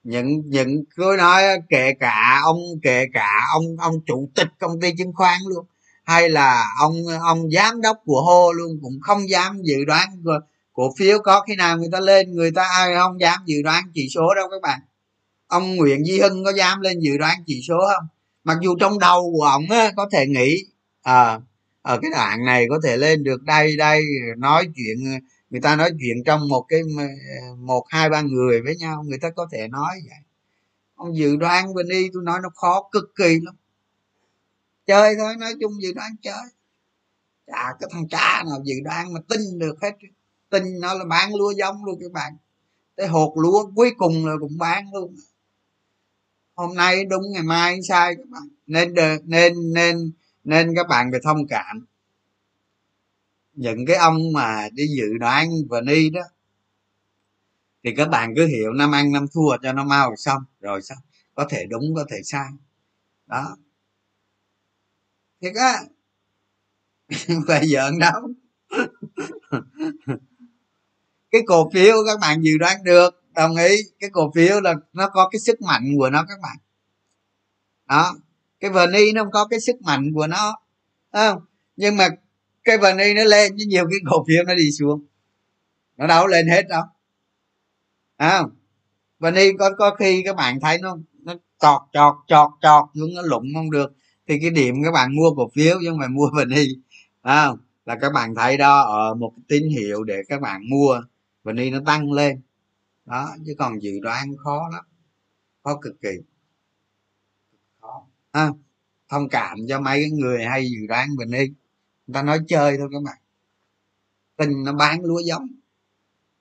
những 0.02 0.42
những, 0.46 0.84
tôi 0.96 1.16
nói 1.16 1.42
kể 1.68 1.94
cả 2.00 2.40
ông, 2.44 2.58
kể 2.82 3.06
cả 3.12 3.40
ông 3.54 3.64
ông 3.78 3.94
chủ 4.06 4.30
tịch 4.34 4.48
công 4.58 4.80
ty 4.80 4.92
chứng 4.98 5.12
khoán 5.12 5.40
luôn 5.48 5.66
hay 6.04 6.30
là 6.30 6.64
ông 6.80 7.06
ông 7.20 7.50
giám 7.50 7.80
đốc 7.80 7.96
của 8.04 8.22
hô 8.22 8.52
luôn 8.52 8.78
cũng 8.82 9.00
không 9.02 9.30
dám 9.30 9.62
dự 9.62 9.84
đoán 9.84 10.08
cổ 10.72 10.94
phiếu 10.98 11.18
có 11.24 11.40
khi 11.40 11.56
nào 11.56 11.78
người 11.78 11.88
ta 11.92 12.00
lên 12.00 12.32
người 12.34 12.50
ta 12.50 12.62
ai 12.62 12.94
không 12.94 13.20
dám 13.20 13.40
dự 13.46 13.62
đoán 13.62 13.84
chỉ 13.94 14.08
số 14.14 14.34
đâu 14.34 14.48
các 14.50 14.62
bạn. 14.62 14.80
Ông 15.46 15.76
nguyễn 15.76 16.06
duy 16.06 16.20
hưng 16.20 16.44
có 16.44 16.52
dám 16.52 16.80
lên 16.80 17.00
dự 17.00 17.18
đoán 17.18 17.38
chỉ 17.46 17.60
số 17.68 17.74
không? 17.94 18.06
Mặc 18.44 18.58
dù 18.62 18.76
trong 18.80 18.98
đầu 18.98 19.32
của 19.32 19.44
ông 19.44 19.70
á, 19.70 19.92
có 19.96 20.08
thể 20.12 20.26
nghĩ 20.26 20.64
à, 21.02 21.40
ở 21.82 21.98
cái 22.02 22.10
đoạn 22.10 22.44
này 22.44 22.66
có 22.70 22.80
thể 22.84 22.96
lên 22.96 23.24
được 23.24 23.42
đây 23.42 23.76
đây 23.76 24.02
nói 24.36 24.68
chuyện 24.76 25.20
người 25.50 25.60
ta 25.60 25.76
nói 25.76 25.90
chuyện 25.90 26.24
trong 26.24 26.48
một 26.48 26.64
cái 26.68 26.80
ờ, 26.98 27.54
một 27.54 27.84
hai 27.88 28.10
ba 28.10 28.20
người 28.20 28.62
với 28.62 28.76
nhau 28.76 29.04
người 29.06 29.18
ta 29.18 29.30
có 29.30 29.48
thể 29.52 29.68
nói 29.68 29.94
vậy. 30.08 30.18
Ông 30.94 31.16
dự 31.16 31.36
đoán 31.36 31.74
bên 31.74 31.88
đi 31.88 32.08
tôi 32.12 32.22
nói 32.22 32.40
nó 32.42 32.48
khó 32.54 32.88
cực 32.92 33.04
kỳ 33.16 33.38
lắm 33.42 33.54
chơi 34.86 35.16
thôi, 35.18 35.36
nói 35.40 35.54
chung 35.60 35.82
dự 35.82 35.92
đoán 35.92 36.16
chơi. 36.22 36.44
Chả 37.46 37.72
cái 37.80 37.90
thằng 37.92 38.09
cha 38.09 38.42
nào 38.46 38.62
dự 38.64 38.74
đoán 38.84 39.12
mà 39.12 39.20
tin 39.28 39.59
được 39.59 39.74
hết. 39.82 39.92
Tin 40.50 40.80
nó 40.80 40.94
là 40.94 41.04
bán 41.04 41.34
lúa 41.34 41.50
giống 41.50 41.84
luôn 41.84 41.98
các 42.00 42.12
bạn. 42.12 42.32
Cái 42.96 43.06
hột 43.09 43.34
lúa 43.38 43.70
cuối 43.76 43.90
cùng 43.98 44.26
là 44.26 44.32
cũng 44.40 44.59
bán 44.59 44.84
luôn. 44.92 45.16
Hôm 46.54 46.74
nay 46.76 47.04
đúng 47.04 47.22
ngày 47.32 47.42
mai 47.42 47.82
sai 47.82 48.14
các 48.16 48.28
bạn? 48.28 48.48
Nên 48.66 48.94
nên 49.24 49.72
nên 49.72 50.12
nên 50.44 50.74
các 50.76 50.86
bạn 50.88 51.10
phải 51.10 51.20
thông 51.24 51.46
cảm. 51.48 51.86
Những 53.54 53.86
cái 53.86 53.96
ông 53.96 54.32
mà 54.32 54.68
đi 54.72 54.86
dự 54.86 55.18
đoán 55.20 55.50
và 55.68 55.80
đi 55.80 56.10
đó, 56.10 56.22
thì 57.84 57.94
các 57.96 58.09
bạn 58.09 58.34
cứ 58.36 58.46
hiểu, 58.46 58.72
năm 58.72 58.92
ăn 58.92 59.12
năm 59.12 59.26
thua 59.34 59.56
cho 59.62 59.72
nó 59.72 59.84
mau 59.84 60.16
xong, 60.16 60.42
rồi 60.60 60.82
xong 60.82 60.98
có 61.34 61.46
thể 61.50 61.66
đúng, 61.70 61.94
có 61.96 62.04
thể 62.10 62.16
sai. 62.24 62.48
Đó 63.26 63.56
thiệt 65.43 65.52
á. 65.55 65.81
Phải 67.47 67.69
giỡn 67.69 67.98
đâu. 67.98 68.20
Cái 71.31 71.43
cổ 71.47 71.70
phiếu 71.74 71.97
các 72.06 72.19
bạn 72.20 72.43
dự 72.43 72.59
đoán 72.59 72.85
được 72.85 73.23
đồng 73.35 73.56
ý. 73.56 73.77
Cái 74.01 74.10
cổ 74.12 74.32
phiếu 74.35 74.60
là 74.60 74.74
nó 74.93 75.09
có 75.09 75.28
cái 75.32 75.40
sức 75.40 75.62
mạnh 75.62 75.82
của 75.98 76.10
nó 76.10 76.24
các 76.28 76.39
bạn. 76.43 76.56
Đó. 77.89 78.14
Cái 78.60 78.70
vni 78.70 79.12
nó 79.12 79.23
không 79.23 79.32
có 79.32 79.47
cái 79.47 79.60
sức 79.60 79.82
mạnh 79.82 80.12
của 80.14 80.27
nó 80.27 80.56
không? 81.12 81.39
Nhưng 81.77 81.97
mà 81.97 82.09
cái 82.64 82.78
vni 82.78 83.14
nó 83.14 83.24
lên 83.24 83.52
chứ 83.59 83.64
nhiều 83.69 83.85
cái 83.90 83.98
cổ 84.10 84.24
phiếu 84.28 84.44
nó 84.44 84.55
đi 84.55 84.70
xuống. 84.78 85.06
Nó 85.97 86.06
đâu 86.06 86.27
lên 86.27 86.48
hết 86.48 86.62
đâu. 86.69 86.82
À, 88.16 88.43
vni 89.19 89.52
có 89.59 89.70
có 89.78 89.94
khi 89.94 90.23
các 90.24 90.36
bạn 90.36 90.60
thấy 90.60 90.78
nó 90.78 90.97
nó 91.12 91.35
chọt 91.59 91.82
chọt 91.93 92.14
chọt 92.28 92.51
chọt 92.62 92.85
xuống 92.94 93.14
nó 93.14 93.23
lụng 93.23 93.44
không 93.55 93.70
được 93.70 93.93
thì 94.27 94.39
cái 94.40 94.51
điểm 94.51 94.74
các 94.85 94.90
bạn 94.93 95.16
mua 95.16 95.35
cổ 95.36 95.51
phiếu 95.55 95.78
chứ 95.82 95.90
không 95.90 95.99
phải 95.99 96.09
mua 96.09 96.31
đi 96.49 96.69
à, 97.23 97.49
là 97.86 97.99
các 98.01 98.12
bạn 98.12 98.35
thấy 98.35 98.57
đó 98.57 98.81
ở 98.82 99.15
một 99.15 99.32
cái 99.36 99.44
tín 99.49 99.69
hiệu 99.69 100.05
để 100.05 100.23
các 100.28 100.40
bạn 100.40 100.70
mua 100.70 101.01
vni 101.44 101.70
nó 101.70 101.78
tăng 101.86 102.12
lên. 102.12 102.40
Đó 103.07 103.35
chứ 103.47 103.55
còn 103.59 103.82
dự 103.82 104.01
đoán 104.03 104.36
khó 104.36 104.69
lắm 104.73 104.85
khó 105.65 105.78
cực 105.82 106.01
kỳ. 106.01 106.11
Khó. 107.81 108.07
À, 108.31 108.49
thông 109.09 109.28
cảm 109.28 109.59
cho 109.69 109.81
mấy 109.81 110.01
cái 110.01 110.11
người 110.11 110.44
hay 110.44 110.70
dự 110.70 110.86
đoán 110.89 111.09
vni 111.16 111.39
người 112.07 112.15
ta 112.15 112.23
nói 112.23 112.39
chơi 112.49 112.77
thôi 112.78 112.89
các 112.93 113.03
bạn. 113.03 113.16
Tình 114.36 114.65
nó 114.65 114.73
bán 114.73 115.05
lúa 115.05 115.20
giống. 115.20 115.49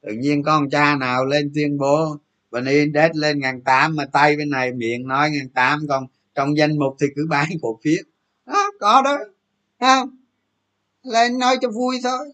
Tự 0.01 0.13
nhiên 0.13 0.43
con 0.43 0.69
cha 0.69 0.95
nào 0.95 1.25
lên 1.25 1.51
tuyên 1.55 1.77
bố 1.77 2.17
vn 2.51 2.65
index 2.65 3.11
lên 3.13 3.39
ngàn 3.39 3.61
tám 3.61 3.95
mà 3.95 4.05
tay 4.05 4.37
bên 4.37 4.49
này 4.49 4.73
miệng 4.73 5.07
nói 5.07 5.31
ngàn 5.31 5.49
tám 5.49 5.79
con 5.89 6.07
trong 6.41 6.57
danh 6.57 6.79
mục 6.79 6.95
thì 7.01 7.07
cứ 7.15 7.27
bán 7.29 7.49
cổ 7.61 7.79
phiếu 7.83 8.03
đó, 8.45 8.71
có 8.79 9.01
đó. 9.01 9.17
Không? 9.79 10.09
Lên 11.03 11.39
nói 11.39 11.57
cho 11.61 11.69
vui 11.69 11.99
thôi. 12.03 12.33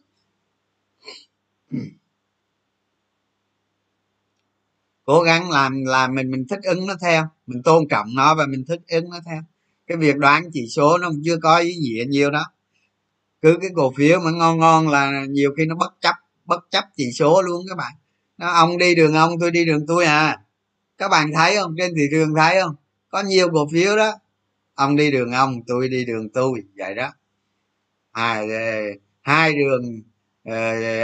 Cố 5.05 5.21
gắng 5.21 5.49
làm 5.49 5.85
làm 5.85 6.15
mình 6.15 6.31
mình 6.31 6.45
thích 6.49 6.59
ứng 6.63 6.87
nó 6.87 6.95
theo. 7.01 7.27
Mình 7.47 7.63
tôn 7.63 7.87
trọng 7.89 8.07
nó 8.15 8.35
và 8.35 8.45
mình 8.45 8.65
thích 8.67 8.81
ứng 8.87 9.09
nó 9.09 9.19
theo. 9.25 9.41
Cái 9.87 9.97
việc 9.97 10.17
đoán 10.17 10.49
chỉ 10.53 10.67
số 10.67 10.97
nó 10.97 11.11
chưa 11.25 11.37
có 11.37 11.57
ý 11.57 11.75
nghĩa 11.75 12.05
nhiều 12.07 12.31
đó. 12.31 12.43
Cứ 13.41 13.57
cái 13.61 13.69
cổ 13.75 13.93
phiếu 13.97 14.19
mà 14.19 14.31
ngon 14.31 14.59
ngon 14.59 14.87
là 14.87 15.25
nhiều 15.29 15.53
khi 15.57 15.65
nó 15.65 15.75
bất 15.75 15.93
chấp 16.01 16.15
bất 16.45 16.59
chấp 16.71 16.85
chỉ 16.95 17.11
số 17.11 17.41
luôn 17.41 17.65
các 17.69 17.77
bạn. 17.77 17.93
Nó, 18.37 18.47
ông 18.47 18.77
đi 18.77 18.95
đường 18.95 19.13
ông, 19.13 19.39
tôi 19.39 19.51
đi 19.51 19.65
đường 19.65 19.87
tôi 19.87 20.05
à. 20.05 20.41
Các 20.97 21.07
bạn 21.07 21.31
thấy 21.35 21.55
không? 21.55 21.75
Trên 21.77 21.93
thị 21.95 22.03
trường 22.11 22.35
thấy 22.35 22.61
không? 22.61 22.75
Có 23.09 23.23
nhiều 23.23 23.49
cổ 23.53 23.67
phiếu 23.73 23.97
đó. 23.97 24.13
Ông 24.75 24.95
đi 24.95 25.11
đường 25.11 25.31
ông 25.31 25.61
tôi 25.67 25.89
đi 25.89 26.05
đường 26.05 26.29
tôi 26.29 26.63
vậy 26.77 26.95
đó. 26.95 27.13
Hai 28.13 28.49
ờ, 28.51 28.57
hai 29.21 29.53
đường 29.55 30.01
ờ, 30.43 30.53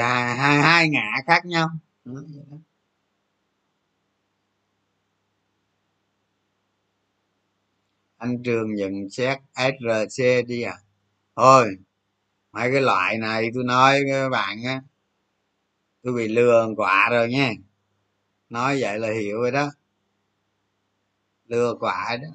hai, 0.01 0.35
hai, 0.37 0.61
hai 0.61 0.89
ngã 0.89 1.11
khác 1.27 1.45
nhau. 1.45 1.69
Anh 8.17 8.43
trường 8.43 8.75
nhận 8.75 9.09
xét 9.09 9.37
src 9.55 10.23
đi 10.47 10.61
à. 10.61 10.77
Thôi 11.35 11.67
mấy 12.53 12.71
cái 12.73 12.81
loại 12.81 13.17
này 13.17 13.51
tôi 13.55 13.65
nói 13.65 14.01
các 14.11 14.29
bạn 14.29 14.63
á 14.65 14.81
tôi 16.03 16.13
bị 16.13 16.27
lừa 16.27 16.67
quả 16.77 17.09
rồi 17.11 17.29
nha. 17.29 17.51
Nói 18.49 18.77
vậy 18.81 18.99
là 18.99 19.13
hiểu 19.13 19.37
rồi 19.41 19.51
đó 19.51 19.71
lừa 21.47 21.75
quại 21.79 22.17
đó. 22.17 22.27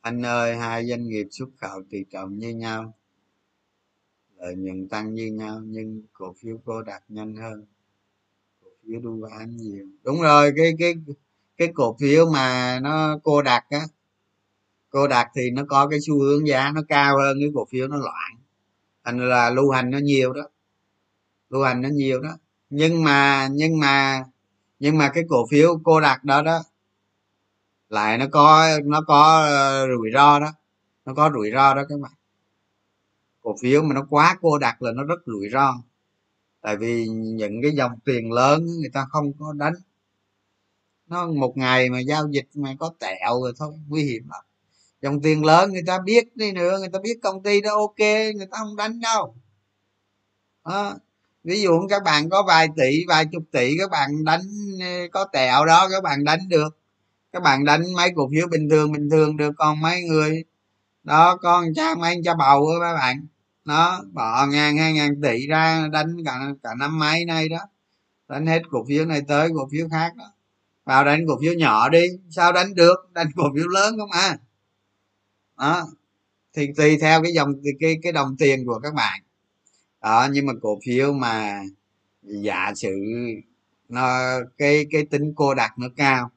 Anh 0.00 0.22
ơi, 0.22 0.56
hai 0.56 0.86
doanh 0.88 1.08
nghiệp 1.08 1.26
xuất 1.30 1.48
khẩu 1.60 1.82
tỷ 1.90 2.04
trọng 2.10 2.38
như 2.38 2.48
nhau, 2.48 2.94
lợi 4.36 4.54
nhuận 4.54 4.88
tăng 4.88 5.14
như 5.14 5.26
nhau, 5.26 5.60
nhưng 5.64 6.02
cổ 6.12 6.34
phiếu 6.38 6.58
cô 6.64 6.82
đạt 6.82 7.02
nhanh 7.08 7.36
hơn, 7.36 7.66
cổ 8.64 8.70
phiếu 8.82 9.00
đu 9.00 9.20
bán 9.20 9.56
nhiều. 9.56 9.86
Đúng 10.02 10.20
rồi, 10.22 10.52
cái 10.56 10.72
cái 10.78 10.94
cái 11.56 11.68
cổ 11.74 11.96
phiếu 12.00 12.30
mà 12.30 12.78
nó 12.82 13.18
cô 13.24 13.42
đạt 13.42 13.64
á, 13.70 13.80
cô 14.90 15.08
đạt 15.08 15.26
thì 15.34 15.50
nó 15.50 15.62
có 15.68 15.88
cái 15.88 15.98
xu 16.06 16.20
hướng 16.20 16.48
giá 16.48 16.72
nó 16.74 16.82
cao 16.88 17.18
hơn, 17.18 17.36
cái 17.40 17.50
cổ 17.54 17.66
phiếu 17.70 17.88
nó 17.88 17.96
loạn. 17.96 18.36
Thành 19.04 19.28
là 19.28 19.50
lưu 19.50 19.70
hành 19.70 19.90
nó 19.90 19.98
nhiều 19.98 20.32
đó, 20.32 20.42
lưu 21.50 21.62
hành 21.62 21.82
nó 21.82 21.88
nhiều 21.88 22.20
đó. 22.22 22.36
Nhưng 22.70 23.04
mà 23.04 23.48
nhưng 23.52 23.78
mà 23.80 24.24
nhưng 24.78 24.98
mà 24.98 25.10
cái 25.14 25.24
cổ 25.28 25.46
phiếu 25.50 25.80
cô 25.84 26.00
đạt 26.00 26.24
đó 26.24 26.42
đó 26.42 26.62
lại 27.92 28.18
nó 28.18 28.26
có 28.32 28.68
nó 28.84 29.00
có 29.06 29.46
ờ, 29.46 29.86
rủi 29.96 30.10
ro 30.14 30.40
đó. 30.40 30.52
Nó 31.04 31.14
có 31.14 31.30
rủi 31.34 31.50
ro 31.50 31.74
đó 31.74 31.82
các 31.88 32.00
bạn. 32.00 32.12
Cổ 33.42 33.56
phiếu 33.62 33.82
mà 33.82 33.94
nó 33.94 34.06
quá 34.10 34.38
cô 34.42 34.58
đặc 34.58 34.82
là 34.82 34.92
nó 34.92 35.04
rất 35.04 35.20
rủi 35.26 35.48
ro. 35.52 35.74
Tại 36.60 36.76
vì 36.76 37.08
những 37.08 37.62
cái 37.62 37.70
dòng 37.72 37.92
tiền 38.04 38.32
lớn 38.32 38.66
người 38.66 38.90
ta 38.92 39.06
không 39.10 39.32
có 39.38 39.52
đánh. 39.52 39.74
Nó 41.06 41.26
một 41.26 41.56
ngày 41.56 41.90
mà 41.90 42.00
giao 42.00 42.28
dịch 42.30 42.48
mà 42.54 42.74
có 42.78 42.92
tẹo 42.98 43.42
rồi 43.42 43.52
thôi, 43.58 43.72
nguy 43.88 44.04
hiểm 44.04 44.28
lắm. 44.30 44.44
Dòng 45.02 45.20
tiền 45.22 45.44
lớn 45.44 45.72
người 45.72 45.82
ta 45.86 45.98
biết 45.98 46.36
đi 46.36 46.52
nữa, 46.52 46.78
người 46.78 46.88
ta 46.92 46.98
biết 47.02 47.18
công 47.22 47.42
ty 47.42 47.60
đó 47.60 47.70
ok, 47.76 47.98
người 48.36 48.46
ta 48.50 48.58
không 48.58 48.76
đánh 48.76 49.00
đâu. 49.00 49.34
Đó. 50.64 50.94
ví 51.44 51.62
dụ 51.62 51.70
các 51.90 52.02
bạn 52.04 52.30
có 52.30 52.42
vài 52.48 52.68
tỷ, 52.76 53.04
vài 53.08 53.26
chục 53.32 53.42
tỷ, 53.52 53.78
các 53.78 53.90
bạn 53.90 54.24
đánh 54.24 54.40
ờ, 54.80 55.08
có 55.12 55.24
tẹo 55.32 55.64
đó, 55.66 55.88
các 55.90 56.02
bạn 56.02 56.24
đánh 56.24 56.48
được 56.48 56.81
các 57.32 57.42
bạn 57.42 57.64
đánh 57.64 57.82
mấy 57.96 58.10
cổ 58.16 58.28
phiếu 58.32 58.48
bình 58.48 58.68
thường 58.68 58.92
bình 58.92 59.10
thường 59.10 59.36
được, 59.36 59.52
còn 59.56 59.80
mấy 59.80 60.02
người 60.02 60.44
đó 61.04 61.36
con 61.36 61.74
cha 61.74 61.94
mấy 61.94 62.20
cha 62.24 62.34
bầu 62.34 62.68
các 62.80 62.94
bạn. 62.94 63.26
Nó 63.64 64.02
bỏ 64.12 64.46
ngàn 64.46 64.76
hai 64.76 64.92
ngàn 64.92 65.20
tỷ 65.22 65.46
ra, 65.46 65.88
đánh 65.92 66.16
cả 66.24 66.38
cả 66.62 66.70
năm 66.78 66.98
mấy 66.98 67.24
nay 67.24 67.48
đó. 67.48 67.58
Đánh 68.28 68.46
hết 68.46 68.62
cổ 68.70 68.84
phiếu 68.88 69.06
này 69.06 69.22
tới 69.28 69.48
cổ 69.56 69.68
phiếu 69.72 69.88
khác 69.90 70.16
đó. 70.16 70.32
Vào 70.84 71.04
đánh 71.04 71.26
cổ 71.28 71.38
phiếu 71.40 71.52
nhỏ 71.54 71.88
đi, 71.88 72.06
sao 72.30 72.52
đánh 72.52 72.74
được? 72.74 73.10
Đánh 73.12 73.26
cổ 73.36 73.44
phiếu 73.56 73.68
lớn 73.68 73.94
không 73.98 74.10
à? 74.10 74.38
Đó, 75.58 75.86
thì 76.54 76.68
tùy 76.76 76.98
theo 77.00 77.22
cái 77.22 77.32
dòng 77.32 77.52
cái 77.80 77.98
cái 78.02 78.12
đồng 78.12 78.36
tiền 78.36 78.66
của 78.66 78.80
các 78.82 78.94
bạn. 78.94 79.20
Đó, 80.02 80.28
nhưng 80.32 80.46
mà 80.46 80.52
cổ 80.62 80.78
phiếu 80.86 81.12
mà 81.12 81.62
giả 82.22 82.72
sử 82.76 82.94
nó, 83.88 84.18
cái 84.58 84.86
cái 84.90 85.04
tính 85.10 85.32
cô 85.36 85.54
đặc 85.54 85.78
nó 85.78 85.86
cao 85.96 86.30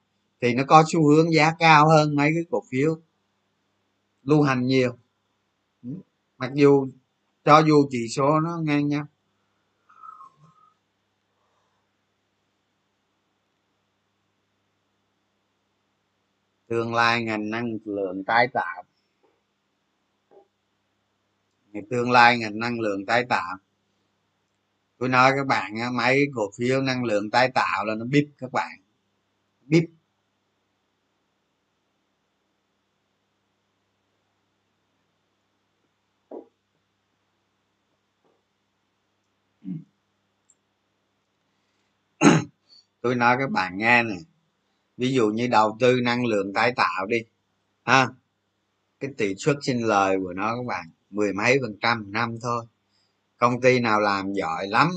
thì 0.46 0.54
nó 0.54 0.64
có 0.68 0.84
xu 0.88 1.08
hướng 1.10 1.34
giá 1.34 1.52
cao 1.60 1.90
hơn 1.90 2.16
mấy 2.16 2.32
cái 2.36 2.44
cổ 2.50 2.64
phiếu 2.70 2.98
lưu 4.24 4.42
hành 4.42 4.68
nhiều. 4.68 4.98
Mặc 6.38 6.52
dù 6.54 6.88
cho 7.44 7.60
dù 7.60 7.88
chỉ 7.90 8.08
số 8.08 8.40
nó 8.40 8.58
ngang 8.58 8.88
nhau. 8.88 9.06
Tương 16.68 16.94
lai 16.94 17.24
ngành 17.24 17.50
năng 17.50 17.78
lượng 17.86 18.24
tái 18.24 18.48
tạo. 18.54 18.84
Tương 21.90 22.12
lai 22.12 22.38
ngành 22.38 22.60
năng 22.60 22.80
lượng 22.80 23.06
tái 23.06 23.26
tạo. 23.30 23.58
Tôi 24.98 25.10
nói 25.10 25.32
các 25.36 25.48
bạn 25.48 25.74
mấy 25.96 26.26
cổ 26.36 26.52
phiếu 26.58 26.82
năng 26.82 27.04
lượng 27.04 27.32
tái 27.32 27.52
tạo 27.56 27.86
là 27.86 27.96
nó 27.96 28.06
bíp 28.06 28.28
các 28.38 28.52
bạn. 28.52 28.80
Bíp. 29.62 29.84
Tôi 43.06 43.16
nói 43.16 43.36
các 43.40 43.52
bạn 43.52 43.78
nghe 43.78 44.04
nè. 44.04 44.16
Ví 44.98 45.14
dụ 45.14 45.28
như 45.30 45.48
đầu 45.48 45.78
tư 45.80 46.00
năng 46.04 46.26
lượng 46.26 46.54
tái 46.54 46.74
tạo 46.76 47.06
đi, 47.06 47.18
ha. 47.84 48.10
Cái 49.00 49.12
tỷ 49.18 49.36
suất 49.36 49.56
sinh 49.62 49.88
lời 49.88 50.18
của 50.24 50.34
nó 50.34 50.56
các 50.56 50.66
bạn, 50.68 50.90
mười 51.10 51.34
mấy 51.34 51.58
phần 51.62 51.78
trăm 51.82 52.12
năm 52.12 52.36
thôi. 52.42 52.66
Công 53.38 53.62
ty 53.62 53.80
nào 53.80 54.00
làm 54.00 54.34
giỏi 54.34 54.68
lắm 54.68 54.92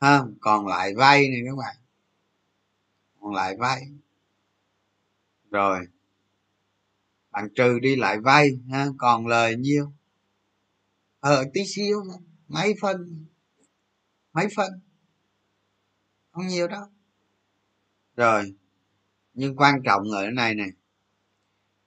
ha. 0.00 0.22
Còn 0.40 0.66
lại 0.66 0.94
vay 0.94 1.28
này 1.28 1.40
các 1.46 1.56
bạn. 1.56 1.76
Còn 3.20 3.34
lại 3.34 3.56
vay. 3.56 3.82
Rồi. 5.50 5.86
Bạn 7.30 7.48
trừ 7.54 7.78
đi 7.78 7.96
lại 7.96 8.18
vay, 8.20 8.50
ha, 8.70 8.86
còn 8.98 9.26
lời 9.26 9.56
nhiêu? 9.56 9.92
Ờ 11.20 11.44
tí 11.54 11.60
xíu 11.66 12.02
mấy 12.48 12.74
phân 12.80 13.26
mấy 14.32 14.48
phân 14.56 14.80
không 16.30 16.46
nhiều 16.46 16.68
đâu 16.68 16.84
rồi. 18.18 18.54
Nhưng 19.34 19.56
quan 19.56 19.82
trọng 19.84 20.02
ở 20.10 20.22
cái 20.22 20.32
này 20.32 20.70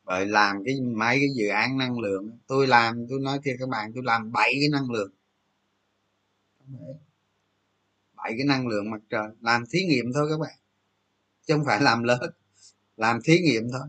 bởi 0.03 0.25
làm 0.25 0.63
cái 0.65 0.81
mấy 0.81 1.17
cái 1.17 1.29
dự 1.35 1.47
án 1.47 1.77
năng 1.77 1.99
lượng. 1.99 2.37
Tôi 2.47 2.67
làm 2.67 3.07
tôi 3.09 3.19
nói 3.19 3.39
thiệt 3.43 3.55
các 3.59 3.69
bạn 3.69 3.91
tôi 3.95 4.03
làm 4.03 4.31
bảy 4.31 4.53
cái 4.59 4.69
năng 4.71 4.91
lượng. 4.91 5.11
Bảy 8.15 8.33
cái 8.37 8.45
năng 8.45 8.67
lượng 8.67 8.91
mặt 8.91 9.01
trời. 9.09 9.27
Làm 9.41 9.63
thí 9.71 9.79
nghiệm 9.83 10.05
thôi 10.13 10.27
các 10.29 10.39
bạn. 10.39 10.57
Chứ 11.45 11.53
không 11.53 11.65
phải 11.65 11.81
làm 11.81 12.03
lớn. 12.03 12.31
Làm 12.97 13.19
thí 13.23 13.39
nghiệm 13.39 13.63
thôi. 13.71 13.87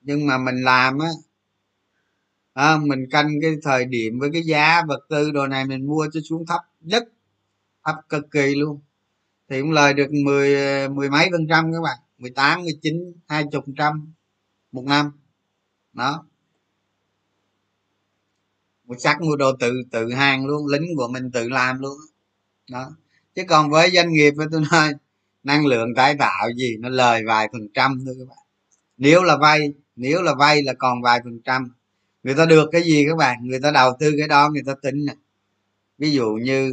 Nhưng 0.00 0.26
mà 0.26 0.38
mình 0.38 0.62
làm 0.62 0.98
á 0.98 1.08
à, 2.52 2.76
mình 2.76 3.06
canh 3.10 3.40
cái 3.42 3.54
thời 3.62 3.84
điểm 3.84 4.18
với 4.18 4.30
cái 4.32 4.42
giá 4.42 4.82
vật 4.88 5.06
tư 5.08 5.30
đồ 5.30 5.46
này 5.46 5.64
mình 5.64 5.86
mua 5.86 6.08
cho 6.12 6.20
xuống 6.28 6.46
thấp 6.46 6.60
nhất. 6.80 7.04
Thấp 7.84 7.96
cực 8.08 8.30
kỳ 8.30 8.54
luôn 8.54 8.80
thì 9.54 9.60
cũng 9.60 9.72
lời 9.72 9.94
được 9.94 10.12
mười 10.12 10.56
mười 10.88 11.10
mấy 11.10 11.28
phần 11.32 11.46
trăm 11.48 11.72
các 11.72 11.80
bạn. 11.82 11.98
Mười 12.18 12.30
tám, 12.30 12.62
mười 12.62 12.78
chín, 12.82 13.12
hai 13.28 13.44
chục 13.52 13.64
trăm 13.76 14.12
một 14.72 14.84
năm. 14.84 15.10
Đó. 15.92 16.24
Một 18.84 18.94
sắc 18.98 19.22
mua 19.22 19.36
đồ 19.36 19.52
tự 19.60 19.72
tự 19.90 20.12
hàng 20.12 20.46
luôn, 20.46 20.66
lính 20.66 20.86
của 20.96 21.08
mình 21.08 21.30
tự 21.30 21.48
làm 21.48 21.80
luôn. 21.80 21.96
Đó. 22.70 22.90
Chứ 23.34 23.42
còn 23.48 23.70
với 23.70 23.90
doanh 23.90 24.12
nghiệp 24.12 24.30
với 24.30 24.46
tôi 24.52 24.62
nói, 24.70 24.92
năng 25.42 25.66
lượng 25.66 25.94
tái 25.94 26.16
tạo 26.18 26.48
gì, 26.56 26.76
nó 26.80 26.88
lời 26.88 27.22
vài 27.26 27.48
phần 27.52 27.68
trăm 27.74 28.02
thôi 28.06 28.14
các 28.18 28.28
bạn. 28.28 28.38
Nếu 28.96 29.22
là 29.22 29.36
vay, 29.36 29.72
nếu 29.96 30.22
là 30.22 30.34
vay 30.34 30.62
là 30.62 30.72
còn 30.78 31.02
vài 31.02 31.20
phần 31.24 31.40
trăm. 31.44 31.68
Người 32.22 32.34
ta 32.34 32.46
được 32.46 32.68
cái 32.72 32.82
gì 32.82 33.04
các 33.08 33.16
bạn? 33.16 33.36
Người 33.42 33.60
ta 33.60 33.70
đầu 33.70 33.96
tư 34.00 34.14
cái 34.18 34.28
đó, 34.28 34.50
người 34.50 34.62
ta 34.66 34.72
tính 34.82 35.04
nè. 35.06 35.14
Ví 35.98 36.12
dụ 36.12 36.32
như 36.32 36.72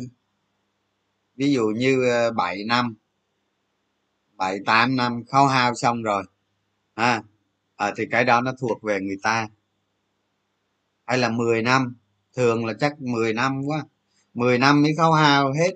ví 1.41 1.53
dụ 1.53 1.67
như 1.67 2.09
ờ, 2.09 2.31
7 2.31 2.63
năm 2.63 2.95
7 4.37 4.59
8 4.65 4.95
năm 4.95 5.23
khấu 5.25 5.47
hao 5.47 5.75
xong 5.75 6.03
rồi 6.03 6.23
à, 6.93 7.23
à 7.75 7.93
thì 7.97 8.05
cái 8.11 8.25
đó 8.25 8.41
nó 8.41 8.53
thuộc 8.59 8.83
về 8.83 8.99
người 9.01 9.17
ta. 9.23 9.47
Hay 11.05 11.17
là 11.17 11.29
10 11.29 11.61
năm 11.61 11.95
thường 12.35 12.65
là 12.65 12.73
chắc 12.79 13.01
10 13.01 13.33
năm 13.33 13.61
quá 13.65 13.83
10 14.33 14.59
năm 14.59 14.81
mới 14.81 14.91
khấu 14.97 15.13
hao 15.13 15.53
hết 15.53 15.71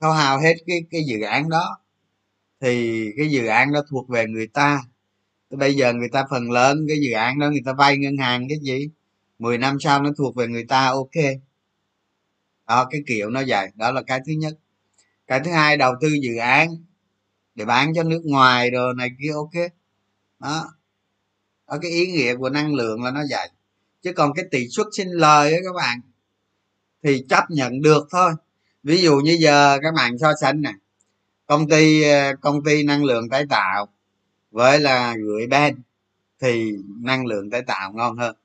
khấu 0.00 0.12
hao 0.12 0.40
hết 0.40 0.54
cái 0.66 0.84
cái 0.90 1.02
dự 1.06 1.20
án 1.20 1.48
đó. 1.48 1.78
Thì 2.60 3.04
cái 3.16 3.30
dự 3.30 3.46
án 3.46 3.72
đó 3.72 3.80
thuộc 3.90 4.08
về 4.08 4.26
người 4.26 4.46
ta. 4.46 4.82
Bây 5.50 5.74
giờ 5.74 5.92
người 5.92 6.08
ta 6.12 6.24
phần 6.30 6.50
lớn 6.50 6.84
cái 6.88 6.98
dự 7.00 7.12
án 7.12 7.38
đó 7.38 7.50
người 7.50 7.62
ta 7.64 7.72
vay 7.72 7.96
ngân 7.98 8.16
hàng 8.16 8.48
cái 8.48 8.58
gì? 8.62 8.90
10 9.38 9.58
năm 9.58 9.76
sau 9.80 10.02
nó 10.02 10.10
thuộc 10.18 10.36
về 10.36 10.48
người 10.48 10.64
ta 10.64 10.86
ok 10.86 11.16
đó, 12.68 12.86
cái 12.90 13.02
kiểu 13.06 13.30
nó 13.30 13.42
vậy. 13.46 13.68
Đó 13.74 13.92
là 13.92 14.02
cái 14.02 14.20
thứ 14.26 14.32
nhất. 14.32 14.54
Cái 15.26 15.40
thứ 15.44 15.50
hai, 15.50 15.76
đầu 15.76 15.94
tư 16.00 16.08
dự 16.22 16.36
án 16.36 16.68
để 17.54 17.64
bán 17.64 17.94
cho 17.94 18.02
nước 18.02 18.22
ngoài 18.24 18.70
rồi 18.70 18.94
này 18.96 19.08
kia, 19.22 19.32
ok. 19.34 19.72
Đó. 20.40 20.66
Đó, 21.68 21.78
cái 21.82 21.90
ý 21.90 22.06
nghĩa 22.06 22.36
của 22.36 22.50
năng 22.50 22.74
lượng 22.74 23.02
là 23.04 23.10
nó 23.10 23.22
vậy. 23.30 23.50
Chứ 24.02 24.12
còn 24.12 24.32
cái 24.34 24.44
tỷ 24.50 24.68
suất 24.68 24.86
sinh 24.92 25.08
lời 25.10 25.52
ấy 25.52 25.60
các 25.64 25.72
bạn, 25.76 26.00
thì 27.02 27.24
chấp 27.28 27.44
nhận 27.50 27.82
được 27.82 28.06
thôi. 28.10 28.32
Ví 28.82 29.02
dụ 29.02 29.16
như 29.16 29.36
giờ 29.40 29.78
các 29.82 29.94
bạn 29.94 30.18
so 30.18 30.32
sánh 30.40 30.62
nè, 30.62 30.72
công 31.46 31.68
ty 31.68 32.02
ờ, 32.02 32.36
công 32.40 32.64
ty 32.64 32.84
năng 32.84 33.04
lượng 33.04 33.28
tái 33.28 33.44
tạo 33.50 33.88
với 34.50 34.80
là 34.80 35.16
gửi 35.16 35.46
ben 35.46 35.76
thì 36.40 36.72
năng 37.00 37.26
lượng 37.26 37.50
tái 37.50 37.62
tạo 37.62 37.92
ngon 37.92 38.16
hơn. 38.18 38.36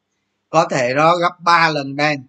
Có 0.49 0.68
thể 0.72 0.94
nó 0.95 1.18
gấp 1.18 1.39
3 1.39 1.69
lần 1.69 1.95
ben 1.95 2.26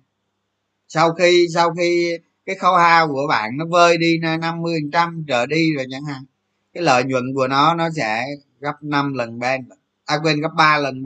sau 0.88 1.12
khi 1.12 1.46
sau 1.54 1.74
khi 1.74 2.18
cái 2.46 2.56
khấu 2.56 2.76
hao 2.76 3.08
của 3.08 3.26
bạn 3.28 3.50
nó 3.56 3.64
vơi 3.70 3.98
đi 3.98 4.18
năm 4.40 4.62
mươi 4.62 4.80
trăm 4.92 5.24
trở 5.28 5.46
đi 5.46 5.74
rồi 5.76 5.86
chẳng 5.90 6.04
hạn 6.04 6.24
cái 6.72 6.82
lợi 6.82 7.04
nhuận 7.04 7.24
của 7.34 7.48
nó 7.48 7.74
nó 7.74 7.88
sẽ 7.96 8.26
gấp 8.60 8.82
5 8.82 9.14
lần 9.14 9.38
ban 9.38 9.60
à 10.04 10.18
quên 10.22 10.40
gấp 10.40 10.50
3 10.56 10.78
lần 10.78 11.02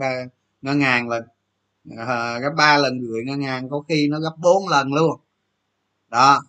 ngân 0.61 0.81
hàng 0.81 1.09
lần 1.09 1.23
à, 1.97 2.39
gấp 2.39 2.51
3 2.57 2.77
lần 2.77 2.99
gửi 2.99 3.23
ngân 3.25 3.41
hàng 3.41 3.69
có 3.69 3.83
khi 3.89 4.07
nó 4.07 4.19
gấp 4.19 4.33
4 4.37 4.67
lần 4.67 4.93
luôn. 4.93 5.19
Đó. 6.09 6.41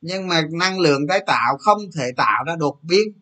Nhưng 0.00 0.28
mà 0.28 0.42
năng 0.52 0.80
lượng 0.80 1.06
tái 1.08 1.20
tạo 1.26 1.56
không 1.60 1.78
thể 1.96 2.12
tạo 2.16 2.44
ra 2.46 2.56
đột 2.56 2.78
biến. 2.82 3.12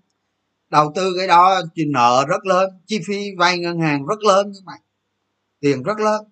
Đầu 0.71 0.93
tư 0.95 1.15
cái 1.19 1.27
đó 1.27 1.61
nợ 1.87 2.25
rất 2.29 2.47
lớn 2.47 2.71
chi 2.87 3.01
phí 3.07 3.31
vay 3.39 3.59
ngân 3.59 3.81
hàng 3.81 4.07
rất 4.07 4.23
lớn 4.23 4.53
các 4.55 4.65
bạn 4.67 4.81
tiền 5.61 5.83
rất 5.83 6.01
lớn. 6.01 6.25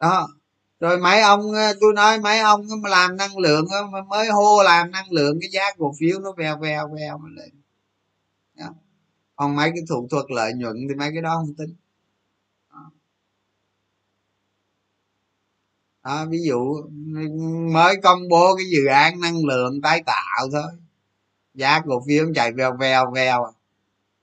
Đó 0.00 0.28
rồi 0.80 0.98
mấy 0.98 1.20
ông 1.20 1.52
ờ, 1.52 1.72
tôi 1.80 1.92
nói 1.94 2.20
mấy 2.20 2.38
ông 2.38 2.66
mà 2.82 2.88
làm 2.88 3.16
năng 3.16 3.38
lượng 3.38 3.66
mới 4.08 4.26
hô 4.28 4.62
làm 4.62 4.90
năng 4.90 5.12
lượng 5.12 5.38
cái 5.40 5.50
giá 5.50 5.62
cổ 5.78 5.94
phiếu 6.00 6.20
nó 6.20 6.32
vèo 6.32 6.58
vèo 6.58 6.88
vèo 6.96 7.20
lên. 7.36 7.50
Đó. 8.58 8.74
còn 9.36 9.56
mấy 9.56 9.70
cái 9.70 9.84
thủ 9.88 10.08
thuật 10.10 10.24
lợi 10.30 10.52
nhuận 10.54 10.76
thì 10.88 10.94
mấy 10.94 11.10
cái 11.12 11.22
đó 11.22 11.34
không 11.36 11.54
tính. 11.54 11.74
Đó. 12.72 12.90
đó, 16.04 16.26
ví 16.30 16.38
dụ 16.42 16.74
mới 17.72 17.96
công 18.02 18.28
bố 18.28 18.56
cái 18.56 18.66
dự 18.70 18.86
án 18.86 19.20
năng 19.20 19.44
lượng 19.46 19.80
tái 19.82 20.02
tạo 20.06 20.48
thôi. 20.52 20.72
Giá 21.54 21.80
cổ 21.86 22.02
phiếu 22.06 22.26
chạy 22.34 22.52
vèo 22.52 22.76
vèo 22.80 23.10
vèo. 23.14 23.52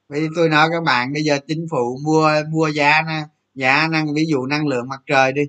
Vì 0.10 0.27
tôi 0.36 0.49
nói 0.49 0.69
các 0.72 0.84
bạn 0.84 1.14
bây 1.14 1.23
giờ 1.23 1.40
chính 1.48 1.68
phủ 1.72 1.98
mua 2.03 2.30
mua 2.49 2.68
giá 2.68 3.02
nè 3.07 3.23
giá 3.56 3.88
năng 3.88 4.14
ví 4.14 4.26
dụ 4.27 4.45
năng 4.45 4.68
lượng 4.68 4.90
mặt 4.90 5.02
trời 5.07 5.34
đi 5.34 5.44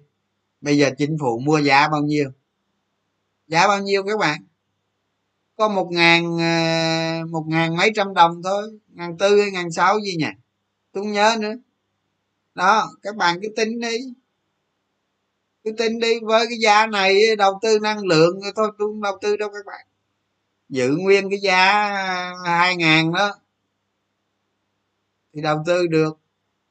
bây 0.66 0.78
giờ 0.78 0.90
chính 0.98 1.16
phủ 1.20 1.38
mua 1.38 1.58
giá 1.58 1.88
bao 1.88 2.02
nhiêu? 2.02 2.30
Giá 3.48 3.68
bao 3.68 3.82
nhiêu 3.82 4.02
các 4.02 4.18
bạn? 4.18 4.40
Có 5.56 5.68
một 5.68 5.88
ngàn 5.92 6.38
ờ, 6.38 7.26
một 7.26 7.44
ngàn 7.48 7.76
mấy 7.76 7.90
trăm 7.94 8.14
đồng 8.14 8.42
thôi, 8.44 8.78
ngàn 8.88 9.18
tư 9.18 9.40
hay 9.40 9.50
ngàn 9.50 9.72
sáu 9.72 10.00
gì 10.00 10.16
nhỉ? 10.16 10.26
Tôi 10.92 11.04
không 11.04 11.12
nhớ 11.12 11.36
nữa. 11.40 11.54
Đó, 12.54 12.90
các 13.02 13.16
bạn 13.16 13.38
cứ 13.42 13.48
tính 13.56 13.80
đi. 13.80 13.98
Cứ 15.64 15.72
tính 15.72 16.00
đi, 16.00 16.20
với 16.22 16.46
cái 16.46 16.58
giá 16.58 16.86
này 16.86 17.36
đầu 17.38 17.58
tư 17.62 17.78
năng 17.78 18.06
lượng 18.06 18.40
thôi, 18.42 18.52
tôi 18.56 18.70
không 18.78 19.02
đầu 19.02 19.18
tư 19.20 19.36
đâu 19.36 19.48
các 19.48 19.66
bạn. 19.66 19.86
Giữ 20.68 20.96
nguyên 20.98 21.30
cái 21.30 21.38
giá 21.38 21.88
ờ, 22.44 22.50
hai 22.50 22.76
ngàn 22.76 23.12
đó. 23.12 23.34
Thì 25.34 25.42
đầu 25.42 25.62
tư 25.66 25.86
được. 25.86 26.18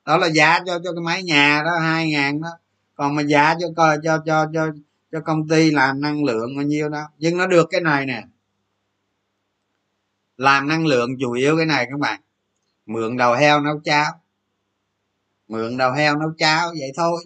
Đó 0.05 0.17
là 0.17 0.27
giá 0.27 0.59
cho 0.65 0.79
cho 0.83 0.93
cái 0.93 1.01
máy 1.03 1.23
nhà 1.23 1.61
đó, 1.65 1.71
hai 1.81 2.09
ngàn 2.09 2.41
đó 2.41 2.49
còn 2.95 3.15
mà 3.15 3.21
giá 3.21 3.55
cho 3.59 3.67
coi 3.75 3.97
cho 4.03 4.23
cho 4.25 4.45
cho 4.53 4.71
cho 5.11 5.21
công 5.21 5.47
ty 5.47 5.71
làm 5.71 6.01
năng 6.01 6.23
lượng 6.23 6.55
bao 6.55 6.65
nhiêu 6.65 6.89
đó. 6.89 7.09
Nhưng 7.17 7.37
nó 7.37 7.47
được 7.47 7.67
cái 7.71 7.81
này 7.81 8.05
nè. 8.05 8.23
Làm 10.37 10.67
năng 10.67 10.85
lượng 10.85 11.09
chủ 11.19 11.31
yếu 11.31 11.57
cái 11.57 11.65
này 11.65 11.87
các 11.91 11.99
bạn. 11.99 12.21
Mượn 12.85 13.17
đầu 13.17 13.33
heo 13.33 13.61
nấu 13.61 13.79
cháo. 13.83 14.11
Mượn 15.47 15.77
đầu 15.77 15.91
heo 15.91 16.17
nấu 16.17 16.29
cháo 16.37 16.69
vậy 16.79 16.91
thôi. 16.95 17.23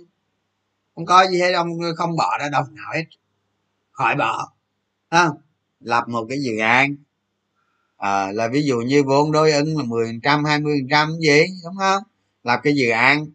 Không 0.95 1.05
có 1.05 1.27
gì 1.27 1.41
hết 1.41 1.51
ông 1.53 1.69
không 1.97 2.15
bỏ 2.15 2.37
ra 2.39 2.49
đồng 2.49 2.75
nào 2.75 2.93
hết. 2.93 3.03
Khỏi 3.91 4.15
bỏ. 4.15 4.51
Không? 5.11 5.37
Lập 5.79 6.07
một 6.07 6.25
cái 6.29 6.37
dự 6.41 6.57
án. 6.57 6.95
À, 7.97 8.31
là 8.31 8.47
ví 8.47 8.63
dụ 8.63 8.77
như 8.79 9.03
vốn 9.03 9.31
đối 9.31 9.51
ứng 9.51 9.77
là 9.77 9.83
10 9.83 10.19
trăm 10.23 10.45
hai 10.45 10.59
mươi 10.59 10.81
trăm 10.89 11.09
gì 11.19 11.41
đúng 11.63 11.75
không? 11.77 12.03
Lập 12.43 12.59
cái 12.63 12.75
dự 12.75 12.89
án 12.89 13.27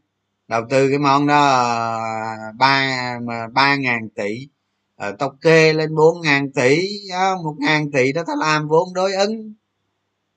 đầu 0.48 0.62
tư 0.70 0.88
cái 0.88 0.98
món 0.98 1.26
đó 1.26 1.44
ờ, 1.44 2.52
ba 2.58 3.18
mà 3.22 3.48
ba 3.52 3.76
ngàn 3.76 4.08
tỷ 4.08 4.48
ờ, 4.96 5.08
à, 5.08 5.12
tộc 5.18 5.34
kê 5.40 5.72
lên 5.72 5.94
bốn 5.94 6.20
ngàn 6.20 6.52
tỷ 6.52 6.78
một 7.44 7.54
ngàn 7.58 7.90
tỷ 7.92 8.12
đó 8.12 8.22
ta 8.26 8.32
làm 8.40 8.68
vốn 8.68 8.94
đối 8.94 9.14
ứng. 9.14 9.54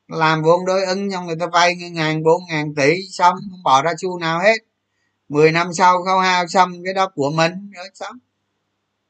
Làm 0.07 0.43
vốn 0.43 0.65
đối 0.65 0.85
ứng 0.85 1.11
xong 1.11 1.25
người 1.27 1.35
ta 1.39 1.47
vay 1.47 1.75
ngàn 1.75 2.23
bốn 2.23 2.41
ngàn 2.49 2.75
tỷ 2.75 2.93
xong 3.11 3.35
không 3.35 3.63
bỏ 3.63 3.81
ra 3.81 3.93
xu 4.01 4.19
nào 4.19 4.39
hết. 4.39 4.57
10 5.29 5.51
năm 5.51 5.73
sau 5.73 6.03
không 6.03 6.21
hao 6.21 6.47
xong 6.47 6.71
cái 6.85 6.93
đó 6.93 7.09
của 7.15 7.31
mình 7.31 7.71
rồi 7.71 7.89
xong. 7.93 8.17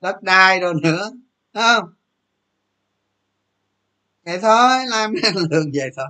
Đất 0.02 0.24
đai 0.24 0.60
rồi 0.60 0.74
nữa 0.84 1.11
không? 1.53 1.94
Vậy 4.26 4.40
thôi 4.41 4.86
làm 4.88 5.14
lượng 5.49 5.72
vậy 5.74 5.90
thôi. 5.98 6.07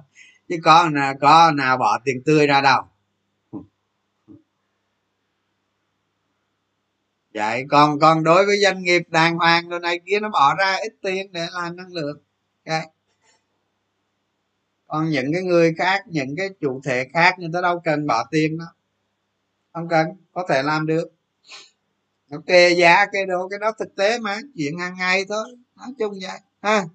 Chứ 0.49 0.55
có 0.63 0.89
nào 0.89 1.13
có 1.21 1.51
nào 1.51 1.77
bỏ 1.77 1.99
tiền 2.05 2.23
tươi 2.25 2.47
ra 2.47 2.61
đâu. 2.61 2.81
Vậy 7.37 7.63
còn 7.69 7.99
còn 7.99 8.23
đối 8.23 8.45
với 8.45 8.57
doanh 8.63 8.83
nghiệp 8.83 9.01
đàng 9.07 9.37
hoàng 9.37 9.69
rồi 9.69 9.79
này 9.79 9.99
kia, 10.05 10.19
nó 10.19 10.29
bỏ 10.29 10.55
ra 10.55 10.75
ít 10.75 10.93
tiền 11.01 11.31
để 11.31 11.47
làm 11.53 11.75
năng 11.75 11.93
lượng. 11.93 12.23
Okay. 12.65 12.87
còn 14.87 15.09
những 15.09 15.33
cái 15.33 15.43
người 15.43 15.73
khác, 15.77 16.03
những 16.07 16.35
cái 16.37 16.49
chủ 16.61 16.81
thể 16.83 17.07
khác, 17.13 17.35
người 17.39 17.49
ta 17.53 17.61
đâu 17.61 17.81
cần 17.83 18.07
bỏ 18.07 18.23
tiền 18.31 18.57
đó 18.57 18.65
không 19.77 19.87
cần, 19.89 20.07
có 20.33 20.45
thể 20.49 20.63
làm 20.63 20.85
được. 20.85 21.07
Kê 22.47 22.69
giá 22.69 23.05
cái 23.11 23.25
đồ, 23.25 23.49
cái 23.49 23.59
đó 23.59 23.71
thực 23.79 23.95
tế 23.95 24.19
mà, 24.19 24.37
chuyện 24.55 24.79
hàng 24.79 24.95
ngày 24.97 25.25
thôi. 25.29 25.45
Nói 25.75 25.87
chung 25.99 26.13
vậy. 26.21 26.39
Ha. 26.61 26.85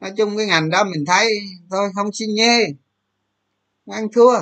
Nói 0.00 0.12
chung 0.16 0.36
cái 0.36 0.46
ngành 0.46 0.70
đó 0.70 0.84
mình 0.84 1.04
thấy, 1.06 1.38
thôi, 1.70 1.90
không 1.94 2.12
xin 2.12 2.34
nhê. 2.34 2.66
Không 3.86 3.94
ăn 3.94 4.08
thua. 4.12 4.38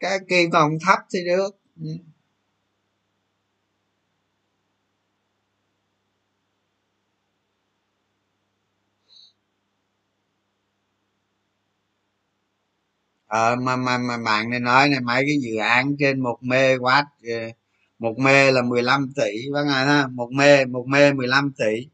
Cái 0.00 0.18
kỳ 0.28 0.46
vọng 0.52 0.70
thấp 0.86 0.98
thì 1.12 1.24
được. 1.24 1.50
Ừ. 1.80 1.88
ờ 13.36 13.56
mà 13.56 13.76
mà 13.76 13.98
mà 13.98 14.18
bạn 14.24 14.50
này 14.50 14.60
nói 14.60 14.88
này, 14.88 15.00
mấy 15.00 15.22
cái 15.26 15.36
dự 15.42 15.56
án 15.56 15.96
trên 15.98 16.20
một 16.20 16.38
mê 16.42 16.76
watt 16.76 17.04
ờ, 17.22 17.34
một 17.98 18.18
mê 18.18 18.52
là 18.52 18.62
15 18.62 19.12
tỷ 19.16 19.50
vâng 19.52 19.66
ngài 19.68 19.86
ha? 19.86 20.06
Một 20.06 20.32
mê 20.32 20.64
một 20.64 20.84
mê 20.88 21.12
15 21.12 21.52
tỷ 21.58 21.86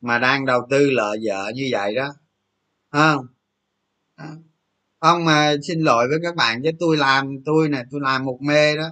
mà 0.00 0.18
đang 0.18 0.46
đầu 0.46 0.60
tư 0.70 0.90
lợi 0.90 1.18
vợ 1.28 1.52
như 1.54 1.68
vậy 1.72 1.94
đó. 1.94 2.14
Không? 2.92 3.26
Không, 5.00 5.24
mà 5.24 5.54
xin 5.68 5.80
lỗi 5.80 6.08
với 6.08 6.18
các 6.22 6.36
bạn 6.36 6.62
chứ, 6.64 6.70
tôi 6.80 6.96
làm, 6.96 7.36
tôi 7.44 7.68
này 7.68 7.84
tôi 7.90 8.00
làm 8.00 8.24
một 8.24 8.38
mê 8.42 8.76
đó. 8.76 8.88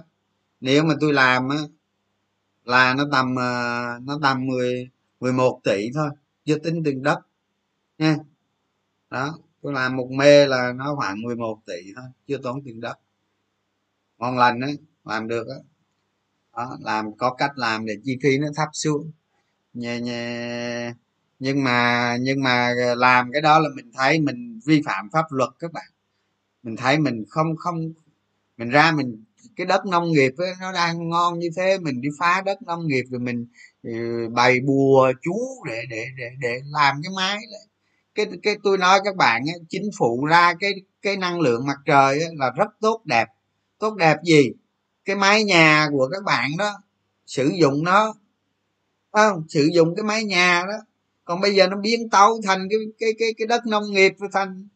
Nếu 0.61 0.83
mà 0.83 0.95
tôi 1.01 1.13
làm 1.13 1.49
á, 1.49 1.57
là 2.65 2.93
nó 2.93 3.03
tầm 3.11 3.35
ờ, 3.35 3.99
nó 4.03 4.19
tầm 4.21 4.45
10 4.47 4.89
11 5.19 5.61
tỷ 5.63 5.89
thôi, 5.93 6.09
chưa 6.45 6.57
tính 6.57 6.83
tiền 6.85 7.03
đất 7.03 7.19
nha. 7.99 8.17
Đó 9.11 9.39
tôi 9.61 9.73
làm 9.73 9.95
một 9.97 10.07
mê 10.11 10.47
là 10.47 10.73
nó 10.73 10.95
khoảng 10.95 11.21
11 11.21 11.59
tỷ 11.65 11.93
thôi 11.95 12.05
chưa 12.27 12.37
tốn 12.43 12.61
tiền 12.65 12.81
đất. 12.81 12.99
Ngon 14.17 14.37
lành 14.37 14.59
đấy 14.59 14.77
làm 15.05 15.27
được 15.27 15.47
đó. 15.47 15.55
đó 16.57 16.77
làm 16.81 17.17
có 17.17 17.33
cách 17.33 17.51
làm 17.55 17.85
để 17.85 17.93
chi 18.03 18.17
phí 18.23 18.37
nó 18.37 18.47
thấp 18.55 18.69
xuống. 18.73 19.11
Nhẹ 19.73 20.01
nhẹ 20.01 20.93
nhưng 21.39 21.63
mà 21.63 22.17
nhưng 22.21 22.43
mà 22.43 22.73
làm 22.97 23.31
cái 23.33 23.41
đó 23.41 23.59
là 23.59 23.69
mình 23.75 23.91
thấy 23.93 24.19
mình 24.19 24.59
vi 24.65 24.81
phạm 24.85 25.09
pháp 25.13 25.25
luật 25.31 25.49
các 25.59 25.73
bạn. 25.73 25.87
Mình 26.63 26.77
thấy 26.77 26.99
mình 26.99 27.25
không 27.29 27.57
không 27.57 27.93
mình 28.57 28.69
ra 28.69 28.91
mình 28.91 29.25
cái 29.55 29.67
đất 29.67 29.85
nông 29.87 30.11
nghiệp 30.11 30.33
ấy, 30.37 30.53
nó 30.61 30.73
đang 30.73 31.09
ngon 31.09 31.39
như 31.39 31.49
thế 31.57 31.79
mình 31.79 32.01
đi 32.01 32.09
phá 32.19 32.43
đất 32.45 32.61
nông 32.63 32.87
nghiệp 32.87 33.03
rồi 33.11 33.19
mình 33.19 33.47
ừ, 33.83 33.91
bày 34.33 34.59
bùa 34.67 35.13
chú 35.23 35.63
để 35.67 35.83
để 35.91 36.05
để 36.17 36.29
để 36.39 36.61
làm 36.65 37.01
cái 37.03 37.13
máy 37.17 37.37
đấy 37.51 37.68
cái 38.15 38.25
cái 38.43 38.57
tôi 38.63 38.77
nói 38.77 38.99
các 39.05 39.15
bạn 39.15 39.41
ấy, 39.41 39.59
chính 39.69 39.89
phủ 39.97 40.25
ra 40.25 40.53
cái 40.59 40.73
cái 41.01 41.17
năng 41.17 41.39
lượng 41.39 41.67
mặt 41.67 41.77
trời 41.85 42.23
ấy, 42.23 42.29
là 42.35 42.51
rất 42.55 42.67
tốt 42.81 43.01
đẹp. 43.05 43.25
Tốt 43.79 43.95
đẹp 43.95 44.17
gì? 44.23 44.51
Cái 45.05 45.15
mái 45.15 45.43
nhà 45.43 45.87
của 45.91 46.09
các 46.11 46.23
bạn 46.23 46.51
đó 46.57 46.81
sử 47.25 47.51
dụng 47.59 47.83
nó 47.83 48.13
không? 49.11 49.43
Sử 49.49 49.69
dụng 49.73 49.95
cái 49.95 50.03
mái 50.03 50.23
nhà 50.23 50.63
đó. 50.67 50.77
Còn 51.25 51.41
bây 51.41 51.55
giờ 51.55 51.67
nó 51.67 51.77
biến 51.77 52.09
tấu 52.09 52.41
thành 52.43 52.67
cái 52.69 52.79
cái 52.99 53.09
cái 53.19 53.33
cái 53.37 53.47
đất 53.47 53.65
nông 53.65 53.91
nghiệp 53.91 54.13
thành 54.33 54.67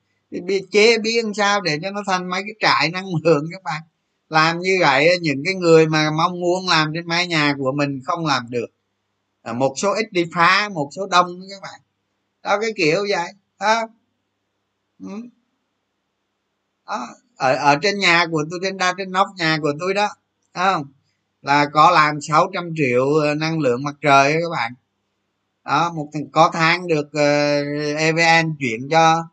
chế 0.72 0.98
biến 0.98 1.34
sao 1.34 1.62
để 1.62 1.80
cho 1.82 1.92
nó 1.92 2.04
thành 2.08 2.30
mấy 2.30 2.42
cái 2.42 2.54
trại 2.60 2.92
năng 2.92 3.06
lượng 3.24 3.46
các 3.52 3.64
bạn? 3.64 3.82
Làm 4.30 4.60
như 4.60 4.78
vậy 4.80 5.10
những 5.22 5.42
cái 5.46 5.54
người 5.54 5.88
mà 5.88 6.12
mong 6.18 6.42
muốn 6.42 6.68
làm 6.70 6.92
trên 6.94 7.08
mái 7.08 7.28
nhà 7.28 7.56
của 7.58 7.72
mình 7.72 8.02
không 8.06 8.26
làm 8.26 8.46
được. 8.50 8.66
À, 9.42 9.54
một 9.54 9.74
số 9.78 9.94
ít 9.94 10.12
đi 10.12 10.26
phá 10.36 10.70
một 10.70 10.90
số 10.96 11.08
đông 11.08 11.40
các 11.50 11.62
bạn 11.62 11.82
đó 12.44 12.60
cái 12.62 12.72
kiểu 12.76 13.06
vậy 13.10 13.34
đó. 13.60 13.82
Ừ. 15.00 15.08
đó. 16.88 17.08
ở 17.38 17.56
ở 17.56 17.76
trên 17.82 18.00
nhà 18.00 18.26
của 18.32 18.44
tôi 18.52 18.60
trên 18.64 18.78
đa 18.78 18.94
trên 18.98 19.12
nóc 19.12 19.28
nhà 19.38 19.58
của 19.62 19.74
tôi 19.80 19.94
đó 19.94 20.10
không 20.54 20.86
là 21.42 21.66
có 21.74 21.92
làm 21.92 22.22
600 22.22 22.74
triệu 22.76 23.14
ờ, 23.14 23.36
năng 23.36 23.60
lượng 23.60 23.84
mặt 23.84 23.96
trời 24.02 24.34
các 24.34 24.50
bạn 24.52 24.74
đó 25.66 25.94
một 25.94 26.10
có 26.32 26.50
tháng 26.54 26.88
được 26.88 27.14
ờ, 27.14 27.62
uh, 27.62 27.98
evn 27.98 28.56
chuyển 28.60 28.90
cho 28.90 29.30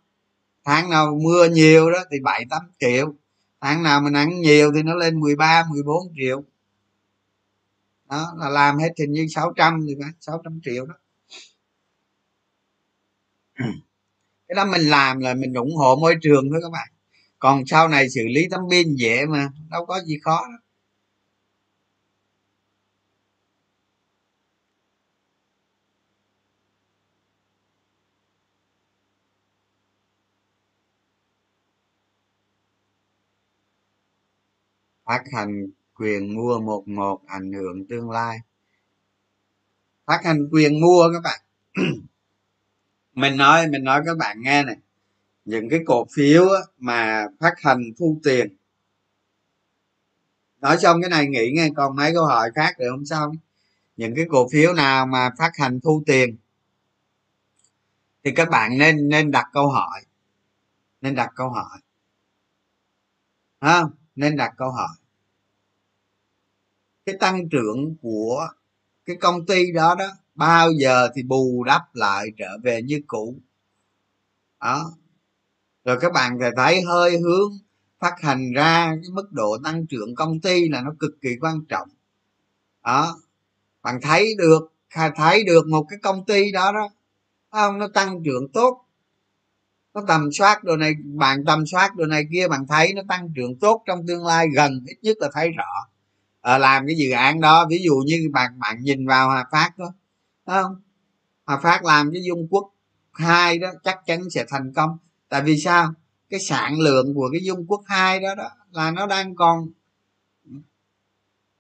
tháng 0.65 0.91
nào 0.91 1.19
mưa 1.25 1.49
nhiều 1.49 1.91
đó 1.91 1.99
thì 2.11 2.21
bảy 2.21 2.45
tám 2.51 2.63
triệu 2.81 3.15
tháng 3.61 3.83
nào 3.83 4.01
mà 4.01 4.11
nắng 4.11 4.41
nhiều 4.41 4.73
thì 4.75 4.83
nó 4.83 4.95
lên 4.95 5.21
13 5.21 5.65
14 5.71 6.13
triệu 6.17 6.45
đó 8.11 8.35
là 8.39 8.49
làm 8.49 8.79
hết 8.79 8.91
hình 8.99 9.13
như 9.13 9.27
600 9.31 9.85
thì 9.89 9.95
phải 10.03 10.11
600 10.21 10.61
triệu 10.65 10.87
đó 10.87 10.95
cái 14.49 14.57
đó 14.57 14.65
mình 14.65 14.83
làm 14.83 15.19
là 15.21 15.35
mình 15.35 15.55
ủng 15.55 15.77
hộ 15.77 15.97
môi 15.97 16.17
trường 16.23 16.51
thôi 16.51 16.61
các 16.63 16.71
bạn. 16.73 16.89
Còn 17.39 17.67
sau 17.67 17.89
này 17.89 18.11
xử 18.11 18.23
lý 18.29 18.49
tấm 18.51 18.61
pin 18.71 18.95
dễ 18.95 19.27
mà, 19.27 19.49
đâu 19.71 19.87
có 19.87 20.01
gì 20.07 20.19
khó 20.23 20.47
đó. 20.49 20.59
phát 35.11 35.23
hành 35.33 35.67
quyền 35.95 36.35
mua 36.35 36.61
một 36.61 36.89
một 36.89 37.21
ảnh 37.27 37.53
hưởng 37.53 37.87
tương 37.89 38.11
lai. 38.11 38.39
Phát 40.07 40.21
hành 40.25 40.49
quyền 40.53 40.81
mua 40.81 41.11
các 41.13 41.21
bạn. 41.25 41.41
mình 43.15 43.37
nói 43.37 43.67
mình 43.69 43.85
nói 43.85 44.03
các 44.07 44.17
bạn 44.17 44.43
nghe 44.43 44.63
này. 44.63 44.77
Những 45.45 45.69
cái 45.69 45.81
cổ 45.87 46.07
phiếu 46.15 46.49
mà 46.79 47.27
phát 47.41 47.55
hành 47.61 47.91
thu 47.99 48.21
tiền. 48.25 48.57
Nói 50.61 50.79
xong 50.79 51.01
cái 51.03 51.11
này 51.11 51.27
nghĩ 51.27 51.51
nghe, 51.55 51.69
còn 51.77 51.97
mấy 51.97 52.13
câu 52.15 52.27
hỏi 52.27 52.51
khác 52.55 52.75
rồi 52.79 52.91
không 52.91 53.05
sao? 53.07 53.33
Những 53.97 54.15
cái 54.17 54.25
cổ 54.31 54.49
phiếu 54.53 54.73
nào 54.75 55.07
mà 55.07 55.31
phát 55.39 55.51
hành 55.57 55.81
thu 55.81 56.03
tiền? 56.07 56.37
Thì 58.25 58.31
các 58.31 58.51
bạn 58.51 58.79
nên 58.79 59.09
nên 59.09 59.31
đặt 59.31 59.47
câu 59.53 59.69
hỏi. 59.69 60.01
Nên 61.01 61.15
đặt 61.15 61.31
câu 61.35 61.49
hỏi. 61.49 61.79
Không? 63.61 63.91
Nên 64.17 64.37
đặt 64.37 64.55
câu 64.57 64.71
hỏi. 64.71 64.97
Cái 67.07 67.17
tăng 67.21 67.49
trưởng 67.49 67.97
của 68.03 68.49
cái 69.05 69.17
công 69.17 69.47
ty 69.47 69.73
đó 69.73 69.95
đó 69.95 70.07
bao 70.41 70.73
giờ 70.73 71.09
thì 71.15 71.23
bù 71.23 71.65
đắp 71.65 71.83
lại 71.95 72.27
trở 72.39 72.59
về 72.63 72.83
như 72.83 73.01
cũ. 73.07 73.35
Đó. 74.61 74.93
Rồi 75.85 75.99
các 76.01 76.13
bạn 76.13 76.39
sẽ 76.41 76.51
thấy 76.57 76.83
hơi 76.83 77.19
hướng 77.19 77.53
phát 77.99 78.15
hành 78.21 78.53
ra 78.53 78.87
cái 79.03 79.11
mức 79.13 79.33
độ 79.33 79.59
tăng 79.65 79.87
trưởng 79.87 80.15
công 80.15 80.41
ty 80.41 80.69
là 80.69 80.83
nó 80.83 80.91
cực 80.99 81.11
kỳ 81.23 81.29
quan 81.41 81.65
trọng. 81.69 81.89
Đó. 82.85 83.17
Bạn 83.83 84.01
thấy 84.03 84.35
được 84.39 84.73
thấy 85.17 85.45
được 85.45 85.67
một 85.67 85.87
cái 85.89 85.99
công 86.03 86.25
ty 86.25 86.53
đó 86.53 86.73
đó 86.73 86.89
không? 87.51 87.79
Nó 87.79 87.89
tăng 87.95 88.23
trưởng 88.25 88.49
tốt. 88.53 88.85
Nó 89.95 90.03
tầm 90.09 90.29
soát 90.33 90.65
đồ 90.65 90.77
này 90.77 90.95
bạn 91.05 91.45
tầm 91.45 91.67
soát 91.67 91.97
đồ 91.97 92.07
này 92.07 92.25
kia 92.33 92.49
bạn 92.49 92.67
thấy 92.67 92.93
nó 92.95 93.03
tăng 93.09 93.29
trưởng 93.37 93.59
tốt 93.59 93.83
trong 93.87 94.07
tương 94.07 94.27
lai 94.27 94.47
gần 94.57 94.85
ít 94.87 94.97
nhất 95.03 95.17
là 95.21 95.29
thấy 95.33 95.51
rõ. 95.51 95.89
À, 96.41 96.59
làm 96.59 96.87
cái 96.87 96.97
dự 96.97 97.11
án 97.11 97.41
đó 97.41 97.67
ví 97.71 97.79
dụ 97.85 97.95
như 98.07 98.29
bạn 98.33 98.59
bạn 98.59 98.83
nhìn 98.83 99.07
vào 99.07 99.27
hòa 99.27 99.45
phát 99.53 99.79
đó 99.79 99.93
không? 100.63 100.81
Hòa 101.45 101.61
phát 101.63 101.85
làm 101.85 102.11
với 102.11 102.23
dung 102.25 102.49
quốc 102.51 102.71
hai 103.13 103.59
đó 103.59 103.69
chắc 103.85 103.99
chắn 104.07 104.31
sẽ 104.31 104.45
thành 104.49 104.73
công. 104.77 104.99
Tại 105.29 105.43
vì 105.43 105.59
sao? 105.59 105.93
Cái 106.31 106.41
sản 106.41 106.79
lượng 106.79 107.15
của 107.15 107.29
cái 107.33 107.41
dung 107.45 107.67
quốc 107.67 107.83
hai 107.87 108.21
đó 108.21 108.35
đó 108.35 108.49
là 108.71 108.91
nó 108.91 109.07
đang 109.07 109.35
còn 109.35 109.69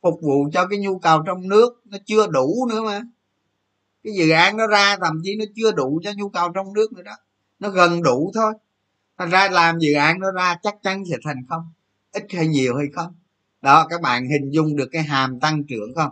phục 0.03 0.21
vụ 0.23 0.51
cho 0.53 0.67
cái 0.67 0.79
nhu 0.79 0.99
cầu 0.99 1.23
trong 1.27 1.49
nước 1.49 1.81
nó 1.85 1.99
chưa 2.07 2.27
đủ 2.27 2.67
nữa 2.71 2.83
mà. 2.83 3.01
Cái 4.05 4.13
dự 4.15 4.31
án 4.31 4.57
nó 4.57 4.67
ra 4.67 4.97
thậm 4.97 5.21
chí 5.25 5.37
nó 5.37 5.45
chưa 5.57 5.73
đủ 5.73 6.01
cho 6.05 6.13
nhu 6.17 6.29
cầu 6.29 6.49
trong 6.55 6.73
nước 6.73 6.93
nữa 6.93 7.03
đó. 7.03 7.17
Nó 7.59 7.69
gần 7.69 8.03
đủ 8.03 8.33
thôi. 8.35 8.53
Thành 9.19 9.31
ra 9.31 9.49
làm 9.49 9.79
dự 9.79 9.93
án 9.93 10.21
nó 10.21 10.33
ra 10.33 10.57
chắc 10.63 10.75
chắn 10.83 11.05
sẽ 11.11 11.17
thành 11.25 11.47
công. 11.49 11.63
Ít 12.13 12.25
hay 12.31 12.47
nhiều 12.47 12.77
hay 12.77 12.87
không? 12.95 13.15
Đó, 13.63 13.87
các 13.91 14.01
bạn 14.01 14.29
hình 14.29 14.51
dung 14.51 14.77
được 14.77 14.89
cái 14.93 15.03
hàm 15.03 15.41
tăng 15.41 15.65
trưởng 15.65 15.95
không? 15.95 16.11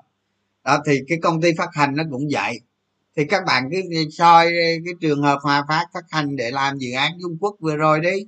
Đó, 0.65 0.79
thì 0.87 1.01
cái 1.09 1.19
công 1.23 1.41
ty 1.41 1.53
phát 1.59 1.69
hành 1.73 1.97
nó 1.97 2.03
cũng 2.11 2.29
vậy 2.33 2.61
thì 3.17 3.25
các 3.25 3.43
bạn 3.47 3.71
cứ 3.73 3.79
soi 4.11 4.51
cái 4.85 4.95
trường 5.01 5.23
hợp 5.23 5.39
hòa 5.43 5.65
phát 5.69 5.87
phát 5.95 6.05
hành 6.11 6.37
để 6.37 6.51
làm 6.51 6.79
dự 6.79 6.93
án 6.93 7.13
dung 7.21 7.39
quốc 7.41 7.57
vừa 7.61 7.77
rồi 7.77 8.01
đi. 8.01 8.27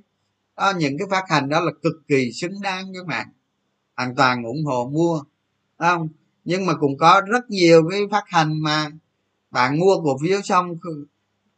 Đó, 0.57 0.73
những 0.77 0.97
cái 0.97 1.07
phát 1.11 1.23
hành 1.29 1.49
đó 1.49 1.59
là 1.59 1.71
cực 1.83 1.93
kỳ 2.07 2.31
xứng 2.31 2.61
đáng 2.61 2.85
các 2.93 3.05
bạn. 3.07 3.27
Hoàn 3.97 4.15
toàn 4.15 4.43
ủng 4.43 4.65
hộ 4.65 4.89
mua. 4.93 5.23
Không? 5.77 6.09
Nhưng 6.43 6.65
mà 6.65 6.73
cũng 6.73 6.97
có 6.97 7.21
rất 7.27 7.49
nhiều 7.49 7.89
cái 7.91 7.99
phát 8.11 8.23
hành 8.27 8.61
mà 8.61 8.89
bạn 9.51 9.79
mua 9.79 10.01
cổ 10.03 10.17
phiếu 10.21 10.41
xong 10.41 10.75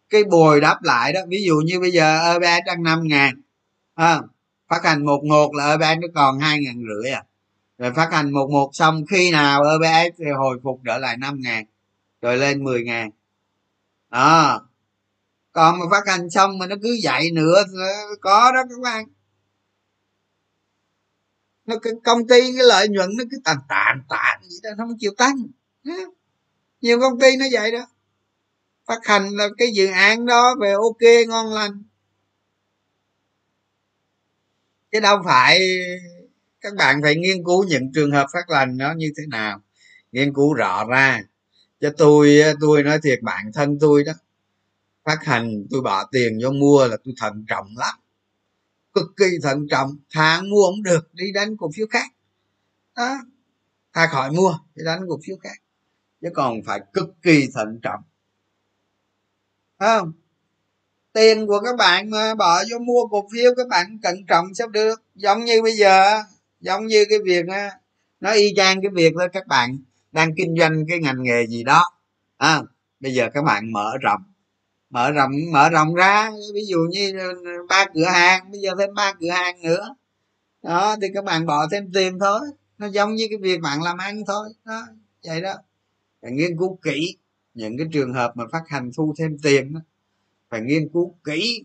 cái 0.09 0.23
bồi 0.23 0.61
đáp 0.61 0.79
lại 0.83 1.13
đó. 1.13 1.19
Ví 1.27 1.43
dụ 1.45 1.55
như 1.65 1.79
bây 1.79 1.91
giờ 1.91 2.33
EBS 2.33 2.65
đang 2.65 2.83
năm 2.83 3.07
ngàn. 3.07 3.41
À, 3.95 4.21
phát 4.69 4.83
hành 4.83 5.05
một 5.05 5.23
một 5.29 5.55
là 5.55 5.71
EBS 5.71 6.01
nó 6.01 6.07
còn 6.15 6.39
hai 6.39 6.59
ngàn 6.59 6.75
rưỡi 6.87 7.11
à. 7.11 7.23
Rồi 7.77 7.93
phát 7.93 8.11
hành 8.11 8.31
một 8.31 8.49
một 8.51 8.69
xong 8.73 9.05
khi 9.09 9.31
nào 9.31 9.63
EBS 9.63 10.15
thì 10.19 10.25
hồi 10.37 10.59
phục 10.63 10.81
trở 10.85 10.97
lại 10.97 11.17
năm 11.17 11.39
ngàn 11.41 11.65
rồi 12.23 12.37
lên 12.37 12.63
10 12.63 12.83
ngàn. 12.83 13.09
Đó. 14.09 14.67
Còn 15.51 15.79
mà 15.79 15.85
phát 15.91 16.07
hành 16.07 16.29
xong 16.29 16.57
mà 16.57 16.67
nó 16.67 16.75
cứ 16.83 16.97
dạy 17.03 17.31
nữa 17.33 17.63
có 18.21 18.51
đó 18.51 18.63
các 18.69 18.79
bạn. 18.83 19.05
Nó 21.65 21.75
cái 21.81 21.93
công 22.03 22.27
ty 22.27 22.41
cái 22.41 22.65
lợi 22.65 22.87
nhuận 22.89 23.09
nó 23.17 23.23
cứ 23.31 23.37
tàn 23.43 23.57
tàn 23.69 24.01
tàn 24.09 24.41
vậy 24.41 24.59
đó 24.63 24.69
không 24.77 24.97
chịu 24.99 25.11
tăng. 25.17 25.35
Nhiều 26.81 26.99
công 26.99 27.19
ty 27.19 27.37
nó 27.37 27.45
vậy 27.51 27.71
đó. 27.71 27.87
Phát 28.85 28.99
hành 29.03 29.29
là 29.29 29.47
cái 29.57 29.71
dự 29.73 29.87
án 29.87 30.25
đó 30.25 30.55
về 30.61 30.73
ok, 30.73 31.27
ngon 31.27 31.53
lành. 31.53 31.83
Chứ 34.91 34.99
đâu 34.99 35.21
phải 35.25 35.59
các 36.61 36.73
bạn 36.77 36.99
phải 37.03 37.15
nghiên 37.15 37.43
cứu 37.45 37.63
những 37.63 37.91
trường 37.93 38.11
hợp 38.11 38.27
phát 38.33 38.49
lành 38.49 38.77
nó 38.77 38.93
như 38.93 39.13
thế 39.17 39.23
nào. 39.27 39.61
Nghiên 40.11 40.33
cứu 40.33 40.53
rõ 40.53 40.85
ra 40.85 41.21
cho 41.83 41.89
tôi 41.97 42.41
tôi 42.61 42.83
nói 42.83 42.99
thiệt, 43.03 43.19
bản 43.21 43.51
thân 43.53 43.77
tôi 43.79 44.03
đó, 44.03 44.13
phát 45.03 45.17
hành, 45.23 45.65
tôi 45.71 45.81
bỏ 45.81 46.05
tiền 46.11 46.39
vô 46.43 46.51
mua 46.51 46.87
là 46.87 46.97
tôi 47.03 47.13
thận 47.21 47.45
trọng 47.47 47.67
lắm. 47.77 47.95
Cực 48.93 49.07
kỳ 49.17 49.25
thận 49.43 49.67
trọng. 49.69 49.97
Tháng 50.13 50.49
mua 50.49 50.63
không 50.65 50.83
được, 50.83 51.13
đi 51.13 51.31
đánh 51.31 51.57
cổ 51.57 51.69
phiếu 51.75 51.87
khác. 51.87 52.11
Đó. 52.95 53.17
Thà 53.93 54.07
khỏi 54.07 54.31
mua, 54.31 54.59
đi 54.75 54.83
đánh 54.85 55.01
cổ 55.09 55.19
phiếu 55.25 55.37
khác. 55.43 55.57
Chứ 56.21 56.29
còn 56.33 56.63
phải 56.65 56.79
cực 56.93 57.09
kỳ 57.21 57.47
thận 57.53 57.79
trọng. 57.83 58.01
Không? 59.79 60.11
Tiền 61.13 61.47
của 61.47 61.59
các 61.65 61.75
bạn 61.77 62.09
mà 62.09 62.35
bỏ 62.35 62.63
vô 62.71 62.79
mua 62.79 63.07
cổ 63.07 63.27
phiếu, 63.33 63.53
các 63.57 63.67
bạn 63.67 63.99
cẩn 64.03 64.25
trọng 64.27 64.53
sao 64.53 64.67
được. 64.67 65.01
Giống 65.15 65.45
như 65.45 65.61
bây 65.61 65.75
giờ, 65.77 66.23
giống 66.59 66.85
như 66.85 67.05
cái 67.09 67.19
việc 67.25 67.45
nó 68.19 68.31
y 68.31 68.53
chang 68.55 68.81
cái 68.81 68.91
việc 68.93 69.15
đó 69.15 69.27
các 69.33 69.47
bạn 69.47 69.79
đang 70.13 70.35
kinh 70.37 70.55
doanh 70.59 70.85
cái 70.89 70.99
ngành 70.99 71.23
nghề 71.23 71.47
gì 71.47 71.63
đó. 71.63 71.83
À, 72.37 72.61
bây 72.99 73.13
giờ 73.13 73.29
các 73.33 73.43
bạn 73.43 73.71
mở 73.71 73.97
rộng. 74.01 74.21
Mở 74.89 75.11
rộng 75.11 75.31
mở 75.51 75.69
rộng 75.69 75.93
ra 75.93 76.31
ví 76.53 76.65
dụ 76.65 76.77
như 76.91 77.13
ba 77.69 77.85
cửa 77.93 78.05
hàng 78.05 78.51
bây 78.51 78.61
giờ 78.61 78.71
thêm 78.79 78.93
ba 78.95 79.13
cửa 79.19 79.29
hàng 79.29 79.61
nữa. 79.61 79.95
Đó 80.63 80.95
thì 81.01 81.07
các 81.13 81.23
bạn 81.23 81.45
bỏ 81.45 81.67
thêm 81.71 81.91
tiền 81.93 82.19
thôi. 82.19 82.39
Nó 82.77 82.87
giống 82.87 83.15
như 83.15 83.27
cái 83.29 83.37
việc 83.37 83.61
bạn 83.61 83.83
làm 83.83 83.97
ăn 83.97 84.23
thôi. 84.27 84.49
Đó 84.65 84.81
vậy 85.27 85.41
đó. 85.41 85.53
Phải 86.21 86.31
nghiên 86.31 86.57
cứu 86.57 86.79
kỹ 86.83 87.17
những 87.53 87.77
cái 87.77 87.87
trường 87.91 88.13
hợp 88.13 88.37
mà 88.37 88.43
phát 88.51 88.63
hành 88.67 88.91
thu 88.97 89.13
thêm 89.19 89.37
tiền 89.43 89.73
đó. 89.73 89.79
phải 90.49 90.61
nghiên 90.61 90.89
cứu 90.93 91.15
kỹ. 91.23 91.63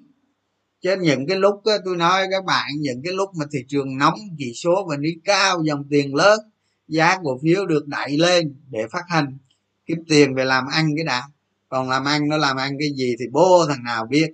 Chứ 0.81 0.97
những 1.01 1.27
cái 1.27 1.37
lúc 1.37 1.63
đó, 1.65 1.73
tôi 1.85 1.97
nói 1.97 2.27
các 2.31 2.45
bạn 2.45 2.67
những 2.81 3.03
cái 3.05 3.13
lúc 3.13 3.31
mà 3.39 3.45
thị 3.53 3.59
trường 3.69 3.99
nóng 3.99 4.19
chỉ 4.39 4.53
số 4.55 4.87
và 4.89 4.97
đi 4.97 5.11
cao 5.25 5.63
dòng 5.65 5.85
tiền 5.91 6.15
lớn 6.15 6.41
giá 6.89 7.19
cổ 7.23 7.39
phiếu 7.43 7.67
được 7.67 7.87
đẩy 7.87 8.19
lên 8.19 8.55
để 8.71 8.87
phát 8.91 9.03
hành. 9.09 9.39
Kiếm 9.87 10.05
tiền 10.09 10.35
về 10.35 10.45
làm 10.45 10.67
ăn 10.67 10.89
cái 10.97 11.05
đã. 11.05 11.23
Còn 11.69 11.89
làm 11.89 12.05
ăn 12.05 12.29
nó 12.29 12.37
làm 12.37 12.57
ăn 12.57 12.77
cái 12.79 12.89
gì 12.97 13.17
thì 13.19 13.25
bố 13.33 13.67
thằng 13.69 13.85
nào 13.85 14.07
biết. 14.07 14.31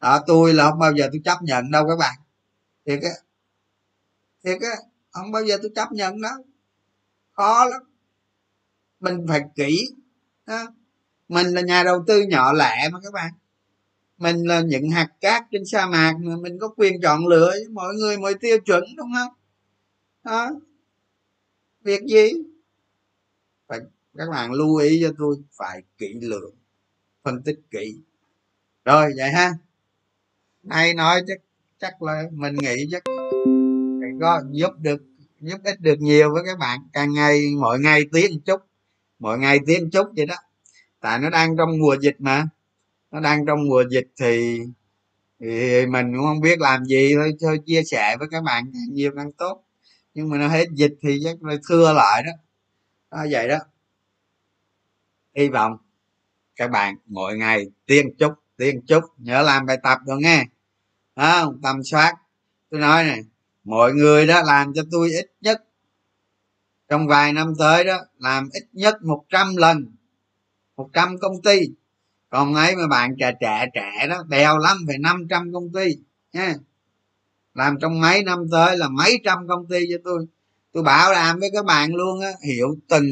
Đó, 0.00 0.20
tôi 0.26 0.54
là 0.54 0.70
không 0.70 0.78
bao 0.78 0.92
giờ 0.92 1.08
tôi 1.12 1.20
chấp 1.24 1.42
nhận 1.42 1.70
đâu 1.70 1.86
các 1.88 1.96
bạn. 1.98 2.18
Thiệt 2.86 3.02
á. 3.02 3.10
Thiệt 4.44 4.60
á, 4.60 4.76
không 5.10 5.32
bao 5.32 5.44
giờ 5.44 5.56
tôi 5.62 5.70
chấp 5.74 5.92
nhận 5.92 6.20
đó. 6.20 6.30
Khó 7.32 7.64
lắm. 7.64 7.82
Mình 9.00 9.26
phải 9.28 9.42
kỹ 9.54 9.88
đó. 10.46 10.66
mình 11.28 11.46
là 11.46 11.60
nhà 11.60 11.82
đầu 11.82 12.04
tư 12.06 12.22
nhỏ 12.22 12.52
lẻ 12.52 12.88
mà 12.92 13.00
các 13.02 13.12
bạn. 13.12 13.32
Mình 14.18 14.36
là 14.36 14.60
những 14.60 14.90
hạt 14.90 15.08
cát 15.20 15.44
trên 15.52 15.64
sa 15.64 15.86
mạc 15.86 16.14
mà 16.20 16.36
mình 16.36 16.58
có 16.60 16.68
quyền 16.76 17.00
chọn 17.02 17.26
lựa 17.26 17.54
mọi 17.72 17.94
người, 17.94 18.18
mọi 18.18 18.34
tiêu 18.34 18.58
chuẩn, 18.66 18.82
đúng 18.96 19.08
không? 19.14 19.32
Đó 20.24 20.50
việc 21.86 22.02
gì? 22.02 22.32
Phải, 23.68 23.80
các 24.18 24.30
bạn 24.30 24.52
lưu 24.52 24.76
ý 24.76 25.00
cho 25.02 25.12
tôi, 25.18 25.36
phải 25.52 25.82
kỹ 25.98 26.14
lưỡng, 26.20 26.54
phân 27.22 27.42
tích 27.42 27.58
kỹ. 27.70 27.96
Rồi, 28.84 29.12
vậy 29.16 29.30
ha. 29.30 29.52
Nay 30.62 30.94
nói 30.94 31.22
chắc 31.26 31.38
chắc 31.78 32.02
là 32.02 32.22
mình 32.32 32.54
nghĩ 32.54 32.88
chắc 32.90 33.02
có 34.20 34.42
giúp 34.50 34.70
được, 34.78 35.02
giúp 35.40 35.58
ích 35.64 35.80
được 35.80 36.00
nhiều 36.00 36.34
với 36.34 36.42
các 36.46 36.58
bạn. 36.58 36.80
Càng 36.92 37.14
ngày, 37.14 37.40
mỗi 37.60 37.78
ngày 37.80 38.00
tiến 38.12 38.32
một 38.34 38.40
chút, 38.46 38.60
mỗi 39.18 39.38
ngày 39.38 39.58
tiến 39.66 39.82
một 39.82 39.88
chút 39.92 40.06
vậy 40.16 40.26
đó. 40.26 40.36
Tại 41.00 41.18
nó 41.18 41.30
đang 41.30 41.56
trong 41.56 41.78
mùa 41.78 41.96
dịch 42.00 42.16
mà. 42.18 42.48
Nó 43.10 43.20
đang 43.20 43.46
trong 43.46 43.68
mùa 43.68 43.84
dịch 43.90 44.08
thì 44.20 44.60
thì 45.40 45.86
mình 45.86 46.12
cũng 46.16 46.24
không 46.24 46.40
biết 46.40 46.60
làm 46.60 46.84
gì 46.84 47.14
thôi 47.14 47.32
thôi 47.40 47.60
chia 47.66 47.82
sẻ 47.82 48.16
với 48.18 48.28
các 48.30 48.42
bạn 48.42 48.64
càng 48.72 48.94
nhiều 48.94 49.12
càng 49.16 49.32
tốt 49.32 49.65
nhưng 50.16 50.28
mà 50.28 50.38
nó 50.38 50.48
hết 50.48 50.66
dịch 50.72 50.94
thì 51.02 51.20
chắc 51.24 51.42
là 51.42 51.56
thưa 51.68 51.92
lại 51.92 52.22
đó. 52.22 52.32
Đó 53.10 53.26
vậy 53.30 53.48
đó. 53.48 53.58
Hy 55.34 55.48
vọng 55.48 55.76
các 56.56 56.70
bạn 56.70 56.94
mỗi 57.06 57.36
ngày 57.36 57.66
tiên 57.86 58.06
chút 58.18 58.32
tiên 58.56 58.80
chút 58.86 59.04
nhớ 59.18 59.42
làm 59.42 59.66
bài 59.66 59.78
tập 59.82 59.98
rồi 60.06 60.18
nghe. 60.20 60.44
Đó, 61.16 61.52
tầm 61.62 61.84
soát. 61.84 62.14
Tôi 62.70 62.80
nói 62.80 63.04
này 63.04 63.20
mọi 63.64 63.92
người 63.92 64.26
đó 64.26 64.42
làm 64.42 64.72
cho 64.74 64.82
tôi 64.90 65.10
ít 65.10 65.26
nhất 65.40 65.64
trong 66.88 67.06
vài 67.06 67.32
năm 67.32 67.52
tới 67.58 67.84
đó 67.84 67.98
làm 68.18 68.48
ít 68.52 68.64
nhất 68.72 69.02
100 69.02 69.56
lần 69.56 69.96
100 70.76 71.18
công 71.18 71.42
ty. 71.42 71.60
Còn 72.28 72.54
ấy 72.54 72.76
mà 72.76 72.86
bạn 72.90 73.16
trẻ 73.20 73.32
trẻ 73.40 73.66
trẻ 73.74 74.06
đó 74.10 74.22
bèo 74.28 74.58
lắm 74.58 74.76
phải 74.86 74.98
500 74.98 75.52
công 75.52 75.72
ty 75.72 75.86
nha 76.32 76.54
làm 77.56 77.76
trong 77.80 78.00
mấy 78.00 78.22
năm 78.22 78.38
tới 78.52 78.76
là 78.76 78.88
mấy 78.88 79.20
trăm 79.24 79.48
công 79.48 79.66
ty 79.68 79.86
cho 79.90 79.96
tôi. 80.04 80.26
Tôi 80.72 80.82
bảo 80.82 81.12
làm 81.12 81.38
với 81.40 81.50
các 81.52 81.64
bạn 81.64 81.94
luôn 81.94 82.20
á 82.20 82.30
hiểu 82.46 82.76
từng 82.88 83.06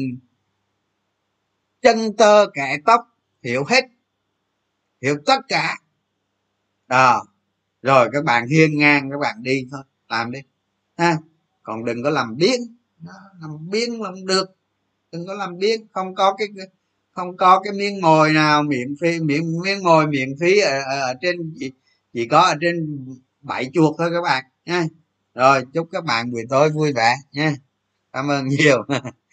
chân 1.81 2.17
tơ 2.17 2.45
kẻ 2.53 2.77
tóc 2.85 3.01
hiểu 3.43 3.63
hết 3.63 3.85
hiểu 5.01 5.17
tất 5.25 5.41
cả. 5.47 5.77
Đó 6.87 7.25
rồi 7.81 8.09
các 8.13 8.23
bạn 8.23 8.47
hiên 8.47 8.77
ngang 8.77 9.09
các 9.11 9.17
bạn 9.19 9.43
đi 9.43 9.67
thôi 9.71 9.81
làm 10.09 10.31
đi. 10.31 10.39
Ha 10.97 11.17
còn 11.63 11.85
đừng 11.85 12.03
có 12.03 12.09
làm 12.09 12.35
biến. 12.35 12.77
Làm 13.41 13.69
biến 13.69 14.01
làm 14.01 14.25
được. 14.25 14.45
Đừng 15.11 15.27
có 15.27 15.33
làm 15.33 15.57
biến 15.57 15.87
không 15.91 16.15
có 16.15 16.35
cái 16.37 16.47
không 17.11 17.37
có 17.37 17.59
cái 17.63 17.73
miếng 17.73 18.01
mồi 18.01 18.33
nào 18.33 18.63
miễn 18.63 18.95
phí 19.01 19.19
miếng 19.19 19.61
miếng 19.63 19.83
mồi 19.83 20.07
miễn 20.07 20.29
phí 20.39 20.59
ở, 20.59 20.81
ở, 20.81 20.99
ở 20.99 21.13
trên 21.21 21.53
chỉ, 21.59 21.71
chỉ 22.13 22.27
có 22.27 22.41
ở 22.41 22.55
trên 22.61 23.05
bảy 23.45 23.69
chuột 23.73 23.95
thôi 23.99 24.09
các 24.13 24.21
bạn 24.21 24.45
nha 24.65 24.85
rồi, 25.35 25.65
chúc 25.73 25.87
các 25.91 26.05
bạn 26.05 26.31
buổi 26.31 26.43
tối 26.49 26.69
vui 26.71 26.93
vẻ 26.93 27.15
nha 27.31 27.53
cảm 28.13 28.31
ơn 28.31 28.47
nhiều. 28.47 28.85